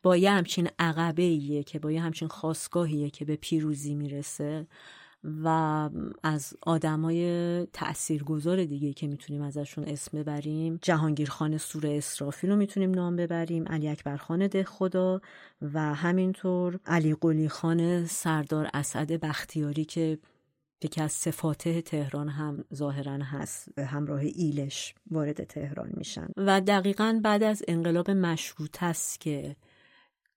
با 0.03 0.17
یه 0.17 0.31
همچین 0.31 0.69
عقبه 0.79 1.23
ایه 1.23 1.63
که 1.63 1.79
با 1.79 1.93
یه 1.93 2.01
همچین 2.01 2.29
خواستگاهیه 2.29 3.11
که 3.11 3.25
به 3.25 3.37
پیروزی 3.37 3.95
می‌رسه 3.95 4.67
و 5.25 5.49
از 6.23 6.55
آدمای 6.63 7.67
تاثیرگذار 7.73 8.65
دیگه 8.65 8.93
که 8.93 9.07
می‌تونیم 9.07 9.43
ازشون 9.43 9.85
اسم 9.85 10.19
ببریم 10.19 10.79
جهانگیر 10.83 11.31
خان 11.31 11.59
سور 11.59 11.87
اسرافی 11.87 12.47
رو 12.47 12.57
می‌تونیم 12.57 12.91
نام 12.91 13.17
ببریم 13.17 13.69
علی 13.69 13.89
اکبر 13.89 14.17
خان 14.17 14.47
ده 14.47 14.65
خدا 14.65 15.21
و 15.63 15.95
همینطور 15.95 16.81
علی 16.87 17.15
قلی 17.15 17.49
خان 17.49 18.07
سردار 18.07 18.71
اسد 18.75 19.13
بختیاری 19.13 19.85
که 19.85 20.19
یکی 20.83 21.01
از 21.01 21.13
صفاته 21.13 21.83
تهران 21.83 22.29
هم 22.29 22.65
ظاهرا 22.75 23.19
هست 23.25 23.79
همراه 23.79 24.21
ایلش 24.21 24.95
وارد 25.11 25.45
تهران 25.45 25.91
میشن. 25.97 26.29
و 26.37 26.61
دقیقا 26.61 27.21
بعد 27.25 27.43
از 27.43 27.63
انقلاب 27.69 28.11
مشروط 28.11 28.83
است 28.83 29.21
که 29.21 29.57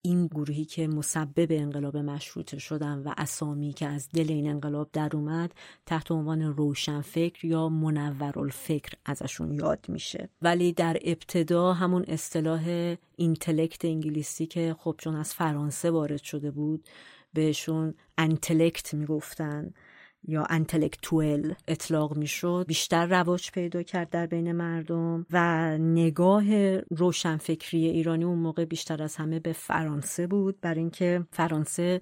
این 0.02 0.28
گروهی 0.28 0.66
که 0.66 0.88
مسبب 0.88 1.48
انقلاب 1.50 1.98
مشروطه 1.98 2.60
شدن 2.60 3.00
و 3.00 3.14
اسامی 3.18 3.74
که 3.74 3.86
از 3.88 4.10
دل 4.10 4.32
این 4.32 4.50
انقلاب 4.50 4.90
در 4.94 5.10
اومد 5.14 5.54
تحت 5.86 6.12
عنوان 6.12 6.42
روشنفکر 6.42 7.46
یا 7.46 7.70
منورالفکر 7.70 8.94
ازشون 9.06 9.52
یاد 9.52 9.86
میشه. 9.88 10.30
ولی 10.42 10.74
در 10.74 10.98
ابتدا 11.04 11.74
همون 11.74 12.06
اصطلاح 12.08 12.96
اینتلکت 13.16 13.86
انگلیسی 13.86 14.46
که 14.46 14.76
خب 14.80 14.96
چون 14.98 15.16
از 15.16 15.34
فرانسه 15.34 15.92
وارد 15.92 16.22
شده 16.22 16.52
بود 16.52 16.90
بهشون 17.34 17.94
انتلکت 18.18 18.94
می‌گفتن. 18.94 19.74
یا 20.28 20.44
انتلکتوئل 20.50 21.54
اطلاق 21.68 22.18
می‌شد 22.18 22.66
بیشتر 22.68 23.06
رواج 23.06 23.52
پیدا 23.52 23.84
کرد 23.84 24.10
در 24.10 24.26
بین 24.26 24.52
مردم 24.52 25.26
و 25.32 25.78
نگاه 25.78 26.78
روشنفکری 26.80 27.86
ایرانی 27.86 28.24
اون 28.24 28.40
موقع 28.40 28.66
بیشتر 28.66 29.04
از 29.04 29.16
همه 29.16 29.40
به 29.40 29.54
فرانسه 29.54 30.28
بود. 30.28 30.62
بر 30.62 30.74
اینکه 30.74 31.24
فرانسه 31.32 32.02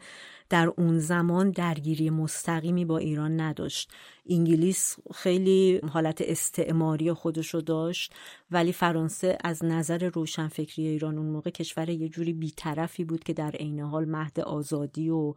در 0.50 0.68
اون 0.78 1.00
زمان 1.00 1.52
درگیری 1.52 2.10
مستقیمی 2.10 2.86
با 2.86 2.98
ایران 2.98 3.42
نداشت. 3.42 3.92
انگلیس 4.30 4.98
خیلی 5.14 5.82
حالت 5.92 6.22
استعماری 6.22 7.14
خودشو 7.14 7.60
داشت 7.60 8.14
ولی 8.52 8.74
فرانسه 8.74 9.38
از 9.44 9.66
نظر 9.66 10.10
روشنفکری 10.14 10.88
ایران 10.88 11.18
اون 11.18 11.28
موقع 11.28 11.50
کشور 11.50 11.90
یه 11.90 12.10
جوری 12.10 12.34
بیطرفی 12.34 13.04
بود 13.04 13.24
که 13.24 13.34
در 13.34 13.52
عین 13.52 13.80
حال 13.80 14.06
مهد 14.06 14.40
آزادی 14.40 15.10
و 15.10 15.34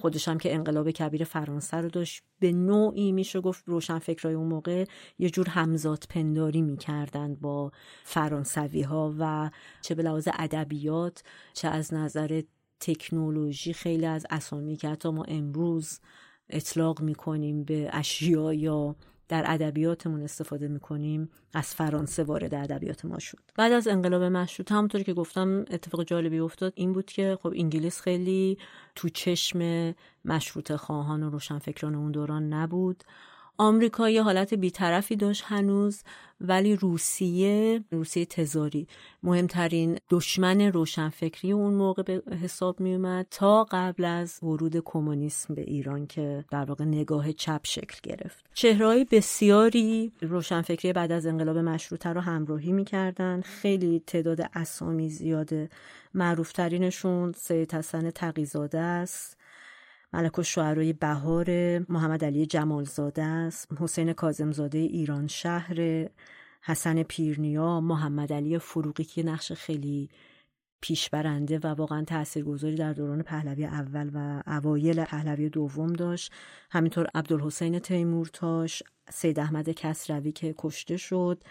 خودش 0.00 0.28
هم 0.28 0.38
که 0.38 0.54
انقلاب 0.54 0.90
کبیر 0.90 1.24
فرانسه 1.24 1.76
رو 1.76 1.88
داشت 1.88 2.22
به 2.38 2.52
نوعی 2.52 3.12
میشه 3.12 3.40
گفت 3.40 3.64
روشنفکرای 3.66 4.34
اون 4.34 4.48
موقع 4.48 4.84
یه 5.18 5.30
جور 5.30 5.48
همزاد 5.48 6.04
پنداری 6.10 6.62
می‌کردن 6.62 7.34
با 7.34 7.72
فرانسوی 8.04 8.82
ها 8.82 9.14
و 9.18 9.50
چه 9.82 9.94
به 9.94 10.02
لحاظ 10.02 10.28
ادبیات 10.38 11.22
چه 11.54 11.68
از 11.68 11.94
نظر 11.94 12.42
تکنولوژی 12.84 13.72
خیلی 13.72 14.06
از 14.06 14.26
اسامی 14.30 14.76
که 14.76 14.88
حتی 14.88 15.08
ما 15.08 15.22
امروز 15.22 16.00
اطلاق 16.48 17.00
می‌کنیم 17.00 17.64
به 17.64 17.90
اشیا 17.92 18.52
یا 18.54 18.96
در 19.28 19.44
ادبیاتمون 19.46 20.22
استفاده 20.22 20.68
می‌کنیم 20.68 21.30
از 21.54 21.74
فرانسه 21.74 22.24
وارد 22.24 22.54
ادبیات 22.54 23.04
ما 23.04 23.18
شد. 23.18 23.38
بعد 23.56 23.72
از 23.72 23.88
انقلاب 23.88 24.22
مشروط 24.22 24.72
همونطور 24.72 25.02
که 25.02 25.14
گفتم 25.14 25.64
اتفاق 25.70 26.04
جالبی 26.04 26.38
افتاد. 26.38 26.72
این 26.76 26.92
بود 26.92 27.06
که 27.06 27.38
خب 27.42 27.52
انگلیس 27.56 28.00
خیلی 28.00 28.58
تو 28.94 29.08
چشم 29.08 29.94
مشروط 30.24 30.72
خواهان 30.72 31.22
و 31.22 31.30
روشنفکران 31.30 31.94
اون 31.94 32.12
دوران 32.12 32.52
نبود. 32.52 33.04
آمریکا 33.58 34.10
یه 34.10 34.22
حالت 34.22 34.54
بیطرفی 34.54 35.16
داشت 35.16 35.44
هنوز 35.46 36.02
ولی 36.40 36.76
روسیه 36.76 37.84
روسیه 37.90 38.26
تزاری. 38.26 38.86
مهمترین 39.22 39.98
دشمن 40.10 40.60
روشنفکری 40.60 41.52
اون 41.52 41.74
موقع 41.74 42.02
به 42.02 42.22
حساب 42.42 42.80
می 42.80 42.94
اومد 42.94 43.26
تا 43.30 43.66
قبل 43.70 44.04
از 44.04 44.38
ورود 44.42 44.82
کمونیسم 44.84 45.54
به 45.54 45.62
ایران 45.62 46.06
که 46.06 46.44
در 46.50 46.64
واقع 46.64 46.84
نگاه 46.84 47.32
چپ 47.32 47.60
شکل 47.64 47.98
گرفت. 48.02 48.44
چهرهای 48.54 49.04
بسیاری 49.04 50.12
روشنفکری 50.20 50.92
بعد 50.92 51.12
از 51.12 51.26
انقلاب 51.26 51.58
مشروطه 51.58 52.12
رو 52.12 52.20
همراهی 52.20 52.72
می‌کردن. 52.72 53.40
خیلی 53.40 54.02
تعداد 54.06 54.40
اسامی 54.54 55.08
زیاده. 55.08 55.68
معروفترینشون 56.14 57.32
سید 57.32 57.74
حسن 57.74 58.10
تقیزاده 58.10 58.78
است. 58.78 59.36
ملک 60.14 60.42
شعرهای 60.42 60.92
بهار 60.92 61.78
محمد 61.88 62.24
علی 62.24 62.46
جمالزاده 62.46 63.22
است 63.22 63.68
حسین 63.80 64.12
کازمزاده 64.12 64.78
ایران 64.78 65.26
شهر 65.26 66.08
حسن 66.62 67.02
پیرنیا 67.02 67.80
محمد 67.80 68.32
علی 68.32 68.58
فروغی 68.58 69.04
که 69.04 69.22
نقش 69.22 69.52
خیلی 69.52 70.08
پیشبرنده 70.80 71.58
و 71.58 71.66
واقعا 71.66 72.04
تاثیرگذاری 72.04 72.74
در 72.74 72.92
دوران 72.92 73.22
پهلوی 73.22 73.64
اول 73.64 74.10
و 74.14 74.42
اوایل 74.46 75.04
پهلوی 75.04 75.48
دوم 75.48 75.92
داشت. 75.92 76.32
همینطور 76.70 77.06
عبدالحسین 77.14 77.78
تیمورتاش 77.78 78.82
سید 79.10 79.40
احمد 79.40 79.70
کسروی 79.70 80.32
که 80.32 80.54
کشته 80.58 80.96
شد. 80.96 81.42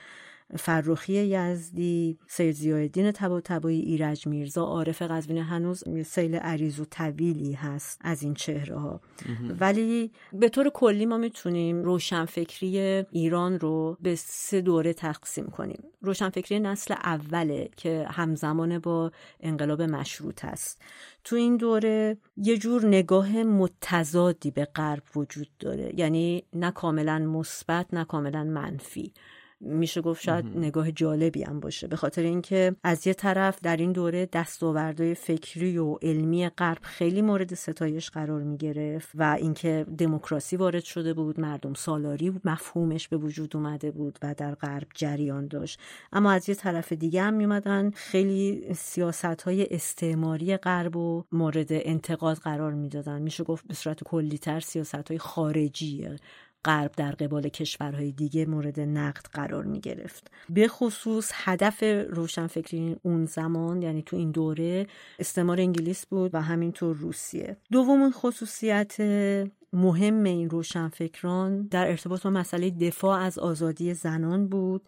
فرخی 0.58 1.14
یزدی 1.14 2.18
سید 2.28 2.56
زیادین 2.56 3.12
تبا 3.12 3.42
تبایی 3.42 3.82
ایرج 3.82 4.28
میرزا 4.28 4.64
عارف 4.64 5.02
قزوینی 5.02 5.40
هنوز 5.40 5.84
سیل 6.06 6.36
عریض 6.36 6.80
و 6.80 6.86
طویلی 6.86 7.54
هست 7.54 8.00
از 8.02 8.24
این 8.24 8.34
چهره 8.34 8.78
ها 8.80 9.02
ولی 9.60 10.12
به 10.34 10.50
طور 10.50 10.70
کلی 10.70 11.06
ما 11.06 11.18
می‌تونیم 11.18 11.84
روشنفکری 11.84 12.80
ایران 13.12 13.60
رو 13.60 13.98
به 14.02 14.16
سه 14.16 14.62
دوره 14.62 14.94
تقسیم 14.94 15.46
کنیم. 15.46 15.84
روشنفکری 16.02 16.60
نسل 16.60 16.94
اوله 17.04 17.70
که 17.78 18.08
همزمان 18.12 18.80
با 18.80 19.12
انقلاب 19.40 19.82
مشروط 19.82 20.46
است. 20.46 20.82
تو 21.24 21.36
این 21.36 21.58
دوره 21.58 22.18
یه 22.38 22.58
جور 22.58 22.86
نگاه 22.86 23.44
متضادی 23.44 24.52
به 24.52 24.66
غرب 24.66 25.04
وجود 25.16 25.48
داره. 25.60 25.92
یعنی 25.98 26.44
نه 26.54 26.72
کاملا 26.72 27.20
مثبت 27.20 27.94
نه 27.94 28.06
کاملا 28.06 28.44
منفی. 28.44 29.14
میشه 29.66 30.02
گفت 30.02 30.22
شاید 30.24 30.46
نگاه 30.46 30.92
جالبی 30.92 31.44
هم 31.44 31.60
باشه. 31.60 31.88
به 31.88 31.96
خاطر 31.96 32.22
اینکه 32.22 32.76
از 32.84 33.08
یه 33.08 33.14
طرف 33.14 33.60
در 33.64 33.78
این 33.78 33.92
دوره 33.92 34.26
دستاوردهای 34.26 35.16
فکری 35.16 35.78
و 35.78 35.98
علمی 36.02 36.50
غرب 36.50 36.80
خیلی 36.82 37.22
مورد 37.22 37.54
ستایش 37.54 38.10
قرار 38.10 38.42
می 38.42 38.58
گرفت 38.58 39.10
و 39.16 39.38
اینکه 39.40 39.86
دموکراسی 39.98 40.56
وارد 40.56 40.84
شده 40.84 41.14
بود 41.14 41.40
مردم 41.40 41.74
سالاری 41.74 42.42
مفهومش 42.46 43.08
به 43.08 43.18
وجود 43.18 43.56
اومده 43.56 43.92
بود 43.92 44.20
و 44.24 44.36
در 44.38 44.56
غرب 44.56 44.88
جریان 44.96 45.48
داشت. 45.48 45.80
اما 46.14 46.32
از 46.32 46.50
یه 46.50 46.56
طرف 46.56 46.94
دیگه 46.94 47.22
هم 47.22 47.34
میومدن 47.34 47.92
خیلی 47.96 48.74
سیاست 48.74 49.42
های 49.42 49.68
استعماری 49.72 50.58
غرب 50.58 50.96
و 50.96 51.24
مورد 51.32 51.68
انتقاد 51.70 52.38
قرار 52.38 52.74
می‌دادن. 52.74 53.22
میشه 53.22 53.44
گفت 53.44 53.68
به 53.68 53.74
صورت 53.74 54.04
کلیتر 54.04 54.60
سیاست 54.60 55.08
های 55.08 55.18
خارجی 55.18 56.08
غرب 56.66 56.92
در 56.98 57.12
قبال 57.12 57.50
کشورهای 57.50 58.12
دیگه 58.12 58.46
مورد 58.46 58.80
نقد 58.80 59.26
قرار 59.34 59.64
می 59.64 59.80
گرفت. 59.80 60.32
به 60.50 60.68
خصوص 60.68 61.32
هدف 61.34 61.84
روشنفکری 62.10 62.96
اون 63.04 63.26
زمان 63.26 63.82
یعنی 63.82 64.02
تو 64.02 64.16
این 64.16 64.32
دوره 64.32 64.88
استعمار 65.20 65.62
انگلیس 65.62 66.06
بود 66.06 66.36
و 66.36 66.42
همینطور 66.42 66.96
روسیه. 66.96 67.58
دومین 67.72 68.12
خصوصیت 68.12 69.00
مهم 69.74 70.24
این 70.24 70.50
روشنفکران 70.50 71.62
در 71.62 71.88
ارتباط 71.88 72.24
با 72.24 72.30
مسئله 72.30 72.70
دفاع 72.70 73.20
از 73.20 73.40
آزادی 73.40 73.94
زنان 73.94 74.48
بود. 74.48 74.82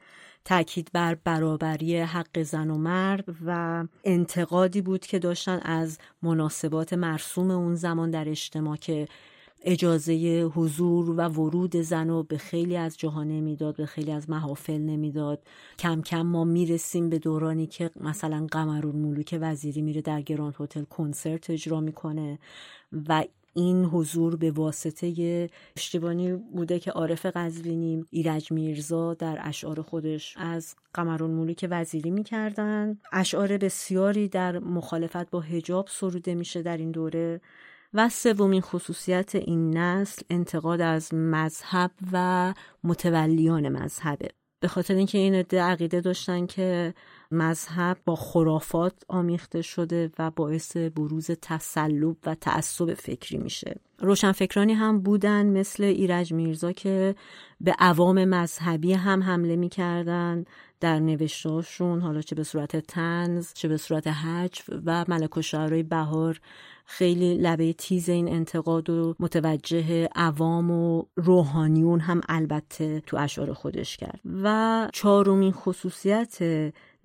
تاکید 0.46 0.90
بر 0.94 1.16
برابری 1.16 1.98
حق 1.98 2.44
زن 2.44 2.70
و 2.70 2.78
مرد 2.78 3.26
و 3.46 3.84
انتقادی 4.04 4.82
بود 4.82 5.06
که 5.06 5.20
داشتن 5.20 5.60
از 5.62 5.98
مناسبات 6.22 6.94
مرسوم 6.94 7.52
اون 7.52 7.76
زمان 7.76 8.12
در 8.12 8.30
اجتماع 8.30 8.76
که 8.76 9.08
اجازه 9.68 10.42
حضور 10.56 11.10
و 11.10 11.22
ورود 11.22 11.76
زن 11.76 12.10
رو 12.10 12.24
به 12.24 12.38
خیلی 12.38 12.78
از 12.78 12.98
جاها 12.98 13.24
نمی‌داد 13.24 13.76
به 13.76 13.86
خیلی 13.86 14.12
از 14.12 14.30
محافل 14.30 14.78
نمی‌داد. 14.78 15.44
کم 15.80 16.02
کم 16.02 16.22
ما 16.22 16.44
می‌رسیم 16.44 17.10
به 17.10 17.20
دورانی 17.20 17.68
که 17.68 17.92
مثلا 18.02 18.48
قمرون 18.52 18.96
ملوک 18.96 19.38
وزیری 19.42 19.82
میره 19.82 20.02
در 20.02 20.22
گراند 20.22 20.56
هتل 20.60 20.84
کنسرت 20.84 21.50
اجرا 21.50 21.80
می‌کنه 21.80 22.40
و 23.10 23.24
این 23.54 23.86
حضور 23.86 24.36
به 24.36 24.52
واسطه 24.52 25.50
اشتبانی 25.78 26.34
بوده 26.34 26.80
که 26.80 26.92
عارف 26.92 27.26
قزوینی 27.26 28.06
ایرج 28.12 28.52
میرزا 28.52 29.14
در 29.14 29.38
اشعار 29.42 29.82
خودش 29.82 30.36
از 30.38 30.76
قمرون 30.94 31.32
ملوک 31.32 31.68
وزیری 31.72 32.12
می‌کردن. 32.12 32.98
اشعار 33.12 33.58
بسیاری 33.58 34.28
در 34.28 34.60
مخالفت 34.60 35.30
با 35.30 35.40
هجاب 35.40 35.88
سروده 35.92 36.36
میشه 36.36 36.62
در 36.62 36.78
این 36.78 36.92
دوره. 36.92 37.42
و 37.96 38.10
سومین 38.10 38.62
خصوصیت 38.62 39.36
این 39.36 39.78
نسل 39.78 40.22
انتقاد 40.30 40.82
از 40.82 41.14
مذهب 41.14 41.92
و 42.12 42.54
متولیان 42.84 43.70
مذهبه. 43.70 44.28
به 44.60 44.68
خاطر 44.68 44.94
اینکه 44.94 45.18
این 45.18 45.36
عده 45.36 45.62
عقیده 45.62 46.02
داشتن 46.02 46.46
که 46.46 46.94
مذهب 47.32 47.98
با 48.06 48.16
خرافات 48.16 48.94
آمیخته 49.08 49.62
شده 49.62 50.12
و 50.20 50.32
باعث 50.32 50.78
بروز 50.78 51.32
تسلب 51.42 52.16
و 52.26 52.36
تعصب 52.36 52.94
فکری 52.94 53.38
میشه. 53.38 53.76
روشنفکرانی 54.00 54.74
هم 54.74 55.00
بودن 55.00 55.46
مثل 55.46 55.84
ایرج 55.84 56.34
میرزا 56.34 56.72
که 56.72 57.16
به 57.62 57.76
عوام 57.80 58.26
مذهبی 58.26 58.94
هم 58.94 59.24
حمله 59.24 59.56
می‌کردن 59.56 60.46
در 60.80 61.00
نوشتاشون 61.00 62.02
حالا 62.02 62.22
چه 62.22 62.36
به 62.36 62.44
صورت 62.44 62.76
تنز 62.76 63.54
چه 63.54 63.68
به 63.68 63.78
صورت 63.78 64.08
حج 64.08 64.62
و 64.86 65.06
ملک 65.08 65.38
و 65.38 65.84
بهار 65.84 66.40
خیلی 66.86 67.38
لبه 67.38 67.74
تیز 67.74 68.10
این 68.10 68.28
انتقاد 68.28 68.90
و 68.90 69.16
متوجه 69.20 70.10
عوام 70.16 70.72
و 70.72 71.04
روحانیون 71.16 72.00
هم 72.00 72.22
البته 72.30 73.00
تو 73.00 73.18
اشعار 73.18 73.54
خودش 73.54 73.98
کرد. 73.98 74.20
و 74.44 74.90
چهارمین 74.94 75.52
خصوصیت 75.52 76.38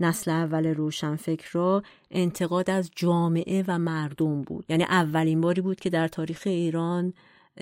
نسل 0.01 0.31
اول 0.31 0.67
روشنفکر 0.67 1.49
را 1.53 1.83
انتقاد 2.11 2.71
از 2.71 2.91
جامعه 2.97 3.65
و 3.69 3.79
مردم 3.79 4.43
بود. 4.43 4.65
یعنی 4.69 4.85
اولین 4.85 5.41
باری 5.41 5.61
بود 5.61 5.81
که 5.81 5.91
در 5.91 6.09
تاریخ 6.09 6.43
ایران 6.47 7.13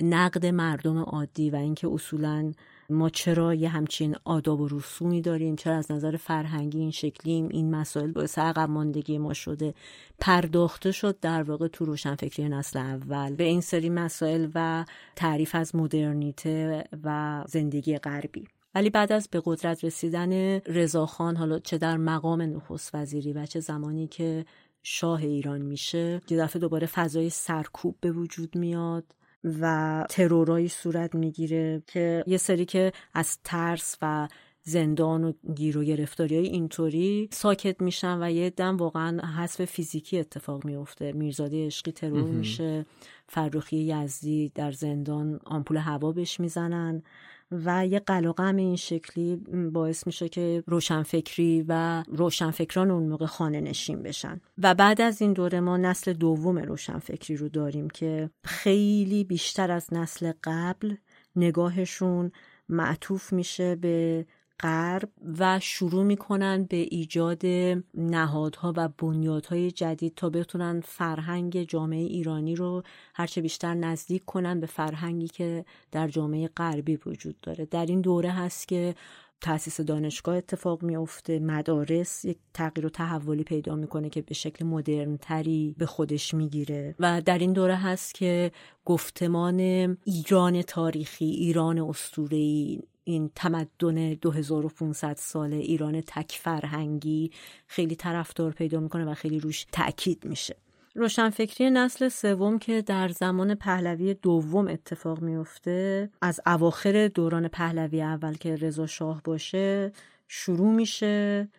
نقد 0.01 0.45
مردم 0.45 0.97
عادی 0.97 1.49
و 1.49 1.55
اینکه 1.55 1.87
اصولا 1.87 2.51
ما 2.91 3.09
چرا 3.09 3.53
یه 3.53 3.69
همچین 3.69 4.15
آداب 4.23 4.61
و 4.61 4.67
رسومی 4.67 5.21
داریم؟ 5.21 5.55
چرا 5.55 5.75
از 5.75 5.91
نظر 5.91 6.17
فرهنگی 6.17 6.79
این 6.79 6.91
شکلیم؟ 6.91 7.47
این 7.51 7.75
مسائل 7.75 8.11
باعث 8.11 8.37
عقب 8.37 8.69
ماندگی 8.69 9.17
ما 9.17 9.33
شده. 9.33 9.73
پرداخته 10.19 10.91
شد 10.91 11.19
در 11.19 11.43
واقع 11.43 11.67
تو 11.67 11.85
روشنفکری 11.85 12.49
نسل 12.49 12.79
اول. 12.79 13.35
به 13.35 13.43
این 13.43 13.61
سری 13.61 13.89
مسائل 13.89 14.49
و 14.55 14.85
تعریف 15.15 15.55
از 15.55 15.75
مدرنیته 15.75 16.83
و 17.03 17.43
زندگی 17.47 17.97
غربی. 17.97 18.47
ولی 18.75 18.89
بعد 18.89 19.11
از 19.11 19.29
به 19.31 19.41
قدرت 19.45 19.83
رسیدن 19.83 20.59
رضاخان 20.59 21.35
حالا 21.35 21.59
چه 21.59 21.77
در 21.77 21.97
مقام 21.97 22.41
نخست 22.41 22.95
وزیری 22.95 23.33
و 23.33 23.45
چه 23.45 23.59
زمانی 23.59 24.07
که 24.07 24.45
شاه 24.83 25.23
ایران 25.23 25.61
میشه 25.61 26.21
یه 26.29 26.37
دفعه 26.37 26.59
دوباره 26.59 26.87
فضای 26.87 27.29
سرکوب 27.29 27.95
به 28.01 28.11
وجود 28.11 28.55
میاد. 28.55 29.03
و 29.43 30.05
ترورایی 30.09 30.67
صورت 30.67 31.15
می‌گیره 31.15 31.83
که 31.87 32.23
یه 32.27 32.37
سری 32.37 32.65
که 32.65 32.91
از 33.13 33.37
ترس 33.43 33.97
و 34.01 34.27
زندان 34.63 35.23
و 35.23 35.33
گیر 35.55 35.77
و 35.77 35.83
گرفتاری 35.83 36.35
های 36.35 36.47
اینطوری 36.47 37.29
ساکت 37.31 37.81
میشن 37.81 38.23
و 38.23 38.31
یه 38.31 38.49
دم 38.49 38.77
واقعا 38.77 39.21
حذف 39.37 39.65
فیزیکی 39.65 40.19
اتفاق 40.19 40.65
میفته 40.65 41.11
میرزاده 41.11 41.65
عشقی 41.65 41.91
ترور 41.91 42.29
میشه 42.29 42.85
فرخی 43.27 43.77
یزدی 43.77 44.51
در 44.55 44.71
زندان 44.71 45.39
آمپول 45.45 45.77
هوا 45.77 46.11
بهش 46.11 46.39
می‌زنن. 46.39 47.03
و 47.51 47.87
یه 47.87 47.99
قلقم 47.99 48.55
این 48.55 48.75
شکلی 48.75 49.35
باعث 49.73 50.07
میشه 50.07 50.29
که 50.29 50.63
روشنفکری 50.67 51.65
و 51.67 52.03
روشنفکران 52.07 52.91
اون 52.91 53.03
موقع 53.03 53.25
خانه 53.25 53.61
نشین 53.61 54.03
بشن. 54.03 54.41
و 54.57 54.75
بعد 54.75 55.01
از 55.01 55.21
این 55.21 55.33
دوره 55.33 55.59
ما 55.59 55.77
نسل 55.77 56.13
دوم 56.13 56.57
روشنفکری 56.57 57.37
رو 57.37 57.49
داریم 57.49 57.89
که 57.89 58.29
خیلی 58.43 59.23
بیشتر 59.23 59.71
از 59.71 59.93
نسل 59.93 60.31
قبل 60.43 60.95
نگاهشون 61.35 62.31
معطوف 62.69 63.33
میشه 63.33 63.75
به 63.75 64.25
غرب 64.59 65.09
و 65.39 65.59
شروع 65.59 66.03
می‌کنن 66.03 66.63
به 66.63 66.77
ایجاد 66.77 67.45
نهادها 67.93 68.73
و 68.77 68.89
بنیادهای 68.97 69.71
جدید 69.71 70.15
تا 70.15 70.29
بتونن 70.29 70.81
فرهنگ 70.85 71.63
جامعه 71.63 71.99
ایرانی 71.99 72.55
رو 72.55 72.83
هرچه 73.13 73.41
بیشتر 73.41 73.73
نزدیک 73.73 74.25
کنن 74.25 74.59
به 74.59 74.67
فرهنگی 74.67 75.27
که 75.27 75.65
در 75.91 76.07
جامعه 76.07 76.47
غربی 76.47 76.99
وجود 77.05 77.35
داره. 77.41 77.65
در 77.65 77.85
این 77.85 78.01
دوره 78.01 78.31
هست 78.31 78.67
که 78.67 78.95
تاسیس 79.41 79.81
دانشگاه 79.81 80.35
اتفاق 80.35 80.83
میافته. 80.83 81.39
مدارس 81.39 82.25
یک 82.25 82.37
تغییر 82.53 82.85
و 82.85 82.89
تحولی 82.89 83.43
پیدا 83.43 83.75
می‌کنه 83.75 84.09
که 84.09 84.21
به 84.21 84.33
شکل 84.33 84.65
مدرنتری 84.65 85.75
به 85.77 85.85
خودش 85.85 86.33
می‌گیره. 86.33 86.95
و 86.99 87.21
در 87.21 87.37
این 87.37 87.53
دوره 87.53 87.75
هست 87.75 88.15
که 88.15 88.51
گفتمان 88.85 89.59
ایران 90.03 90.61
تاریخی 90.61 91.25
ایران 91.25 91.79
اسطوره‌ای 91.79 92.81
این 93.09 93.31
تمدن 93.35 94.13
2500 94.13 95.15
ساله 95.15 95.55
ایران 95.55 96.01
تک 96.01 96.31
فرهنگی 96.31 97.31
خیلی 97.67 97.95
طرفدار 97.95 98.51
پیدا 98.51 98.79
می‌کنه 98.79 99.05
و 99.05 99.13
خیلی 99.13 99.39
روش 99.39 99.65
تاکید 99.71 100.25
میشه. 100.25 100.55
روشنفکری 100.95 101.69
نسل 101.69 102.09
سوم 102.09 102.59
که 102.59 102.81
در 102.81 103.09
زمان 103.09 103.55
پهلوی 103.55 104.13
دوم 104.13 104.67
اتفاق 104.67 105.21
میفته 105.21 106.09
از 106.21 106.39
اواخر 106.45 107.07
دوران 107.07 107.47
پهلوی 107.47 108.01
اول 108.01 108.33
که 108.33 108.55
رضا 108.55 108.87
شاه 108.87 109.21
باشه 109.23 109.91
شروع 110.27 110.71
میشه 110.71 111.49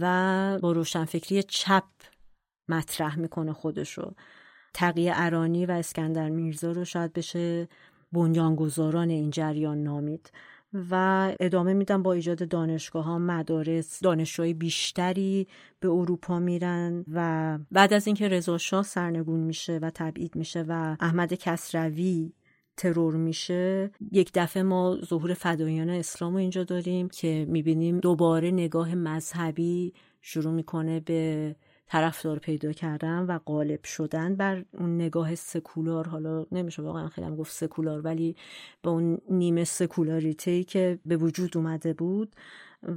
و 0.00 0.58
با 0.62 0.72
روشنفکری 0.72 1.42
چپ 1.42 1.84
مطرح 2.68 3.18
می‌کنه 3.18 3.52
خودشو. 3.52 4.14
تقیه 4.74 5.12
ارانی 5.14 5.66
و 5.66 5.70
اسکندر 5.70 6.28
میرزا 6.28 6.72
رو 6.72 6.84
شاید 6.84 7.12
بشه 7.12 7.68
بنیانگذاران 8.12 9.10
این 9.10 9.30
جریان 9.30 9.82
نامید. 9.82 10.30
و 10.90 11.34
ادامه 11.40 11.74
میدم 11.74 12.02
با 12.02 12.12
ایجاد 12.12 12.48
دانشگاه 12.48 13.04
ها 13.04 13.18
مدارس 13.18 14.00
دانشجوهای 14.00 14.54
بیشتری 14.54 15.46
به 15.80 15.88
اروپا 15.88 16.38
میرن 16.38 17.04
و 17.12 17.58
بعد 17.70 17.92
از 17.92 18.06
اینکه 18.06 18.28
رضا 18.28 18.58
شاه 18.58 18.82
سرنگون 18.82 19.40
میشه 19.40 19.78
و 19.82 19.90
تبعید 19.94 20.36
میشه 20.36 20.64
و 20.68 20.96
احمد 21.00 21.34
کسروی 21.34 22.32
ترور 22.76 23.16
میشه 23.16 23.90
یک 24.12 24.30
دفعه 24.34 24.62
ما 24.62 24.98
ظهور 25.04 25.34
فدایان 25.34 25.90
اسلام 25.90 26.32
رو 26.32 26.38
اینجا 26.38 26.64
داریم 26.64 27.08
که 27.08 27.46
می‌بینیم 27.48 28.00
دوباره 28.00 28.50
نگاه 28.50 28.94
مذهبی 28.94 29.94
شروع 30.22 30.52
می‌کنه 30.52 31.00
به 31.00 31.56
طرفدار 31.86 32.38
پیدا 32.38 32.72
کردن 32.72 33.18
و 33.18 33.38
غالب 33.38 33.84
شدن 33.84 34.36
بر 34.36 34.64
اون 34.72 34.94
نگاه 34.94 35.34
سکولار. 35.34 36.08
حالا 36.08 36.46
نمیشه 36.52 36.82
واقعا 36.82 37.08
خیلی 37.08 37.26
هم 37.26 37.36
گفت 37.36 37.52
سکولار 37.52 38.00
ولی 38.00 38.36
با 38.82 38.90
اون 38.90 39.18
نیمه 39.30 39.64
سکولاریتی 39.64 40.64
که 40.64 40.98
به 41.06 41.16
وجود 41.16 41.56
اومده 41.56 41.92
بود. 41.92 42.36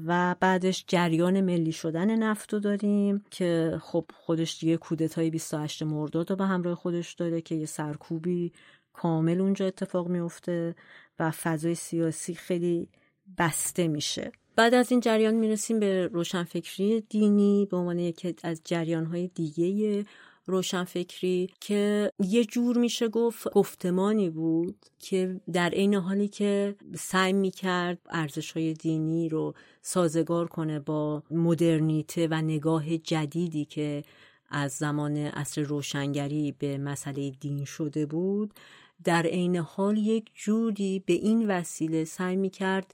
و 0.08 0.36
بعدش 0.40 0.86
جریان 0.88 1.42
ملی 1.42 1.72
شدن 1.72 2.16
نفت 2.16 2.54
رو 2.54 2.60
داریم 2.60 3.24
که 3.32 3.80
خب 3.82 4.06
خودش 4.14 4.60
دیگه 4.60 4.78
کودتای 4.78 5.30
28 5.30 5.84
مرداد 5.84 6.30
رو 6.30 6.36
به 6.36 6.46
همراه 6.46 6.76
خودش 6.76 7.14
داره 7.14 7.42
که 7.42 7.56
یه 7.56 7.66
سرکوبی 7.66 8.52
کامل 8.94 9.42
اونجا 9.42 9.66
اتفاق 9.66 10.08
میفته 10.08 10.76
و 11.20 11.32
فضای 11.32 11.76
سیاسی 11.76 12.36
خیلی 12.36 12.90
بسته 13.38 13.88
میشه. 13.88 14.32
بعد 14.56 14.74
از 14.74 14.92
این 14.92 15.00
جریان 15.00 15.34
می‌رسیم 15.34 15.80
به 15.80 16.08
روشنفکری 16.08 17.02
دینی 17.02 17.68
به 17.72 17.78
عنوان 17.78 18.00
یکی 18.00 18.36
از 18.44 18.62
جریانهای 18.66 19.28
دیگه 19.28 20.06
روشنفکری 20.46 21.50
که 21.60 22.12
یه 22.20 22.46
جور 22.46 22.78
میشه 22.78 23.08
گفت 23.08 23.54
گفتمانی 23.54 24.30
بود 24.30 24.86
که 25.00 25.42
در 25.54 25.70
عین 25.70 25.94
حالی 25.94 26.28
که 26.28 26.76
سعی 26.96 27.34
می‌کرد 27.34 27.98
ارزش 28.10 28.52
های 28.52 28.74
دینی 28.74 29.30
رو 29.30 29.54
سازگار 29.82 30.48
کنه 30.48 30.80
با 30.80 31.24
مدرنیته 31.32 32.28
و 32.32 32.42
نگاه 32.42 32.98
جدیدی 32.98 33.66
که 33.66 34.04
از 34.50 34.72
زمان 34.72 35.18
اصر 35.18 35.62
روشنگری 35.62 36.52
به 36.60 36.78
مسئله 36.78 37.30
دین 37.30 37.66
شده 37.66 38.06
بود 38.06 38.54
در 39.04 39.26
عین 39.26 39.56
حال 39.56 39.98
یک 39.98 40.32
جوری 40.34 41.04
به 41.06 41.14
این 41.14 41.48
وسیله 41.48 42.06
سعی 42.06 42.36
می‌کرد 42.36 42.94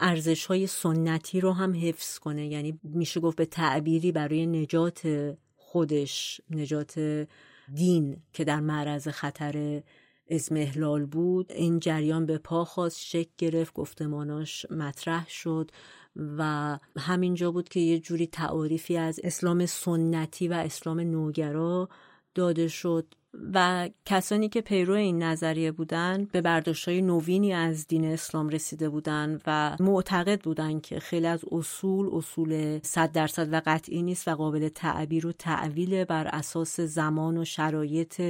ارزش 0.00 0.46
های 0.46 0.66
سنتی 0.66 1.40
رو 1.40 1.52
هم 1.52 1.74
حفظ 1.74 2.18
کنه. 2.18 2.46
یعنی 2.46 2.80
میشه 2.82 3.20
گفت 3.20 3.36
به 3.36 3.46
تعبیری 3.46 4.12
برای 4.12 4.46
نجات 4.46 5.34
خودش 5.56 6.40
نجات 6.50 7.26
دین 7.74 8.16
که 8.32 8.44
در 8.44 8.60
معرض 8.60 9.08
خطر 9.08 9.82
ازمهلال 10.30 11.06
بود 11.06 11.52
این 11.52 11.78
جریان 11.78 12.26
به 12.26 12.38
پا 12.38 12.64
خواست 12.64 13.00
شک 13.00 13.28
گرفت 13.38 13.74
گفتماناش 13.74 14.66
مطرح 14.70 15.28
شد 15.28 15.70
و 16.16 16.78
همینجا 16.98 17.50
بود 17.50 17.68
که 17.68 17.80
یه 17.80 17.98
جوری 17.98 18.26
تعاریفی 18.26 18.96
از 18.96 19.20
اسلام 19.24 19.66
سنتی 19.66 20.48
و 20.48 20.52
اسلام 20.52 21.00
نوگرا 21.00 21.88
داده 22.34 22.68
شد. 22.68 23.14
و 23.54 23.88
کسانی 24.06 24.48
که 24.48 24.60
پیرو 24.60 24.94
این 24.94 25.22
نظریه 25.22 25.72
بودن 25.72 26.28
به 26.32 26.40
برداشت 26.40 26.88
های 26.88 27.02
نوینی 27.02 27.52
از 27.52 27.86
دین 27.86 28.04
اسلام 28.04 28.48
رسیده 28.48 28.88
بودن 28.88 29.40
و 29.46 29.76
معتقد 29.80 30.40
بودن 30.40 30.80
که 30.80 31.00
خیلی 31.00 31.26
از 31.26 31.44
اصول 31.52 32.08
اصول 32.12 32.80
صد 32.82 33.12
درصد 33.12 33.52
و 33.52 33.62
قطعی 33.66 34.02
نیست 34.02 34.28
و 34.28 34.30
قابل 34.34 34.68
تعبیر 34.68 35.26
و 35.26 35.32
تعویل 35.32 36.04
بر 36.04 36.26
اساس 36.26 36.80
زمان 36.80 37.38
و 37.38 37.44
شرایط 37.44 38.22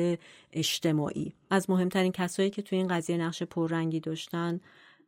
اجتماعی. 0.52 1.32
از 1.50 1.70
مهمترین 1.70 2.12
کسایی 2.12 2.50
که 2.50 2.62
توی 2.62 2.78
این 2.78 2.88
قضیه 2.88 3.16
نقش 3.16 3.42
پررنگی 3.42 4.00
داشتن 4.00 4.60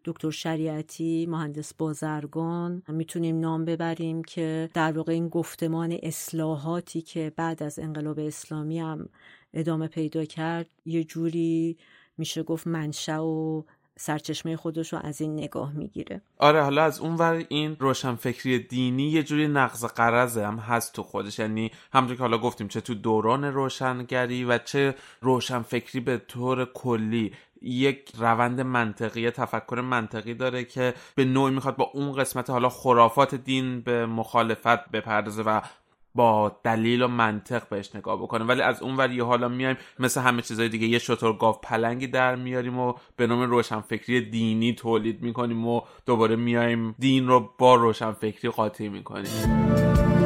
دکتر 0.05 0.31
شریعتی 0.31 1.27
مهندس 1.27 1.75
بازرگان. 1.75 2.83
می‌تونیم 2.89 3.41
نام 3.41 3.65
ببریم 3.65 4.23
که 4.23 4.71
در 4.75 4.93
واقع 4.93 5.13
این 5.13 5.29
گفتمان 5.29 5.99
اصلاحاتی 6.03 7.03
که 7.03 7.33
بعد 7.37 7.63
از 7.63 7.79
انقلاب 7.79 8.19
اسلامی 8.19 8.81
هم 8.81 9.09
ادامه 9.55 9.89
پیدا 9.89 10.25
کرد 10.25 10.67
یه 10.85 11.05
جوری 11.05 11.77
میشه 12.19 12.43
گفت 12.43 12.67
منشأ 12.67 13.21
و 13.21 13.65
سرچشمه 13.97 14.57
خودش 14.57 14.93
رو 14.93 14.99
از 15.03 15.21
این 15.21 15.33
نگاه 15.33 15.73
می‌گیره. 15.73 16.23
آره 16.39 16.63
حالا 16.63 16.85
از 16.85 17.01
اون 17.01 17.17
ور 17.17 17.45
این 17.49 17.77
روشنفکری 17.81 18.59
دینی 18.59 19.09
یه 19.09 19.23
جوری 19.23 19.49
نقض 19.49 19.85
قرضه 19.85 20.47
هم 20.47 20.57
هست 20.57 20.93
تو 20.93 21.03
خودش. 21.03 21.39
یعنی 21.39 21.71
همونطور 21.93 22.17
که 22.17 22.23
حالا 22.23 22.39
گفتیم 22.39 22.69
چه 22.69 22.81
تو 22.81 22.95
دوران 22.95 23.45
روشنگری 23.45 24.45
و 24.45 24.59
چه 24.59 24.95
روشنفکری 25.21 26.01
به 26.01 26.19
طور 26.19 26.65
کلی 26.65 27.33
یک 27.63 28.13
روند 28.19 28.61
منطقی 28.61 29.31
تفکر 29.31 29.81
منطقی 29.81 30.35
داره 30.35 30.65
که 30.65 30.95
به 31.15 31.25
نوعی 31.25 31.55
می‌خواد 31.55 31.77
با 31.77 31.85
اون 31.95 32.13
قسمت 32.13 32.51
حالا 32.51 32.69
خرافات 32.69 33.35
دین 33.35 33.81
به 33.81 34.07
مخالفت 34.07 34.91
بپردازه 34.91 35.43
و 35.43 35.61
با 36.15 36.57
دلیل 36.65 37.03
و 37.03 37.09
منطق 37.09 37.69
بهش 37.69 37.95
نگاه 37.95 38.23
بکنه. 38.23 38.45
ولی 38.45 38.63
از 38.63 38.83
اون 38.83 38.97
ور 38.97 39.21
حالا 39.21 39.49
میایم 39.49 39.77
مثل 39.99 40.21
همه 40.21 40.43
چیزهای 40.43 40.69
دیگه 40.69 40.87
یه 40.87 40.99
شطور 40.99 41.37
گاو 41.37 41.53
پلنگی 41.63 42.07
در 42.07 42.37
میاریم 42.37 42.79
و 42.79 42.95
به 43.17 43.27
نام 43.27 43.43
روشنفکری 43.43 44.31
دینی 44.31 44.75
تولید 44.75 45.23
می‌کنیم 45.23 45.67
و 45.67 45.81
دوباره 46.07 46.37
میایم 46.37 46.95
دین 46.99 47.29
رو 47.29 47.51
با 47.59 47.75
روشنفکری 47.75 48.51
قاطی 48.51 48.89
می‌کنیم. 48.89 50.24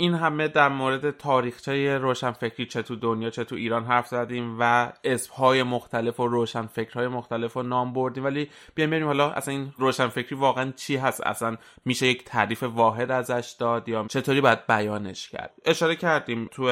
این 0.00 0.14
همه 0.14 0.48
در 0.48 0.68
مورد 0.68 1.10
تاریخچه 1.10 1.98
روشنفکری 1.98 2.66
چه 2.66 2.82
تو 2.82 2.96
دنیا 2.96 3.30
چه 3.30 3.44
تو 3.44 3.56
ایران 3.56 3.84
حرف 3.84 4.06
زدیم 4.06 4.56
و 4.60 4.92
اسمهای 5.04 5.62
مختلف 5.62 6.20
و 6.20 6.26
روشنفکرهای 6.26 7.08
مختلف 7.08 7.52
رو 7.52 7.62
نام 7.62 7.92
بردیم. 7.92 8.24
ولی 8.24 8.50
بیایم 8.74 8.90
بریم 8.90 9.06
حالا 9.06 9.30
اصلا 9.30 9.54
این 9.54 9.72
روشنفکری 9.78 10.36
واقعا 10.36 10.72
چی 10.76 10.96
هست؟ 10.96 11.26
اصلا 11.26 11.56
میشه 11.84 12.06
یک 12.06 12.24
تعریف 12.24 12.62
واحد 12.62 13.10
ازش 13.10 13.56
داد 13.58 13.88
یا 13.88 14.06
چطوری 14.08 14.40
باید 14.40 14.66
بیانش 14.66 15.28
کرد؟ 15.28 15.50
اشاره 15.64 15.96
کردیم 15.96 16.48
تو 16.50 16.62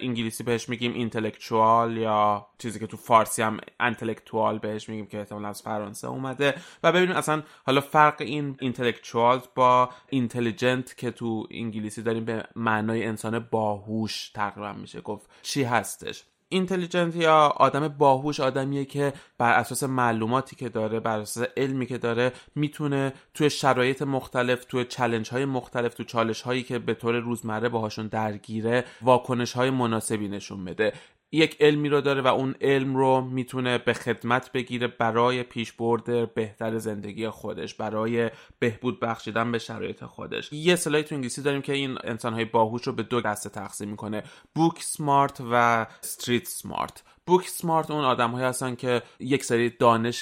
انگلیسی 0.00 0.44
بهش 0.44 0.68
میگیم 0.68 0.92
intellectual 0.94 1.96
یا 1.96 2.46
چیزی 2.64 2.78
که 2.78 2.86
تو 2.86 2.96
فارسی 2.96 3.42
هم 3.42 3.56
انتلکتوال 3.80 4.58
بهش 4.58 4.88
میگیم 4.88 5.06
که 5.06 5.18
احتمالا 5.18 5.44
از 5.44 5.62
فرانسه 5.62 6.08
اومده. 6.08 6.54
و 6.82 6.92
ببینیم 6.92 7.16
اصلا 7.16 7.42
حالا 7.66 7.80
فرق 7.80 8.16
این 8.20 8.56
انتلکتوال 8.60 9.40
با 9.54 9.90
intelligent 10.08 10.96
که 10.96 11.10
تو 11.10 11.46
انگلیسی 11.50 12.02
داریم 12.02 12.24
به 12.24 12.44
معنای 12.56 13.04
انسان 13.04 13.38
باهوش 13.38 14.28
تقریبا 14.28 14.72
میشه. 14.72 15.00
گفت 15.00 15.30
چی 15.42 15.62
هستش؟ 15.62 16.24
intelligent 16.48 17.16
یا 17.16 17.36
آدم 17.56 17.88
باهوش 17.88 18.40
آدمیه 18.40 18.84
که 18.84 19.12
بر 19.38 19.52
اساس 19.52 19.82
معلوماتی 19.82 20.56
که 20.56 20.68
داره 20.68 21.00
بر 21.00 21.18
اساس 21.18 21.48
علمی 21.56 21.86
که 21.86 21.98
داره 21.98 22.32
می‌تونه 22.54 23.12
توی 23.34 23.50
شرایط 23.50 24.02
مختلف 24.02 24.64
توی 24.64 24.84
چلنج 24.84 25.30
های 25.30 25.44
مختلف 25.44 25.94
تو 25.94 26.04
چالش 26.04 26.42
هایی 26.42 26.62
که 26.62 26.78
به 26.78 26.94
طور 26.94 27.18
روزمره 27.18 27.68
باهاشون 27.68 28.06
درگیره 28.06 28.84
واکنش 29.02 29.52
های 29.52 29.70
مناسبی 29.70 30.28
نشون 30.28 30.64
بده. 30.64 30.92
یک 31.34 31.56
علمی 31.60 31.88
رو 31.88 32.00
داره 32.00 32.22
و 32.22 32.26
اون 32.26 32.54
علم 32.60 32.96
رو 32.96 33.20
می‌تونه 33.20 33.78
به 33.78 33.92
خدمت 33.92 34.52
بگیره 34.52 34.86
برای 34.86 35.42
پیشبرد 35.42 36.34
بهتر 36.34 36.78
زندگی 36.78 37.28
خودش 37.28 37.74
برای 37.74 38.30
بهبود 38.58 39.00
بخشیدن 39.00 39.52
به 39.52 39.58
شرایط 39.58 40.04
خودش. 40.04 40.52
یه 40.52 40.72
اصطلاحی 40.72 41.04
تو 41.04 41.14
انگلیسی 41.14 41.42
داریم 41.42 41.62
که 41.62 41.72
این 41.72 41.98
انسانهای 42.04 42.44
باهوش 42.44 42.82
رو 42.82 42.92
به 42.92 43.02
دو 43.02 43.20
دسته 43.20 43.50
تقسیم 43.50 43.88
می‌کنه 43.88 44.22
بوک 44.54 44.82
سمارت 44.82 45.40
و 45.40 45.86
استریت 46.02 46.46
سمارت 46.46 47.02
بوک 47.26 47.48
سمارت 47.48 47.90
اون 47.90 48.04
آدمهایی 48.04 48.46
هستن 48.46 48.74
که 48.74 49.02
یک 49.20 49.44
سری 49.44 49.70
دانش 49.70 50.20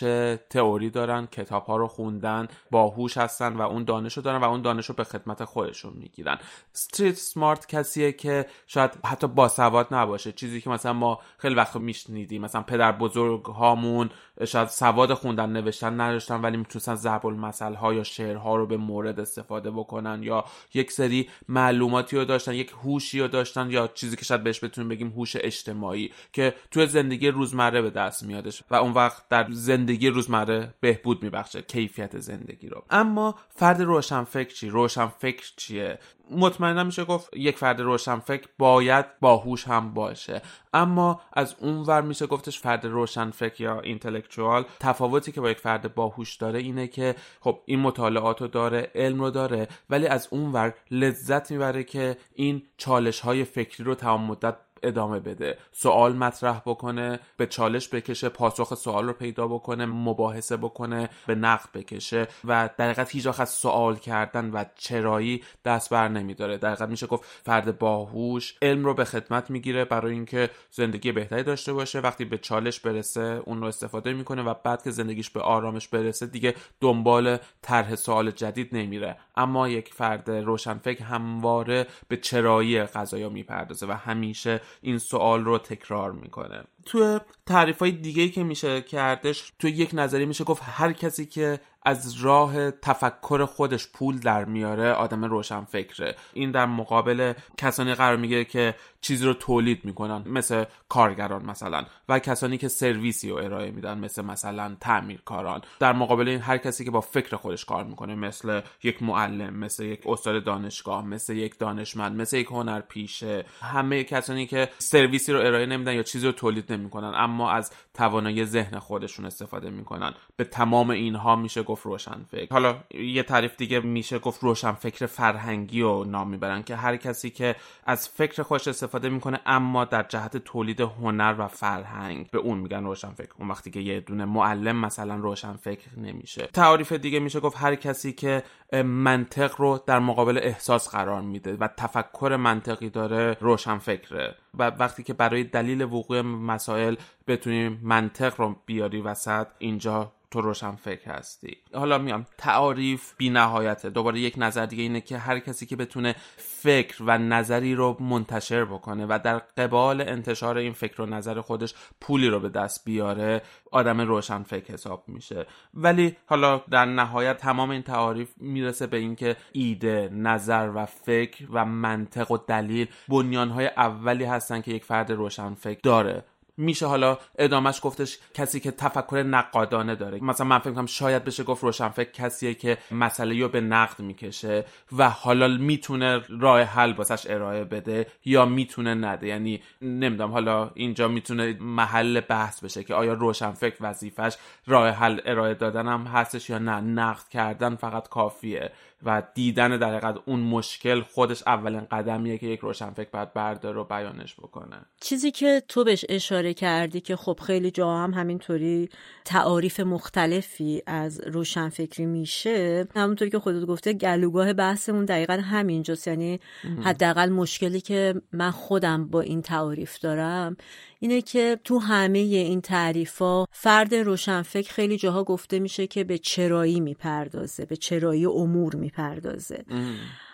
تئوری 0.51 0.91
دارن 0.91 1.27
کتاب 1.27 1.65
ها 1.65 1.77
رو 1.77 1.89
خوندن 1.89 2.49
باهوش 2.71 3.17
هستن 3.17 3.53
و 3.53 3.63
اون 3.63 3.85
دانش 3.85 4.17
رو 4.17 4.23
دارن 4.23 4.41
و 4.41 4.45
اون 4.45 4.63
دانش 4.63 4.87
رو 4.87 4.95
به 4.95 5.05
خدمت 5.05 5.45
خودشون 5.45 5.93
می‌گیرن. 5.97 6.39
استریت 6.75 7.17
سمارت 7.17 7.67
کسیه 7.67 8.13
که 8.13 8.47
شاید 8.67 8.91
حتی 9.05 9.27
باسواد 9.27 9.95
نباشه. 9.95 10.33
چیزی 10.33 10.61
که 10.61 10.71
مثلا 10.71 10.93
ما 10.93 11.21
خیلی 11.39 11.55
وقت 11.55 11.77
میشنیدیم. 11.77 12.43
مثلا 12.43 12.63
پدر 12.63 12.93
بزرگ 12.93 13.45
هامون 13.45 14.11
شاید 14.45 14.69
سواد 14.69 15.15
خوندن 15.15 15.51
نوشتن 15.51 16.01
نداشتن 16.01 16.41
ولی 16.41 16.57
می‌تونستن 16.57 16.95
ضرب 16.95 17.27
المثل 17.27 17.75
ها 17.75 17.95
یا 17.95 18.03
شعرها 18.03 18.57
رو 18.57 18.67
به 18.67 18.77
مورد 18.77 19.21
استفاده 19.21 19.71
بکنن 19.71 20.23
یا 20.23 20.45
یک 20.75 20.93
سری 20.93 21.29
معلوماتی 21.49 22.17
رو 22.17 22.25
داشتن 22.25 22.55
یک 22.55 22.71
هوشی 22.85 23.21
رو 23.21 23.29
داشتن 23.29 23.71
یا 23.71 23.89
چیزی 23.89 24.17
که 24.17 24.25
شاید 24.25 24.45
بهش 24.45 24.65
بتونیم 24.65 24.89
بگیم 24.89 25.09
هوش 25.09 25.37
اجتماعی 25.37 26.13
که 26.33 26.55
تو 26.71 26.81
زندگی 26.93 27.29
روزمره 27.29 27.83
به 27.83 27.91
دست 27.91 28.23
میادش 28.23 28.63
و 28.71 28.75
اون 28.75 28.93
وقت 28.93 29.29
در 29.29 29.47
زندگی 29.51 30.09
روزمره 30.09 30.75
بهبود 30.81 31.23
میبخشه 31.23 31.63
کیفیت 31.63 32.19
زندگی 32.19 32.69
رو. 32.69 32.85
اما 32.91 33.35
فرد 33.49 33.83
روشنفکر 33.83 34.55
چی؟ 34.55 34.69
روشنفکر 34.69 35.53
چیه؟ 35.57 35.99
مطمئنا 36.31 36.85
میشه 36.85 37.05
گفت 37.05 37.37
یک 37.37 37.59
فرد 37.59 37.81
روشنفکر 37.81 38.47
باید 38.59 39.07
باهوش 39.21 39.69
هم 39.69 39.95
باشه. 39.95 40.43
اما 40.75 41.21
از 41.33 41.55
اون 41.61 41.83
ور 41.83 42.01
میشه 42.01 42.27
گفتش 42.27 42.59
فرد 42.59 42.87
روشنفکر 42.87 43.63
یا 43.63 43.81
اینتלקچوال 43.81 44.65
تفاوتی 44.81 45.33
که 45.33 45.41
با 45.41 45.51
یک 45.51 45.59
فرد 45.59 45.95
باهوش 45.95 46.37
داره 46.37 46.59
اینه 46.59 46.87
که 46.89 47.15
خب 47.41 47.61
این 47.67 47.81
مطالعات 47.81 48.41
رو 48.41 48.49
داره 48.49 48.91
علم 48.95 49.21
رو 49.21 49.31
داره 49.31 49.69
ولی 49.91 50.07
از 50.07 50.29
اون 50.31 50.53
ور 50.53 50.75
لذت 50.91 51.51
می‌بره 51.51 51.85
که 51.85 52.17
این 52.35 52.63
چالش 52.77 53.21
های 53.21 53.45
فکری 53.45 53.85
رو 53.85 53.95
تمام 53.95 54.25
مدت 54.25 54.57
ادامه 54.83 55.21
بده. 55.21 55.59
سوال 55.73 56.17
مطرح 56.17 56.63
بکنه 56.67 57.21
به 57.37 57.47
چالش 57.47 57.89
بکشه 57.89 58.29
پاسخ 58.29 58.75
سوال 58.75 59.07
رو 59.07 59.13
پیدا 59.13 59.49
بکنه 59.49 59.87
مباحثه 59.87 60.57
بکنه 60.57 61.09
به 61.27 61.35
نقد 61.35 61.69
بکشه 61.75 62.29
و 62.45 62.71
در 62.77 62.85
حقیقت 62.85 63.11
هیچ 63.11 63.27
از 63.27 63.51
سوال 63.51 63.97
کردن 63.97 64.51
و 64.51 64.65
چرایی 64.75 65.43
دست 65.65 65.91
بر 65.91 66.09
نمیداره. 66.09 66.59
در 66.59 66.69
حقیقت 66.69 66.89
میشه 66.89 67.07
گفت 67.07 67.25
فرد 67.45 67.79
باهوش 67.79 68.55
علم 68.63 68.85
رو 68.85 68.95
به 68.95 69.05
خدمت 69.05 69.51
می‌گیره 69.51 69.85
برای 69.85 70.13
اینکه 70.13 70.51
زندگی 70.71 71.13
بهتری 71.13 71.43
داشته 71.43 71.73
باشه. 71.73 72.01
وقتی 72.01 72.25
به 72.25 72.39
چالش 72.39 72.81
برسه 72.81 73.43
اون 73.45 73.61
رو 73.61 73.67
استفاده 73.67 74.13
می‌کنه 74.13 74.43
و 74.43 74.55
بعد 74.65 74.83
که 74.83 74.91
زندگیش 74.91 75.31
به 75.31 75.41
آرامش 75.41 75.89
برسه 75.89 76.27
دیگه 76.27 76.55
دنبال 76.81 77.39
طرح 77.63 77.95
سوال 77.95 78.31
جدید 78.31 78.77
نمیره. 78.77 79.17
اما 79.37 79.69
یک 79.69 79.95
فرد 79.95 80.31
روشنفکر 80.31 81.05
همواره 81.05 81.87
به 82.09 82.17
چرایی 82.17 82.83
قضایا 82.83 83.29
می‌پردازه 83.29 83.87
و 83.87 83.93
همیشه 83.93 84.61
این 84.81 84.99
سوال 84.99 85.45
رو 85.45 85.59
تکرار 85.59 86.13
می‌کنه. 86.13 86.65
تو 86.85 87.19
تعریف 87.47 87.79
های 87.79 87.93
دیگه 87.93 88.29
که 88.29 88.45
میشه 88.45 88.81
کردش 88.81 89.53
تو 89.59 89.69
یک 89.69 89.91
نظری 89.93 90.27
میشه 90.27 90.45
گفت 90.45 90.63
هر 90.67 90.93
کسی 90.93 91.27
که 91.27 91.61
از 91.85 92.25
راه 92.25 92.71
تفکر 92.71 93.45
خودش 93.45 93.89
پول 93.89 94.19
در 94.19 94.45
میاره 94.45 94.93
آدم 94.93 95.25
روشن 95.25 95.65
فکره 95.65 96.17
این 96.33 96.51
در 96.51 96.67
مقابل 96.67 97.33
کسانی 97.57 97.95
قرار 97.95 98.17
می‌گیره 98.17 98.45
که 98.45 98.75
چیزی 99.01 99.27
رو 99.27 99.35
تولید 99.35 99.85
می‌کنن 99.85 100.23
مثل 100.27 100.65
کارگران 100.89 101.47
مثلا 101.47 101.85
و 102.09 102.19
کسانی 102.19 102.59
که 102.59 102.69
سرویسی 102.69 103.31
رو 103.31 103.37
ارائه 103.37 103.71
میدن 103.71 103.99
مثل 103.99 104.25
مثلا 104.25 104.77
تعمیرکاران. 104.81 105.61
در 105.81 105.93
مقابل 105.93 106.29
این 106.29 106.41
هر 106.41 106.59
کسی 106.59 106.85
که 106.85 106.91
با 106.91 107.01
فکر 107.01 107.37
خودش 107.37 107.65
کار 107.65 107.85
می‌کنه 107.85 108.15
مثل 108.15 108.61
یک 108.83 109.03
معلم 109.03 109.55
مثل 109.55 109.85
یک 109.85 110.01
استاد 110.07 110.45
دانشگاه 110.45 111.07
مثل 111.07 111.37
یک 111.37 111.59
دانشمند 111.59 112.21
مثل 112.21 112.37
یک 112.37 112.47
هنرپیشه 112.47 113.45
همه 113.63 114.05
کسانی 114.05 114.47
که 114.47 114.69
سرویسی 114.79 115.33
رو 115.33 115.39
ارائه 115.39 115.67
نمیدن 115.67 115.95
یا 115.95 116.03
چیزی 116.03 116.27
رو 116.27 116.33
تولید 116.33 116.72
نمی‌کنن 116.73 117.13
اما 117.17 117.51
از 117.51 117.73
توانایی 117.95 118.45
ذهن 118.45 118.79
خودشون 118.79 119.27
استفاده 119.27 119.71
می‌کنن. 119.71 120.15
به 120.37 120.45
تمام 120.45 120.91
اینها 120.91 121.37
میشه 121.37 121.63
گفت 121.63 121.87
روشن 121.87 122.25
فکر 122.31 122.53
حالا 122.53 122.77
یه 122.95 123.23
تعریف 123.23 123.57
دیگه 123.57 123.81
میشه 123.81 124.19
گفت 124.19 124.43
روشن 124.43 124.73
فکر 124.73 125.07
فرهنگی 125.07 125.83
رو 125.83 126.05
نام 126.05 126.29
می‌برن 126.29 126.63
که 126.63 126.77
هر 126.77 126.97
کسی 126.97 127.31
که 127.31 127.57
از 127.87 128.09
فکر 128.09 128.43
خودش 128.43 128.69
استفاده 128.69 129.09
می‌کنه 129.09 129.41
اما 129.47 129.85
در 129.85 130.03
جهت 130.03 130.37
تولید 130.37 130.81
هنر 130.81 131.35
و 131.39 131.49
فرهنگ 131.49 132.31
به 132.31 132.39
اون 132.39 132.59
میگن 132.59 132.85
روشن 132.85 133.11
فکر 133.11 133.33
اون 133.39 133.49
وقتی 133.49 133.71
که 133.71 133.81
یه 133.81 134.01
دونه 134.01 134.25
معلم 134.25 134.77
مثلا 134.77 135.17
روشن 135.17 135.53
فکر 135.53 135.99
نمیشه. 135.99 136.47
تعریف 136.53 136.93
دیگه 136.93 137.21
میشه 137.21 137.41
گفت 137.41 137.57
هر 137.59 137.75
کسی 137.75 138.13
که 138.13 138.43
منطق 138.85 139.61
رو 139.61 139.81
در 139.87 139.99
مقابل 139.99 140.39
احساس 140.43 140.89
قرار 140.89 141.21
میده 141.21 141.57
و 141.57 141.69
تفکر 141.77 142.37
منطقی 142.37 142.91
داره 142.91 143.37
روشن 143.41 143.79
فکره 143.79 144.35
و 144.42 144.42
وقتی 144.59 145.03
که 145.03 145.13
برای 145.15 145.45
دلیل 145.45 145.83
وقوع 145.83 146.21
مسائل 146.21 146.97
بتونیم 147.27 147.81
منطق 147.83 148.41
رو 148.41 148.57
بیاری 148.67 149.01
وسط 149.01 149.47
اینجا 149.59 150.13
تو 150.33 150.41
روشن 150.41 150.77
فکر 150.77 151.11
هستی. 151.11 151.57
حالا 151.75 151.99
میام. 151.99 152.27
تعاریف 152.39 153.15
بی 153.17 153.31
نهایته 153.31 153.91
دوباره 153.91 154.21
یک 154.21 154.35
نظر 154.37 154.67
دیگه 154.67 154.83
اینه 154.83 155.01
که 155.01 155.19
هر 155.19 155.39
کسی 155.39 155.67
که 155.67 155.77
بتونه 155.77 156.15
فکر 156.37 157.03
و 157.07 157.19
نظری 157.19 157.75
رو 157.75 157.97
منتشر 158.01 158.65
بکنه 158.65 159.07
و 159.07 159.19
در 159.25 159.39
قبال 159.39 160.01
انتشار 160.01 160.59
این 160.59 160.73
فکر 160.73 161.03
و 161.03 161.07
نظر 161.07 161.41
خودش 161.41 161.75
پولی 162.01 162.29
رو 162.29 162.41
به 162.41 162.49
دست 162.49 162.85
بیاره 162.85 163.43
آدم 163.73 164.01
روشن 164.01 164.43
فکر 164.43 164.73
حساب 164.73 165.05
میشه. 165.09 165.47
ولی 165.75 166.17
حالا 166.27 166.63
در 166.71 166.85
نهایت 166.85 167.37
تمام 167.37 167.71
این 167.71 167.83
تعاریف 167.83 168.31
می‌رسه 168.37 168.87
به 168.87 168.97
اینکه 168.97 169.37
ایده 169.53 170.09
نظر 170.13 170.73
و 170.75 170.87
فکر 170.87 171.47
و 171.51 171.65
منطق 171.65 172.31
و 172.31 172.39
دلیل 172.39 172.87
بنیانهای 173.09 173.67
اولی 173.67 174.25
هستن 174.25 174.61
که 174.61 174.73
یک 174.73 174.85
فرد 174.85 175.13
روشن 175.13 175.55
فکر 175.55 175.81
داره. 175.83 176.25
میشه 176.57 176.87
حالا 176.87 177.19
ادامش 177.39 177.81
گفتش 177.83 178.19
کسی 178.35 178.61
که 178.61 178.71
تفکر 178.71 179.23
نقادانه 179.23 179.95
داره. 179.95 180.25
مثلا 180.25 180.47
من 180.47 180.59
فکر 180.59 180.73
کنم 180.73 180.87
شاید 180.87 181.25
بشه 181.25 181.45
گفت 181.45 181.65
روشنفکر 181.65 182.11
کسیه 182.11 182.55
که 182.55 182.79
مسئله 182.91 183.41
رو 183.41 183.49
به 183.49 183.61
نقد 183.61 184.01
می‌کشه 184.01 184.65
و 184.97 185.11
حالا 185.11 185.49
می‌تونه 185.49 186.21
راه 186.41 186.63
حل 186.63 186.93
واسش 186.93 187.27
ارائه 187.31 187.65
بده 187.65 188.07
یا 188.25 188.45
می‌تونه 188.45 188.95
نده. 188.95 189.27
یعنی 189.27 189.63
نمی‌دونم 189.83 190.31
حالا 190.31 190.71
اینجا 190.75 191.09
می‌تونه 191.09 191.57
محل 191.61 192.21
بحث 192.21 192.65
بشه 192.65 192.85
که 192.85 192.95
آیا 192.95 193.13
روشنفکر 193.13 193.77
وظیفش 193.81 194.37
راه 194.67 194.89
حل 194.89 195.21
ارائه 195.25 195.55
دادن 195.55 195.89
هم 195.89 196.03
هستش 196.03 196.51
یا 196.51 196.59
نه. 196.59 196.81
نقد 196.81 197.29
کردن 197.29 197.77
فقط 197.77 198.09
کافیه. 198.09 198.73
و 199.05 199.23
دیدن 199.35 199.77
در 199.77 199.89
حقیقت 199.89 200.17
اون 200.25 200.41
مشکل 200.41 201.01
خودش 201.01 201.43
اولین 201.47 201.81
قدمیه 201.81 202.39
که 202.39 202.47
یک 202.47 202.61
روشنفکر 202.61 203.09
باید 203.13 203.33
برداره 203.33 203.81
و 203.81 203.85
بیانش 203.85 204.35
بکنه. 204.35 204.77
چیزی 205.01 205.31
که 205.31 205.63
تو 205.69 205.85
بهش 205.85 206.05
اشاره 206.09 206.55
کردی 206.55 207.01
که 207.01 207.17
خب 207.17 207.39
خیلی 207.47 207.71
جا 207.71 207.97
هم 207.97 208.15
همینطوری 208.15 208.89
تعاریف 209.25 209.81
مختلفی 209.81 210.83
از 210.87 211.21
روشنفکری 211.27 212.07
میشه 212.07 212.89
همونطوری 212.97 213.31
که 213.31 213.39
خودت 213.39 213.65
گفته 213.65 213.93
گلوگاه 213.93 214.53
بحثمون 214.53 215.05
دقیقا 215.05 215.35
همینجاست. 215.35 216.09
یعنی 216.09 216.41
حداقل 216.85 217.29
مشکلی 217.29 217.81
که 217.81 218.15
من 218.33 218.51
خودم 218.51 219.09
با 219.09 219.21
این 219.21 219.43
تعاریف 219.43 219.99
دارم 219.99 220.57
اینه 221.03 221.23
که 221.23 221.59
تو 221.65 221.79
همه 221.79 222.19
این 222.19 222.61
تعریفا 222.61 223.45
فرد 223.51 223.95
روشنفکر 223.95 224.73
خیلی 224.73 224.97
جاها 224.97 225.25
گفته 225.25 225.59
میشه 225.59 225.87
که 225.87 226.05
به 226.05 226.19
چرایی 226.19 226.81
می‌پردازه 226.81 227.65
به 227.65 227.77
چرایی 227.77 228.27
امور 228.27 228.77
می‌پردازه. 228.77 229.65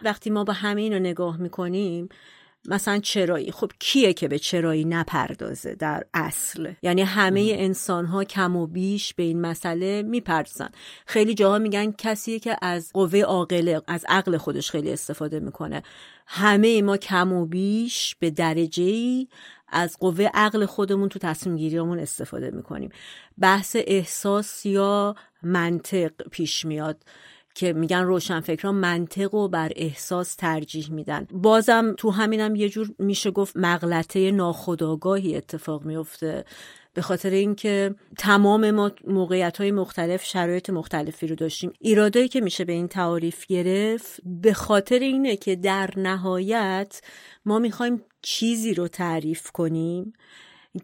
وقتی 0.03 0.31
ما 0.31 0.45
با 0.45 0.53
همه 0.53 0.81
اینو 0.81 0.99
نگاه 0.99 1.37
می‌کنیم 1.37 2.09
مثلا 2.65 2.99
چرایی. 2.99 3.53
خب 3.53 3.71
کیه 3.79 4.13
که 4.13 4.29
به 4.29 4.39
چرایی 4.39 4.85
نپردازه 4.85 5.75
در 5.75 6.05
اصل؟ 6.15 6.73
یعنی 6.83 7.03
همه 7.03 7.55
انسان 7.55 8.07
ها 8.07 8.25
کم 8.25 8.57
و 8.57 8.67
بیش 8.67 9.15
به 9.15 9.23
این 9.23 9.41
مسئله 9.41 10.03
می‌پردازن. 10.03 10.69
خیلی 11.07 11.35
جاها 11.35 11.59
میگن 11.59 11.93
کسی 11.93 12.39
که 12.39 12.57
از 12.63 12.91
قوه 12.93 13.21
عاقله 13.21 13.83
از 13.87 14.05
عقل 14.09 14.37
خودش 14.37 14.71
خیلی 14.71 14.93
استفاده 14.93 15.41
می‌کنه. 15.41 15.83
همه 16.27 16.83
ما 16.83 16.97
کم 16.97 17.33
و 17.33 17.47
بیش 17.47 18.17
به 18.21 18.31
درجه 18.31 18.83
ای 18.83 19.29
از 19.71 19.97
قوه 20.01 20.25
عقل 20.35 20.67
خودمون 20.67 21.09
تو 21.09 21.19
تصمیم 21.19 21.57
گیریمون 21.57 21.99
استفاده 21.99 22.51
می‌کنیم. 22.51 22.91
بحث 23.39 23.77
احساس 23.81 24.67
یا 24.67 25.15
منطق 25.43 26.13
پیش 26.31 26.65
میاد 26.65 27.05
که 27.55 27.73
میگن 27.73 28.03
روشنفکران 28.03 28.75
منطق 28.75 29.35
و 29.35 29.49
بر 29.49 29.73
احساس 29.77 30.35
ترجیح 30.35 30.91
میدن. 30.91 31.27
بازم 31.33 31.95
تو 31.99 32.11
همینم 32.11 32.57
یه 32.57 32.69
جور 32.69 32.91
میشه 32.99 33.31
گفت 33.31 33.57
مغلطه 33.57 34.31
ناخودآگاهی 34.31 35.37
اتفاق 35.37 35.85
میفته. 35.85 36.45
به 36.95 37.03
خاطر 37.03 37.31
اینکه 37.31 37.95
تمام 38.19 38.71
ما 38.71 38.91
موقعیت 39.07 39.59
های 39.59 39.71
مختلف 39.71 40.25
شرایط 40.25 40.71
مختلفی 40.71 41.27
رو 41.27 41.35
داشتیم. 41.35 41.73
ایرادایی 41.81 42.29
که 42.29 42.41
میشه 42.41 42.65
به 42.65 42.73
این 42.73 42.89
تعاریف 42.89 43.47
گرفت 43.47 44.21
به 44.25 44.53
خاطر 44.53 44.99
اینه 44.99 45.37
که 45.37 45.57
در 45.57 45.91
نهایت 45.97 47.01
ما 47.49 47.59
می‌خوایم 47.59 48.03
چیزی 48.23 48.75
رو 48.75 48.89
تعریف 48.89 49.51
کنیم 49.51 50.13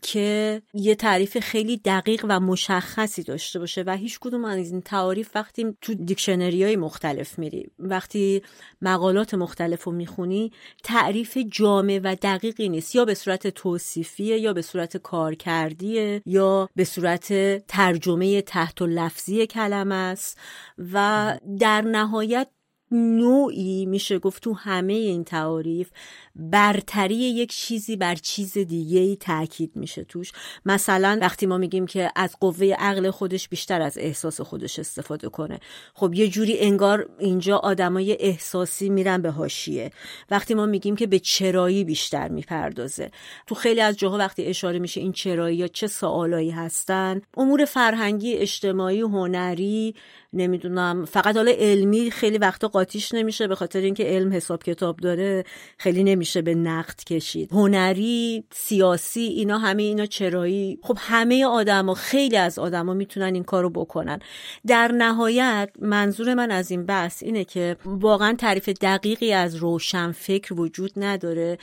که 0.03 0.63
یه 0.75 0.95
تعریف 0.95 1.39
خیلی 1.39 1.77
دقیق 1.77 2.27
و 2.29 2.41
مشخصی 2.41 3.23
داشته 3.23 3.59
باشه 3.59 3.83
و 3.87 3.97
هیچ 3.97 4.19
کدوم 4.21 4.45
از 4.45 4.71
این 4.71 4.81
تعاریف 4.81 5.31
وقتی 5.35 5.77
تو 5.81 5.95
دیکشنری 5.95 6.65
های 6.65 6.77
مختلف 6.77 7.39
میری 7.39 7.71
وقتی 7.79 8.43
مقالات 8.83 9.35
مختلف 9.35 9.85
رو 9.85 9.93
می‌خونی 9.93 10.53
تعریف 10.83 11.39
جامع 11.51 12.01
و 12.05 12.17
دقیقی 12.23 12.69
نیست. 12.69 12.95
یا 12.95 13.05
به 13.05 13.15
صورت 13.15 13.47
توصیفیه 13.47 14.39
یا 14.39 14.53
به 14.53 14.63
صورت 14.63 14.97
کارکردیه 14.97 16.23
یا 16.27 16.69
به 16.77 16.85
صورت 16.85 17.33
ترجمه 17.67 18.43
تحت 18.43 18.83
و 18.83 18.87
لفظی 18.87 19.47
کلمه 19.47 19.95
است. 19.95 20.39
و 20.93 21.39
در 21.59 21.81
نهایت 21.81 22.49
نوعی 22.95 23.87
میشه 23.87 24.19
گفت 24.19 24.43
تو 24.43 24.53
همه 24.53 24.93
این 24.93 25.25
تعاریف 25.25 25.91
برتری 26.37 27.15
یک 27.15 27.53
چیزی 27.53 27.97
بر 27.97 28.15
چیز 28.15 28.59
دیگه 28.59 29.01
ای 29.01 29.17
تاکید 29.17 29.77
میشه 29.77 30.05
توش. 30.05 30.33
مثلا 30.67 31.19
وقتی 31.21 31.47
ما 31.47 31.59
میگیم 31.59 31.87
که 31.87 32.11
از 32.17 32.37
قوه 32.41 32.67
عقل 32.79 33.11
خودش 33.11 33.49
بیشتر 33.49 33.81
از 33.83 33.99
احساس 33.99 34.41
خودش 34.41 34.79
استفاده 34.79 35.29
کنه 35.29 35.61
خب 35.95 36.15
یه 36.15 36.29
جوری 36.29 36.59
انگار 36.59 37.09
اینجا 37.19 37.57
آدمای 37.57 38.17
احساسی 38.21 38.89
میرن 38.89 39.23
به 39.23 39.31
هاشیه 39.31 39.91
وقتی 40.31 40.55
ما 40.55 40.67
میگیم 40.67 40.97
که 40.97 41.07
به 41.07 41.19
چرایی 41.19 41.85
بیشتر 41.85 42.29
می‌پردازه. 42.29 43.11
تو 43.47 43.55
خیلی 43.55 43.81
از 43.81 43.97
جاها 43.97 44.19
وقتی 44.19 44.45
اشاره 44.47 44.79
میشه 44.79 45.01
این 45.01 45.13
چرایی 45.13 45.57
یا 45.57 45.69
چه 45.69 45.87
سوالایی 45.87 46.51
هستن 46.51 47.23
امور 47.37 47.65
فرهنگی 47.65 48.35
اجتماعی 48.35 49.01
هنری 49.01 49.95
نمی‌دونم 50.33 51.05
فقط 51.05 51.37
حالا 51.37 51.53
علمی 51.59 52.11
خیلی 52.11 52.39
وقتا 52.39 52.69
قاطیش 52.85 53.15
نمیشه 53.15 53.47
به 53.47 53.55
خاطر 53.55 53.81
اینکه 53.81 54.05
علم 54.05 54.33
حساب 54.33 54.63
کتاب 54.63 54.97
داره 54.97 55.45
خیلی 55.79 56.05
نمیشه 56.05 56.43
به 56.43 56.55
نقد 56.55 57.05
کشید. 57.05 57.53
هنری 57.53 58.45
سیاسی 58.53 59.21
اینا 59.21 59.59
همه 59.59 59.83
اینا 59.83 60.07
چرایی. 60.07 60.79
خب 60.83 60.99
همه 61.01 61.47
آدما 61.47 61.95
خیلی 61.95 62.37
از 62.37 62.59
آدما 62.59 62.95
می‌تونن 62.95 63.35
این 63.35 63.45
کارو 63.45 63.71
بکنن. 63.71 64.19
در 64.67 64.89
نهایت 64.89 65.71
منظور 65.79 66.35
من 66.35 66.51
از 66.51 66.71
این 66.71 66.87
بحث 66.87 67.23
اینه 67.23 67.45
که 67.45 67.77
واقعا 67.85 68.35
تعریف 68.39 68.69
دقیقی 68.69 69.33
از 69.33 69.55
روشن 69.55 70.13
فکر 70.13 70.55
وجود 70.55 70.93
نداره 70.97 71.59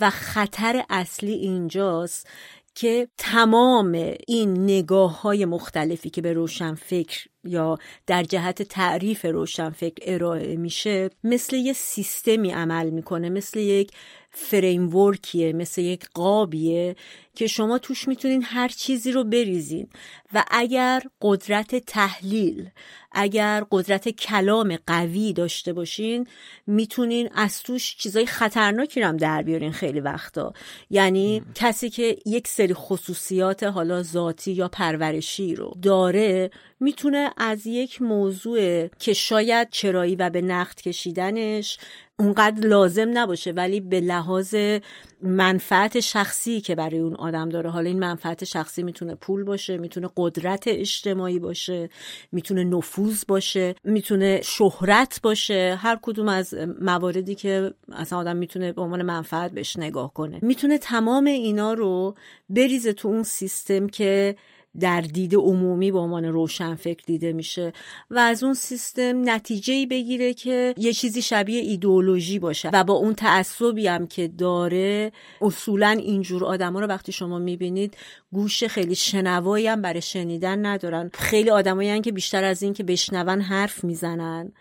و 0.00 0.10
خطر 0.10 0.82
اصلی 0.90 1.32
اینجاست 1.32 2.28
که 2.74 3.08
تمام 3.18 3.92
این 4.28 4.64
نگاه 4.64 5.22
های 5.22 5.44
مختلفی 5.44 6.10
که 6.10 6.22
به 6.22 6.32
روشن 6.32 6.74
فکر 6.74 7.28
یا 7.44 7.78
در 8.06 8.22
جهت 8.22 8.62
تعریف 8.62 9.24
روشن 9.24 9.70
فکر 9.70 10.14
ارائه 10.14 10.56
میشه 10.56 11.10
مثل 11.24 11.56
یه 11.56 11.72
سیستمی 11.72 12.50
عمل 12.50 12.90
می‌کنه 12.90 13.30
مثل 13.30 13.60
یک 13.60 13.92
فریمورکیه 14.34 15.52
مثل 15.52 15.82
یک 15.82 16.08
قابیه 16.14 16.96
که 17.34 17.46
شما 17.46 17.78
توش 17.78 18.08
می‌تونین 18.08 18.42
هر 18.42 18.68
چیزی 18.68 19.12
رو 19.12 19.24
بریزین. 19.24 19.88
و 20.32 20.44
اگر 20.50 21.02
قدرت 21.22 21.76
تحلیل 21.76 22.70
اگر 23.12 23.64
قدرت 23.70 24.08
کلام 24.08 24.78
قوی 24.86 25.32
داشته 25.32 25.72
باشین 25.72 26.26
می‌تونین 26.66 27.28
از 27.34 27.62
توش 27.62 27.96
چیزای 27.96 28.26
خطرناکی 28.26 29.00
رو 29.00 29.06
هم 29.06 29.16
در 29.16 29.42
بیارین 29.42 29.72
خیلی 29.72 30.00
وقتا. 30.00 30.52
یعنی 30.90 31.42
کسی 31.54 31.90
که 31.90 32.16
یک 32.26 32.48
سری 32.48 32.74
خصوصیات 32.74 33.62
حالا 33.62 34.02
ذاتی 34.02 34.52
یا 34.52 34.68
پرورشی 34.68 35.54
رو 35.54 35.76
داره 35.82 36.50
می‌تونه 36.80 37.30
از 37.36 37.66
یک 37.66 38.02
موضوع 38.02 38.86
که 38.86 39.12
شاید 39.12 39.68
چرایی 39.70 40.16
و 40.16 40.30
به 40.30 40.42
نقد 40.42 40.80
کشیدنش 40.80 41.78
اونقدر 42.22 42.66
لازم 42.66 43.18
نباشه 43.18 43.50
ولی 43.50 43.80
به 43.80 44.00
لحاظ 44.00 44.54
منفعت 45.22 46.00
شخصی 46.00 46.60
که 46.60 46.74
برای 46.74 46.98
اون 46.98 47.14
آدم 47.14 47.48
داره. 47.48 47.70
حالا 47.70 47.88
این 47.88 47.98
منفعت 47.98 48.44
شخصی 48.44 48.82
می‌تونه 48.82 49.14
پول 49.14 49.44
باشه 49.44 49.78
می‌تونه 49.78 50.10
قدرت 50.16 50.64
اجتماعی 50.66 51.38
باشه 51.38 51.88
می‌تونه 52.32 52.64
نفوذ 52.64 53.24
باشه 53.28 53.74
می‌تونه 53.84 54.40
شهرت 54.44 55.20
باشه. 55.22 55.78
هر 55.80 55.98
کدوم 56.02 56.28
از 56.28 56.54
مواردی 56.80 57.34
که 57.34 57.74
اصلا 57.92 58.18
آدم 58.18 58.36
می‌تونه 58.36 58.72
به 58.72 58.82
عنوان 58.82 59.02
منفعت 59.02 59.52
بهش 59.52 59.76
نگاه 59.76 60.14
کنه. 60.14 60.38
می‌تونه 60.42 60.78
تمام 60.78 61.24
اینا 61.24 61.72
رو 61.72 62.14
بریزه 62.48 62.92
تو 62.92 63.08
اون 63.08 63.22
سیستم 63.22 63.86
که 63.86 64.36
در 64.80 65.00
دید 65.00 65.34
عمومی 65.34 65.92
به 65.92 65.98
عنوان 65.98 66.24
روشنفکر 66.24 67.04
دیده 67.06 67.32
میشه 67.32 67.72
و 68.10 68.18
از 68.18 68.42
اون 68.42 68.54
سیستم 68.54 69.30
نتیجه 69.30 69.74
ای 69.74 69.86
بگیره 69.86 70.34
که 70.34 70.74
یه 70.76 70.92
چیزی 70.92 71.22
شبیه 71.22 71.60
ایدئولوژی 71.60 72.38
باشه 72.38 72.70
و 72.72 72.84
با 72.84 72.94
اون 72.94 73.14
تعصبی 73.14 73.86
هم 73.86 74.06
که 74.06 74.28
داره 74.28 75.12
اصولا 75.40 75.88
اینجور 75.88 76.44
آدما 76.44 76.80
رو 76.80 76.86
وقتی 76.86 77.12
شما 77.12 77.38
می‌بینید 77.38 77.96
گوش 78.32 78.64
خیلی 78.64 78.94
شنوایی 78.94 79.66
هم 79.66 79.82
برای 79.82 80.02
شنیدن 80.02 80.66
ندارن. 80.66 81.10
خیلی 81.14 81.50
آدمایی 81.50 82.00
که 82.00 82.12
بیشتر 82.12 82.44
از 82.44 82.62
این 82.62 82.74
که 82.74 82.84
بشنون 82.84 83.40
حرف 83.40 83.84
می‌زنن. 83.84 84.52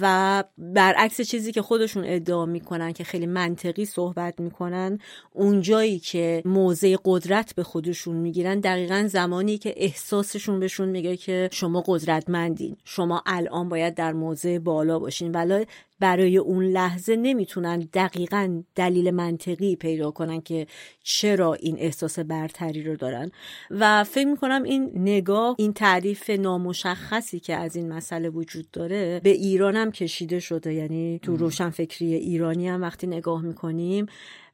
و 0.00 0.44
برعکس 0.58 1.20
چیزی 1.20 1.52
که 1.52 1.62
خودشون 1.62 2.04
ادعا 2.06 2.46
می‌کنن 2.46 2.92
که 2.92 3.04
خیلی 3.04 3.26
منطقی 3.26 3.84
صحبت 3.84 4.40
می‌کنن 4.40 4.98
اونجایی 5.32 5.98
که 5.98 6.42
موضع 6.44 6.96
قدرت 7.04 7.54
به 7.54 7.62
خودشون 7.62 8.16
می‌گیرن 8.16 8.60
دقیقا 8.60 9.04
زمانی 9.08 9.58
که 9.58 9.74
احساسشون 9.76 10.60
بهشون 10.60 10.88
میگه 10.88 11.16
که 11.16 11.48
شما 11.52 11.84
قدرتمندین 11.86 12.76
شما 12.84 13.22
الان 13.26 13.68
باید 13.68 13.94
در 13.94 14.12
موضع 14.12 14.58
بالا 14.58 14.98
باشین. 14.98 15.32
ولی 15.32 15.66
برای 16.00 16.36
اون 16.36 16.64
لحظه 16.64 17.16
نمی‌تونن 17.16 17.78
دقیقا 17.78 18.62
دلیل 18.74 19.10
منطقی 19.10 19.76
پیدا 19.76 20.10
کنن 20.10 20.40
که 20.40 20.66
چرا 21.02 21.54
این 21.54 21.78
احساس 21.78 22.18
برتری 22.18 22.82
رو 22.82 22.96
دارن. 22.96 23.30
و 23.70 24.04
فکر 24.04 24.26
می‌کنم 24.26 24.62
این 24.62 24.90
نگاه 24.94 25.54
این 25.58 25.72
تعریف 25.72 26.30
نامشخصی 26.30 27.40
که 27.40 27.56
از 27.56 27.76
این 27.76 27.92
مسئله 27.92 28.28
وجود 28.28 28.70
داره 28.70 29.20
به 29.24 29.30
ایران 29.30 29.76
هم 29.76 29.92
کشیده 29.92 30.40
شده. 30.40 30.74
یعنی 30.74 31.18
تو 31.22 31.36
روشنفکری 31.36 32.14
ایرانی 32.14 32.68
هم 32.68 32.82
وقتی 32.82 33.06
نگاه 33.06 33.42
می‌کنیم 33.42 34.06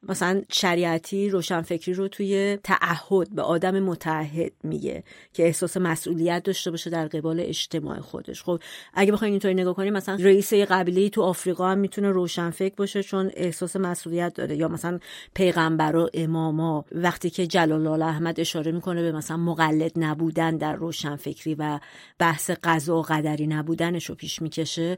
مثلا 0.09 0.41
شریعتی 0.51 1.29
روشنفکری 1.29 1.93
رو 1.93 2.07
توی 2.07 2.57
تعهد 2.63 3.35
به 3.35 3.41
آدم 3.41 3.79
متعهد 3.79 4.51
میگه 4.63 5.03
که 5.33 5.43
احساس 5.43 5.77
مسئولیت 5.77 6.43
داشته 6.43 6.71
باشه 6.71 6.89
در 6.89 7.07
قبال 7.07 7.39
اجتماع 7.39 7.99
خودش. 7.99 8.43
خب 8.43 8.59
اگه 8.93 9.11
بخوایم 9.11 9.33
اینطوری 9.33 9.53
نگاه 9.53 9.73
کنیم 9.73 9.93
مثلا 9.93 10.17
رئیس 10.21 10.53
قبیله 10.53 11.09
تو 11.09 11.21
آفریقا 11.21 11.69
هم 11.69 11.77
می‌تونه 11.77 12.11
روشنفکر 12.11 12.75
باشه 12.75 13.03
چون 13.03 13.31
احساس 13.33 13.75
مسئولیت 13.75 14.33
داره. 14.33 14.55
یا 14.55 14.67
مثلا 14.67 14.99
پیغمبر 15.33 15.95
و 15.95 16.09
اماما 16.13 16.85
وقتی 16.91 17.29
که 17.29 17.47
جلال 17.47 18.01
احمد 18.01 18.39
اشاره 18.39 18.71
می‌کنه 18.71 19.01
به 19.01 19.11
مثلا 19.11 19.37
مقلد 19.37 19.91
نبودن 19.95 20.57
در 20.57 20.75
روشنفکری 20.75 21.55
و 21.55 21.79
بحث 22.19 22.51
قضا 22.63 22.97
و 22.97 23.01
قدری 23.01 23.47
نبودنش 23.47 24.05
رو 24.05 24.15
پیش 24.15 24.41
می‌کشه 24.41 24.97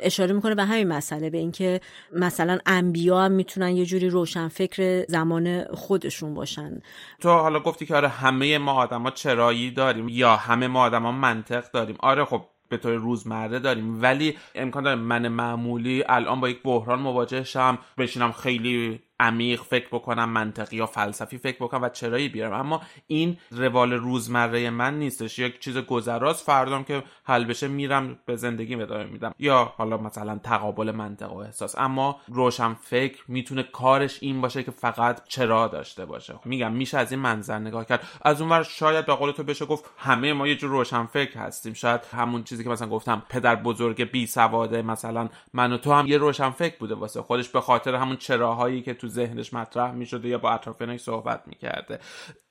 اشاره 0.00 0.32
می‌کنه 0.32 0.54
به 0.54 0.64
همین 0.64 0.88
مسئله 0.88 1.30
به 1.30 1.38
اینکه 1.38 1.80
مثلا 2.12 2.58
انبیا 2.66 3.20
هم 3.20 3.32
می‌تونن 3.32 3.76
یه 3.76 3.86
جوری 3.86 4.08
روشنفکر 4.08 5.04
زمان 5.08 5.64
خودشون 5.64 6.34
باشن. 6.34 6.80
تو 7.20 7.28
حالا 7.28 7.60
گفتی 7.60 7.86
که 7.86 7.96
آره 7.96 8.08
همه 8.08 8.58
ما 8.58 8.72
آدما 8.72 9.10
چرایی 9.10 9.70
داریم 9.70 10.08
یا 10.08 10.36
همه 10.36 10.66
ما 10.66 10.80
آدما 10.80 11.12
منطق 11.12 11.70
داریم. 11.70 11.96
آره 12.00 12.24
خب 12.24 12.42
به 12.68 12.76
طور 12.76 12.92
روزمره 12.94 13.58
داریم 13.58 14.02
ولی 14.02 14.38
امکان 14.54 14.82
داره 14.82 15.00
من 15.00 15.28
معمولی 15.28 16.04
الان 16.08 16.40
با 16.40 16.48
یک 16.48 16.62
بحران 16.62 16.98
مواجه 16.98 17.44
شم 17.44 17.78
بشینم 17.98 18.32
خیلی 18.32 19.00
عمیق 19.20 19.62
فکر 19.62 19.86
بکنم 19.92 20.28
منطقی 20.28 20.76
یا 20.76 20.86
فلسفی 20.86 21.38
فکر 21.38 21.56
بکنم 21.56 21.82
و 21.82 21.88
چرایی 21.88 22.28
بیارم. 22.28 22.60
اما 22.60 22.80
این 23.06 23.36
روال 23.50 23.92
روزمره 23.92 24.70
من 24.70 24.98
نیستش. 24.98 25.38
یک 25.38 25.60
چیز 25.60 25.78
گذراست. 25.78 26.46
فردام 26.46 26.84
که 26.84 27.02
حل 27.24 27.44
بشه 27.44 27.68
میرم 27.68 28.18
به 28.26 28.36
زندگی 28.36 28.74
ادامه 28.74 29.04
میدم. 29.04 29.34
یا 29.38 29.72
حالا 29.76 29.96
مثلا 29.96 30.38
تقابل 30.38 30.90
منطق 30.90 31.32
و 31.32 31.36
احساس. 31.36 31.78
اما 31.78 32.20
روشن 32.28 32.74
فکر 32.74 33.22
می‌تونه 33.28 33.62
کارش 33.62 34.18
این 34.22 34.40
باشه 34.40 34.62
که 34.62 34.70
فقط 34.70 35.28
چرا 35.28 35.68
داشته 35.68 36.04
باشه. 36.04 36.34
میگم 36.44 36.72
میشه 36.72 36.98
از 36.98 37.12
این 37.12 37.20
منظر 37.20 37.58
نگاه 37.58 37.84
کرد. 37.84 38.08
از 38.22 38.40
اونور 38.40 38.62
شاید 38.62 39.06
به 39.06 39.14
قول 39.14 39.32
تو 39.32 39.42
بشه 39.42 39.66
گفت 39.66 39.90
همه 39.98 40.32
ما 40.32 40.48
یه 40.48 40.56
جور 40.56 40.70
روشن 40.70 41.06
فکر 41.06 41.38
هستیم. 41.38 41.72
شاید 41.72 42.00
همون 42.16 42.44
چیزی 42.44 42.64
که 42.64 42.70
مثلا 42.70 42.88
گفتم 42.88 43.22
پدر 43.28 43.56
بزرگ 43.56 44.10
بی 44.10 44.26
سواده 44.26 44.82
مثلا 44.82 45.28
من 45.52 45.72
و 45.72 45.78
تو 45.78 45.92
هم 45.92 46.06
یه 46.06 46.18
روشن 46.18 46.50
فکر 46.50 46.76
بوده 46.78 46.94
واسه 46.94 47.22
خودش 47.22 47.48
به 47.48 47.60
خاطر 47.60 47.94
همون 47.94 48.16
چراهایی 48.16 48.82
که 48.82 48.94
تو 48.94 49.05
ذهنش 49.08 49.52
مطرح 49.52 49.92
می‌شده 49.92 50.28
یا 50.28 50.38
با 50.38 50.50
اطرافیانش 50.50 51.00
صحبت 51.00 51.42
می‌کرده. 51.46 51.98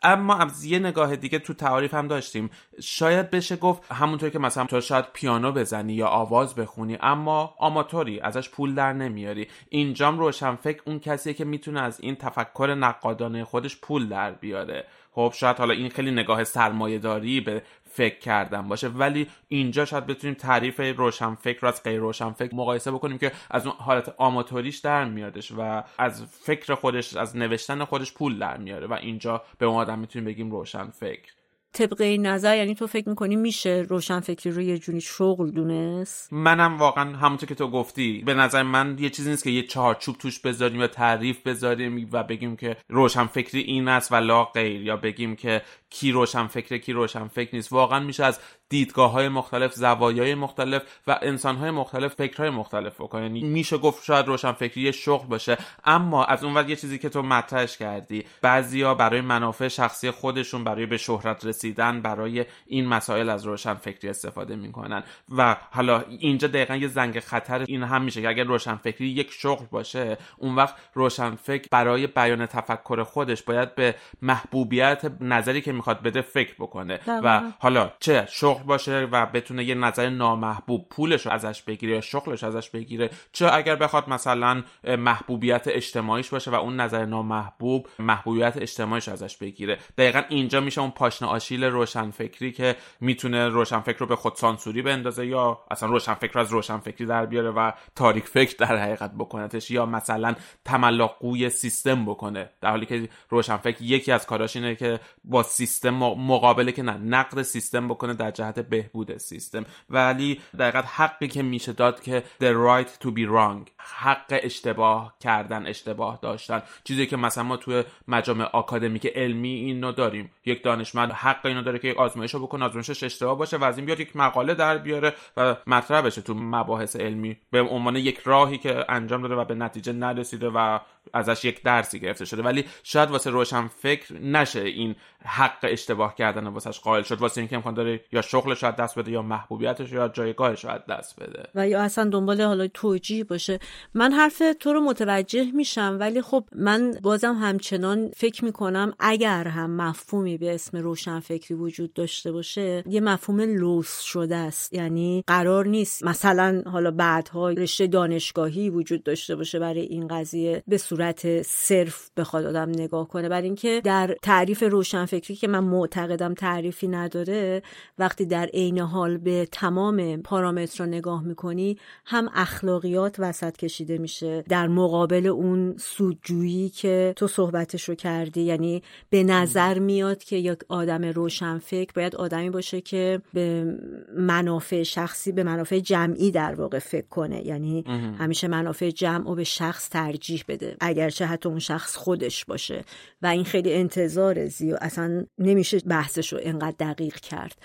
اما 0.01 0.35
از 0.37 0.63
یه 0.63 0.79
نگاه 0.79 1.15
دیگه 1.15 1.39
تو 1.39 1.53
تعاریف 1.53 1.93
هم 1.93 2.07
داشتیم. 2.07 2.49
شاید 2.81 3.31
بشه 3.31 3.55
گفت 3.55 3.91
همونطور 3.91 4.29
که 4.29 4.39
مثلا 4.39 4.65
تو 4.65 4.81
شاید 4.81 5.05
پیانو 5.13 5.51
بزنی 5.51 5.93
یا 5.93 6.07
آواز 6.07 6.55
بخونی 6.55 6.97
اما 7.01 7.55
آماتوری 7.57 8.19
ازش 8.19 8.49
پول 8.49 8.75
در 8.75 8.93
نمیاری. 8.93 9.47
اینجام 9.69 10.19
روشن 10.19 10.55
فکر 10.55 10.81
اون 10.85 10.99
کسیه 10.99 11.33
که 11.33 11.45
می‌تونه 11.45 11.81
از 11.81 11.99
این 11.99 12.15
تفکر 12.15 12.75
نقادانه 12.79 13.43
خودش 13.43 13.77
پول 13.77 14.09
در 14.09 14.31
بیاره. 14.31 14.85
خب 15.11 15.33
شاید 15.35 15.57
حالا 15.57 15.73
این 15.73 15.89
خیلی 15.89 16.11
نگاه 16.11 16.43
سرمایه 16.43 16.99
داری 16.99 17.41
به 17.41 17.63
فکر 17.95 18.19
کردن 18.19 18.67
باشه. 18.67 18.87
ولی 18.87 19.27
اینجا 19.47 19.85
شاید 19.85 20.05
بتونیم 20.05 20.35
تعریف 20.35 20.79
روشن 20.79 21.35
فکر 21.35 21.59
رو 21.61 21.67
از 21.67 21.83
غیر 21.83 21.99
روشن 21.99 22.31
فکر 22.31 22.55
مقایسه 22.55 22.91
بکنیم 22.91 23.17
که 23.17 23.31
از 23.51 23.67
اون 23.67 23.75
حالت 23.79 24.15
آماتوریش 24.17 24.77
در 24.77 25.05
میادش 25.05 25.51
و 25.51 25.83
از 25.97 26.23
فکر 26.23 26.75
خودش 26.75 27.15
از 27.15 27.37
نوشتن 27.37 27.83
خودش 27.83 28.13
پول 28.13 28.39
در 28.39 28.57
میاره 28.57 28.87
و 28.87 28.93
اینجا 28.93 29.43
به 29.57 29.65
اون 29.65 29.77
آدم 29.77 29.99
می‌تونیم 29.99 30.25
بگیم 30.25 30.51
روشن 30.51 30.89
فکر 30.89 31.33
طبق 31.75 32.01
این 32.01 32.25
نظر 32.25 32.57
یعنی 32.57 32.75
تو 32.75 32.87
فکر 32.87 33.09
می‌کنی 33.09 33.35
میشه 33.35 33.85
روشن 33.89 34.19
فکری 34.19 34.51
رو 34.51 34.61
یه 34.61 34.77
جونی 34.77 35.01
شغل 35.01 35.51
دونست؟ 35.51 36.33
منم 36.33 36.77
واقعا 36.77 37.17
همونطور 37.17 37.49
که 37.49 37.55
تو 37.55 37.67
گفتی 37.67 38.23
به 38.25 38.33
نظر 38.33 38.63
من 38.63 38.95
یه 38.99 39.09
چیزی 39.09 39.29
نیست 39.29 39.43
که 39.43 39.49
یه 39.49 39.63
چهارچوب 39.63 40.15
توش 40.17 40.39
بذاریم 40.39 40.79
یا 40.79 40.87
تعریف 40.87 41.47
بذاریم 41.47 42.09
و 42.11 42.23
بگیم 42.23 42.55
که 42.55 42.77
روشن 42.89 43.25
فکری 43.25 43.61
این 43.61 43.87
است 43.87 44.11
و 44.11 44.15
لا 44.15 44.43
غیر 44.43 44.81
یا 44.81 44.97
بگیم 44.97 45.35
که 45.35 45.61
کی 45.89 46.11
روشن 46.11 46.47
فکره 46.47 46.79
کی 46.79 46.93
روشن 46.93 47.27
فکر 47.27 47.55
نیست. 47.55 47.73
واقعا 47.73 47.99
میشه 47.99 48.23
از 48.23 48.39
دیدگاه 48.75 49.11
های 49.11 49.29
مختلف 49.29 49.73
زوایای 49.73 50.35
مختلف 50.35 50.81
و 51.07 51.19
انسان 51.21 51.55
های 51.55 51.71
مختلف 51.71 52.13
فکرهای 52.13 52.49
مختلف 52.49 53.01
بکنه 53.01 53.21
یعنی 53.21 53.41
میشه 53.41 53.77
گفت 53.77 54.03
شاید 54.03 54.27
روشن 54.27 54.51
فکری 54.51 54.81
یه 54.81 54.91
شغل 54.91 55.27
باشه. 55.27 55.57
اما 55.85 56.25
از 56.25 56.43
اون 56.43 56.69
یه 56.69 56.75
چیزی 56.75 56.97
که 56.97 57.09
تو 57.09 57.21
مطرحش 57.21 57.77
کردی 57.77 58.25
بعضیا 58.41 58.93
برای 58.93 59.21
منافع 59.21 59.67
شخصی 59.67 60.11
خودشون 60.11 60.63
برای 60.63 60.85
به 60.85 60.97
شهرت 60.97 61.45
رسیدن 61.45 62.01
برای 62.01 62.45
این 62.65 62.87
مسائل 62.87 63.29
از 63.29 63.45
روشن 63.45 63.73
فکری 63.73 64.09
استفاده 64.09 64.55
می‌کنن. 64.55 65.03
و 65.37 65.55
حالا 65.71 66.03
اینجا 66.19 66.47
دقیقا 66.47 66.75
یه 66.75 66.87
زنگ 66.87 67.19
خطر 67.19 67.65
این 67.67 67.83
هم 67.83 68.01
میشه 68.01 68.21
که 68.21 68.29
اگر 68.29 68.43
روشن 68.43 68.75
فکری 68.75 69.07
یک 69.07 69.31
شغل 69.31 69.65
باشه 69.71 70.17
اون 70.37 70.55
وقت 70.55 70.75
روشن 70.93 71.35
فکر 71.35 71.67
برای 71.71 72.07
بیان 72.07 72.45
تفکر 72.45 73.03
خودش 73.03 73.43
باید 73.43 73.75
به 73.75 73.95
محبوبیت 74.21 75.11
نظری 75.21 75.61
که 75.61 75.71
می‌خواد 75.71 76.01
بده 76.01 76.21
فکر 76.21 76.53
بکنه. 76.59 76.99
و 77.07 77.41
حالا 77.59 77.91
چه 77.99 78.27
شغل 78.29 78.64
باشه 78.65 79.07
و 79.11 79.25
بتونه 79.25 79.63
یه 79.63 79.75
نظر 79.75 80.09
نامحبوب 80.09 80.89
پولش 80.89 81.25
رو 81.25 81.31
ازش 81.31 81.61
بگیره 81.61 81.93
یا 81.93 82.01
شغلش 82.01 82.43
ازش 82.43 82.69
بگیره 82.69 83.09
چه 83.31 83.53
اگر 83.53 83.75
بخواد 83.75 84.09
مثلا 84.09 84.63
محبوبیت 84.97 85.63
اجتماعیش 85.67 86.29
باشه 86.29 86.51
و 86.51 86.55
اون 86.55 86.79
نظر 86.79 87.05
نامحبوب 87.05 87.87
محبوبیت 87.99 88.57
اجتماعیش 88.57 89.09
ازش 89.09 89.37
بگیره. 89.37 89.77
دقیقا 89.97 90.21
اینجا 90.29 90.59
میشه 90.61 90.81
اون 90.81 90.91
پاشنه 90.91 91.27
آشیل 91.27 91.63
روشنفکری 91.63 92.51
که 92.51 92.75
می‌تونه 93.01 93.47
روشنفکر 93.47 93.97
رو 93.97 94.05
به 94.05 94.15
خود 94.15 94.35
سانسوری 94.35 94.81
بندازه 94.81 95.25
یا 95.25 95.59
اصلا 95.71 95.89
روشنفکر 95.89 96.33
رو 96.33 96.41
از 96.41 96.51
روشنفکری 96.51 97.07
در 97.07 97.25
بیاره 97.25 97.49
و 97.49 97.71
تاریک 97.95 98.27
فکر 98.27 98.55
در 98.59 98.77
حقیقت 98.77 99.11
بکنتش 99.19 99.71
یا 99.71 99.85
مثلا 99.85 100.35
تملقوی 100.65 101.49
سیستم 101.49 102.05
بکنه. 102.05 102.49
در 102.61 102.69
حالی 102.69 102.85
که 102.85 103.09
روشنفکر 103.29 103.81
یکی 103.81 104.11
از 104.11 104.25
کاراش 104.25 104.55
اینه 104.55 104.75
که 104.75 104.99
با 105.23 105.43
سیستم 105.43 105.95
مقابله 105.99 106.71
که 106.71 106.83
نه 106.83 106.97
نقد 106.97 107.41
سیستم 107.41 107.87
بکنه 107.87 108.13
در 108.13 108.31
جهت 108.45 108.59
بهبود 108.59 109.17
سیستم. 109.17 109.65
ولی 109.89 110.41
دقیقا 110.59 110.81
حقی 110.87 111.27
که 111.27 111.43
میشه 111.43 111.73
داد 111.73 112.01
که 112.01 112.23
the 112.41 112.53
right 112.67 113.05
to 113.05 113.07
be 113.07 113.27
wrong 113.29 113.69
حق 113.77 114.39
اشتباه 114.43 115.15
کردن 115.19 115.67
اشتباه 115.67 116.19
داشتن. 116.21 116.61
چیزی 116.83 117.05
که 117.05 117.17
مثلا 117.17 117.43
ما 117.43 117.57
توی 117.57 117.83
مجامع 118.07 118.43
آکادمیک 118.43 119.05
علمی 119.15 119.49
اینو 119.49 119.91
داریم. 119.91 120.31
یک 120.45 120.63
دانشمند 120.63 121.11
حق 121.11 121.45
اینو 121.45 121.61
داره 121.61 121.79
که 121.79 121.87
یک 121.87 121.97
آزمایش 121.97 122.33
رو 122.33 122.39
بکنه 122.39 122.65
آزمایشش 122.65 123.03
اشتباه 123.03 123.37
باشه 123.37 123.57
و 123.57 123.63
از 123.63 123.77
این 123.77 123.85
بیاد 123.85 123.99
یک 123.99 124.15
مقاله 124.15 124.53
در 124.53 124.77
بیاره 124.77 125.13
و 125.37 125.55
مطرح 125.67 126.01
بشه 126.01 126.21
تو 126.21 126.33
مباحث 126.33 126.95
علمی. 126.95 127.37
به 127.51 127.61
عنوان 127.61 127.95
یک 127.95 128.19
راهی 128.25 128.57
که 128.57 128.85
انجام 128.89 129.21
داده 129.21 129.35
و 129.35 129.45
به 129.45 129.55
نتیجه 129.55 129.93
نرسیده 129.93 130.49
و 130.49 130.79
ازش 131.13 131.45
یک 131.45 131.63
درسی 131.63 131.99
گرفته 131.99 132.25
شده. 132.25 132.41
ولی 132.41 132.65
شاید 132.83 133.09
واسه 133.09 133.29
روشن 133.29 133.67
فکر 133.67 134.13
نشه 134.13 134.61
این 134.61 134.95
حق 135.25 135.59
اشتباه 135.63 136.15
کردن 136.15 136.47
واسش 136.47 136.79
قائل 136.79 137.03
شد 137.03 137.21
واسه 137.21 137.41
اینکه 137.41 137.55
امکان 137.55 137.73
داره 137.73 138.01
یا 138.11 138.21
شغلش 138.21 138.59
شاید 138.59 138.75
دست 138.75 138.99
بده 138.99 139.11
یا 139.11 139.21
محبوبیتش 139.21 139.91
یا 139.91 140.07
جایگاهش 140.07 140.61
شاید 140.61 140.85
دست 140.85 141.19
بده. 141.19 141.43
و 141.55 141.67
یا 141.67 141.81
اصلا 141.81 142.09
دنبال 142.09 142.41
حالا 142.41 142.67
توجیه 142.67 143.23
باشه. 143.23 143.59
من 143.93 144.11
حرف 144.11 144.41
تو 144.59 144.73
رو 144.73 144.81
متوجه 144.81 145.51
میشم 145.51 145.97
ولی 145.99 146.21
خب 146.21 146.43
من 146.55 146.91
بازم 147.03 147.33
همچنان 147.33 148.11
فکر 148.17 148.45
می‌کنم 148.45 148.93
اگر 148.99 149.47
هم 149.47 149.71
مفهومی 149.71 150.37
به 150.37 150.55
اسم 150.55 150.77
روشن 150.77 151.19
فکری 151.19 151.53
وجود 151.53 151.93
داشته 151.93 152.31
باشه 152.31 152.83
یه 152.87 153.01
مفهوم 153.01 153.41
لوس 153.41 153.99
شده 154.01 154.35
است. 154.35 154.73
یعنی 154.73 155.23
قرار 155.27 155.65
نیست 155.65 156.03
مثلا 156.03 156.63
حالا 156.65 156.91
بعدها 156.91 157.49
رشته 157.49 157.87
دانشگاهی 157.87 158.69
وجود 158.69 159.03
داشته 159.03 159.35
باشه 159.35 159.59
برای 159.59 159.81
این 159.81 160.07
قضیه 160.07 160.63
به 160.67 160.77
صورت 160.77 161.41
صرف 161.41 162.09
بخواد 162.17 162.45
آدم 162.45 162.69
نگاه 162.69 163.07
کنه. 163.07 163.29
برای 163.29 163.45
اینکه 163.45 163.81
در 163.83 164.15
تعریف 164.21 164.63
روشن 164.63 165.05
فکری 165.15 165.35
که 165.35 165.47
من 165.47 165.59
معتقدم 165.59 166.33
تعریفی 166.33 166.87
نداره 166.87 167.61
وقتی 167.99 168.25
در 168.25 168.45
عین 168.45 168.79
حال 168.79 169.17
به 169.17 169.47
تمام 169.51 170.21
پارامترها 170.21 170.85
نگاه 170.85 171.23
می‌کنی 171.23 171.77
هم 172.05 172.29
اخلاقیات 172.33 173.15
وسط 173.19 173.57
کشیده 173.57 173.97
میشه. 173.97 174.43
در 174.49 174.67
مقابل 174.67 175.27
اون 175.27 175.75
سودجویی 175.77 176.69
که 176.69 177.13
تو 177.15 177.27
صحبتش 177.27 177.89
رو 177.89 177.95
کردی 177.95 178.41
یعنی 178.41 178.83
به 179.09 179.23
نظر 179.23 179.79
میاد 179.79 180.23
که 180.23 180.35
یک 180.35 180.59
آدم 180.69 181.05
روشن 181.05 181.57
فکر 181.57 181.91
باید 181.95 182.15
آدمی 182.15 182.49
باشه 182.49 182.81
که 182.81 183.21
به 183.33 183.77
منافع 184.17 184.83
شخصی 184.83 185.31
به 185.31 185.43
منافع 185.43 185.79
جمعی 185.79 186.31
در 186.31 186.55
واقع 186.55 186.79
فکر 186.79 187.07
کنه. 187.07 187.45
یعنی 187.45 187.83
همیشه 188.19 188.47
منافع 188.47 188.89
جمع 188.89 189.29
و 189.29 189.35
به 189.35 189.43
شخص 189.43 189.89
ترجیح 189.89 190.43
بده 190.47 190.77
اگرچه 190.79 191.25
حتی 191.25 191.49
اون 191.49 191.59
شخص 191.59 191.95
خودش 191.95 192.45
باشه. 192.45 192.83
و 193.21 193.27
این 193.27 193.43
خیلی 193.43 193.73
انتظار 193.73 194.45
زیاد. 194.45 194.79
اصلا 194.81 195.04
نمیشه 195.37 195.79
بحثش 195.79 196.33
رو 196.33 196.39
انقدر 196.41 196.75
دقیق 196.79 197.15
کرد. 197.15 197.57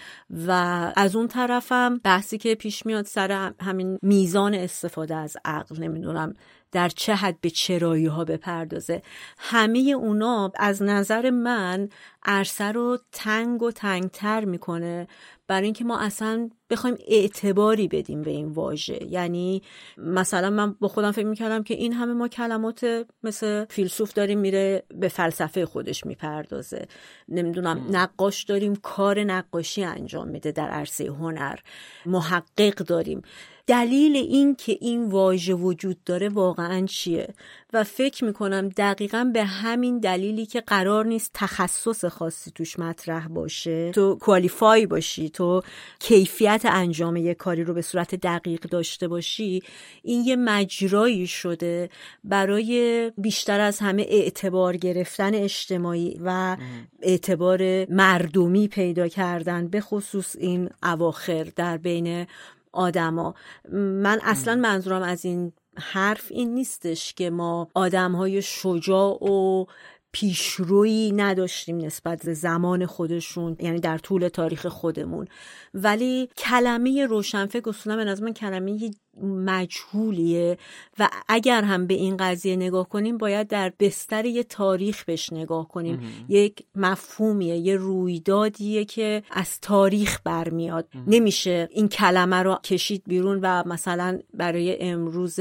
و 0.47 0.51
از 0.97 1.17
اون 1.17 1.29
طرفم 1.29 2.01
بحثی 2.05 2.39
که 2.39 2.55
پیش 2.55 2.87
میاد 2.87 3.05
سر 3.05 3.53
همین 3.61 3.99
میزان 4.03 4.55
استفاده 4.55 5.15
از 5.17 5.37
عقل 5.45 5.83
نمی‌دونم 5.83 6.35
در 6.73 6.89
چه 6.89 7.15
حد 7.15 7.41
به 7.41 7.51
چرایی 7.51 8.07
ها 8.07 8.25
بپردازه. 8.25 9.03
همه 9.39 9.79
اونا 9.79 10.53
از 10.57 10.83
نظر 10.83 11.31
من 11.31 11.89
عرصه 12.25 12.65
رو 12.65 12.99
تنگ 13.13 13.63
و 13.63 13.71
تنگتر 13.71 14.45
می‌کنه 14.45 15.09
برای 15.47 15.65
اینکه 15.65 15.85
ما 15.85 15.99
اصلا 15.99 16.51
بخوایم 16.71 16.97
اعتباری 17.09 17.89
بدیم 17.89 18.23
به 18.23 18.31
این 18.31 18.49
واژه. 18.49 19.05
یعنی 19.05 19.63
مثلا 19.99 20.51
من 20.51 20.73
با 20.73 20.89
خودم 20.89 21.13
فکر 21.13 21.27
می‌کردم 21.27 21.63
که 21.63 21.75
این 21.75 21.93
همه 21.93 22.13
ما 22.13 22.29
کلمات 22.29 23.07
مثل 23.23 23.65
فیلسوف 23.65 24.13
داریم 24.13 24.39
میره 24.39 24.83
به 24.95 25.09
فلسفه 25.09 25.67
خودش 25.67 26.07
می‌پردازه. 26.07 26.87
نمی‌دونم 27.29 27.87
نقاش 27.91 28.45
داریم 28.45 28.77
کار 28.77 29.25
نقاشی 29.25 29.85
انجام 29.85 30.29
میده 30.29 30.53
در 30.53 30.69
عرصه 30.69 31.05
هنر. 31.05 31.59
محقق 32.07 32.75
داریم. 32.75 33.23
دلیل 33.67 34.17
این 34.17 34.55
که 34.55 34.79
این 34.81 35.09
واژه 35.11 35.55
وجود 35.55 36.05
داره 36.05 36.29
واقعا 36.29 36.87
چیه؟ 36.87 37.35
و 37.73 37.85
فکر 37.85 38.25
می‌کنم 38.25 38.69
دقیقا 38.69 39.31
به 39.35 39.45
همین 39.45 39.99
دلیلی 39.99 40.47
که 40.47 40.61
قرار 40.61 41.07
نیست 41.07 41.31
تخصص 41.35 42.05
خاصی 42.05 42.51
توش 42.51 42.79
مطرح 42.79 43.29
باشه. 43.29 43.91
تو 43.91 44.19
کوالیفای 44.21 44.87
باشی 44.87 45.31
تو 45.31 45.63
کیفیت 45.99 46.63
انجام 46.65 47.17
یه 47.17 47.35
کاری 47.35 47.65
رو 47.65 47.75
به 47.75 47.83
صورت 47.83 48.15
دقیق 48.15 48.61
داشته 48.61 49.09
باشی. 49.09 49.63
این 50.03 50.25
یه 50.25 50.37
مجرایی 50.37 51.27
شده 51.27 51.91
برای 52.25 53.13
بیشتر 53.19 53.61
از 53.61 53.79
همه 53.79 54.07
اعتبار 54.09 54.77
گرفتن 54.77 55.35
اجتماعی 55.35 56.21
و 56.25 56.57
اعتبار 57.03 57.87
مردمی 57.91 58.69
پیدا 58.69 59.09
کردن 59.09 59.69
به 59.69 59.81
خصوص 59.81 60.37
این 60.37 60.71
اواخر 60.83 61.45
در 61.57 61.77
بین 61.77 62.27
آدما. 62.73 63.35
من 63.73 64.21
اصلا 64.23 64.55
منظورم 64.55 65.03
از 65.03 65.25
این 65.25 65.53
حرف 65.77 66.27
این 66.31 66.55
نیستش 66.55 67.15
که 67.15 67.31
ما 67.31 67.69
آدم 67.75 68.13
های 68.13 68.43
شجاع 68.43 69.25
و 69.25 69.65
پیشرویی 70.13 71.13
نداشتیم 71.13 71.79
نسبت 71.79 72.25
به 72.27 72.35
زمان 72.35 72.87
خودشون 72.87 73.57
یعنی 73.61 73.81
در 73.81 73.99
طول 73.99 74.29
تاریخ 74.29 74.67
خودمون. 74.67 75.29
ولی 75.75 76.29
کلمه 76.37 77.07
روشنفکر 77.07 77.69
اصولا 77.69 77.97
به 77.97 78.05
نظر 78.05 78.25
من 78.25 78.33
کلمه 78.33 78.91
مجهولیه 79.23 80.59
و 80.99 81.09
اگر 81.29 81.63
هم 81.63 81.87
به 81.87 81.95
این 81.95 82.17
قضیه 82.17 82.57
نگاه 82.57 82.89
کنیم 82.89 83.19
باید 83.19 83.49
در 83.49 83.73
بستر 83.81 84.25
یه 84.25 84.43
تاریخ 84.43 85.05
بهش 85.05 85.33
نگاه 85.33 85.69
کنیم. 85.69 86.25
یک 86.29 86.63
مفهومیه 86.75 87.57
یه 87.57 87.77
رویدادیه 87.77 88.85
که 88.85 89.23
از 89.31 89.61
تاریخ 89.61 90.21
برمیاد. 90.25 90.89
نمیشه 91.07 91.69
این 91.73 91.89
کلمه 91.89 92.37
رو 92.37 92.55
کشید 92.65 93.03
بیرون 93.07 93.41
و 93.43 93.63
مثلا 93.67 94.19
برای 94.35 94.77
امروز 94.81 95.41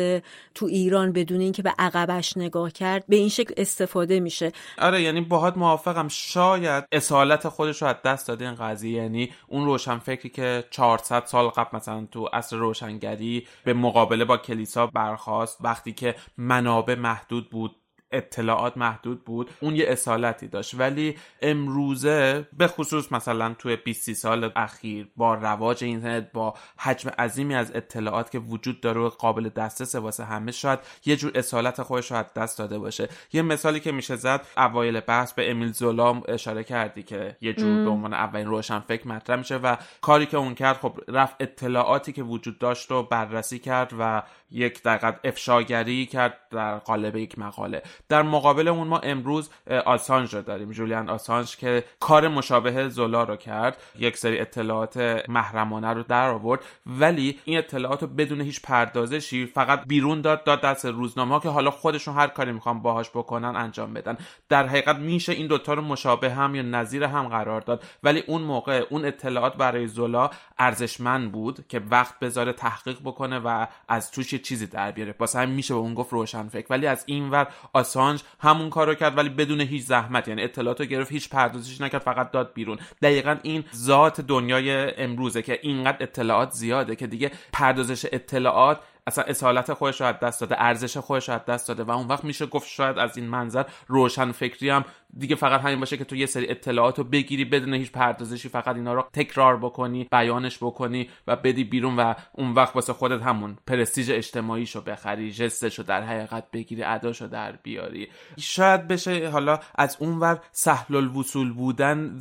تو 0.56 0.66
ایران 0.66 1.12
بدون 1.12 1.40
اینکه 1.42 1.62
به 1.62 1.74
عقبش 1.80 2.38
نگاه 2.38 2.72
کرد 2.72 3.06
به 3.08 3.16
این 3.16 3.30
شکل 3.30 3.54
استفاده 3.58 4.20
میشه. 4.20 4.52
آره 4.78 5.02
یعنی 5.02 5.22
باهات 5.22 5.58
موافقم. 5.58 6.08
شاید 6.08 6.84
اصالت 6.92 7.50
خودش 7.50 7.82
رو 7.82 7.88
از 7.88 7.96
دست 8.06 8.28
داده 8.28 8.46
این 8.46 8.56
قضیه. 8.56 9.04
یعنی 9.04 9.32
اون 9.48 9.66
روشنفکری 9.66 10.30
که 10.30 10.64
400 10.72 11.26
سال 11.26 11.48
قبل 11.48 11.78
مثلا 11.78 12.08
تو 12.12 12.30
اصر 12.34 12.58
روشنگری 12.58 13.48
به 13.64 13.74
مقابله 13.74 14.26
با 14.26 14.38
کلیسا 14.38 14.88
برخواست 14.88 15.58
وقتی 15.62 15.94
که 15.94 16.16
منابع 16.38 16.96
محدود 16.96 17.50
بود. 17.50 17.76
اطلاعات 18.12 18.78
محدود 18.78 19.26
بود. 19.26 19.50
اون 19.60 19.76
یه 19.76 19.86
اصالتی 19.88 20.48
داشت. 20.48 20.76
ولی 20.76 21.18
امروزه 21.42 22.48
به 22.58 22.68
خصوص 22.68 23.12
مثلا 23.12 23.54
توی 23.54 23.76
20 23.76 24.14
سال 24.14 24.52
اخیر 24.56 25.08
با 25.16 25.34
رواج 25.34 25.84
اینترنت 25.84 26.32
با 26.32 26.54
حجم 26.78 27.10
عظیمی 27.10 27.56
از 27.56 27.72
اطلاعات 27.76 28.32
که 28.32 28.40
وجود 28.40 28.82
داره 28.82 29.02
و 29.02 29.10
قابل 29.10 29.50
دسترس 29.50 29.96
واسه 29.96 30.26
همه 30.26 30.52
شاید 30.52 30.80
یه 31.06 31.16
جور 31.16 31.32
اصالت 31.36 31.82
خودش 31.82 32.12
رو 32.12 32.18
از 32.18 32.26
دست 32.36 32.58
داده 32.58 32.80
باشه. 32.80 33.10
یه 33.34 33.42
مثالی 33.42 33.80
که 33.80 33.92
میشه 33.92 34.16
زد 34.16 34.48
اوایل 34.58 35.00
بحث 35.00 35.34
به 35.34 35.52
امیل 35.52 35.72
زولا 35.72 36.22
اشاره 36.28 36.64
کردی 36.64 37.04
که 37.04 37.38
یه 37.42 37.54
جور 37.54 37.84
به 37.84 37.90
عنوان 37.90 38.14
اولین 38.14 38.48
روشن 38.48 38.80
فکر 38.80 39.08
مطرح 39.08 39.38
میشه 39.38 39.58
و 39.58 39.76
کاری 40.02 40.26
که 40.26 40.38
اون 40.38 40.56
کرد 40.56 40.78
خب 40.78 41.00
رفت 41.08 41.36
اطلاعاتی 41.40 42.12
که 42.12 42.24
وجود 42.24 42.60
داشت 42.60 42.92
رو 42.92 43.04
بررسی 43.04 43.60
کرد 43.60 43.94
و 44.00 44.24
یک 44.52 44.84
دقیقت 44.84 45.20
افشاگری 45.24 46.06
کرد 46.06 46.38
در 46.52 46.78
قالب 46.78 47.16
یک 47.16 47.40
مقاله. 47.40 47.82
در 48.10 48.22
مقابل 48.22 48.68
اون 48.68 48.88
ما 48.88 49.00
امروز 49.00 49.50
آسانج 49.86 50.36
رو 50.36 50.42
داریم. 50.42 50.72
جولیان 50.72 51.10
آسانج 51.10 51.58
که 51.58 51.84
کار 52.00 52.28
مشابه 52.28 52.90
زولا 52.90 53.24
رو 53.24 53.36
کرد. 53.36 53.78
یک 54.00 54.18
سری 54.18 54.40
اطلاعات 54.40 55.24
محرمانه 55.28 55.94
رو 55.94 56.04
در 56.04 56.30
آورد. 56.30 56.62
ولی 56.86 57.40
این 57.46 57.58
اطلاعات 57.58 58.02
رو 58.02 58.08
بدون 58.08 58.42
هیچ 58.42 58.62
پردازشی 58.62 59.46
فقط 59.46 59.86
بیرون 59.86 60.22
داد 60.22 60.44
داد 60.44 60.62
دست 60.62 60.86
روزنامه 60.86 61.34
ها 61.34 61.40
که 61.40 61.50
حالا 61.50 61.72
خودشون 61.72 62.16
هر 62.16 62.28
کاری 62.28 62.52
می‌خوان 62.52 62.82
باهاش 62.82 63.10
بکنن 63.10 63.56
انجام 63.56 63.94
بدن. 63.94 64.18
در 64.50 64.68
حقیقت 64.68 64.96
میشه 64.96 65.32
این 65.32 65.48
دوتا 65.48 65.74
رو 65.74 65.82
مشابه 65.82 66.32
هم 66.32 66.56
یا 66.56 66.62
نظیر 66.62 67.04
هم 67.04 67.28
قرار 67.28 67.62
داد. 67.62 67.84
ولی 68.04 68.24
اون 68.28 68.42
موقع 68.42 68.86
اون 68.90 69.06
اطلاعات 69.06 69.56
برای 69.56 69.88
زولا 69.88 70.30
ارزشمند 70.60 71.32
بود 71.32 71.68
که 71.68 71.82
وقت 71.92 72.20
بذاره 72.20 72.54
تحقیق 72.54 72.98
بکنه 73.06 73.40
و 73.40 73.68
از 73.88 74.12
توش 74.12 74.39
چیزی 74.40 74.68
در 74.68 74.92
بیاره. 74.92 75.16
واسه 75.20 75.40
همین 75.40 75.56
میشه 75.56 75.74
به 75.74 75.80
اون 75.80 75.94
گفت 75.94 76.14
روشن 76.14 76.48
فکر 76.48 76.66
ولی 76.70 76.88
از 76.88 77.04
این 77.06 77.30
ور 77.30 77.48
آسانج 77.74 78.24
همون 78.40 78.70
کارو 78.70 78.96
کرد 78.96 79.18
ولی 79.18 79.30
بدون 79.30 79.62
هیچ 79.62 79.84
زحمت. 79.84 80.28
یعنی 80.28 80.44
اطلاعاتو 80.44 80.86
گرفت 80.86 81.12
هیچ 81.12 81.30
پردازش 81.30 81.82
نکرد 81.82 82.02
فقط 82.02 82.32
داد 82.32 82.54
بیرون. 82.54 82.78
دقیقا 83.02 83.38
این 83.44 83.64
ذات 83.76 84.22
دنیای 84.22 84.96
امروزه 84.96 85.42
که 85.42 85.60
اینقدر 85.62 85.98
اطلاعات 86.04 86.52
زیاده 86.52 86.96
که 86.96 87.08
دیگه 87.08 87.32
پردازش 87.54 88.06
اطلاعات 88.12 88.80
اصلا 89.10 89.24
اصالت 89.24 89.74
خودش 89.74 90.02
رو 90.02 90.12
دست 90.12 90.42
داده 90.42 90.56
ارزش 90.64 90.98
خودش 90.98 91.30
رو 91.30 91.40
دست 91.48 91.68
داده 91.68 91.84
و 91.84 91.92
اون 91.92 92.08
وقت 92.08 92.24
میشه 92.24 92.46
گفت 92.46 92.68
شاید 92.68 92.98
از 92.98 93.18
این 93.18 93.28
منظر 93.28 93.64
روشن 93.88 94.32
فکری 94.32 94.70
هم 94.70 94.86
دیگه 95.18 95.36
فقط 95.36 95.62
همین 95.62 95.80
باشه 95.80 95.98
که 95.98 96.06
تو 96.06 96.16
یه 96.16 96.26
سری 96.26 96.50
اطلاعات 96.50 96.98
رو 96.98 97.04
بگیری 97.04 97.46
بدون 97.46 97.74
هیچ 97.74 97.92
پردازشی 97.92 98.50
فقط 98.50 98.76
اینا 98.76 98.94
رو 98.94 99.06
تکرار 99.14 99.58
بکنی 99.58 100.08
بیانش 100.12 100.58
بکنی 100.58 101.10
و 101.28 101.36
بدی 101.36 101.64
بیرون 101.64 101.96
و 101.96 102.14
اون 102.34 102.52
وقت 102.52 102.76
واسه 102.76 102.94
خودت 102.94 103.22
همون 103.22 103.58
پرستیژ 103.68 104.10
اجتماعیشو 104.10 104.82
بخری 104.82 105.32
جستشو 105.32 105.84
در 105.84 106.02
حقیقت 106.02 106.52
بگیری 106.52 106.84
اداشو 106.84 107.28
در 107.28 107.52
بیاری. 107.52 108.08
شاید 108.40 108.88
بشه 108.88 109.30
حالا 109.30 109.60
از 109.76 109.98
اونور 110.00 110.40
سهل 110.52 110.96
الوصول 110.96 111.54
بودن 111.54 112.20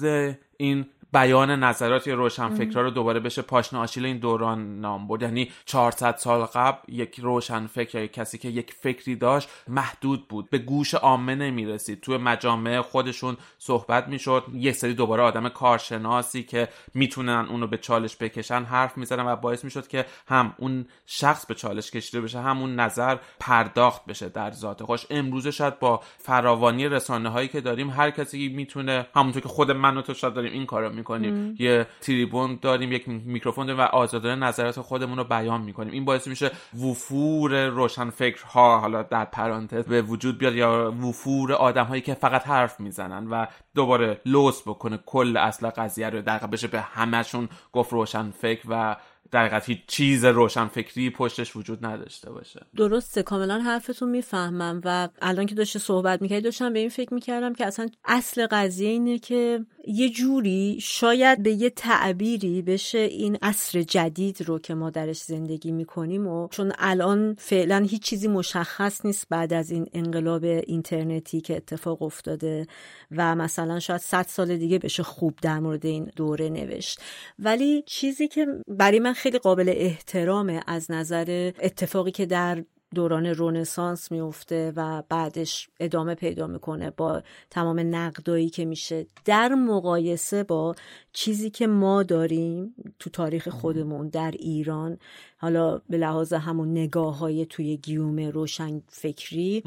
این 0.56 0.86
بیان 1.12 1.50
نظرات 1.50 2.06
یا 2.06 2.14
روشنفکرا 2.14 2.82
رو 2.82 2.90
دوباره 2.90 3.20
بشه 3.20 3.42
پاشنه 3.42 3.80
آشیل 3.80 4.04
این 4.04 4.18
دوران 4.18 4.80
نام 4.80 5.08
برد. 5.08 5.22
یعنی 5.22 5.50
400 5.64 6.16
سال 6.16 6.44
قبل 6.44 6.78
یک 6.88 7.20
روشنفکر 7.20 8.00
یا 8.00 8.06
کسی 8.06 8.38
که 8.38 8.48
یک 8.48 8.72
فکری 8.72 9.16
داشت 9.16 9.48
محدود 9.68 10.28
بود. 10.28 10.50
به 10.50 10.58
گوش 10.58 10.94
عامه 10.94 11.34
نمی‌رسید. 11.34 12.00
توی 12.00 12.16
مجامع 12.16 12.80
خودشون 12.80 13.36
صحبت 13.58 14.08
می‌شد. 14.08 14.44
یک 14.54 14.74
سری 14.74 14.94
دوباره 14.94 15.22
آدم 15.22 15.48
کارشناسی 15.48 16.42
که 16.42 16.68
می‌تونن 16.94 17.46
اونو 17.50 17.66
به 17.66 17.78
چالش 17.78 18.16
بکشن 18.16 18.62
حرف 18.62 18.98
می‌زنن 18.98 19.26
و 19.26 19.36
باعث 19.36 19.64
می‌شد 19.64 19.88
که 19.88 20.06
هم 20.28 20.54
اون 20.58 20.86
شخص 21.06 21.46
به 21.46 21.54
چالش 21.54 21.90
کشیده 21.90 22.20
بشه 22.20 22.40
همون 22.40 22.74
نظر 22.74 23.16
پرداخت 23.40 24.06
بشه 24.06 24.28
در 24.28 24.50
ذات 24.50 24.82
خوش 24.82 25.06
امروزه 25.10 25.50
شاید 25.50 25.78
با 25.78 26.00
فراوانی 26.18 26.88
رسانه 26.88 27.28
هایی 27.28 27.48
که 27.48 27.60
داریم 27.60 27.90
هر 27.90 28.10
کسی 28.10 28.48
می‌تونه 28.48 29.06
همونطور 29.14 29.42
که 29.42 29.48
خود 29.48 29.70
من 29.70 29.96
و 29.96 30.02
تو 30.02 30.14
شاید 30.14 30.34
داریم 30.34 30.52
این 30.52 30.66
کارو 30.66 30.97
می‌کنیم. 30.98 31.56
یه 31.58 31.86
تریبون 32.00 32.58
داریم 32.62 32.92
یک 32.92 33.08
میکروفون 33.08 33.66
داریم 33.66 33.80
و 33.80 33.84
آزادانه 33.84 34.46
نظرات 34.46 34.80
خودمون 34.80 35.18
رو 35.18 35.24
بیان 35.24 35.60
می‌کنیم. 35.60 35.92
این 35.92 36.04
باعث 36.04 36.26
میشه 36.26 36.50
وفور 36.74 37.66
روشنفکرها 37.66 38.78
حالا 38.78 39.02
در 39.02 39.24
پرانتز 39.24 39.84
به 39.84 40.02
وجود 40.02 40.38
بیاد 40.38 40.54
یا 40.54 40.92
وفور 40.92 41.52
آدم 41.52 41.84
هایی 41.84 42.02
که 42.02 42.14
فقط 42.14 42.46
حرف 42.46 42.80
می‌زنن 42.80 43.26
و 43.26 43.46
دوباره 43.74 44.20
لوس 44.26 44.62
بکنه 44.62 44.98
کل 45.06 45.36
اصل 45.36 45.70
قضیه 45.70 46.10
رو 46.10 46.22
در 46.22 46.38
بشه 46.38 46.66
به 46.68 46.80
همشون 46.80 47.48
گفت 47.72 47.92
روشنفکر 47.92 48.62
و 48.68 48.96
در 49.30 49.60
هیچ 49.60 49.78
چیز 49.86 50.24
روشنفکری 50.24 51.10
پشتش 51.10 51.56
وجود 51.56 51.86
نداشته 51.86 52.30
باشه. 52.30 52.66
درسته 52.76 53.22
کاملا 53.22 53.58
حرفتون 53.58 54.10
می‌فهمم 54.10 54.80
و 54.84 55.08
الان 55.22 55.46
که 55.46 55.54
داشته 55.54 55.78
صحبت 55.78 56.22
می‌کردی 56.22 56.40
داشتم 56.40 56.72
به 56.72 56.78
این 56.78 56.88
فکر 56.88 57.14
می‌کردم 57.14 57.54
که 57.54 57.66
اصلا 57.66 57.88
اصل 58.04 58.46
قضیه 58.46 58.88
اینه 58.88 59.18
که 59.18 59.60
یه 59.90 60.10
جوری 60.10 60.78
شاید 60.82 61.42
به 61.42 61.52
یه 61.52 61.70
تعبیری 61.70 62.62
بشه 62.62 62.98
این 62.98 63.38
عصر 63.42 63.82
جدید 63.82 64.42
رو 64.42 64.58
که 64.58 64.74
ما 64.74 64.90
درش 64.90 65.22
زندگی 65.22 65.72
می‌کنیم 65.72 66.26
و 66.26 66.48
چون 66.48 66.72
الان 66.78 67.34
فعلا 67.38 67.86
هیچ 67.90 68.02
چیزی 68.02 68.28
مشخص 68.28 69.04
نیست 69.04 69.26
بعد 69.30 69.52
از 69.52 69.70
این 69.70 69.86
انقلاب 69.92 70.44
اینترنتی 70.44 71.40
که 71.40 71.56
اتفاق 71.56 72.02
افتاده 72.02 72.66
و 73.10 73.34
مثلا 73.34 73.80
شاید 73.80 74.00
صد 74.00 74.26
سال 74.28 74.56
دیگه 74.56 74.78
بشه 74.78 75.02
خوب 75.02 75.38
در 75.42 75.58
مورد 75.58 75.86
این 75.86 76.10
دوره 76.16 76.48
نوشت. 76.48 77.00
ولی 77.38 77.82
چیزی 77.86 78.28
که 78.28 78.46
برای 78.68 78.98
من 78.98 79.12
خیلی 79.12 79.38
قابل 79.38 79.68
احترامه 79.76 80.60
از 80.66 80.90
نظر 80.90 81.52
اتفاقی 81.62 82.10
که 82.10 82.26
در 82.26 82.64
دوران 82.94 83.26
رونسانس 83.26 84.12
میفته 84.12 84.72
و 84.76 85.02
بعدش 85.08 85.68
ادامه 85.80 86.14
پیدا 86.14 86.46
می‌کنه 86.46 86.90
با 86.90 87.22
تمام 87.50 87.94
نقدایی 87.94 88.50
که 88.50 88.64
میشه. 88.64 89.06
در 89.24 89.48
مقایسه 89.54 90.44
با 90.44 90.74
چیزی 91.12 91.50
که 91.50 91.66
ما 91.66 92.02
داریم 92.02 92.74
تو 92.98 93.10
تاریخ 93.10 93.48
خودمون 93.48 94.08
در 94.08 94.30
ایران 94.30 94.98
حالا 95.36 95.80
به 95.88 95.96
لحاظ 95.96 96.32
همون 96.32 96.70
نگاه 96.70 97.18
های 97.18 97.46
توی 97.46 97.76
گیوم 97.76 98.20
روشن 98.20 98.82
فکری 98.88 99.62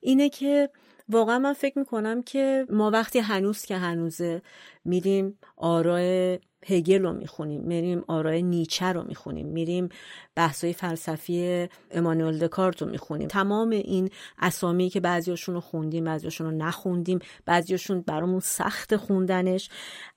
اینه 0.00 0.28
که 0.28 0.70
واقعا 1.08 1.38
من 1.38 1.52
فکر 1.52 1.78
می‌کنم 1.78 2.22
که 2.22 2.66
ما 2.70 2.90
وقتی 2.90 3.18
هنوز 3.18 3.62
که 3.62 3.76
هنوزه 3.76 4.42
میریم 4.84 5.38
آرای 5.56 6.38
هگل 6.66 7.02
رو 7.02 7.12
می‌خونیم 7.12 7.62
میریم 7.62 8.04
آرای 8.06 8.42
نیچه 8.42 8.86
رو 8.86 9.04
می‌خونیم 9.04 9.46
میریم 9.46 9.88
بحثای 10.36 10.72
فلسفی 10.72 11.68
امانوئل 11.90 12.38
دکارت 12.38 12.82
رو 12.82 12.88
می‌خونیم. 12.88 13.28
تمام 13.28 13.70
این 13.70 14.10
اسامی 14.38 14.90
که 14.90 15.00
بعضیاشون 15.00 15.54
رو 15.54 15.60
خوندیم 15.60 16.04
بعضیاشون 16.04 16.46
رو 16.46 16.56
نخوندیم 16.56 17.18
بعضیاشون 17.46 18.00
برامون 18.00 18.40
سخت 18.40 18.96
خوندنش 18.96 19.70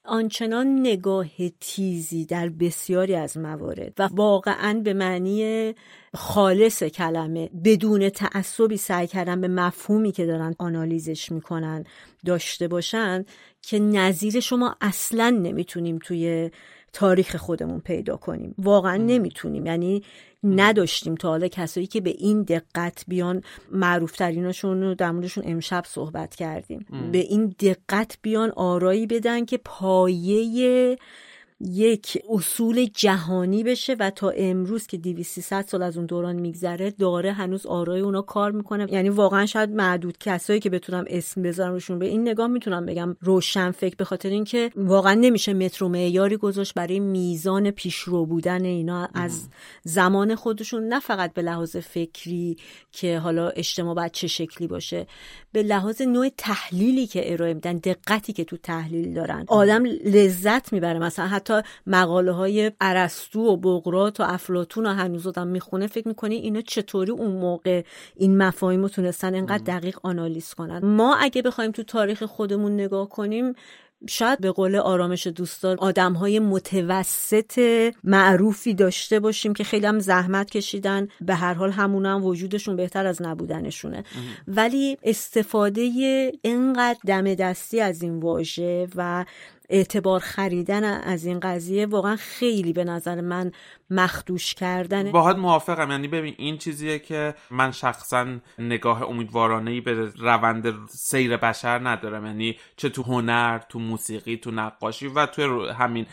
آنچنان 0.06 0.80
نگاه 0.80 1.28
تیزی 1.60 2.26
در 2.26 2.50
بسیاری 2.50 3.16
از 3.16 3.38
موارد 3.38 3.94
و 4.00 4.10
واقعا 4.12 4.82
به 4.84 4.94
معنی 4.94 5.74
خالص 6.14 6.84
کلمه 6.84 7.50
بدون 7.64 8.10
تعصبی 8.10 8.78
سعی 8.78 9.08
کردن 9.08 9.42
به 9.42 9.48
مفهومی 9.48 10.12
که 10.12 10.26
دارن 10.26 10.56
آنالیزش 10.60 11.32
می‌کنن 11.32 11.84
داشته 12.26 12.68
باشن 12.68 13.26
که 13.62 13.80
نظیر 13.80 14.40
شما 14.40 14.76
اصلا 14.82 15.30
نمی‌تونیم 15.30 16.00
توی 16.04 16.52
تاریخ 16.94 17.36
خودمون 17.36 17.80
پیدا 17.80 18.18
کنیم. 18.18 18.56
واقعا 18.58 18.98
نمی‌تونیم. 18.98 19.66
یعنی 19.66 20.04
نداشتیم 20.44 21.16
تا 21.16 21.30
حالا 21.30 21.48
کسایی 21.48 21.88
که 21.88 22.02
به 22.02 22.10
این 22.10 22.42
دقت 22.42 23.04
بیان 23.08 23.44
معروف 23.72 24.12
تریناشون 24.12 24.82
رو 24.82 24.96
در 24.96 25.12
موردشون 25.12 25.44
امشب 25.48 25.84
صحبت 25.88 26.36
کردیم. 26.36 26.86
به 27.12 27.18
این 27.18 27.56
دقت 27.60 28.18
بیان 28.22 28.52
آرایی 28.56 29.08
بدن 29.08 29.46
که 29.46 29.58
پایه 29.58 30.98
یک 31.60 32.18
اصول 32.30 32.86
جهانی 32.94 33.64
بشه 33.64 33.96
و 34.00 34.10
تا 34.10 34.30
امروز 34.30 34.88
که 34.88 34.98
2300 34.98 35.66
سال 35.68 35.84
از 35.84 35.98
اون 35.98 36.06
دوران 36.06 36.36
میگذره 36.36 36.92
داره 36.92 37.32
هنوز 37.32 37.66
آرای 37.66 38.02
اونا 38.02 38.22
کار 38.22 38.52
می‌کنه. 38.52 38.88
یعنی 38.94 39.10
واقعا 39.10 39.46
شاید 39.46 39.70
معدود 39.70 40.18
کسایی 40.18 40.60
که 40.60 40.70
بتونم 40.70 41.06
اسم 41.08 41.42
بذارم 41.42 41.74
روشون 41.74 42.00
به 42.00 42.06
این 42.06 42.22
نگاه 42.30 42.48
می‌تونم 42.48 42.86
بگم. 42.86 43.16
روشن 43.22 43.72
فکر 43.72 43.96
به 43.96 44.06
خاطر 44.06 44.30
اینکه 44.30 44.72
واقعا 44.76 45.14
نمیشه 45.14 45.54
متر 45.54 45.84
و 45.84 45.90
معیاری 45.90 46.38
گذاشت 46.38 46.74
برای 46.74 47.00
میزان 47.00 47.72
پیشرو 47.72 48.26
بودن 48.26 48.66
اینا 48.66 49.10
از 49.14 49.48
زمان 49.84 50.36
خودشون. 50.36 50.88
نه 50.88 51.00
فقط 51.00 51.34
به 51.34 51.42
لحاظ 51.42 51.78
فکری 51.78 52.58
که 52.92 53.20
حالا 53.20 53.50
اجتماع 53.50 53.96
باید 53.96 54.12
چه 54.12 54.28
شکلی 54.28 54.68
باشه 54.68 55.08
به 55.52 55.64
لحاظ 55.64 56.02
نوع 56.02 56.30
تحلیلی 56.38 57.08
که 57.08 57.34
ارائه 57.34 57.54
میدن 57.54 57.78
دقتی 57.78 58.34
که 58.34 58.44
تو 58.44 58.58
تحلیل 58.58 59.14
دارن. 59.14 59.46
آدم 59.48 59.86
لذت 59.86 60.74
می‌بره. 60.74 61.00
مثلا 61.00 61.28
حتی 61.28 61.47
مقاله 61.88 62.32
های 62.32 62.72
عرستو 62.82 63.40
و 63.40 63.58
بغرات 63.58 64.20
و 64.20 64.24
افلاتون 64.24 64.86
و 64.86 64.90
هنوز 64.90 65.28
آدم 65.28 65.48
می‌خونه 65.48 65.88
فکر 65.88 66.08
می‌کنی 66.08 66.36
اینا 66.36 66.62
چطوری 66.62 67.12
اون 67.12 67.32
موقع 67.32 67.84
این 68.16 68.38
مفاهیم 68.38 68.82
رو 68.82 68.90
تونستن 68.90 69.36
انقدر 69.36 69.64
دقیق 69.64 70.00
آنالیز 70.04 70.54
کنن؟ 70.54 70.86
ما 70.86 71.16
اگه 71.16 71.42
بخوایم 71.42 71.72
تو 71.72 71.84
تاریخ 71.84 72.24
خودمون 72.24 72.74
نگاه 72.74 73.10
کنیم 73.10 73.54
شاید 74.10 74.40
به 74.40 74.52
قول 74.52 74.76
آرامش 74.76 75.28
دوستان 75.28 75.78
آدم 75.80 76.14
های 76.14 76.40
متوسط 76.40 77.60
معروفی 78.04 78.74
داشته 78.74 79.20
باشیم 79.20 79.54
که 79.54 79.64
خیلی 79.64 79.86
هم 79.86 80.00
زحمت 80.00 80.50
کشیدن. 80.50 81.08
به 81.22 81.36
هر 81.36 81.54
حال 81.54 81.72
همون 81.72 82.06
هم 82.06 82.26
وجودشون 82.26 82.76
بهتر 82.76 83.06
از 83.06 83.22
نبودنشونه. 83.22 84.04
ولی 84.48 84.98
استفاده 85.04 85.82
اینقدر 86.42 87.00
دم 87.08 87.34
دستی 87.34 87.82
از 87.82 88.02
این 88.02 88.20
واژه 88.20 88.88
و 88.96 89.26
اعتبار 89.70 90.20
خریدن 90.20 90.84
از 90.84 91.26
این 91.26 91.40
قضیه 91.40 91.86
واقعا 91.86 92.16
خیلی 92.16 92.74
به 92.74 92.84
نظر 92.84 93.22
من 93.22 93.52
مخدوش 93.90 94.54
کردن. 94.54 95.12
باهات 95.12 95.38
موافقم. 95.38 95.92
یعنی 95.92 96.08
ببین 96.08 96.36
این 96.38 96.58
چیزیه 96.58 97.00
که 97.00 97.36
من 97.52 97.72
شخصا 97.72 98.28
نگاه 98.60 99.04
امیدوارانه 99.04 99.82
به 99.82 100.12
روند 100.20 100.88
سیر 100.90 101.38
بشر 101.38 101.90
ندارم. 101.90 102.26
یعنی 102.26 102.58
چه 102.78 102.90
تو 102.90 103.04
هنر 103.04 103.58
تو 103.58 103.80
موسیقی 103.80 104.38
تو 104.38 104.52
نقاشی 104.52 105.08
و 105.08 105.26
تو 105.26 105.70
همین 105.72 106.06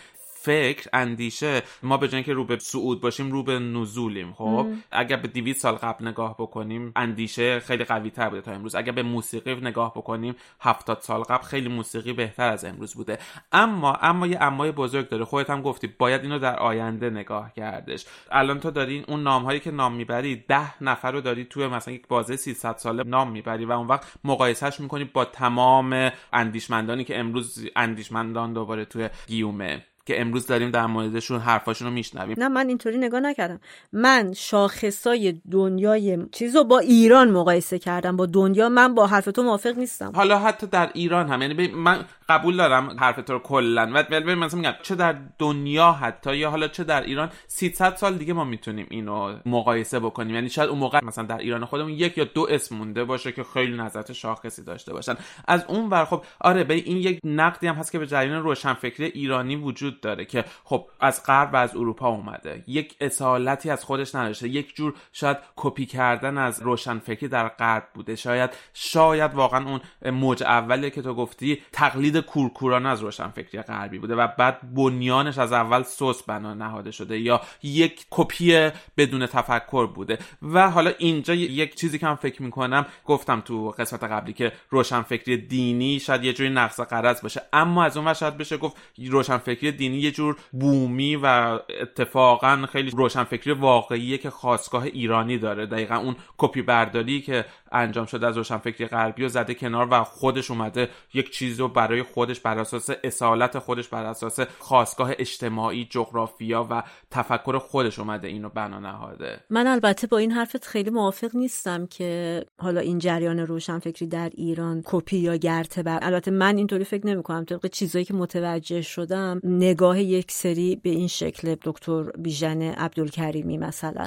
فکر 0.45 0.89
اندیشه 0.93 1.62
ما 1.83 1.97
به 1.97 2.23
که 2.23 2.33
رو 2.33 2.45
به 2.45 2.59
صعود 2.59 3.01
باشیم 3.01 3.33
رو 3.33 3.43
به 3.43 3.59
نزولیم 3.59 4.33
خب؟ 4.33 4.66
اگر 4.91 5.16
به 5.16 5.29
200 5.29 5.61
سال 5.61 5.75
قبل 5.75 6.09
نگاه 6.09 6.37
بکنیم 6.39 6.93
اندیشه 6.97 7.61
خیلی 7.61 7.85
قوی 7.85 8.11
تر 8.11 8.29
بوده 8.29 8.43
تا 8.43 8.53
امروز. 8.53 8.75
اگر 8.75 8.93
به 8.93 9.03
موسیقی 9.03 9.55
نگاه 9.55 9.93
بکنیم 9.95 10.35
70 10.61 11.01
سال 11.01 11.23
قبل 11.23 11.43
خیلی 11.43 11.69
موسیقی 11.69 12.12
بهتر 12.12 12.49
از 12.49 12.65
امروز 12.65 12.95
بوده. 12.95 13.19
اما 13.53 13.93
اما 13.93 14.27
یه 14.27 14.43
امای 14.43 14.73
بزرگ 14.73 15.09
داره. 15.09 15.25
خودت 15.25 15.51
هم 15.51 15.62
گفتی 15.62 15.87
باید 15.87 16.23
اینو 16.23 16.39
در 16.39 16.57
آینده 16.57 17.11
نگاه 17.11 17.53
کردش. 17.53 18.07
الان 18.31 18.61
تو 18.61 18.71
داری 18.71 19.05
اون 19.09 19.23
نام 19.23 19.45
هایی 19.45 19.61
که 19.61 19.71
نام 19.71 19.95
می‌بری 19.95 20.45
ده 20.49 20.83
نفر 20.83 21.12
رو 21.12 21.21
داری 21.21 21.45
توی 21.45 21.66
مثلا 21.66 21.95
یک 21.95 22.09
بازه 22.09 22.37
300 22.37 22.77
ساله 22.77 23.03
نام 23.03 23.31
می‌بری 23.31 23.65
و 23.65 23.73
اون 23.73 23.87
وقت 23.87 24.12
مقایسهش 24.25 24.81
می‌کنی 24.81 25.05
با 25.05 25.25
تمام 25.25 26.11
اندیشمندانی 26.33 27.05
که 27.05 27.19
امروز 27.19 27.66
اندیشمندان 27.77 28.53
دوباره 28.53 28.85
توی 28.85 29.09
گیومه. 29.27 29.85
که 30.06 30.20
امروز 30.20 30.47
داریم 30.47 30.70
در 30.70 30.86
موردشون 30.86 31.40
حرفاشون 31.40 31.89
رو 31.89 31.94
میشنویم. 31.94 32.36
نه 32.39 32.48
من 32.48 32.68
اینطوری 32.68 32.98
نگاه 32.98 33.20
نکردم. 33.20 33.60
من 33.93 34.32
شاخصای 34.32 35.40
دنیای 35.51 36.18
چیزو 36.32 36.64
با 36.64 36.78
ایران 36.78 37.31
مقایسه 37.31 37.78
کردم. 37.78 38.16
با 38.16 38.26
دنیا 38.26 38.68
من 38.68 38.94
با 38.94 39.06
حرف 39.06 39.24
تو 39.24 39.43
موافق 39.43 39.78
نیستم. 39.78 40.12
حالا 40.14 40.39
حتی 40.39 40.66
در 40.66 40.90
ایران 40.94 41.28
هم. 41.28 41.43
یعنی 41.43 41.68
من 41.68 42.05
قبول 42.28 42.56
دارم 42.56 42.97
حرف 43.01 43.16
تو 43.16 43.32
رو 43.32 43.39
کلا. 43.39 44.05
ولی 44.10 44.35
مثلا 44.35 44.60
میگم 44.60 44.74
چه 44.82 44.94
در 44.94 45.16
دنیا 45.39 45.93
حتی 45.93 46.36
یا 46.36 46.51
حالا 46.51 46.68
چه 46.68 46.85
در 46.85 47.02
ایران 47.02 47.31
300 47.47 47.97
سال 47.97 48.14
دیگه 48.14 48.32
ما 48.32 48.44
می‌تونیم 48.44 48.86
اینو 48.90 49.36
مقایسه 49.47 50.01
بکنیم. 50.01 50.35
یعنی 50.35 50.51
شاید 50.51 50.70
اون 50.70 50.78
موقع 50.78 51.05
مثلا 51.05 51.24
در 51.24 51.39
ایران 51.39 51.64
خودمون 51.64 51.90
یک 51.90 52.18
یا 52.18 52.24
دو 52.24 52.47
اسم 52.51 52.76
مونده 52.76 53.05
باشه 53.05 53.32
که 53.32 53.44
خیلی 53.55 53.76
نظرات 53.76 54.12
شاخصی 54.12 54.62
داشته 54.62 54.93
باشن. 54.93 55.16
از 55.48 55.64
اون 55.68 55.90
ور 55.90 56.05
خب 56.05 56.24
آره 56.40 56.64
به 56.64 56.74
این 56.74 56.97
یک 56.97 57.20
نقدی 57.24 57.66
هم 57.66 57.74
هست 57.74 57.93
که 57.93 57.98
به 57.98 58.06
جریان 58.06 58.43
روشنفکری 58.43 59.06
ایرانی 59.06 59.56
وجود 59.56 59.94
وجود 59.95 60.01
داره 60.01 60.25
که 60.25 60.45
خب 60.65 60.87
از 61.01 61.23
غرب 61.27 61.51
و 61.53 61.57
از 61.57 61.77
اروپا 61.77 62.09
اومده. 62.09 62.65
یک 62.66 62.97
اصالتی 63.01 63.71
از 63.71 63.85
خودش 63.85 64.15
نداشته. 64.15 64.49
یک 64.49 64.75
جور 64.75 64.95
شاید 65.12 65.37
کپی 65.57 65.87
کردن 65.87 66.39
از 66.39 66.62
روشنفکری 66.62 67.29
در 67.29 67.49
غرب 67.49 67.89
بوده. 67.95 68.16
شاید 68.16 68.51
شاید 68.75 69.35
واقعا 69.35 69.65
اون 69.69 69.81
موج 70.11 70.43
اولی 70.43 70.91
که 70.91 71.03
تو 71.03 71.15
گفتی 71.15 71.62
تقلید 71.73 72.19
کورکورانه 72.19 72.89
از 72.89 73.01
روشنفکری 73.01 73.62
غربی 73.62 73.99
بوده 73.99 74.15
و 74.15 74.29
بعد 74.39 74.75
بنیانش 74.75 75.39
از 75.39 75.53
اول 75.53 75.83
سوس 75.83 76.23
بنا 76.23 76.55
نهاده 76.55 76.91
شده 76.91 77.19
یا 77.19 77.41
یک 77.62 78.07
کپی 78.11 78.71
بدون 78.97 79.27
تفکر 79.27 79.87
بوده. 79.87 80.19
و 80.43 80.71
حالا 80.71 80.93
اینجا 80.99 81.35
یک 81.35 81.75
چیزی 81.75 81.99
که 81.99 82.07
من 82.07 82.15
فکر 82.15 82.43
می‌کنم 82.43 82.87
گفتم 83.05 83.41
تو 83.41 83.71
قسمت 83.71 84.05
قبلی 84.05 84.33
که 84.33 84.53
روشنفکری 84.71 85.37
دینی 85.37 86.01
شاید 86.01 86.25
یه 86.25 86.33
جوری 86.33 86.51
نقص 86.51 86.81
قرض 86.81 87.23
باشه. 87.23 87.43
اما 87.53 87.85
از 87.85 87.97
اون 87.97 88.15
شاید 88.15 88.37
بشه 88.37 88.57
گفت 88.57 88.77
روشنفکری 88.99 89.73
دینی 89.85 89.98
یه 89.98 90.11
جور 90.11 90.36
بومی 90.52 91.16
و 91.16 91.59
اتفاقا 91.81 92.66
خیلی 92.73 92.90
روشنفکری 92.90 93.52
واقعیه 93.52 94.19
که 94.19 94.31
خواستگاه 94.31 94.82
ایرانی 94.82 95.39
داره. 95.39 95.66
دقیقا 95.66 95.97
اون 95.97 96.16
کپی 96.39 96.62
برداری 96.62 97.20
که 97.20 97.44
انجام 97.75 98.07
شده 98.07 98.27
از 98.27 98.37
روشنفکری 98.37 98.87
غربی 98.87 99.25
و 99.25 99.29
زده 99.29 99.55
کنار 99.55 99.89
و 99.91 100.05
خودش 100.05 100.51
اومده 100.51 100.89
یک 101.15 101.31
چیزی 101.31 101.59
رو 101.59 101.69
برای 101.69 102.03
خودش 102.03 102.41
بر 102.41 102.59
اساس 102.59 102.91
اصالت 103.05 103.59
خودش 103.59 103.89
بر 103.89 104.05
اساس 104.05 104.41
خواستگاه 104.59 105.13
اجتماعی 105.19 105.85
جغرافیا 105.91 106.67
و 106.71 106.83
تفکر 107.11 107.59
خودش 107.59 107.99
اومده 107.99 108.29
اینو 108.29 108.49
بنا 108.49 108.79
نهاده. 108.79 109.41
من 109.51 109.67
البته 109.67 110.07
با 110.07 110.19
این 110.19 110.33
حرفت 110.33 110.65
خیلی 110.65 110.91
موافق 110.91 111.37
نیستم 111.37 111.87
که 111.87 112.45
حالا 112.59 112.81
این 112.81 112.99
جریان 112.99 113.39
روشنفکری 113.39 114.09
در 114.09 114.31
ایران 114.35 114.83
کپی 114.85 115.17
یا 115.17 115.37
گرته 115.37 115.83
بر 115.83 115.99
البته 116.03 116.31
من 116.31 116.57
اینطوری 116.57 116.85
فکر 116.85 117.07
نمی 117.07 117.23
کنم. 117.23 117.45
طبق 117.45 117.67
چیزایی 117.67 118.05
که 118.05 118.15
متوجه 118.15 118.83
شدم 118.83 119.41
نگاه 119.45 120.01
یک 120.01 120.33
سری 120.33 120.77
به 120.77 120.91
این 120.91 121.09
شکل 121.09 121.57
دکتر 121.63 122.03
بیژن 122.03 122.63
عبدالکریمی 122.63 123.59
مثلا. 123.59 124.07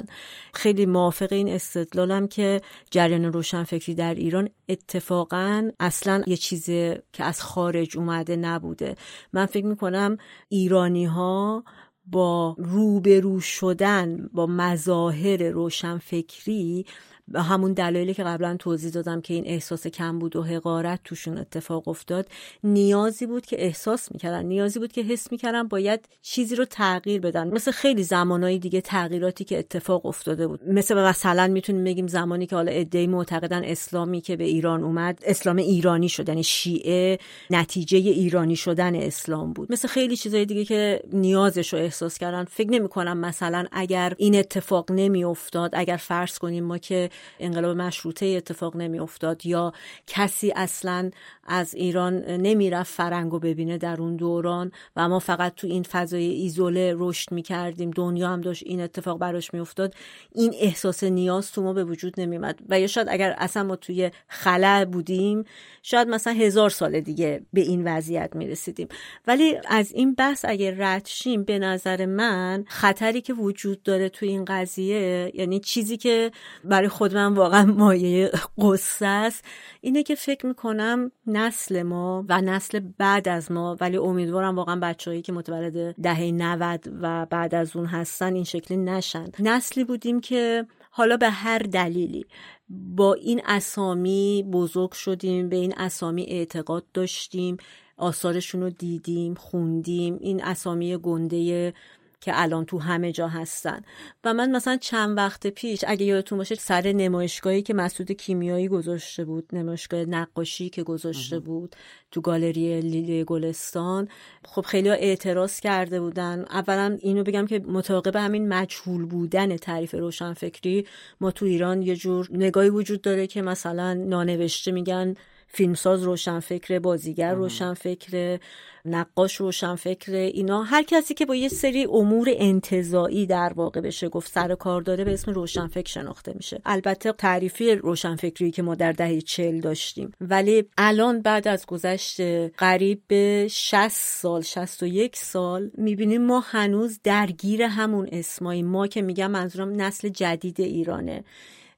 خیلی 0.54 0.86
موافق 0.86 1.32
این 1.32 1.48
استدلالم 1.48 2.28
که 2.28 2.60
جریان 2.90 3.32
روشنفکری 3.64 3.94
در 3.94 4.14
ایران 4.14 4.48
اتفاقا 4.68 5.70
اصلا 5.80 6.22
یه 6.26 6.36
چیزی 6.36 6.94
که 7.12 7.24
از 7.24 7.42
خارج 7.42 7.96
اومده 7.96 8.36
نبوده. 8.36 8.94
من 9.32 9.46
فکر 9.46 9.66
می‌کنم 9.66 10.16
ایرانی 10.48 11.04
ها 11.04 11.64
با 12.06 12.56
روبرو 12.58 13.40
شدن 13.40 14.28
با 14.32 14.46
مظاهر 14.46 15.42
روشنفکری 15.50 16.86
همون 17.34 17.72
دلایلی 17.72 18.14
که 18.14 18.24
قبلا 18.24 18.56
توضیح 18.56 18.90
دادم 18.90 19.20
که 19.20 19.34
این 19.34 19.46
احساس 19.46 19.86
کم 19.86 20.18
بود 20.18 20.36
و 20.36 20.42
حقارت 20.42 21.00
توشون 21.04 21.38
اتفاق 21.38 21.88
افتاد 21.88 22.26
نیازی 22.64 23.26
بود 23.26 23.46
که 23.46 23.64
احساس 23.64 24.12
می‌کردن 24.12 24.44
نیازی 24.44 24.78
بود 24.78 24.92
که 24.92 25.02
حس 25.02 25.32
می‌کردن 25.32 25.68
باید 25.68 26.08
چیزی 26.22 26.56
رو 26.56 26.64
تغییر 26.64 27.20
بدن. 27.20 27.48
مثل 27.48 27.70
خیلی 27.70 28.02
زمانهای 28.02 28.58
دیگه 28.58 28.80
تغییراتی 28.80 29.44
که 29.44 29.58
اتفاق 29.58 30.06
افتاده 30.06 30.46
بود. 30.46 30.60
مثل 30.68 30.94
مثلا 30.94 31.46
می‌تونیم 31.46 31.84
بگیم 31.84 32.06
زمانی 32.06 32.46
که 32.46 32.56
حالا 32.56 32.72
ادعی 32.72 33.06
معتقدن 33.06 33.64
اسلامی 33.64 34.20
که 34.20 34.36
به 34.36 34.44
ایران 34.44 34.84
اومد 34.84 35.18
اسلام 35.26 35.56
ایرانی 35.56 36.08
شد 36.08 36.28
یعنی 36.28 36.44
شیعه 36.44 37.18
نتیجه 37.50 37.98
ایرانی 37.98 38.56
شدن 38.56 38.94
اسلام 38.94 39.52
بود. 39.52 39.72
مثل 39.72 39.88
خیلی 39.88 40.16
چیزهای 40.16 40.46
دیگه 40.46 40.64
که 40.64 41.02
نیازش 41.12 41.72
رو 41.72 41.78
احساس 41.78 42.18
کردن. 42.18 42.44
فکر 42.44 42.70
نمی 42.70 42.88
کنم 42.88 43.18
مثلا 43.18 43.64
اگر 43.72 44.14
این 44.16 44.36
اتفاق 44.38 44.92
نمی 44.92 45.24
افتاد 45.24 45.70
اگر 45.72 45.96
فرض 45.96 46.38
کنیم 46.38 46.64
ما 46.64 46.78
که 46.78 47.10
انقلاب 47.40 47.76
مشروطه 47.76 48.26
اتفاق 48.26 48.76
نمی 48.76 48.98
افتاد 48.98 49.46
یا 49.46 49.72
کسی 50.06 50.52
اصلا 50.56 51.10
از 51.48 51.74
ایران 51.74 52.14
نمی‌رفت 52.24 52.94
فرنگ 52.94 53.32
ببینه 53.40 53.78
در 53.78 54.00
اون 54.00 54.16
دوران 54.16 54.72
و 54.96 55.08
ما 55.08 55.18
فقط 55.18 55.54
تو 55.54 55.66
این 55.66 55.82
فضای 55.82 56.24
ایزوله 56.24 56.94
رشد 56.96 57.32
می 57.32 57.42
کردیم 57.42 57.90
دنیا 57.90 58.28
هم 58.28 58.40
داشت 58.40 58.62
این 58.66 58.80
اتفاق 58.80 59.18
براش 59.18 59.54
می 59.54 59.60
افتاد 59.60 59.94
این 60.34 60.54
احساس 60.60 61.04
نیاز 61.04 61.52
تو 61.52 61.62
ما 61.62 61.72
به 61.72 61.84
وجود 61.84 62.20
نمیمد 62.20 62.58
و 62.68 62.80
یا 62.80 62.86
شاید 62.86 63.08
اگر 63.10 63.34
اصلا 63.38 63.62
ما 63.62 63.76
توی 63.76 64.10
خلا 64.28 64.84
بودیم 64.92 65.44
شاید 65.82 66.08
مثلا 66.08 66.32
هزار 66.32 66.70
سال 66.70 67.00
دیگه 67.00 67.42
به 67.52 67.60
این 67.60 67.84
وضعیت 67.84 68.30
می 68.36 68.46
رسیدیم 68.46 68.88
ولی 69.26 69.56
از 69.68 69.92
این 69.92 70.14
بحث 70.14 70.44
اگر 70.48 70.74
رد 70.78 71.06
شیم 71.06 71.44
به 71.44 71.58
نظر 71.58 72.06
من 72.06 72.64
خطری 72.68 73.20
که 73.20 73.34
وجود 73.34 73.82
داره 73.82 74.08
تو 74.08 74.26
این 74.26 74.44
قضیه 74.44 75.32
یعنی 75.34 75.60
چیزی 75.60 75.96
که 75.96 76.30
برای 76.64 76.88
خود 76.88 77.14
من 77.14 77.34
واقعا 77.34 77.64
مایه 77.64 78.30
قصه 78.58 79.06
است 79.06 79.44
اینه 79.80 80.02
که 80.02 80.14
فکر 80.14 80.46
می‌کنم 80.46 81.12
نسل 81.38 81.82
ما 81.82 82.24
و 82.28 82.40
نسل 82.40 82.80
بعد 82.98 83.28
از 83.28 83.52
ما 83.52 83.76
ولی 83.80 83.96
امیدوارم 83.96 84.56
واقعا 84.56 84.80
بچههایی 84.82 85.22
که 85.22 85.32
متولد 85.32 85.94
دهه 86.02 86.20
90 86.20 86.88
و 87.02 87.26
بعد 87.26 87.54
از 87.54 87.76
اون 87.76 87.86
هستن 87.86 88.34
این 88.34 88.44
شکلی 88.44 88.76
نشن. 88.76 89.26
نسلی 89.38 89.84
بودیم 89.84 90.20
که 90.20 90.66
حالا 90.90 91.16
به 91.16 91.30
هر 91.30 91.58
دلیلی 91.58 92.26
با 92.70 93.14
این 93.14 93.42
اسامی 93.44 94.44
بزرگ 94.52 94.92
شدیم 94.92 95.48
به 95.48 95.56
این 95.56 95.74
اسامی 95.76 96.22
اعتقاد 96.22 96.84
داشتیم 96.94 97.56
آثارشون 97.96 98.60
رو 98.60 98.70
دیدیم 98.70 99.34
خوندیم. 99.34 100.18
این 100.20 100.44
اسامی 100.44 100.96
گنده 100.96 101.72
که 102.20 102.32
الان 102.34 102.64
تو 102.64 102.78
همه 102.78 103.12
جا 103.12 103.28
هستن. 103.28 103.82
و 104.24 104.34
من 104.34 104.50
مثلا 104.50 104.76
چند 104.76 105.16
وقت 105.16 105.46
پیش 105.46 105.84
اگه 105.86 106.06
یادتون 106.06 106.38
باشه 106.38 106.54
سر 106.54 106.92
نمایشگاهی 106.92 107.62
که 107.62 107.74
مسعود 107.74 108.12
کیمیایی 108.12 108.68
گذاشته 108.68 109.24
بود 109.24 109.48
نمایشگاه 109.52 110.04
نقاشی 110.04 110.68
که 110.70 110.82
گذاشته 110.82 111.38
بود 111.38 111.76
تو 112.10 112.20
گالری 112.20 112.80
لیلی 112.80 113.24
گلستان 113.24 114.08
خب 114.44 114.62
خیلی 114.62 114.88
اعتراض 114.88 115.60
کرده 115.60 116.00
بودن. 116.00 116.44
اولا 116.50 116.98
اینو 117.00 117.24
بگم 117.24 117.46
که 117.46 117.58
متعاقب 117.58 118.16
همین 118.16 118.48
مجهول 118.48 119.06
بودن 119.06 119.56
تعریف 119.56 119.94
روشنفکری 119.94 120.86
ما 121.20 121.30
تو 121.30 121.46
ایران 121.46 121.82
یه 121.82 121.96
جور 121.96 122.28
نگاهی 122.32 122.68
وجود 122.68 123.00
داره 123.00 123.26
که 123.26 123.42
مثلا 123.42 123.94
نانوشته 123.94 124.72
میگن 124.72 125.14
فیلمساز 125.48 126.02
روشنفکر 126.02 126.78
بازیگر 126.78 127.34
روشنفکر 127.34 128.38
نقاش 128.84 129.36
روشنفکر 129.36 130.12
اینا 130.12 130.62
هر 130.62 130.82
کسی 130.82 131.14
که 131.14 131.26
با 131.26 131.34
یه 131.34 131.48
سری 131.48 131.84
امور 131.84 132.28
انتظایی 132.30 133.26
در 133.26 133.52
واقع 133.56 133.80
بشه 133.80 134.08
گفت 134.08 134.32
سر 134.32 134.54
کار 134.54 134.82
داره 134.82 135.04
به 135.04 135.12
اسم 135.12 135.32
روشنفکر 135.32 135.90
شناخته 135.90 136.32
میشه. 136.36 136.60
البته 136.64 137.12
تعریفی 137.12 137.74
روشنفکری 137.74 138.50
که 138.50 138.62
ما 138.62 138.74
در 138.74 138.92
دهه 138.92 139.20
چل 139.20 139.60
داشتیم. 139.60 140.12
ولی 140.20 140.64
الان 140.78 141.22
بعد 141.22 141.48
از 141.48 141.66
گذشت 141.66 142.20
قریب 142.56 143.02
به 143.06 143.46
60 143.50 143.88
سال 143.88 144.42
61 144.42 145.16
سال 145.16 145.70
می‌بینیم 145.74 146.22
ما 146.22 146.40
هنوز 146.40 147.00
درگیر 147.04 147.62
همون 147.62 148.08
اسمایی. 148.12 148.62
ما 148.62 148.86
که 148.86 149.02
میگم 149.02 149.30
منظورم 149.30 149.82
نسل 149.82 150.08
جدید 150.08 150.60
ایرانه. 150.60 151.24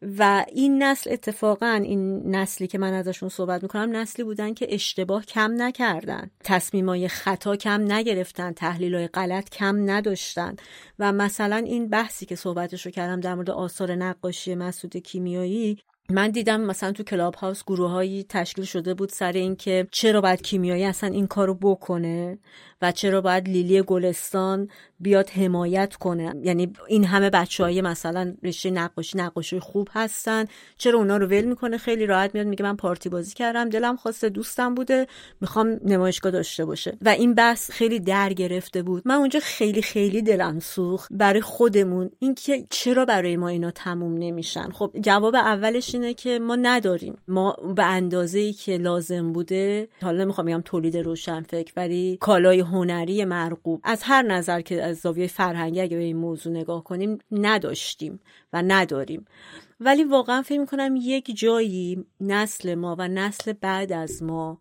و 0.02 0.44
این 0.52 0.82
نسل 0.82 1.12
اتفاقا 1.12 1.80
این 1.84 2.36
نسلی 2.36 2.66
که 2.66 2.78
من 2.78 2.92
ازشون 2.92 3.28
صحبت 3.28 3.62
می‌کنم 3.62 3.96
نسلی 3.96 4.24
بودن 4.24 4.54
که 4.54 4.74
اشتباه 4.74 5.24
کم 5.24 5.62
نکردن. 5.62 6.30
تصمیمای 6.44 7.08
خطا 7.08 7.56
کم 7.56 7.92
نگرفتن 7.92 8.54
های 8.60 9.08
غلط 9.08 9.50
کم 9.50 9.90
نداشتن. 9.90 10.56
و 10.98 11.12
مثلا 11.12 11.56
این 11.56 11.88
بحثی 11.88 12.26
که 12.26 12.36
صحبتش 12.36 12.86
رو 12.86 12.92
کردم 12.92 13.20
در 13.20 13.34
مورد 13.34 13.50
آثار 13.50 13.94
نقاشی 13.94 14.54
مسعود 14.54 14.96
کیمیایی 14.96 15.78
من 16.10 16.30
دیدم 16.30 16.60
مثلا 16.60 16.92
تو 16.92 17.02
کلاب 17.02 17.34
هاوس 17.34 17.64
گروه 17.64 17.90
هایی 17.90 18.26
تشکیل 18.28 18.64
شده 18.64 18.94
بود 18.94 19.08
سر 19.08 19.32
اینکه 19.32 19.86
چرا 19.90 20.20
باید 20.20 20.42
کیمیایی 20.42 20.84
اصلا 20.84 21.10
این 21.10 21.26
کارو 21.26 21.54
بکنه 21.54 22.38
و 22.82 22.92
چرا 22.92 23.20
باید 23.20 23.48
لیلی 23.48 23.82
گلستان 23.82 24.68
بیاد 25.00 25.30
حمایت 25.30 25.94
کنه. 25.96 26.34
یعنی 26.42 26.72
این 26.88 27.04
همه 27.04 27.30
بچه 27.30 27.64
های 27.64 27.82
مثلا 27.82 28.34
رشته 28.42 28.70
نقاشی 28.70 29.18
نقاشی 29.18 29.60
خوب 29.60 29.88
هستن. 29.92 30.44
چرا 30.78 30.98
اونا 30.98 31.16
رو 31.16 31.26
ول 31.26 31.44
می‌کنه؟ 31.44 31.78
خیلی 31.78 32.06
راحت 32.06 32.34
میاد 32.34 32.46
میگه 32.46 32.62
من 32.62 32.76
پارتی 32.76 33.08
بازی 33.08 33.34
کردم. 33.34 33.68
دلم 33.68 33.96
خواسته 33.96 34.28
دوستم 34.28 34.74
بوده. 34.74 35.06
می‌خوام 35.40 35.80
نمایشگاه 35.84 36.32
داشته 36.32 36.64
باشه. 36.64 36.98
و 37.02 37.08
این 37.08 37.34
بحث 37.34 37.70
خیلی 37.70 38.00
در 38.00 38.32
گرفته 38.32 38.82
بود. 38.82 39.02
من 39.06 39.14
اونجا 39.14 39.40
خیلی 39.42 39.82
خیلی 39.82 40.22
دلم 40.22 40.58
سوخت 40.58 41.08
برای 41.10 41.40
خودمون. 41.40 42.10
اینکه 42.18 42.66
چرا 42.70 43.04
برای 43.04 43.36
ما 43.36 43.48
اینا 43.48 43.70
تموم 43.70 44.18
نمیشن؟ 44.18 44.70
خب 44.70 44.92
جواب 45.00 45.34
اولش 45.34 45.94
اینه 45.94 46.14
که 46.14 46.38
ما 46.38 46.56
نداریم. 46.56 47.16
ما 47.28 47.56
به 47.76 47.84
اندازه 47.84 48.38
ای 48.38 48.52
که 48.52 48.76
لازم 48.76 49.32
بوده 49.32 49.88
حالا 50.02 50.24
نمی‌خوام 50.24 50.46
بگم 50.46 50.62
تولید 50.64 50.96
روشنفکر 50.96 51.72
ولی 51.76 52.18
کالای 52.20 52.60
هنری 52.60 53.24
مرغوب. 53.24 53.80
از 53.84 54.02
هر 54.02 54.22
نظر 54.22 54.60
که 54.60 54.84
از 54.90 54.96
زاویه 54.96 55.26
فرهنگی 55.26 55.80
اگه 55.80 55.96
به 55.96 56.02
این 56.02 56.16
موضوع 56.16 56.52
نگاه 56.52 56.84
کنیم 56.84 57.18
نداشتیم 57.32 58.20
و 58.52 58.62
نداریم. 58.62 59.24
ولی 59.80 60.04
واقعا 60.04 60.42
فکر 60.42 60.60
می‌کنم 60.60 60.94
یک 60.96 61.36
جایی 61.38 62.04
نسل 62.20 62.74
ما 62.74 62.96
و 62.98 63.08
نسل 63.08 63.52
بعد 63.52 63.92
از 63.92 64.22
ما 64.22 64.60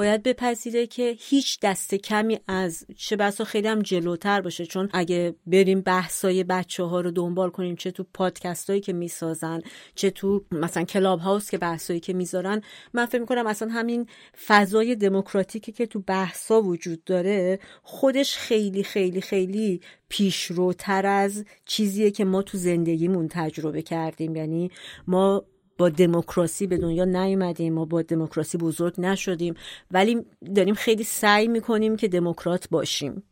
باید 0.00 0.22
بپذیره 0.22 0.86
که 0.86 1.14
هیچ 1.18 1.58
دست 1.62 1.94
کمی 1.94 2.38
از 2.48 2.86
چه 2.96 3.16
بسا 3.16 3.44
خیلی 3.44 3.68
هم 3.68 3.82
جلوتر 3.82 4.40
باشه. 4.40 4.66
چون 4.66 4.88
اگه 4.92 5.34
بریم 5.46 5.80
بحثای 5.80 6.44
بچه 6.44 6.82
ها 6.82 7.00
رو 7.00 7.10
دنبال 7.10 7.50
کنیم 7.50 7.76
چه 7.76 7.90
تو 7.90 8.04
پادکست 8.14 8.70
هایی 8.70 8.82
که 8.82 8.92
می‌سازن 8.92 9.60
چه 9.94 10.10
تو 10.10 10.44
مثلا 10.52 10.84
کلاب 10.84 11.20
هاوس 11.20 11.50
که 11.50 11.58
بحثایی 11.58 12.00
که 12.00 12.12
می‌ذارن 12.12 12.62
من 12.92 13.06
فکر 13.06 13.20
می‌کنم 13.20 13.46
اصلا 13.46 13.68
همین 13.68 14.06
فضای 14.46 14.94
دموکراتیکی 14.94 15.72
که 15.72 15.86
تو 15.86 16.00
بحثا 16.00 16.62
وجود 16.62 17.04
داره 17.04 17.58
خودش 17.82 18.36
خیلی 18.36 18.82
خیلی 18.82 19.20
خیلی 19.20 19.80
پیشروتر 20.08 21.06
از 21.06 21.44
چیزیه 21.64 22.10
که 22.10 22.24
ما 22.24 22.42
تو 22.42 22.58
زندگیمون 22.58 23.28
تجربه 23.28 23.82
کردیم. 23.82 24.36
یعنی 24.36 24.70
ما 25.06 25.44
با 25.80 25.88
دموکراسی 25.88 26.66
به 26.66 26.78
دنیا 26.78 27.04
نیومدیم 27.04 27.74
ما 27.74 27.84
با 27.84 28.02
دموکراسی 28.02 28.58
بزرگ 28.58 28.94
نشدیم. 29.00 29.54
ولی 29.90 30.26
داریم 30.56 30.74
خیلی 30.74 31.04
سعی 31.04 31.48
می‌کنیم 31.48 31.96
که 31.96 32.08
دموکرات 32.08 32.68
باشیم. 32.70 33.22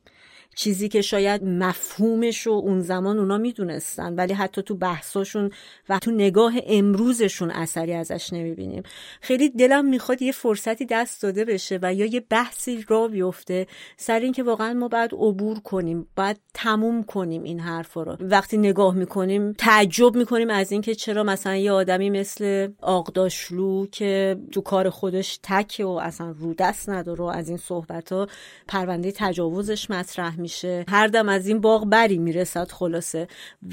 چیزی 0.57 0.89
که 0.89 1.03
شاید 1.03 1.45
مفهومش 1.45 2.41
رو 2.41 2.53
اون 2.53 2.81
زمان 2.81 3.19
اونا 3.19 3.39
می‌دونستن 3.39 4.15
ولی 4.15 4.35
حتی 4.35 4.62
تو 4.62 4.75
بحثاشون 4.75 5.51
و 5.89 5.99
تو 5.99 6.11
نگاه 6.11 6.53
امروزشون 6.66 7.51
اثری 7.51 7.93
ازش 7.93 8.33
نمی‌بینیم. 8.33 8.83
خیلی 9.20 9.49
دلم 9.49 9.85
می‌خواد 9.85 10.23
یه 10.23 10.33
فرصتی 10.33 10.87
دست 10.87 11.23
داده 11.23 11.45
بشه 11.45 11.79
و 11.83 11.95
یا 11.95 12.07
یه 12.07 12.20
بحثی 12.20 12.85
را 12.89 13.09
بیفته 13.09 13.66
سر 13.97 14.20
اینکه 14.20 14.43
واقعا 14.43 14.73
ما 14.73 14.89
باید 14.89 15.11
عبور 15.15 15.61
کنیم 15.61 16.07
باید 16.16 16.37
تموم 16.55 17.03
کنیم 17.03 17.43
این 17.43 17.61
حرفا 17.61 18.03
رو. 18.03 18.16
وقتی 18.20 18.57
نگاه 18.57 18.95
می‌کنیم 18.95 19.53
تعجب 19.53 20.16
می‌کنیم 20.16 20.51
از 20.51 20.73
اینکه 20.73 20.95
چرا 20.95 21.25
مثلا 21.25 21.57
یه 21.57 21.73
آدمی 21.73 22.11
مثل 22.11 22.69
آغداشلو 22.82 23.86
که 23.87 24.37
تو 24.53 24.61
کار 24.61 24.91
خودش 24.91 25.39
تکه 25.43 25.85
و 25.85 25.89
اصلا 26.03 26.35
رو 26.39 26.55
دست 26.55 26.89
نداره 26.89 27.37
از 27.37 27.49
این 27.49 27.59
صحبت 27.59 28.12
ها 28.12 28.27
پرونده 28.69 29.12
تجاوزش 29.16 29.91
مطرح 29.91 30.38
میشه. 30.39 30.85
هر 30.89 31.06
دم 31.06 31.28
از 31.28 31.47
این 31.47 31.60
باغ 31.60 31.86
بری 31.86 32.19
می‌رسد 32.19 32.70
خلاصه. 32.70 33.28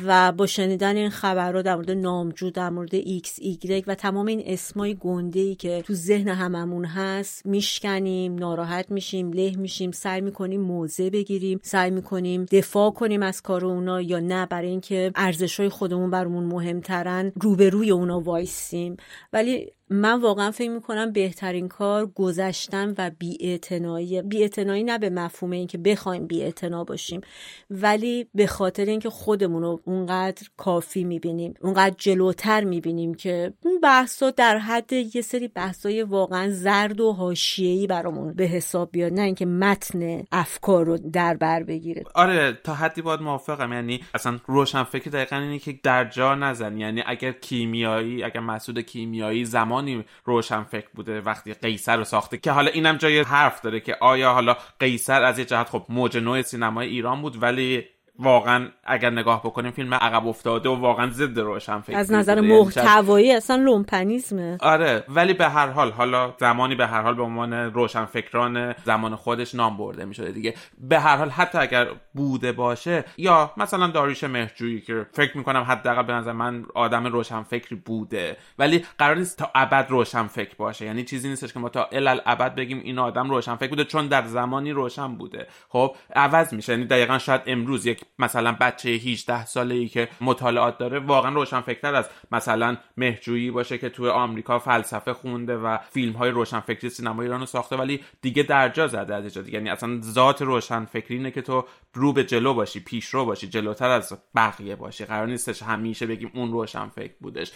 و 0.06 0.32
با 0.32 0.46
شنیدن 0.46 0.96
این 0.96 1.10
خبرها 1.10 1.62
در 1.62 1.76
مورد 1.76 1.92
نامجو 1.92 2.50
در 2.50 2.70
مورد 2.70 2.96
ایکس 2.96 3.36
ایگرگ 3.42 3.84
و 3.88 3.96
تمام 3.96 4.26
این 4.26 4.44
اسمای 4.46 4.96
گنده 4.96 5.40
ای 5.40 5.56
که 5.56 5.84
تو 5.86 5.94
ذهن 5.94 6.28
هممون 6.28 6.86
هست 6.86 7.46
میشکنیم 7.46 8.36
ناراحت 8.36 8.92
میشیم 8.92 9.32
له 9.34 9.56
میشیم 9.58 9.92
سعی 9.92 10.22
می‌کنیم 10.22 10.62
موضع 10.62 11.10
بگیریم 11.10 11.60
سعی 11.64 11.92
می‌کنیم 11.92 12.46
دفاع 12.46 12.92
کنیم 12.92 13.24
از 13.24 13.42
کار 13.42 13.66
اونا 13.66 14.02
یا 14.02 14.20
نه. 14.20 14.46
برای 14.46 14.68
اینکه 14.70 15.12
ارزش 15.16 15.60
های 15.60 15.70
خودمون 15.70 16.10
برامون 16.10 16.44
مهمترن 16.44 17.32
روبروی 17.42 17.92
اونا 17.92 18.20
وایسیم. 18.20 18.98
ولی 19.34 19.72
من 19.90 20.22
واقعا 20.22 20.52
فکر 20.52 20.70
می‌کنم 20.70 21.12
بهترین 21.12 21.68
کار 21.68 22.06
گذشتن 22.06 22.94
و 22.98 23.12
بیاعتنایی 23.20 24.22
بیاعتنایی 24.22 24.84
نه 24.84 24.98
به 24.98 25.10
مفهوم 25.10 25.52
اینکه 25.52 25.78
بخوایم 25.78 26.28
بیاعتنا 26.28 26.84
باشیم 26.84 27.22
ولی 27.70 28.28
به 28.34 28.48
خاطر 28.48 28.86
اینکه 28.86 29.10
خودمون 29.10 29.62
رو 29.62 29.82
اونقدر 29.86 30.48
کافی 30.58 31.04
می‌بینیم 31.04 31.54
اونقدر 31.62 31.96
جلوتر 31.98 32.64
می‌بینیم 32.64 33.14
که 33.14 33.54
اون 33.64 33.80
بحثا 33.80 34.32
در 34.32 34.58
حد 34.58 34.94
یه 34.94 35.22
سری 35.22 35.48
بحثای 35.48 36.04
واقعا 36.04 36.50
زرد 36.50 37.02
و 37.02 37.12
حاشیه‌ای 37.12 37.88
برامون 37.88 38.34
به 38.34 38.44
حساب 38.44 38.92
بیاد 38.92 39.14
نه 39.14 39.22
اینکه 39.22 39.46
متن 39.46 40.24
افکار 40.32 40.86
رو 40.86 40.98
در 40.98 41.34
بر 41.34 41.64
بگیره. 41.64 42.04
آره 42.16 42.58
تا 42.64 42.74
حدی 42.74 43.02
باید 43.02 43.22
موافقم. 43.22 43.74
یعنی 43.74 44.04
اصلا 44.14 44.40
روشن 44.46 44.84
فکر 44.84 45.10
دقیقا 45.10 45.36
اینه 45.36 45.60
که 45.60 45.80
در 45.84 46.06
جا 46.06 46.36
نزن. 46.36 46.78
یعنی 46.78 47.04
اگر 47.06 47.32
کیمیایی 47.32 48.24
اگر 48.24 48.40
مسعود 48.40 48.80
کیمیایی 48.80 49.46
زمان 49.46 49.75
زمانی 49.76 50.06
روشن 50.26 50.64
فکر 50.64 50.88
بوده 50.94 51.22
وقتی 51.22 51.54
قیصر 51.54 51.98
رو 51.98 52.04
ساخته 52.04 52.38
که 52.38 52.52
حالا 52.52 52.72
اینم 52.72 52.98
جای 52.98 53.20
حرف 53.20 53.62
داره 53.62 53.80
که 53.80 53.98
آیا 54.02 54.34
حالا 54.34 54.58
قیصر 54.80 55.24
از 55.24 55.40
یه 55.40 55.46
جهت 55.46 55.70
خب 55.70 55.86
موج 55.90 56.18
نوع 56.18 56.42
سینمای 56.42 56.88
ایران 56.88 57.22
بود 57.22 57.44
ولی 57.44 57.84
واقعا 58.20 58.68
اگر 58.84 59.10
نگاه 59.10 59.44
بکنیم 59.44 59.72
فیلم 59.72 59.94
عقب 59.94 60.28
افتاده 60.28 60.70
و 60.70 60.76
واقعا 60.76 61.10
ضد 61.10 61.40
روشن 61.40 61.82
فکر 61.82 61.98
از 61.98 62.12
نظر 62.12 62.36
یعنی 62.36 62.60
محتوایی 62.60 63.32
اصلا 63.32 63.56
لومپنیزمه. 63.56 64.58
آره 64.62 65.04
ولی 65.10 65.34
به 65.34 65.50
هر 65.50 65.68
حال 65.68 65.92
حالا 65.92 66.34
زمانی 66.40 66.76
به 66.76 66.88
هر 66.88 67.02
حال 67.02 67.14
به 67.16 67.24
عنوان 67.24 67.54
روشن 67.54 68.06
فکران 68.06 68.74
زمان 68.84 69.16
خودش 69.16 69.56
نام 69.56 69.78
برده 69.78 70.06
می 70.06 70.14
شده 70.16 70.32
دیگه. 70.32 70.54
به 70.78 71.00
هر 71.00 71.18
حال 71.18 71.30
حتی 71.30 71.58
اگر 71.58 71.88
بوده 72.14 72.52
باشه 72.52 73.04
یا 73.18 73.52
مثلا 73.58 73.88
داریش 73.88 74.24
مهرجویی 74.24 74.82
که 74.82 75.06
فکر 75.14 75.38
می‌کنم 75.38 75.62
حداقل 75.62 76.04
به 76.04 76.14
نظر 76.14 76.32
من 76.32 76.66
آدم 76.76 77.06
روشن 77.08 77.44
فکری 77.44 77.76
بوده 77.76 78.38
ولی 78.60 78.86
قرار 78.98 79.16
نیست 79.16 79.38
تا 79.38 79.52
ابد 79.56 79.86
روشن 79.90 80.28
فکر 80.28 80.56
باشه. 80.58 80.86
یعنی 80.86 81.04
چیزی 81.04 81.30
نیستش 81.30 81.54
که 81.54 81.60
ما 81.60 81.70
تا 81.70 81.90
الال 81.92 82.22
ابد 82.26 82.56
بگیم 82.56 82.82
این 82.84 83.00
آدم 83.00 83.30
روشن 83.30 83.56
فکر 83.56 83.70
بوده 83.70 83.84
چون 83.84 84.08
در 84.08 84.26
زمانی 84.26 84.72
روشن 84.72 85.16
بوده. 85.16 85.48
خب 85.70 85.96
عوض 86.16 86.54
میشه. 86.54 86.74
یعنی 86.74 86.86
دقیقا 86.86 87.18
شاید 87.18 87.42
امروز 87.48 87.86
یک 87.86 88.05
مثلا 88.20 88.52
بچه 88.52 88.90
18 88.90 89.46
ساله 89.46 89.76
ای 89.76 89.88
که 89.88 90.10
مطالعات 90.22 90.78
داره 90.78 91.00
واقعا 91.00 91.62
فکر 91.62 91.96
از 91.96 92.10
مثلا 92.32 92.78
مهجویی 92.98 93.52
باشه 93.52 93.78
که 93.78 93.90
توی 93.90 94.10
آمریکا 94.10 94.60
فلسفه 94.60 95.14
خونده 95.14 95.58
و 95.58 95.78
فیلم 95.78 96.14
های 96.14 96.30
روشن 96.30 96.60
فکری 96.60 96.90
سینما 96.90 97.22
ایران 97.22 97.40
رو 97.40 97.46
ساخته 97.46 97.76
ولی 97.76 98.04
دیگه 98.22 98.44
درجا 98.44 98.88
زده 98.88 99.16
از 99.16 99.38
اینجا. 99.38 99.52
یعنی 99.52 99.70
اصلا 99.70 100.02
ذات 100.02 100.42
روشن 100.42 100.86
فکری 100.86 101.18
اینه 101.18 101.32
که 101.32 101.42
تو 101.42 101.66
رو 101.94 102.14
به 102.14 102.24
جلو 102.24 102.54
باشی 102.54 102.80
پیش 102.80 103.06
رو 103.06 103.26
باشی 103.26 103.48
جلوتر 103.48 103.90
از 103.90 104.18
بقیه 104.36 104.76
باشی. 104.76 105.06
قرار 105.06 105.28
نیستش 105.28 105.64
همیشه 105.64 106.06
بگیم 106.06 106.32
اون 106.34 106.52
روشن 106.52 106.90
فکر 106.90 107.14
بودش. 107.20 107.52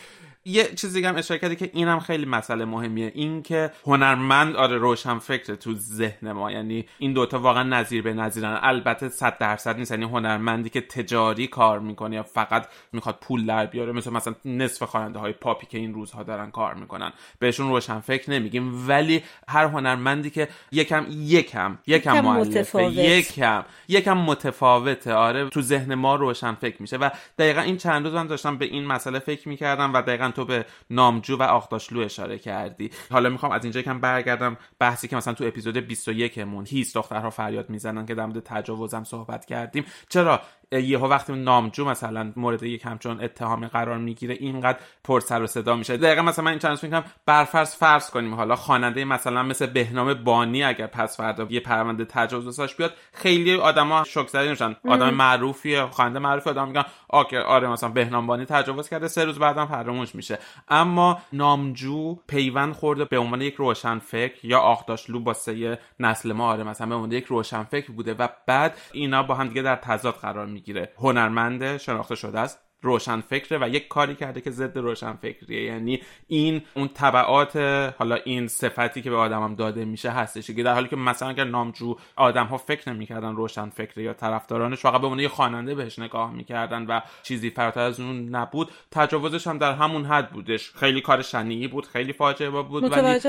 یه 0.49 0.63
چیز 0.76 0.93
دیگه 0.93 1.09
هم 1.09 1.17
اشاره 1.17 1.39
کردی 1.39 1.55
که 1.55 1.69
اینم 1.73 1.99
خیلی 1.99 2.26
مسئله 2.26 2.65
مهمیه. 2.65 3.11
این 3.15 3.43
که 3.43 3.71
هنرمند 3.85 4.55
آره 4.55 4.77
روشن 4.77 5.19
فکر 5.19 5.55
تو 5.55 5.76
ذهن 5.76 6.31
ما. 6.31 6.51
یعنی 6.51 6.85
این 6.99 7.13
دوتا 7.13 7.39
واقعا 7.39 7.63
نظیر 7.63 8.01
به 8.01 8.13
نظیرن. 8.13 8.59
البته 8.61 9.09
صد 9.09 9.38
درصد 9.38 9.77
نیست. 9.77 9.91
یعنی 9.91 10.05
هنرمندی 10.05 10.69
که 10.69 10.81
تجاری 10.81 11.47
کار 11.47 11.80
می‌کنه 11.80 12.15
یا 12.15 12.23
فقط 12.23 12.67
می‌خواد 12.93 13.17
پول 13.21 13.45
در 13.45 13.65
بیاره 13.65 13.91
مثل 13.91 14.11
مثلا 14.11 14.35
نصف 14.45 14.84
خواننده 14.84 15.19
های 15.19 15.34
پاپی 15.34 15.67
که 15.67 15.77
این 15.77 15.93
روزها 15.93 16.23
دارن 16.23 16.51
کار 16.51 16.73
می‌کنن. 16.73 17.11
بهشون 17.39 17.69
روشن 17.69 17.99
فکر 17.99 18.31
نمیگیم. 18.31 18.89
ولی 18.89 19.23
هر 19.47 19.65
هنرمندی 19.65 20.30
که 20.30 20.47
یکم 20.71 21.05
یکم 21.09 21.77
یکم 21.88 22.21
مؤلفه 22.21 22.84
یکم 22.84 23.63
یکم 23.88 24.17
متفاوته. 24.17 25.13
آره 25.13 25.49
تو 25.49 25.61
ذهن 25.61 25.95
ما 25.95 26.15
روشن 26.15 26.53
فکر 26.53 26.81
میشه. 26.81 26.97
و 26.97 27.09
دقیقا 27.38 27.61
این 27.61 27.77
چند 27.77 28.05
روز 28.05 28.13
من 28.13 28.27
داشتم 28.27 28.57
به 28.57 28.65
این 28.65 28.85
مسئله 28.85 29.19
فکر 29.19 29.49
می‌کردم 29.49 29.93
و 29.93 30.01
دقیقا 30.01 30.31
تو 30.40 30.45
به 30.45 30.66
نامجو 30.90 31.38
و 31.38 31.44
آخداشلو 31.44 31.99
اشاره 31.99 32.38
کردی. 32.38 32.91
حالا 33.11 33.30
می‌خوام 33.30 33.52
از 33.52 33.64
اینجا 33.64 33.82
کم 33.82 33.99
برگردم. 33.99 34.57
بحثی 34.80 35.07
که 35.07 35.16
مثلا 35.16 35.34
تو 35.34 35.44
اپیزود 35.44 35.78
21 35.78 36.40
مون 36.40 36.66
هیس 36.66 36.98
دخترها 36.98 37.30
فریاد 37.30 37.70
می‌زنن 37.70 38.06
که 38.06 38.16
در 38.16 38.26
مورد 38.26 38.40
تجاوزم 38.40 39.03
صحبت 39.03 39.45
کردیم. 39.45 39.86
چرا 40.10 40.41
یهو 40.72 41.08
وقتی 41.08 41.34
نامجو 41.34 41.86
مثلا 41.86 42.34
مورد 42.36 42.64
یک 42.64 42.86
همچون 42.86 43.24
اتهامی 43.24 43.68
قرار 43.68 43.98
می‌گیره 43.98 44.36
اینقدر 44.40 44.78
پر 45.04 45.20
سر 45.20 45.41
و 45.41 45.48
صدا 45.48 45.76
میشه. 45.76 45.98
دقیقا 45.98 46.22
مثلا 46.22 46.46
من 46.46 46.52
این 46.52 46.60
چند 46.60 46.80
میگم 46.84 47.04
برفرض 47.26 47.76
فرض 47.76 48.10
کنیم. 48.10 48.36
حالا 48.36 48.56
خواننده 48.56 49.06
مثلا 49.06 49.44
مثل 49.44 49.66
بهنام 49.66 50.14
بانی 50.14 50.64
اگر 50.64 50.88
پس 50.88 51.18
فردا 51.18 51.48
یه 51.50 51.60
پرونده 51.60 52.06
تجاوز 52.06 52.60
بیاد 52.78 52.94
خیلی 53.14 53.56
آدما 53.56 54.04
شوک 54.04 54.28
زده 54.28 54.50
میشن 54.50 54.76
آدم 54.88 55.10
معروفیه 55.10 55.86
خواننده 55.86 56.20
معروفی 56.20 56.50
آدم 56.50 56.68
میگن 56.68 56.84
آکه 57.10 57.40
آره 57.40 57.68
مثلا 57.68 57.90
بهنام 57.90 58.28
بانی 58.28 58.46
تجاوز 58.46 58.90
کرده 58.90 59.08
سه 59.08 59.26
روز 59.26 59.40
بعدم 59.40 59.66
فراموش 59.66 60.16
میشه. 60.16 60.40
اما 60.68 61.22
نامجو 61.34 62.16
پیوند 62.28 62.74
خورده 62.74 63.06
به 63.06 63.18
عنوان 63.18 63.41
یک 63.41 63.56
روشن 63.56 64.00
فکر 64.00 64.46
یا 64.46 64.60
آخداشلو 64.60 65.20
با 65.20 65.34
سه 65.34 65.80
نسل 66.00 66.34
ما 66.34 66.52
آره 66.52 66.64
مثلا 66.64 66.88
به 66.88 66.96
عنوان 66.96 67.12
یک 67.12 67.26
روشن 67.26 67.64
فکر 67.64 67.91
بوده 67.91 68.14
و 68.14 68.28
بعد 68.48 68.78
اینا 68.91 69.24
با 69.24 69.36
هم 69.36 69.48
دیگه 69.48 69.62
در 69.62 69.76
تضاد 69.76 70.14
قرار 70.14 70.48
می‌گیره. 70.60 70.94
هنرمنده 70.98 71.77
شناخته 71.77 72.15
شده 72.15 72.40
است. 72.40 72.60
روشن 72.81 73.22
فکره 73.22 73.57
و 73.61 73.69
یک 73.69 73.88
کاری 73.88 74.15
کرده 74.15 74.41
که 74.41 74.51
ضد 74.51 74.77
روشن 74.77 75.14
فکریه 75.14 75.64
یعنی 75.64 76.01
این 76.27 76.61
اون 76.76 76.88
طبعات 76.88 77.57
حالا 77.97 78.15
این 78.15 78.47
صفتی 78.47 79.01
که 79.01 79.10
به 79.10 79.15
آدمم 79.15 79.56
داده 79.56 79.85
میشه 79.85 80.10
هستش 80.10 80.51
که 80.51 80.64
در 80.64 80.73
حالی 80.73 80.88
که 80.88 80.95
مثلا 80.95 81.30
اگر 81.30 81.43
نامجو 81.43 81.95
آدم 82.15 82.45
ها 82.45 82.57
فکر 82.57 82.93
نمی‌کردن 82.93 83.35
روشن 83.35 83.69
فکری 83.69 84.03
یا 84.03 84.14
طرفدارانش 84.14 84.80
فقط 84.80 85.01
به 85.01 85.07
عنوان 85.07 85.19
یه 85.19 85.27
خواننده 85.27 85.76
بهش 85.76 85.99
نگاه 85.99 86.34
می‌کردن 86.34 86.85
و 86.85 87.01
چیزی 87.23 87.49
فراتر 87.49 87.80
از 87.80 87.99
اون 87.99 88.30
نبود. 88.30 88.72
تجاوزش 88.91 89.47
هم 89.47 89.57
در 89.57 89.73
همون 89.73 90.06
حد 90.06 90.30
بودش. 90.30 90.72
خیلی 90.72 91.01
کار 91.01 91.22
شنیعی 91.22 91.68
بود 91.68 91.88
خیلی 91.88 92.14
فاجعه 92.14 92.49
بود. 92.49 92.91
ولی 92.91 93.19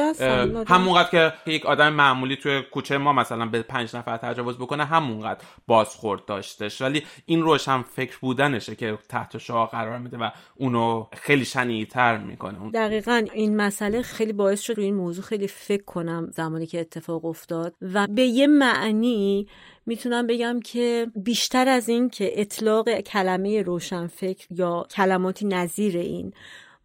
همونقدر 0.68 1.10
که 1.10 1.32
یک 1.46 1.66
آدم 1.66 1.92
معمولی 1.92 2.36
توی 2.36 2.62
کوچه 2.62 2.98
ما 2.98 3.12
مثلا 3.12 3.46
به 3.46 3.62
پنج 3.62 3.96
نفر 3.96 4.16
تجاوز 4.16 4.58
بکنه 4.58 4.84
همونقدر 4.84 5.40
بازخورد 5.66 6.24
داشتش. 6.24 6.82
ولی 6.82 7.02
این 7.26 7.42
روشن 7.42 7.82
فکر 7.82 8.18
بودنشه 8.20 8.76
که 8.76 8.98
تحت 9.08 9.39
شاه 9.40 9.70
قرار 9.70 9.98
میده 9.98 10.18
و 10.18 10.30
اونو 10.56 11.06
خیلی 11.12 11.44
شنیعتر 11.44 12.18
می‌کنه. 12.18 12.70
دقیقا 12.70 13.26
این 13.34 13.56
مسئله 13.56 14.02
خیلی 14.02 14.32
باعث 14.32 14.60
شد 14.60 14.72
روی 14.72 14.84
این 14.84 14.94
موضوع 14.94 15.24
خیلی 15.24 15.48
فکر 15.48 15.84
کنم 15.84 16.30
زمانی 16.32 16.66
که 16.66 16.80
اتفاق 16.80 17.24
افتاد 17.24 17.74
و 17.80 18.06
به 18.06 18.22
یه 18.22 18.46
معنی 18.46 19.46
می‌تونم 19.86 20.26
بگم 20.26 20.60
که 20.64 21.06
بیشتر 21.16 21.68
از 21.68 21.88
این 21.88 22.10
که 22.10 22.40
اطلاق 22.40 23.00
کلمه 23.00 23.62
روشنفکر 23.62 24.46
یا 24.50 24.86
کلماتی 24.90 25.46
نظیر 25.46 25.98
این 25.98 26.32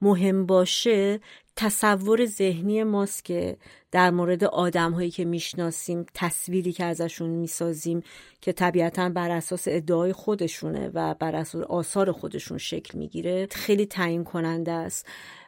مهم 0.01 0.45
باشه 0.45 1.19
تصور 1.55 2.25
ذهنی 2.25 2.83
ماست 2.83 3.25
که 3.25 3.57
در 3.91 4.11
مورد 4.11 4.43
آدم 4.43 4.91
هایی 4.91 5.11
که 5.11 5.25
می‌شناسیم 5.25 6.05
تصویری 6.13 6.71
که 6.71 6.83
ازشون 6.83 7.29
می‌سازیم 7.29 8.03
که 8.41 8.53
طبیعتا 8.53 9.09
بر 9.09 9.31
اساس 9.31 9.63
ادعای 9.67 10.13
خودشونه 10.13 10.91
و 10.93 11.13
بر 11.13 11.35
اساس 11.35 11.63
آثار 11.63 12.11
خودشون 12.11 12.57
شکل 12.57 12.97
می‌گیره 12.97 13.47
خیلی 13.51 13.85
تعیین 13.85 14.23
کننده 14.23 14.71
است 14.71 15.07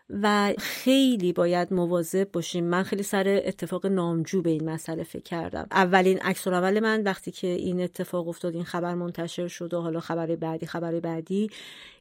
و 0.10 0.54
خیلی 0.58 1.34
باید 1.34 1.74
مواظب 1.74 2.32
باشیم. 2.32 2.64
من 2.64 2.84
خیلی 2.84 3.04
سر 3.04 3.42
اتفاق 3.46 3.86
نامجو 3.86 4.42
به 4.42 4.50
این 4.50 4.70
مسئله 4.70 5.04
فکر 5.04 5.24
کردم. 5.24 5.68
اولین 5.72 6.20
عکس 6.20 6.48
اول 6.48 6.80
من 6.80 7.04
وقتی 7.04 7.32
که 7.32 7.48
این 7.48 7.82
اتفاق 7.82 8.28
افتاد 8.28 8.56
این 8.56 8.64
خبر 8.64 8.94
منتشر 8.94 9.48
شد 9.48 9.74
و 9.74 9.82
حالا 9.82 10.00
خبر 10.00 10.36
بعدی 10.36 10.66
خبر 10.66 11.00
بعدی 11.00 11.50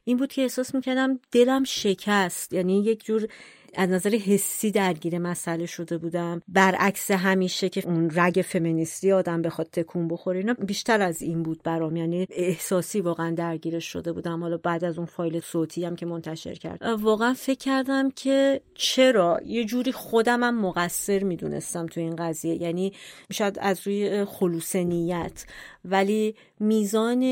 این 0.03 0.17
بود 0.17 0.33
که 0.33 0.41
احساس 0.41 0.75
می‌کردم 0.75 1.19
دلم 1.31 1.63
شکست. 1.63 2.53
یعنی 2.53 2.83
یک 2.83 3.05
جور 3.05 3.27
از 3.75 3.89
نظر 3.89 4.09
حسی 4.09 4.71
درگیر 4.71 5.17
مسئله 5.17 5.65
شده 5.65 5.97
بودم. 5.97 6.41
برعکس 6.47 7.11
همیشه 7.11 7.69
که 7.69 7.87
اون 7.87 8.11
رگ 8.15 8.45
فمینیستی 8.47 9.11
آدم 9.11 9.41
بخواد 9.41 9.67
تکون 9.67 10.07
بخوره 10.07 10.39
اینا 10.39 10.53
بیشتر 10.53 11.01
از 11.01 11.21
این 11.21 11.43
بود 11.43 11.63
برام. 11.63 11.95
یعنی 11.95 12.27
احساسی 12.29 13.01
واقعا 13.01 13.31
درگیرش 13.31 13.85
شده 13.85 14.11
بودم. 14.13 14.41
حالا 14.41 14.57
بعد 14.57 14.83
از 14.83 14.97
اون 14.97 15.05
فایل 15.05 15.39
صوتی 15.39 15.85
هم 15.85 15.95
که 15.95 16.05
منتشر 16.05 16.53
کرد. 16.53 16.83
واقعا 16.83 17.33
فکر 17.33 17.57
کردم 17.57 18.09
که 18.09 18.61
چرا؟ 18.75 19.39
یه 19.45 19.65
جوری 19.65 19.91
خودم 19.91 20.43
هم 20.43 20.61
مقصر 20.61 21.23
می‌دونستم 21.23 21.85
تو 21.85 21.99
این 21.99 22.15
قضیه. 22.15 22.61
یعنی 22.61 22.93
شاید 23.31 23.57
از 23.61 23.87
روی 23.87 24.25
خلوص 24.25 24.75
نیت. 24.75 25.45
ولی 25.85 26.35
میزان 26.59 27.23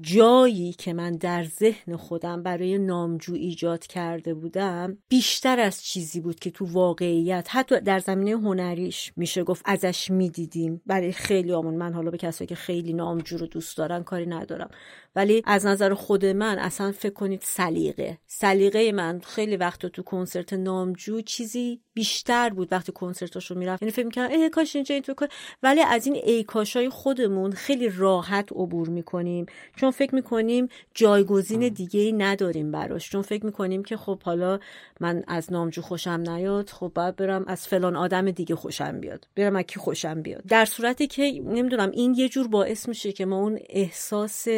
جایی 0.00 0.72
که 0.72 0.92
من 0.92 1.16
در 1.16 1.44
ذهن 1.44 1.96
خودم 1.96 2.42
برای 2.42 2.78
نامجو 2.78 3.34
ایجاد 3.34 3.86
کرده 3.86 4.34
بودم 4.34 4.98
بیشتر 5.08 5.60
از 5.60 5.82
چیزی 5.82 6.20
بود 6.20 6.40
که 6.40 6.50
تو 6.50 6.64
واقعیت 6.64 7.48
حتی 7.50 7.80
در 7.80 7.98
زمینه 7.98 8.30
هنریش 8.30 9.12
میشه 9.16 9.44
گفت 9.44 9.62
ازش 9.64 10.10
می‌دیدیم. 10.10 10.82
برای 10.86 11.12
خیلی 11.12 11.52
آمون 11.52 11.74
من 11.74 11.92
حالا 11.94 12.10
به 12.10 12.18
کسایی 12.18 12.48
که 12.48 12.54
خیلی 12.54 12.92
نامجو 12.92 13.38
رو 13.38 13.46
دوست 13.46 13.76
دارن 13.76 14.02
کاری 14.02 14.26
ندارم. 14.26 14.70
ولی 15.16 15.42
از 15.44 15.66
نظر 15.66 15.94
خود 15.94 16.26
من 16.26 16.58
اصلا 16.58 16.92
فکر 16.92 17.12
کنید 17.12 17.40
سلیقه. 17.44 18.18
سلیقه 18.26 18.92
من 18.92 19.20
خیلی 19.24 19.56
وقت 19.56 19.86
تو 19.86 20.02
کنسرت 20.02 20.52
نامجو 20.52 21.20
چیزی 21.20 21.80
بیشتر 21.94 22.50
بود 22.50 22.68
وقتی 22.72 22.92
کنسرتاشو 22.92 23.54
می‌رفت. 23.54 23.82
یعنی 23.82 23.92
فکر 23.92 24.04
می‌کردم 24.04 24.34
ای 24.34 24.50
کاش 24.50 24.76
اینجا 24.76 24.94
این 24.94 25.02
تو 25.02 25.26
ولی 25.62 25.80
از 25.80 26.06
این 26.06 26.16
ای 26.24 26.44
کاشای 26.44 26.88
خودمون 26.88 27.52
خیلی 27.52 27.88
راحت 27.88 28.52
عبور 28.52 28.88
می‌کنیم. 28.88 29.46
چون 29.76 29.90
فکر 29.90 30.14
می‌کنیم 30.14 30.68
جایگزین 30.94 31.68
دیگه 31.68 32.00
ای 32.00 32.12
نداریم 32.12 32.70
براش. 32.72 33.10
چون 33.10 33.22
فکر 33.22 33.46
می‌کنیم 33.46 33.82
که 33.82 33.96
خب 33.96 34.22
حالا 34.22 34.58
من 35.00 35.24
از 35.28 35.52
نامجو 35.52 35.82
خوشم 35.82 36.10
نیاد 36.26 36.70
خب 36.70 36.92
باید 36.94 37.16
برم 37.16 37.44
از 37.46 37.68
فلان 37.68 37.96
آدم 37.96 38.30
دیگه 38.30 38.56
خوشم 38.56 39.00
بیاد. 39.00 39.28
برم 39.36 39.56
از 39.56 39.62
کی 39.62 39.80
خوشم 39.80 40.22
بیاد. 40.22 40.42
در 40.48 40.64
صورتی 40.64 41.06
که 41.06 41.22
نمی‌دونم 41.44 41.90
این 41.90 42.14
یه 42.14 42.28
جور 42.28 42.48
باعث 42.48 42.88
میشه 42.88 43.12
که 43.12 43.26
ما 43.26 43.36
اون 43.36 43.58
احساس 43.68 44.48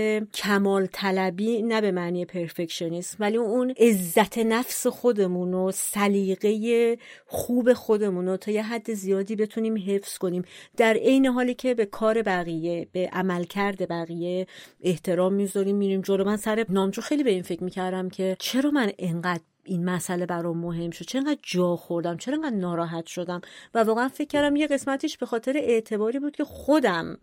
کمال 0.43 0.87
طلبی 0.93 1.63
نه 1.63 1.81
به 1.81 1.91
معنی 1.91 2.25
پرفکشنیسم 2.25 3.17
ولی 3.21 3.37
اون 3.37 3.75
عزت 3.79 4.39
نفس 4.39 4.87
خودمون 4.87 5.55
و 5.55 5.71
سلیقه 5.75 6.99
خوب 7.27 7.73
خودمون 7.73 8.29
رو 8.29 8.37
تا 8.37 8.51
یه 8.51 8.63
حد 8.63 8.95
زیادی 8.95 9.37
بتونیم 9.37 9.85
حفظ 9.87 10.19
کنیم. 10.19 10.43
در 10.77 10.95
عین 10.95 11.27
حالی 11.27 11.55
که 11.55 11.75
به 11.75 11.87
کار 11.87 12.23
بقیه 12.23 12.89
به 12.93 13.11
عملکرد 13.13 13.89
بقیه 13.89 14.47
احترام 14.81 15.35
می‌ذاریم 15.35 15.77
میریم 15.77 16.01
جلو. 16.01 16.25
من 16.25 16.37
سر 16.37 16.67
نامجو 16.69 17.01
خیلی 17.03 17.23
به 17.23 17.31
این 17.31 17.43
فکر 17.43 17.65
می‌کردم 17.65 18.09
که 18.09 18.37
چرا 18.39 18.71
من 18.71 18.93
انقدر 18.99 19.43
این 19.65 19.85
مسئله 19.85 20.27
برام 20.27 20.59
مهم 20.59 20.91
شد. 20.91 21.05
چرا 21.05 21.21
انقدر 21.21 21.41
جا 21.43 21.77
خوردم 21.77 22.17
چرا 22.17 22.35
انقدر 22.35 22.57
ناراحت 22.57 23.07
شدم؟ 23.07 23.41
و 23.75 23.85
واقعا 23.85 24.09
فکر 24.09 24.29
کردم 24.29 24.57
یه 24.57 24.67
قسمتیش 24.67 25.19
به 25.19 25.27
خاطر 25.27 25.57
اعتباری 25.57 26.19
بود 26.19 26.37
که 26.37 26.45
خودم 26.45 27.19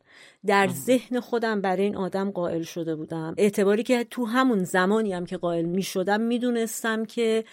در 0.46 0.68
ذهن 0.68 1.20
خودم 1.20 1.62
برای 1.62 1.84
این 1.84 1.96
آدم 1.96 2.32
قائل 2.32 2.62
شده 2.62 2.96
بودم. 2.96 3.36
اعتباری 3.38 3.84
که 3.84 4.04
تو 4.04 4.26
همون 4.26 4.64
زمانی 4.64 5.14
هم 5.14 5.26
که 5.26 5.38
قائل 5.38 5.66
می 5.66 5.84
شدم 5.84 6.22
می‌دونستم 6.22 7.06
که 7.06 7.44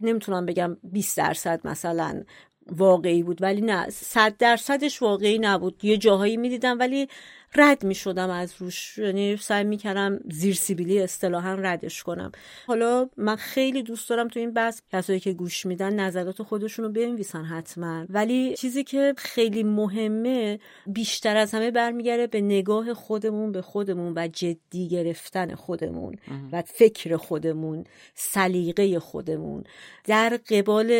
نمی‌تونم 0.00 0.46
بگم 0.46 0.76
20 0.82 1.16
درصد 1.16 1.60
مثلا 1.64 2.22
واقعی 2.66 3.22
بود 3.22 3.42
ولی 3.42 3.60
نه 3.60 3.90
صد 3.90 4.36
درصدش 4.36 5.02
واقعی 5.02 5.38
نبود. 5.38 5.84
یه 5.84 5.96
جاهایی 5.96 6.36
می‌دیدم 6.36 6.78
ولی 6.78 7.08
رد 7.56 7.84
می 7.84 7.94
شدم 7.94 8.30
از 8.30 8.54
روش. 8.58 8.98
یعنی 8.98 9.36
سعی 9.36 9.64
می 9.64 9.76
کردم 9.76 10.20
زیر 10.30 10.54
سیبیلی 10.54 11.00
اصطلاحا 11.00 11.54
ردش 11.54 12.02
کنم. 12.02 12.32
حالا 12.66 13.08
من 13.16 13.36
خیلی 13.36 13.82
دوست 13.82 14.10
دارم 14.10 14.28
تو 14.28 14.40
این 14.40 14.52
بحث 14.52 14.80
کسایی 14.92 15.20
که 15.20 15.32
گوش 15.32 15.66
میدن 15.66 16.00
نظرات 16.00 16.42
خودشونو 16.42 16.88
بنویسن 16.88 17.44
حتما. 17.44 18.06
ولی 18.08 18.54
چیزی 18.56 18.84
که 18.84 19.14
خیلی 19.16 19.62
مهمه 19.62 20.58
بیشتر 20.86 21.36
از 21.36 21.54
همه 21.54 21.70
برمیگرده 21.70 22.26
به 22.26 22.40
نگاه 22.40 22.94
خودمون 22.94 23.52
به 23.52 23.62
خودمون 23.62 24.12
و 24.16 24.28
جدی 24.28 24.88
گرفتن 24.88 25.54
خودمون 25.54 26.16
و 26.52 26.62
فکر 26.62 27.16
خودمون 27.16 27.84
سلیقه 28.14 28.98
خودمون. 28.98 29.64
در 30.04 30.38
قبال 30.48 30.90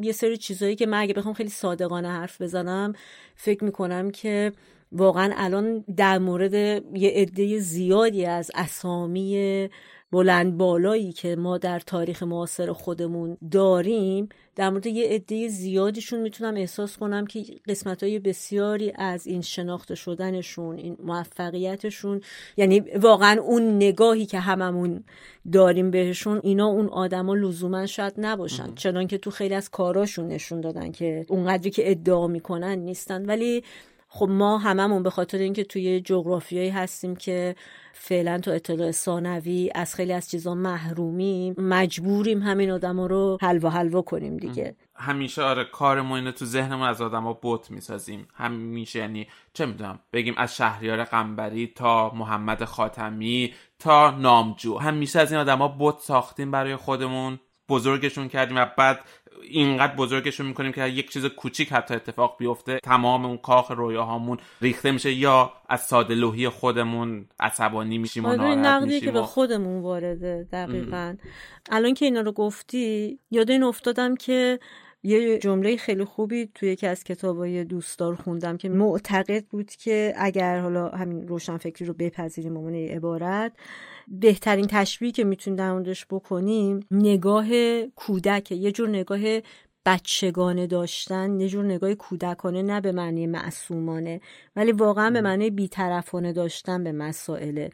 یه 0.00 0.12
سری 0.12 0.36
چیزایی 0.36 0.76
که 0.76 0.86
من 0.86 1.00
اگه 1.00 1.14
بخوام 1.14 1.34
خیلی 1.34 1.50
صادقانه 1.50 2.08
حرف 2.08 2.42
بزنم 2.42 2.92
فکر 3.36 3.64
می‌کنم 3.64 4.10
که 4.10 4.52
واقعا 4.92 5.32
الان 5.36 5.84
در 5.96 6.18
مورد 6.18 6.54
یه 6.96 7.10
عده 7.10 7.58
زیادی 7.58 8.26
از 8.26 8.50
اسامی 8.54 9.68
بلند 10.12 10.56
بالایی 10.56 11.12
که 11.12 11.36
ما 11.36 11.58
در 11.58 11.80
تاریخ 11.80 12.22
معاصر 12.22 12.72
خودمون 12.72 13.36
داریم 13.50 14.28
در 14.56 14.70
مورد 14.70 14.86
یه 14.86 15.08
عده 15.08 15.48
زیادیشون 15.48 16.20
می‌تونم 16.20 16.54
احساس 16.56 16.96
کنم 16.96 17.26
که 17.26 17.44
قسمت 17.68 18.02
های 18.02 18.18
بسیاری 18.18 18.92
از 18.94 19.26
این 19.26 19.40
شناخته 19.40 19.94
شدنشون 19.94 20.76
این 20.76 20.96
موفقیتشون 21.02 22.20
یعنی 22.56 22.80
واقعا 22.80 23.40
اون 23.40 23.76
نگاهی 23.76 24.26
که 24.26 24.38
هممون 24.38 25.04
داریم 25.52 25.90
بهشون 25.90 26.40
اینا 26.42 26.66
اون 26.66 26.86
آدما 26.86 27.34
لزوما 27.34 27.86
شاید 27.86 28.14
نباشن. 28.18 28.74
چنان 28.74 29.06
که 29.06 29.18
تو 29.18 29.30
خیلی 29.30 29.54
از 29.54 29.70
کاراشون 29.70 30.28
نشون 30.28 30.60
دادن 30.60 30.92
که 30.92 31.26
اونقدری 31.28 31.70
که 31.70 31.90
ادعا 31.90 32.26
می‌کنن 32.26 32.78
نیستن. 32.78 33.26
ولی 33.26 33.62
خب 34.16 34.28
ما 34.28 34.58
هممون 34.58 35.02
به 35.02 35.10
خاطر 35.10 35.38
اینکه 35.38 35.64
توی 35.64 36.00
جغرافیایی 36.00 36.70
هستیم 36.70 37.16
که 37.16 37.56
فعلا 37.92 38.38
تو 38.38 38.50
اطلاع 38.50 38.90
ثانوی 38.90 39.70
از 39.74 39.94
خیلی 39.94 40.12
از 40.12 40.30
چیزا 40.30 40.54
محرومیم 40.54 41.54
مجبوریم 41.58 42.42
همین 42.42 42.70
آدما 42.70 43.06
رو 43.06 43.38
حلوا 43.42 43.70
حلوا 43.70 44.02
کنیم 44.02 44.36
دیگه. 44.36 44.76
همیشه 44.94 45.42
آره 45.42 45.64
کارمون 45.64 46.18
اینه 46.18 46.32
تو 46.32 46.44
ذهنمون 46.44 46.88
از 46.88 47.02
آدما 47.02 47.32
بوت 47.32 47.70
می‌سازیم. 47.70 48.28
همیشه 48.34 48.98
یعنی 48.98 49.26
چه 49.52 49.66
می‌دونم 49.66 49.98
بگیم 50.12 50.34
از 50.36 50.56
شهریار 50.56 51.04
قنبری 51.04 51.66
تا 51.66 52.10
محمد 52.14 52.64
خاتمی 52.64 53.54
تا 53.78 54.10
نامجو. 54.10 54.78
همیشه 54.78 55.20
از 55.20 55.32
این 55.32 55.40
آدما 55.40 55.68
بوت 55.68 55.98
ساختیم 55.98 56.50
برای 56.50 56.76
خودمون 56.76 57.40
بزرگشون 57.68 58.28
کردیم 58.28 58.56
و 58.56 58.66
بعد 58.78 59.00
اینقدر 59.42 59.94
بزرگشون 59.96 60.46
می‌کنیم 60.46 60.72
که 60.72 60.86
یک 60.86 61.10
چیز 61.10 61.26
کوچیک 61.26 61.72
حتی 61.72 61.94
اتفاق 61.94 62.36
بیفته. 62.38 62.80
تمام 62.82 63.26
اون 63.26 63.36
کاخ 63.36 63.70
رویاهامون 63.70 64.38
ریخته 64.60 64.90
میشه 64.90 65.12
یا 65.12 65.52
از 65.68 65.80
ساده 65.80 66.14
لوحی 66.14 66.48
خودمون 66.48 67.26
عصبانی 67.40 67.98
میشیم 67.98 68.24
و 68.24 68.28
آره، 68.28 68.36
ناراحت 68.36 68.58
نقدی 68.58 68.86
میشیم 68.86 69.00
که 69.00 69.10
به 69.12 69.22
خودمون 69.22 69.82
وارده 69.82 70.48
دقیقا. 70.52 71.14
الان 71.70 71.94
که 71.94 72.04
اینا 72.04 72.20
رو 72.20 72.32
گفتی 72.32 73.18
یاد 73.30 73.50
این 73.50 73.62
افتادم 73.62 74.14
که 74.14 74.58
یه 75.02 75.38
جمله 75.38 75.76
خیلی 75.76 76.04
خوبی 76.04 76.50
توی 76.54 76.68
یکی 76.68 76.86
از 76.86 77.04
کتابای 77.04 77.64
دوستدار 77.64 78.14
خوندم 78.14 78.56
که 78.56 78.68
معتقد 78.68 79.44
بود 79.44 79.70
که 79.70 80.14
اگر 80.16 80.60
حالا 80.60 80.88
همین 80.88 81.28
روشنفکری 81.28 81.88
رو 81.88 81.94
بپذیریم 81.94 82.54
به 82.54 82.58
عنوان 82.58 82.74
عبارت 82.74 83.52
بهترین 84.08 84.66
تشبیهی 84.66 85.12
که 85.12 85.24
می‌تونیم 85.24 85.56
در 85.56 85.72
موردش 85.72 86.06
بکنیم 86.10 86.80
نگاه 86.90 87.46
کودک 87.86 88.52
یه 88.52 88.72
جور 88.72 88.88
نگاه 88.88 89.20
بچگانه 89.86 90.66
داشتن 90.66 91.40
یه 91.40 91.48
جور 91.48 91.64
نگاه 91.64 91.94
کودکانه 91.94 92.62
نه 92.62 92.80
به 92.80 92.92
معنی 92.92 93.26
معصومانه 93.26 94.20
ولی 94.56 94.72
واقعا 94.72 95.10
به 95.10 95.20
معنی 95.20 95.50
بیطرفانه 95.50 96.32
داشتن 96.32 96.84
به 96.84 96.92
مسائله 96.92 97.70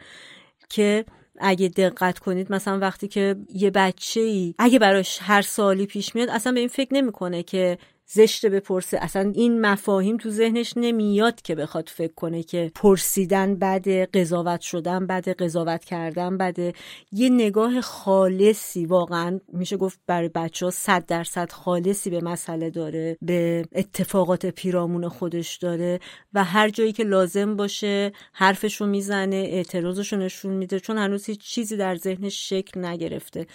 که 0.68 1.04
اگه 1.38 1.68
دقت 1.68 2.18
کنید 2.18 2.52
مثلا 2.52 2.78
وقتی 2.78 3.08
که 3.08 3.36
یه 3.54 3.70
بچه 3.70 4.20
ای 4.20 4.54
اگه 4.58 4.78
براش 4.78 5.18
هر 5.22 5.42
سالی 5.42 5.86
پیش 5.86 6.14
میاد 6.14 6.28
اصلا 6.28 6.52
به 6.52 6.60
این 6.60 6.68
فکر 6.68 6.94
نمی‌کنه 6.94 7.42
که 7.42 7.78
زشته 8.14 8.48
بپرسه. 8.48 8.98
اصلا 9.00 9.32
این 9.34 9.60
مفاهیم 9.60 10.16
تو 10.16 10.30
ذهنش 10.30 10.72
نمیاد 10.76 11.42
که 11.42 11.54
بخواد 11.54 11.88
فکر 11.88 12.14
کنه 12.14 12.42
که 12.42 12.72
پرسیدن 12.74 13.54
بده 13.54 14.06
قضاوت 14.14 14.60
شدن 14.60 15.06
بده 15.06 15.34
قضاوت 15.34 15.84
کردن 15.84 16.36
بده 16.38 16.72
یه 17.12 17.28
نگاه 17.28 17.80
خالصی. 17.80 18.86
واقعا 18.86 19.40
میشه 19.52 19.76
گفت 19.76 20.00
برای 20.06 20.28
بچه 20.28 20.66
ها 20.66 20.70
صد 20.70 21.06
درصد 21.06 21.52
خالصی 21.52 22.10
به 22.10 22.20
مسئله 22.20 22.70
داره 22.70 23.16
به 23.22 23.64
اتفاقات 23.72 24.46
پیرامون 24.46 25.08
خودش 25.08 25.56
داره 25.56 26.00
و 26.32 26.44
هر 26.44 26.68
جایی 26.68 26.92
که 26.92 27.04
لازم 27.04 27.56
باشه 27.56 28.12
حرفشو 28.32 28.86
می‌زنه 28.86 29.36
اعتراضشو 29.36 30.16
نشون 30.16 30.52
میده 30.52 30.80
چون 30.80 30.98
هنوز 30.98 31.26
هیچ 31.26 31.40
چیزی 31.40 31.76
در 31.76 31.96
ذهنش 31.96 32.48
شکل 32.48 32.84
نگرفته. 32.84 33.46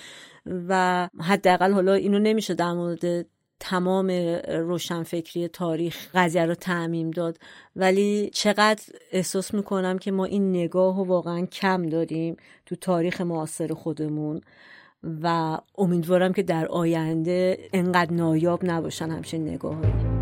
و 0.68 1.10
حداقل 1.20 1.72
حالا 1.72 1.94
اینو 1.94 2.20
نمیشه 2.20 2.54
در 2.54 2.74
مورد 2.74 3.26
تمام 3.60 4.10
روشنفکری 4.48 5.48
تاریخ 5.48 6.08
قضیه 6.14 6.46
رو 6.46 6.56
تعمیم 6.56 7.12
داد. 7.12 7.38
ولی 7.76 8.30
چقدر 8.34 8.84
احساس 9.12 9.54
می‌کنم 9.54 9.98
که 9.98 10.12
ما 10.12 10.26
این 10.26 10.50
نگاه 10.50 10.98
رو 10.98 11.04
واقعا 11.04 11.46
کم 11.46 11.86
داریم 11.90 12.38
تو 12.66 12.76
تاریخ 12.76 13.22
معاصر 13.22 13.74
خودمون 13.74 14.42
و 15.24 15.58
امیدوارم 15.78 16.34
که 16.34 16.44
در 16.44 16.66
آینده 16.68 17.58
انقدر 17.74 18.14
نایاب 18.14 18.60
نباشن 18.64 19.10
همچین 19.10 19.50
نگاههایی 19.50 19.94
چیزی 19.94 20.17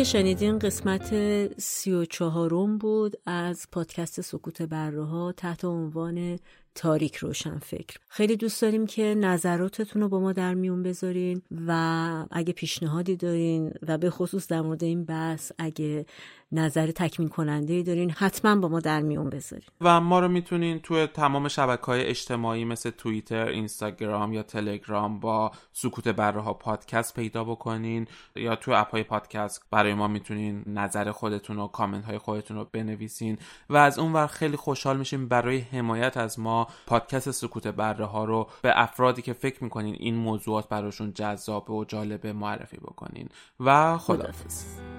که 0.00 0.04
شنیدین 0.04 0.58
قسمت 0.58 1.12
سی 1.60 1.92
و 1.92 2.04
چهارم 2.04 2.78
بود 2.78 3.16
از 3.26 3.66
پادکست 3.72 4.20
سکوت 4.20 4.62
برها 4.62 5.32
تحت 5.32 5.64
عنوان 5.64 6.38
تاریک 6.74 7.16
روشن 7.16 7.58
فکر 7.58 7.98
خیلی 8.08 8.36
دوست 8.36 8.62
داریم 8.62 8.86
که 8.86 9.02
نظراتتون 9.02 10.02
رو 10.02 10.08
با 10.08 10.20
ما 10.20 10.32
در 10.32 10.54
میون 10.54 10.82
بذارین 10.82 11.42
و 11.66 12.26
اگه 12.30 12.52
پیشنهادی 12.52 13.16
دارین 13.16 13.72
و 13.88 13.98
به 13.98 14.10
خصوص 14.10 14.46
در 14.46 14.60
مورد 14.60 14.84
این 14.84 15.04
بحث 15.04 15.52
اگه 15.58 16.06
نظر 16.52 16.90
تکمیل 16.90 17.28
کننده 17.28 17.72
ای 17.72 17.82
دارین 17.82 18.10
حتما 18.10 18.56
با 18.56 18.68
ما 18.68 18.80
در 18.80 19.00
میون 19.00 19.30
بذارین. 19.30 19.66
و 19.80 20.00
ما 20.00 20.20
رو 20.20 20.28
می‌تونین 20.28 20.78
توی 20.78 21.06
تمام 21.06 21.48
شبکه 21.48 21.82
های 21.82 22.04
اجتماعی 22.04 22.64
مثل 22.64 22.90
توییتر، 22.90 23.46
اینستاگرام 23.46 24.32
یا 24.32 24.42
تلگرام 24.42 25.20
با 25.20 25.52
سکوت 25.72 26.08
برها 26.08 26.54
پادکست 26.54 27.14
پیدا 27.14 27.44
بکنین 27.44 28.06
یا 28.36 28.56
توی 28.56 28.74
اپ 28.74 28.90
های 28.90 29.02
پادکست 29.02 29.62
برای 29.70 29.94
ما 29.94 30.08
می‌تونین 30.08 30.64
نظر 30.66 31.12
خودتون 31.12 31.58
و 31.58 31.66
کامنت 31.66 32.04
های 32.04 32.18
خودتون 32.18 32.56
رو 32.56 32.66
بنویسین. 32.72 33.38
و 33.70 33.76
از 33.76 33.98
اون 33.98 34.12
ور 34.12 34.26
خیلی 34.26 34.56
خوشحال 34.56 34.96
میشیم 34.96 35.28
برای 35.28 35.58
حمایت 35.58 36.16
از 36.16 36.38
ما 36.38 36.66
پادکست 36.86 37.30
سکوت 37.30 37.66
بره 37.66 38.04
ها 38.04 38.24
رو 38.24 38.48
به 38.62 38.72
افرادی 38.82 39.22
که 39.22 39.32
فکر 39.32 39.64
می‌کنین 39.64 39.96
این 39.98 40.14
موضوعات 40.14 40.68
براشون 40.68 41.12
جذاب 41.12 41.70
و 41.70 41.84
جالبه 41.84 42.32
معرفی 42.32 42.76
بکنین. 42.76 43.28
و 43.60 43.98
خداحافظ. 43.98 44.89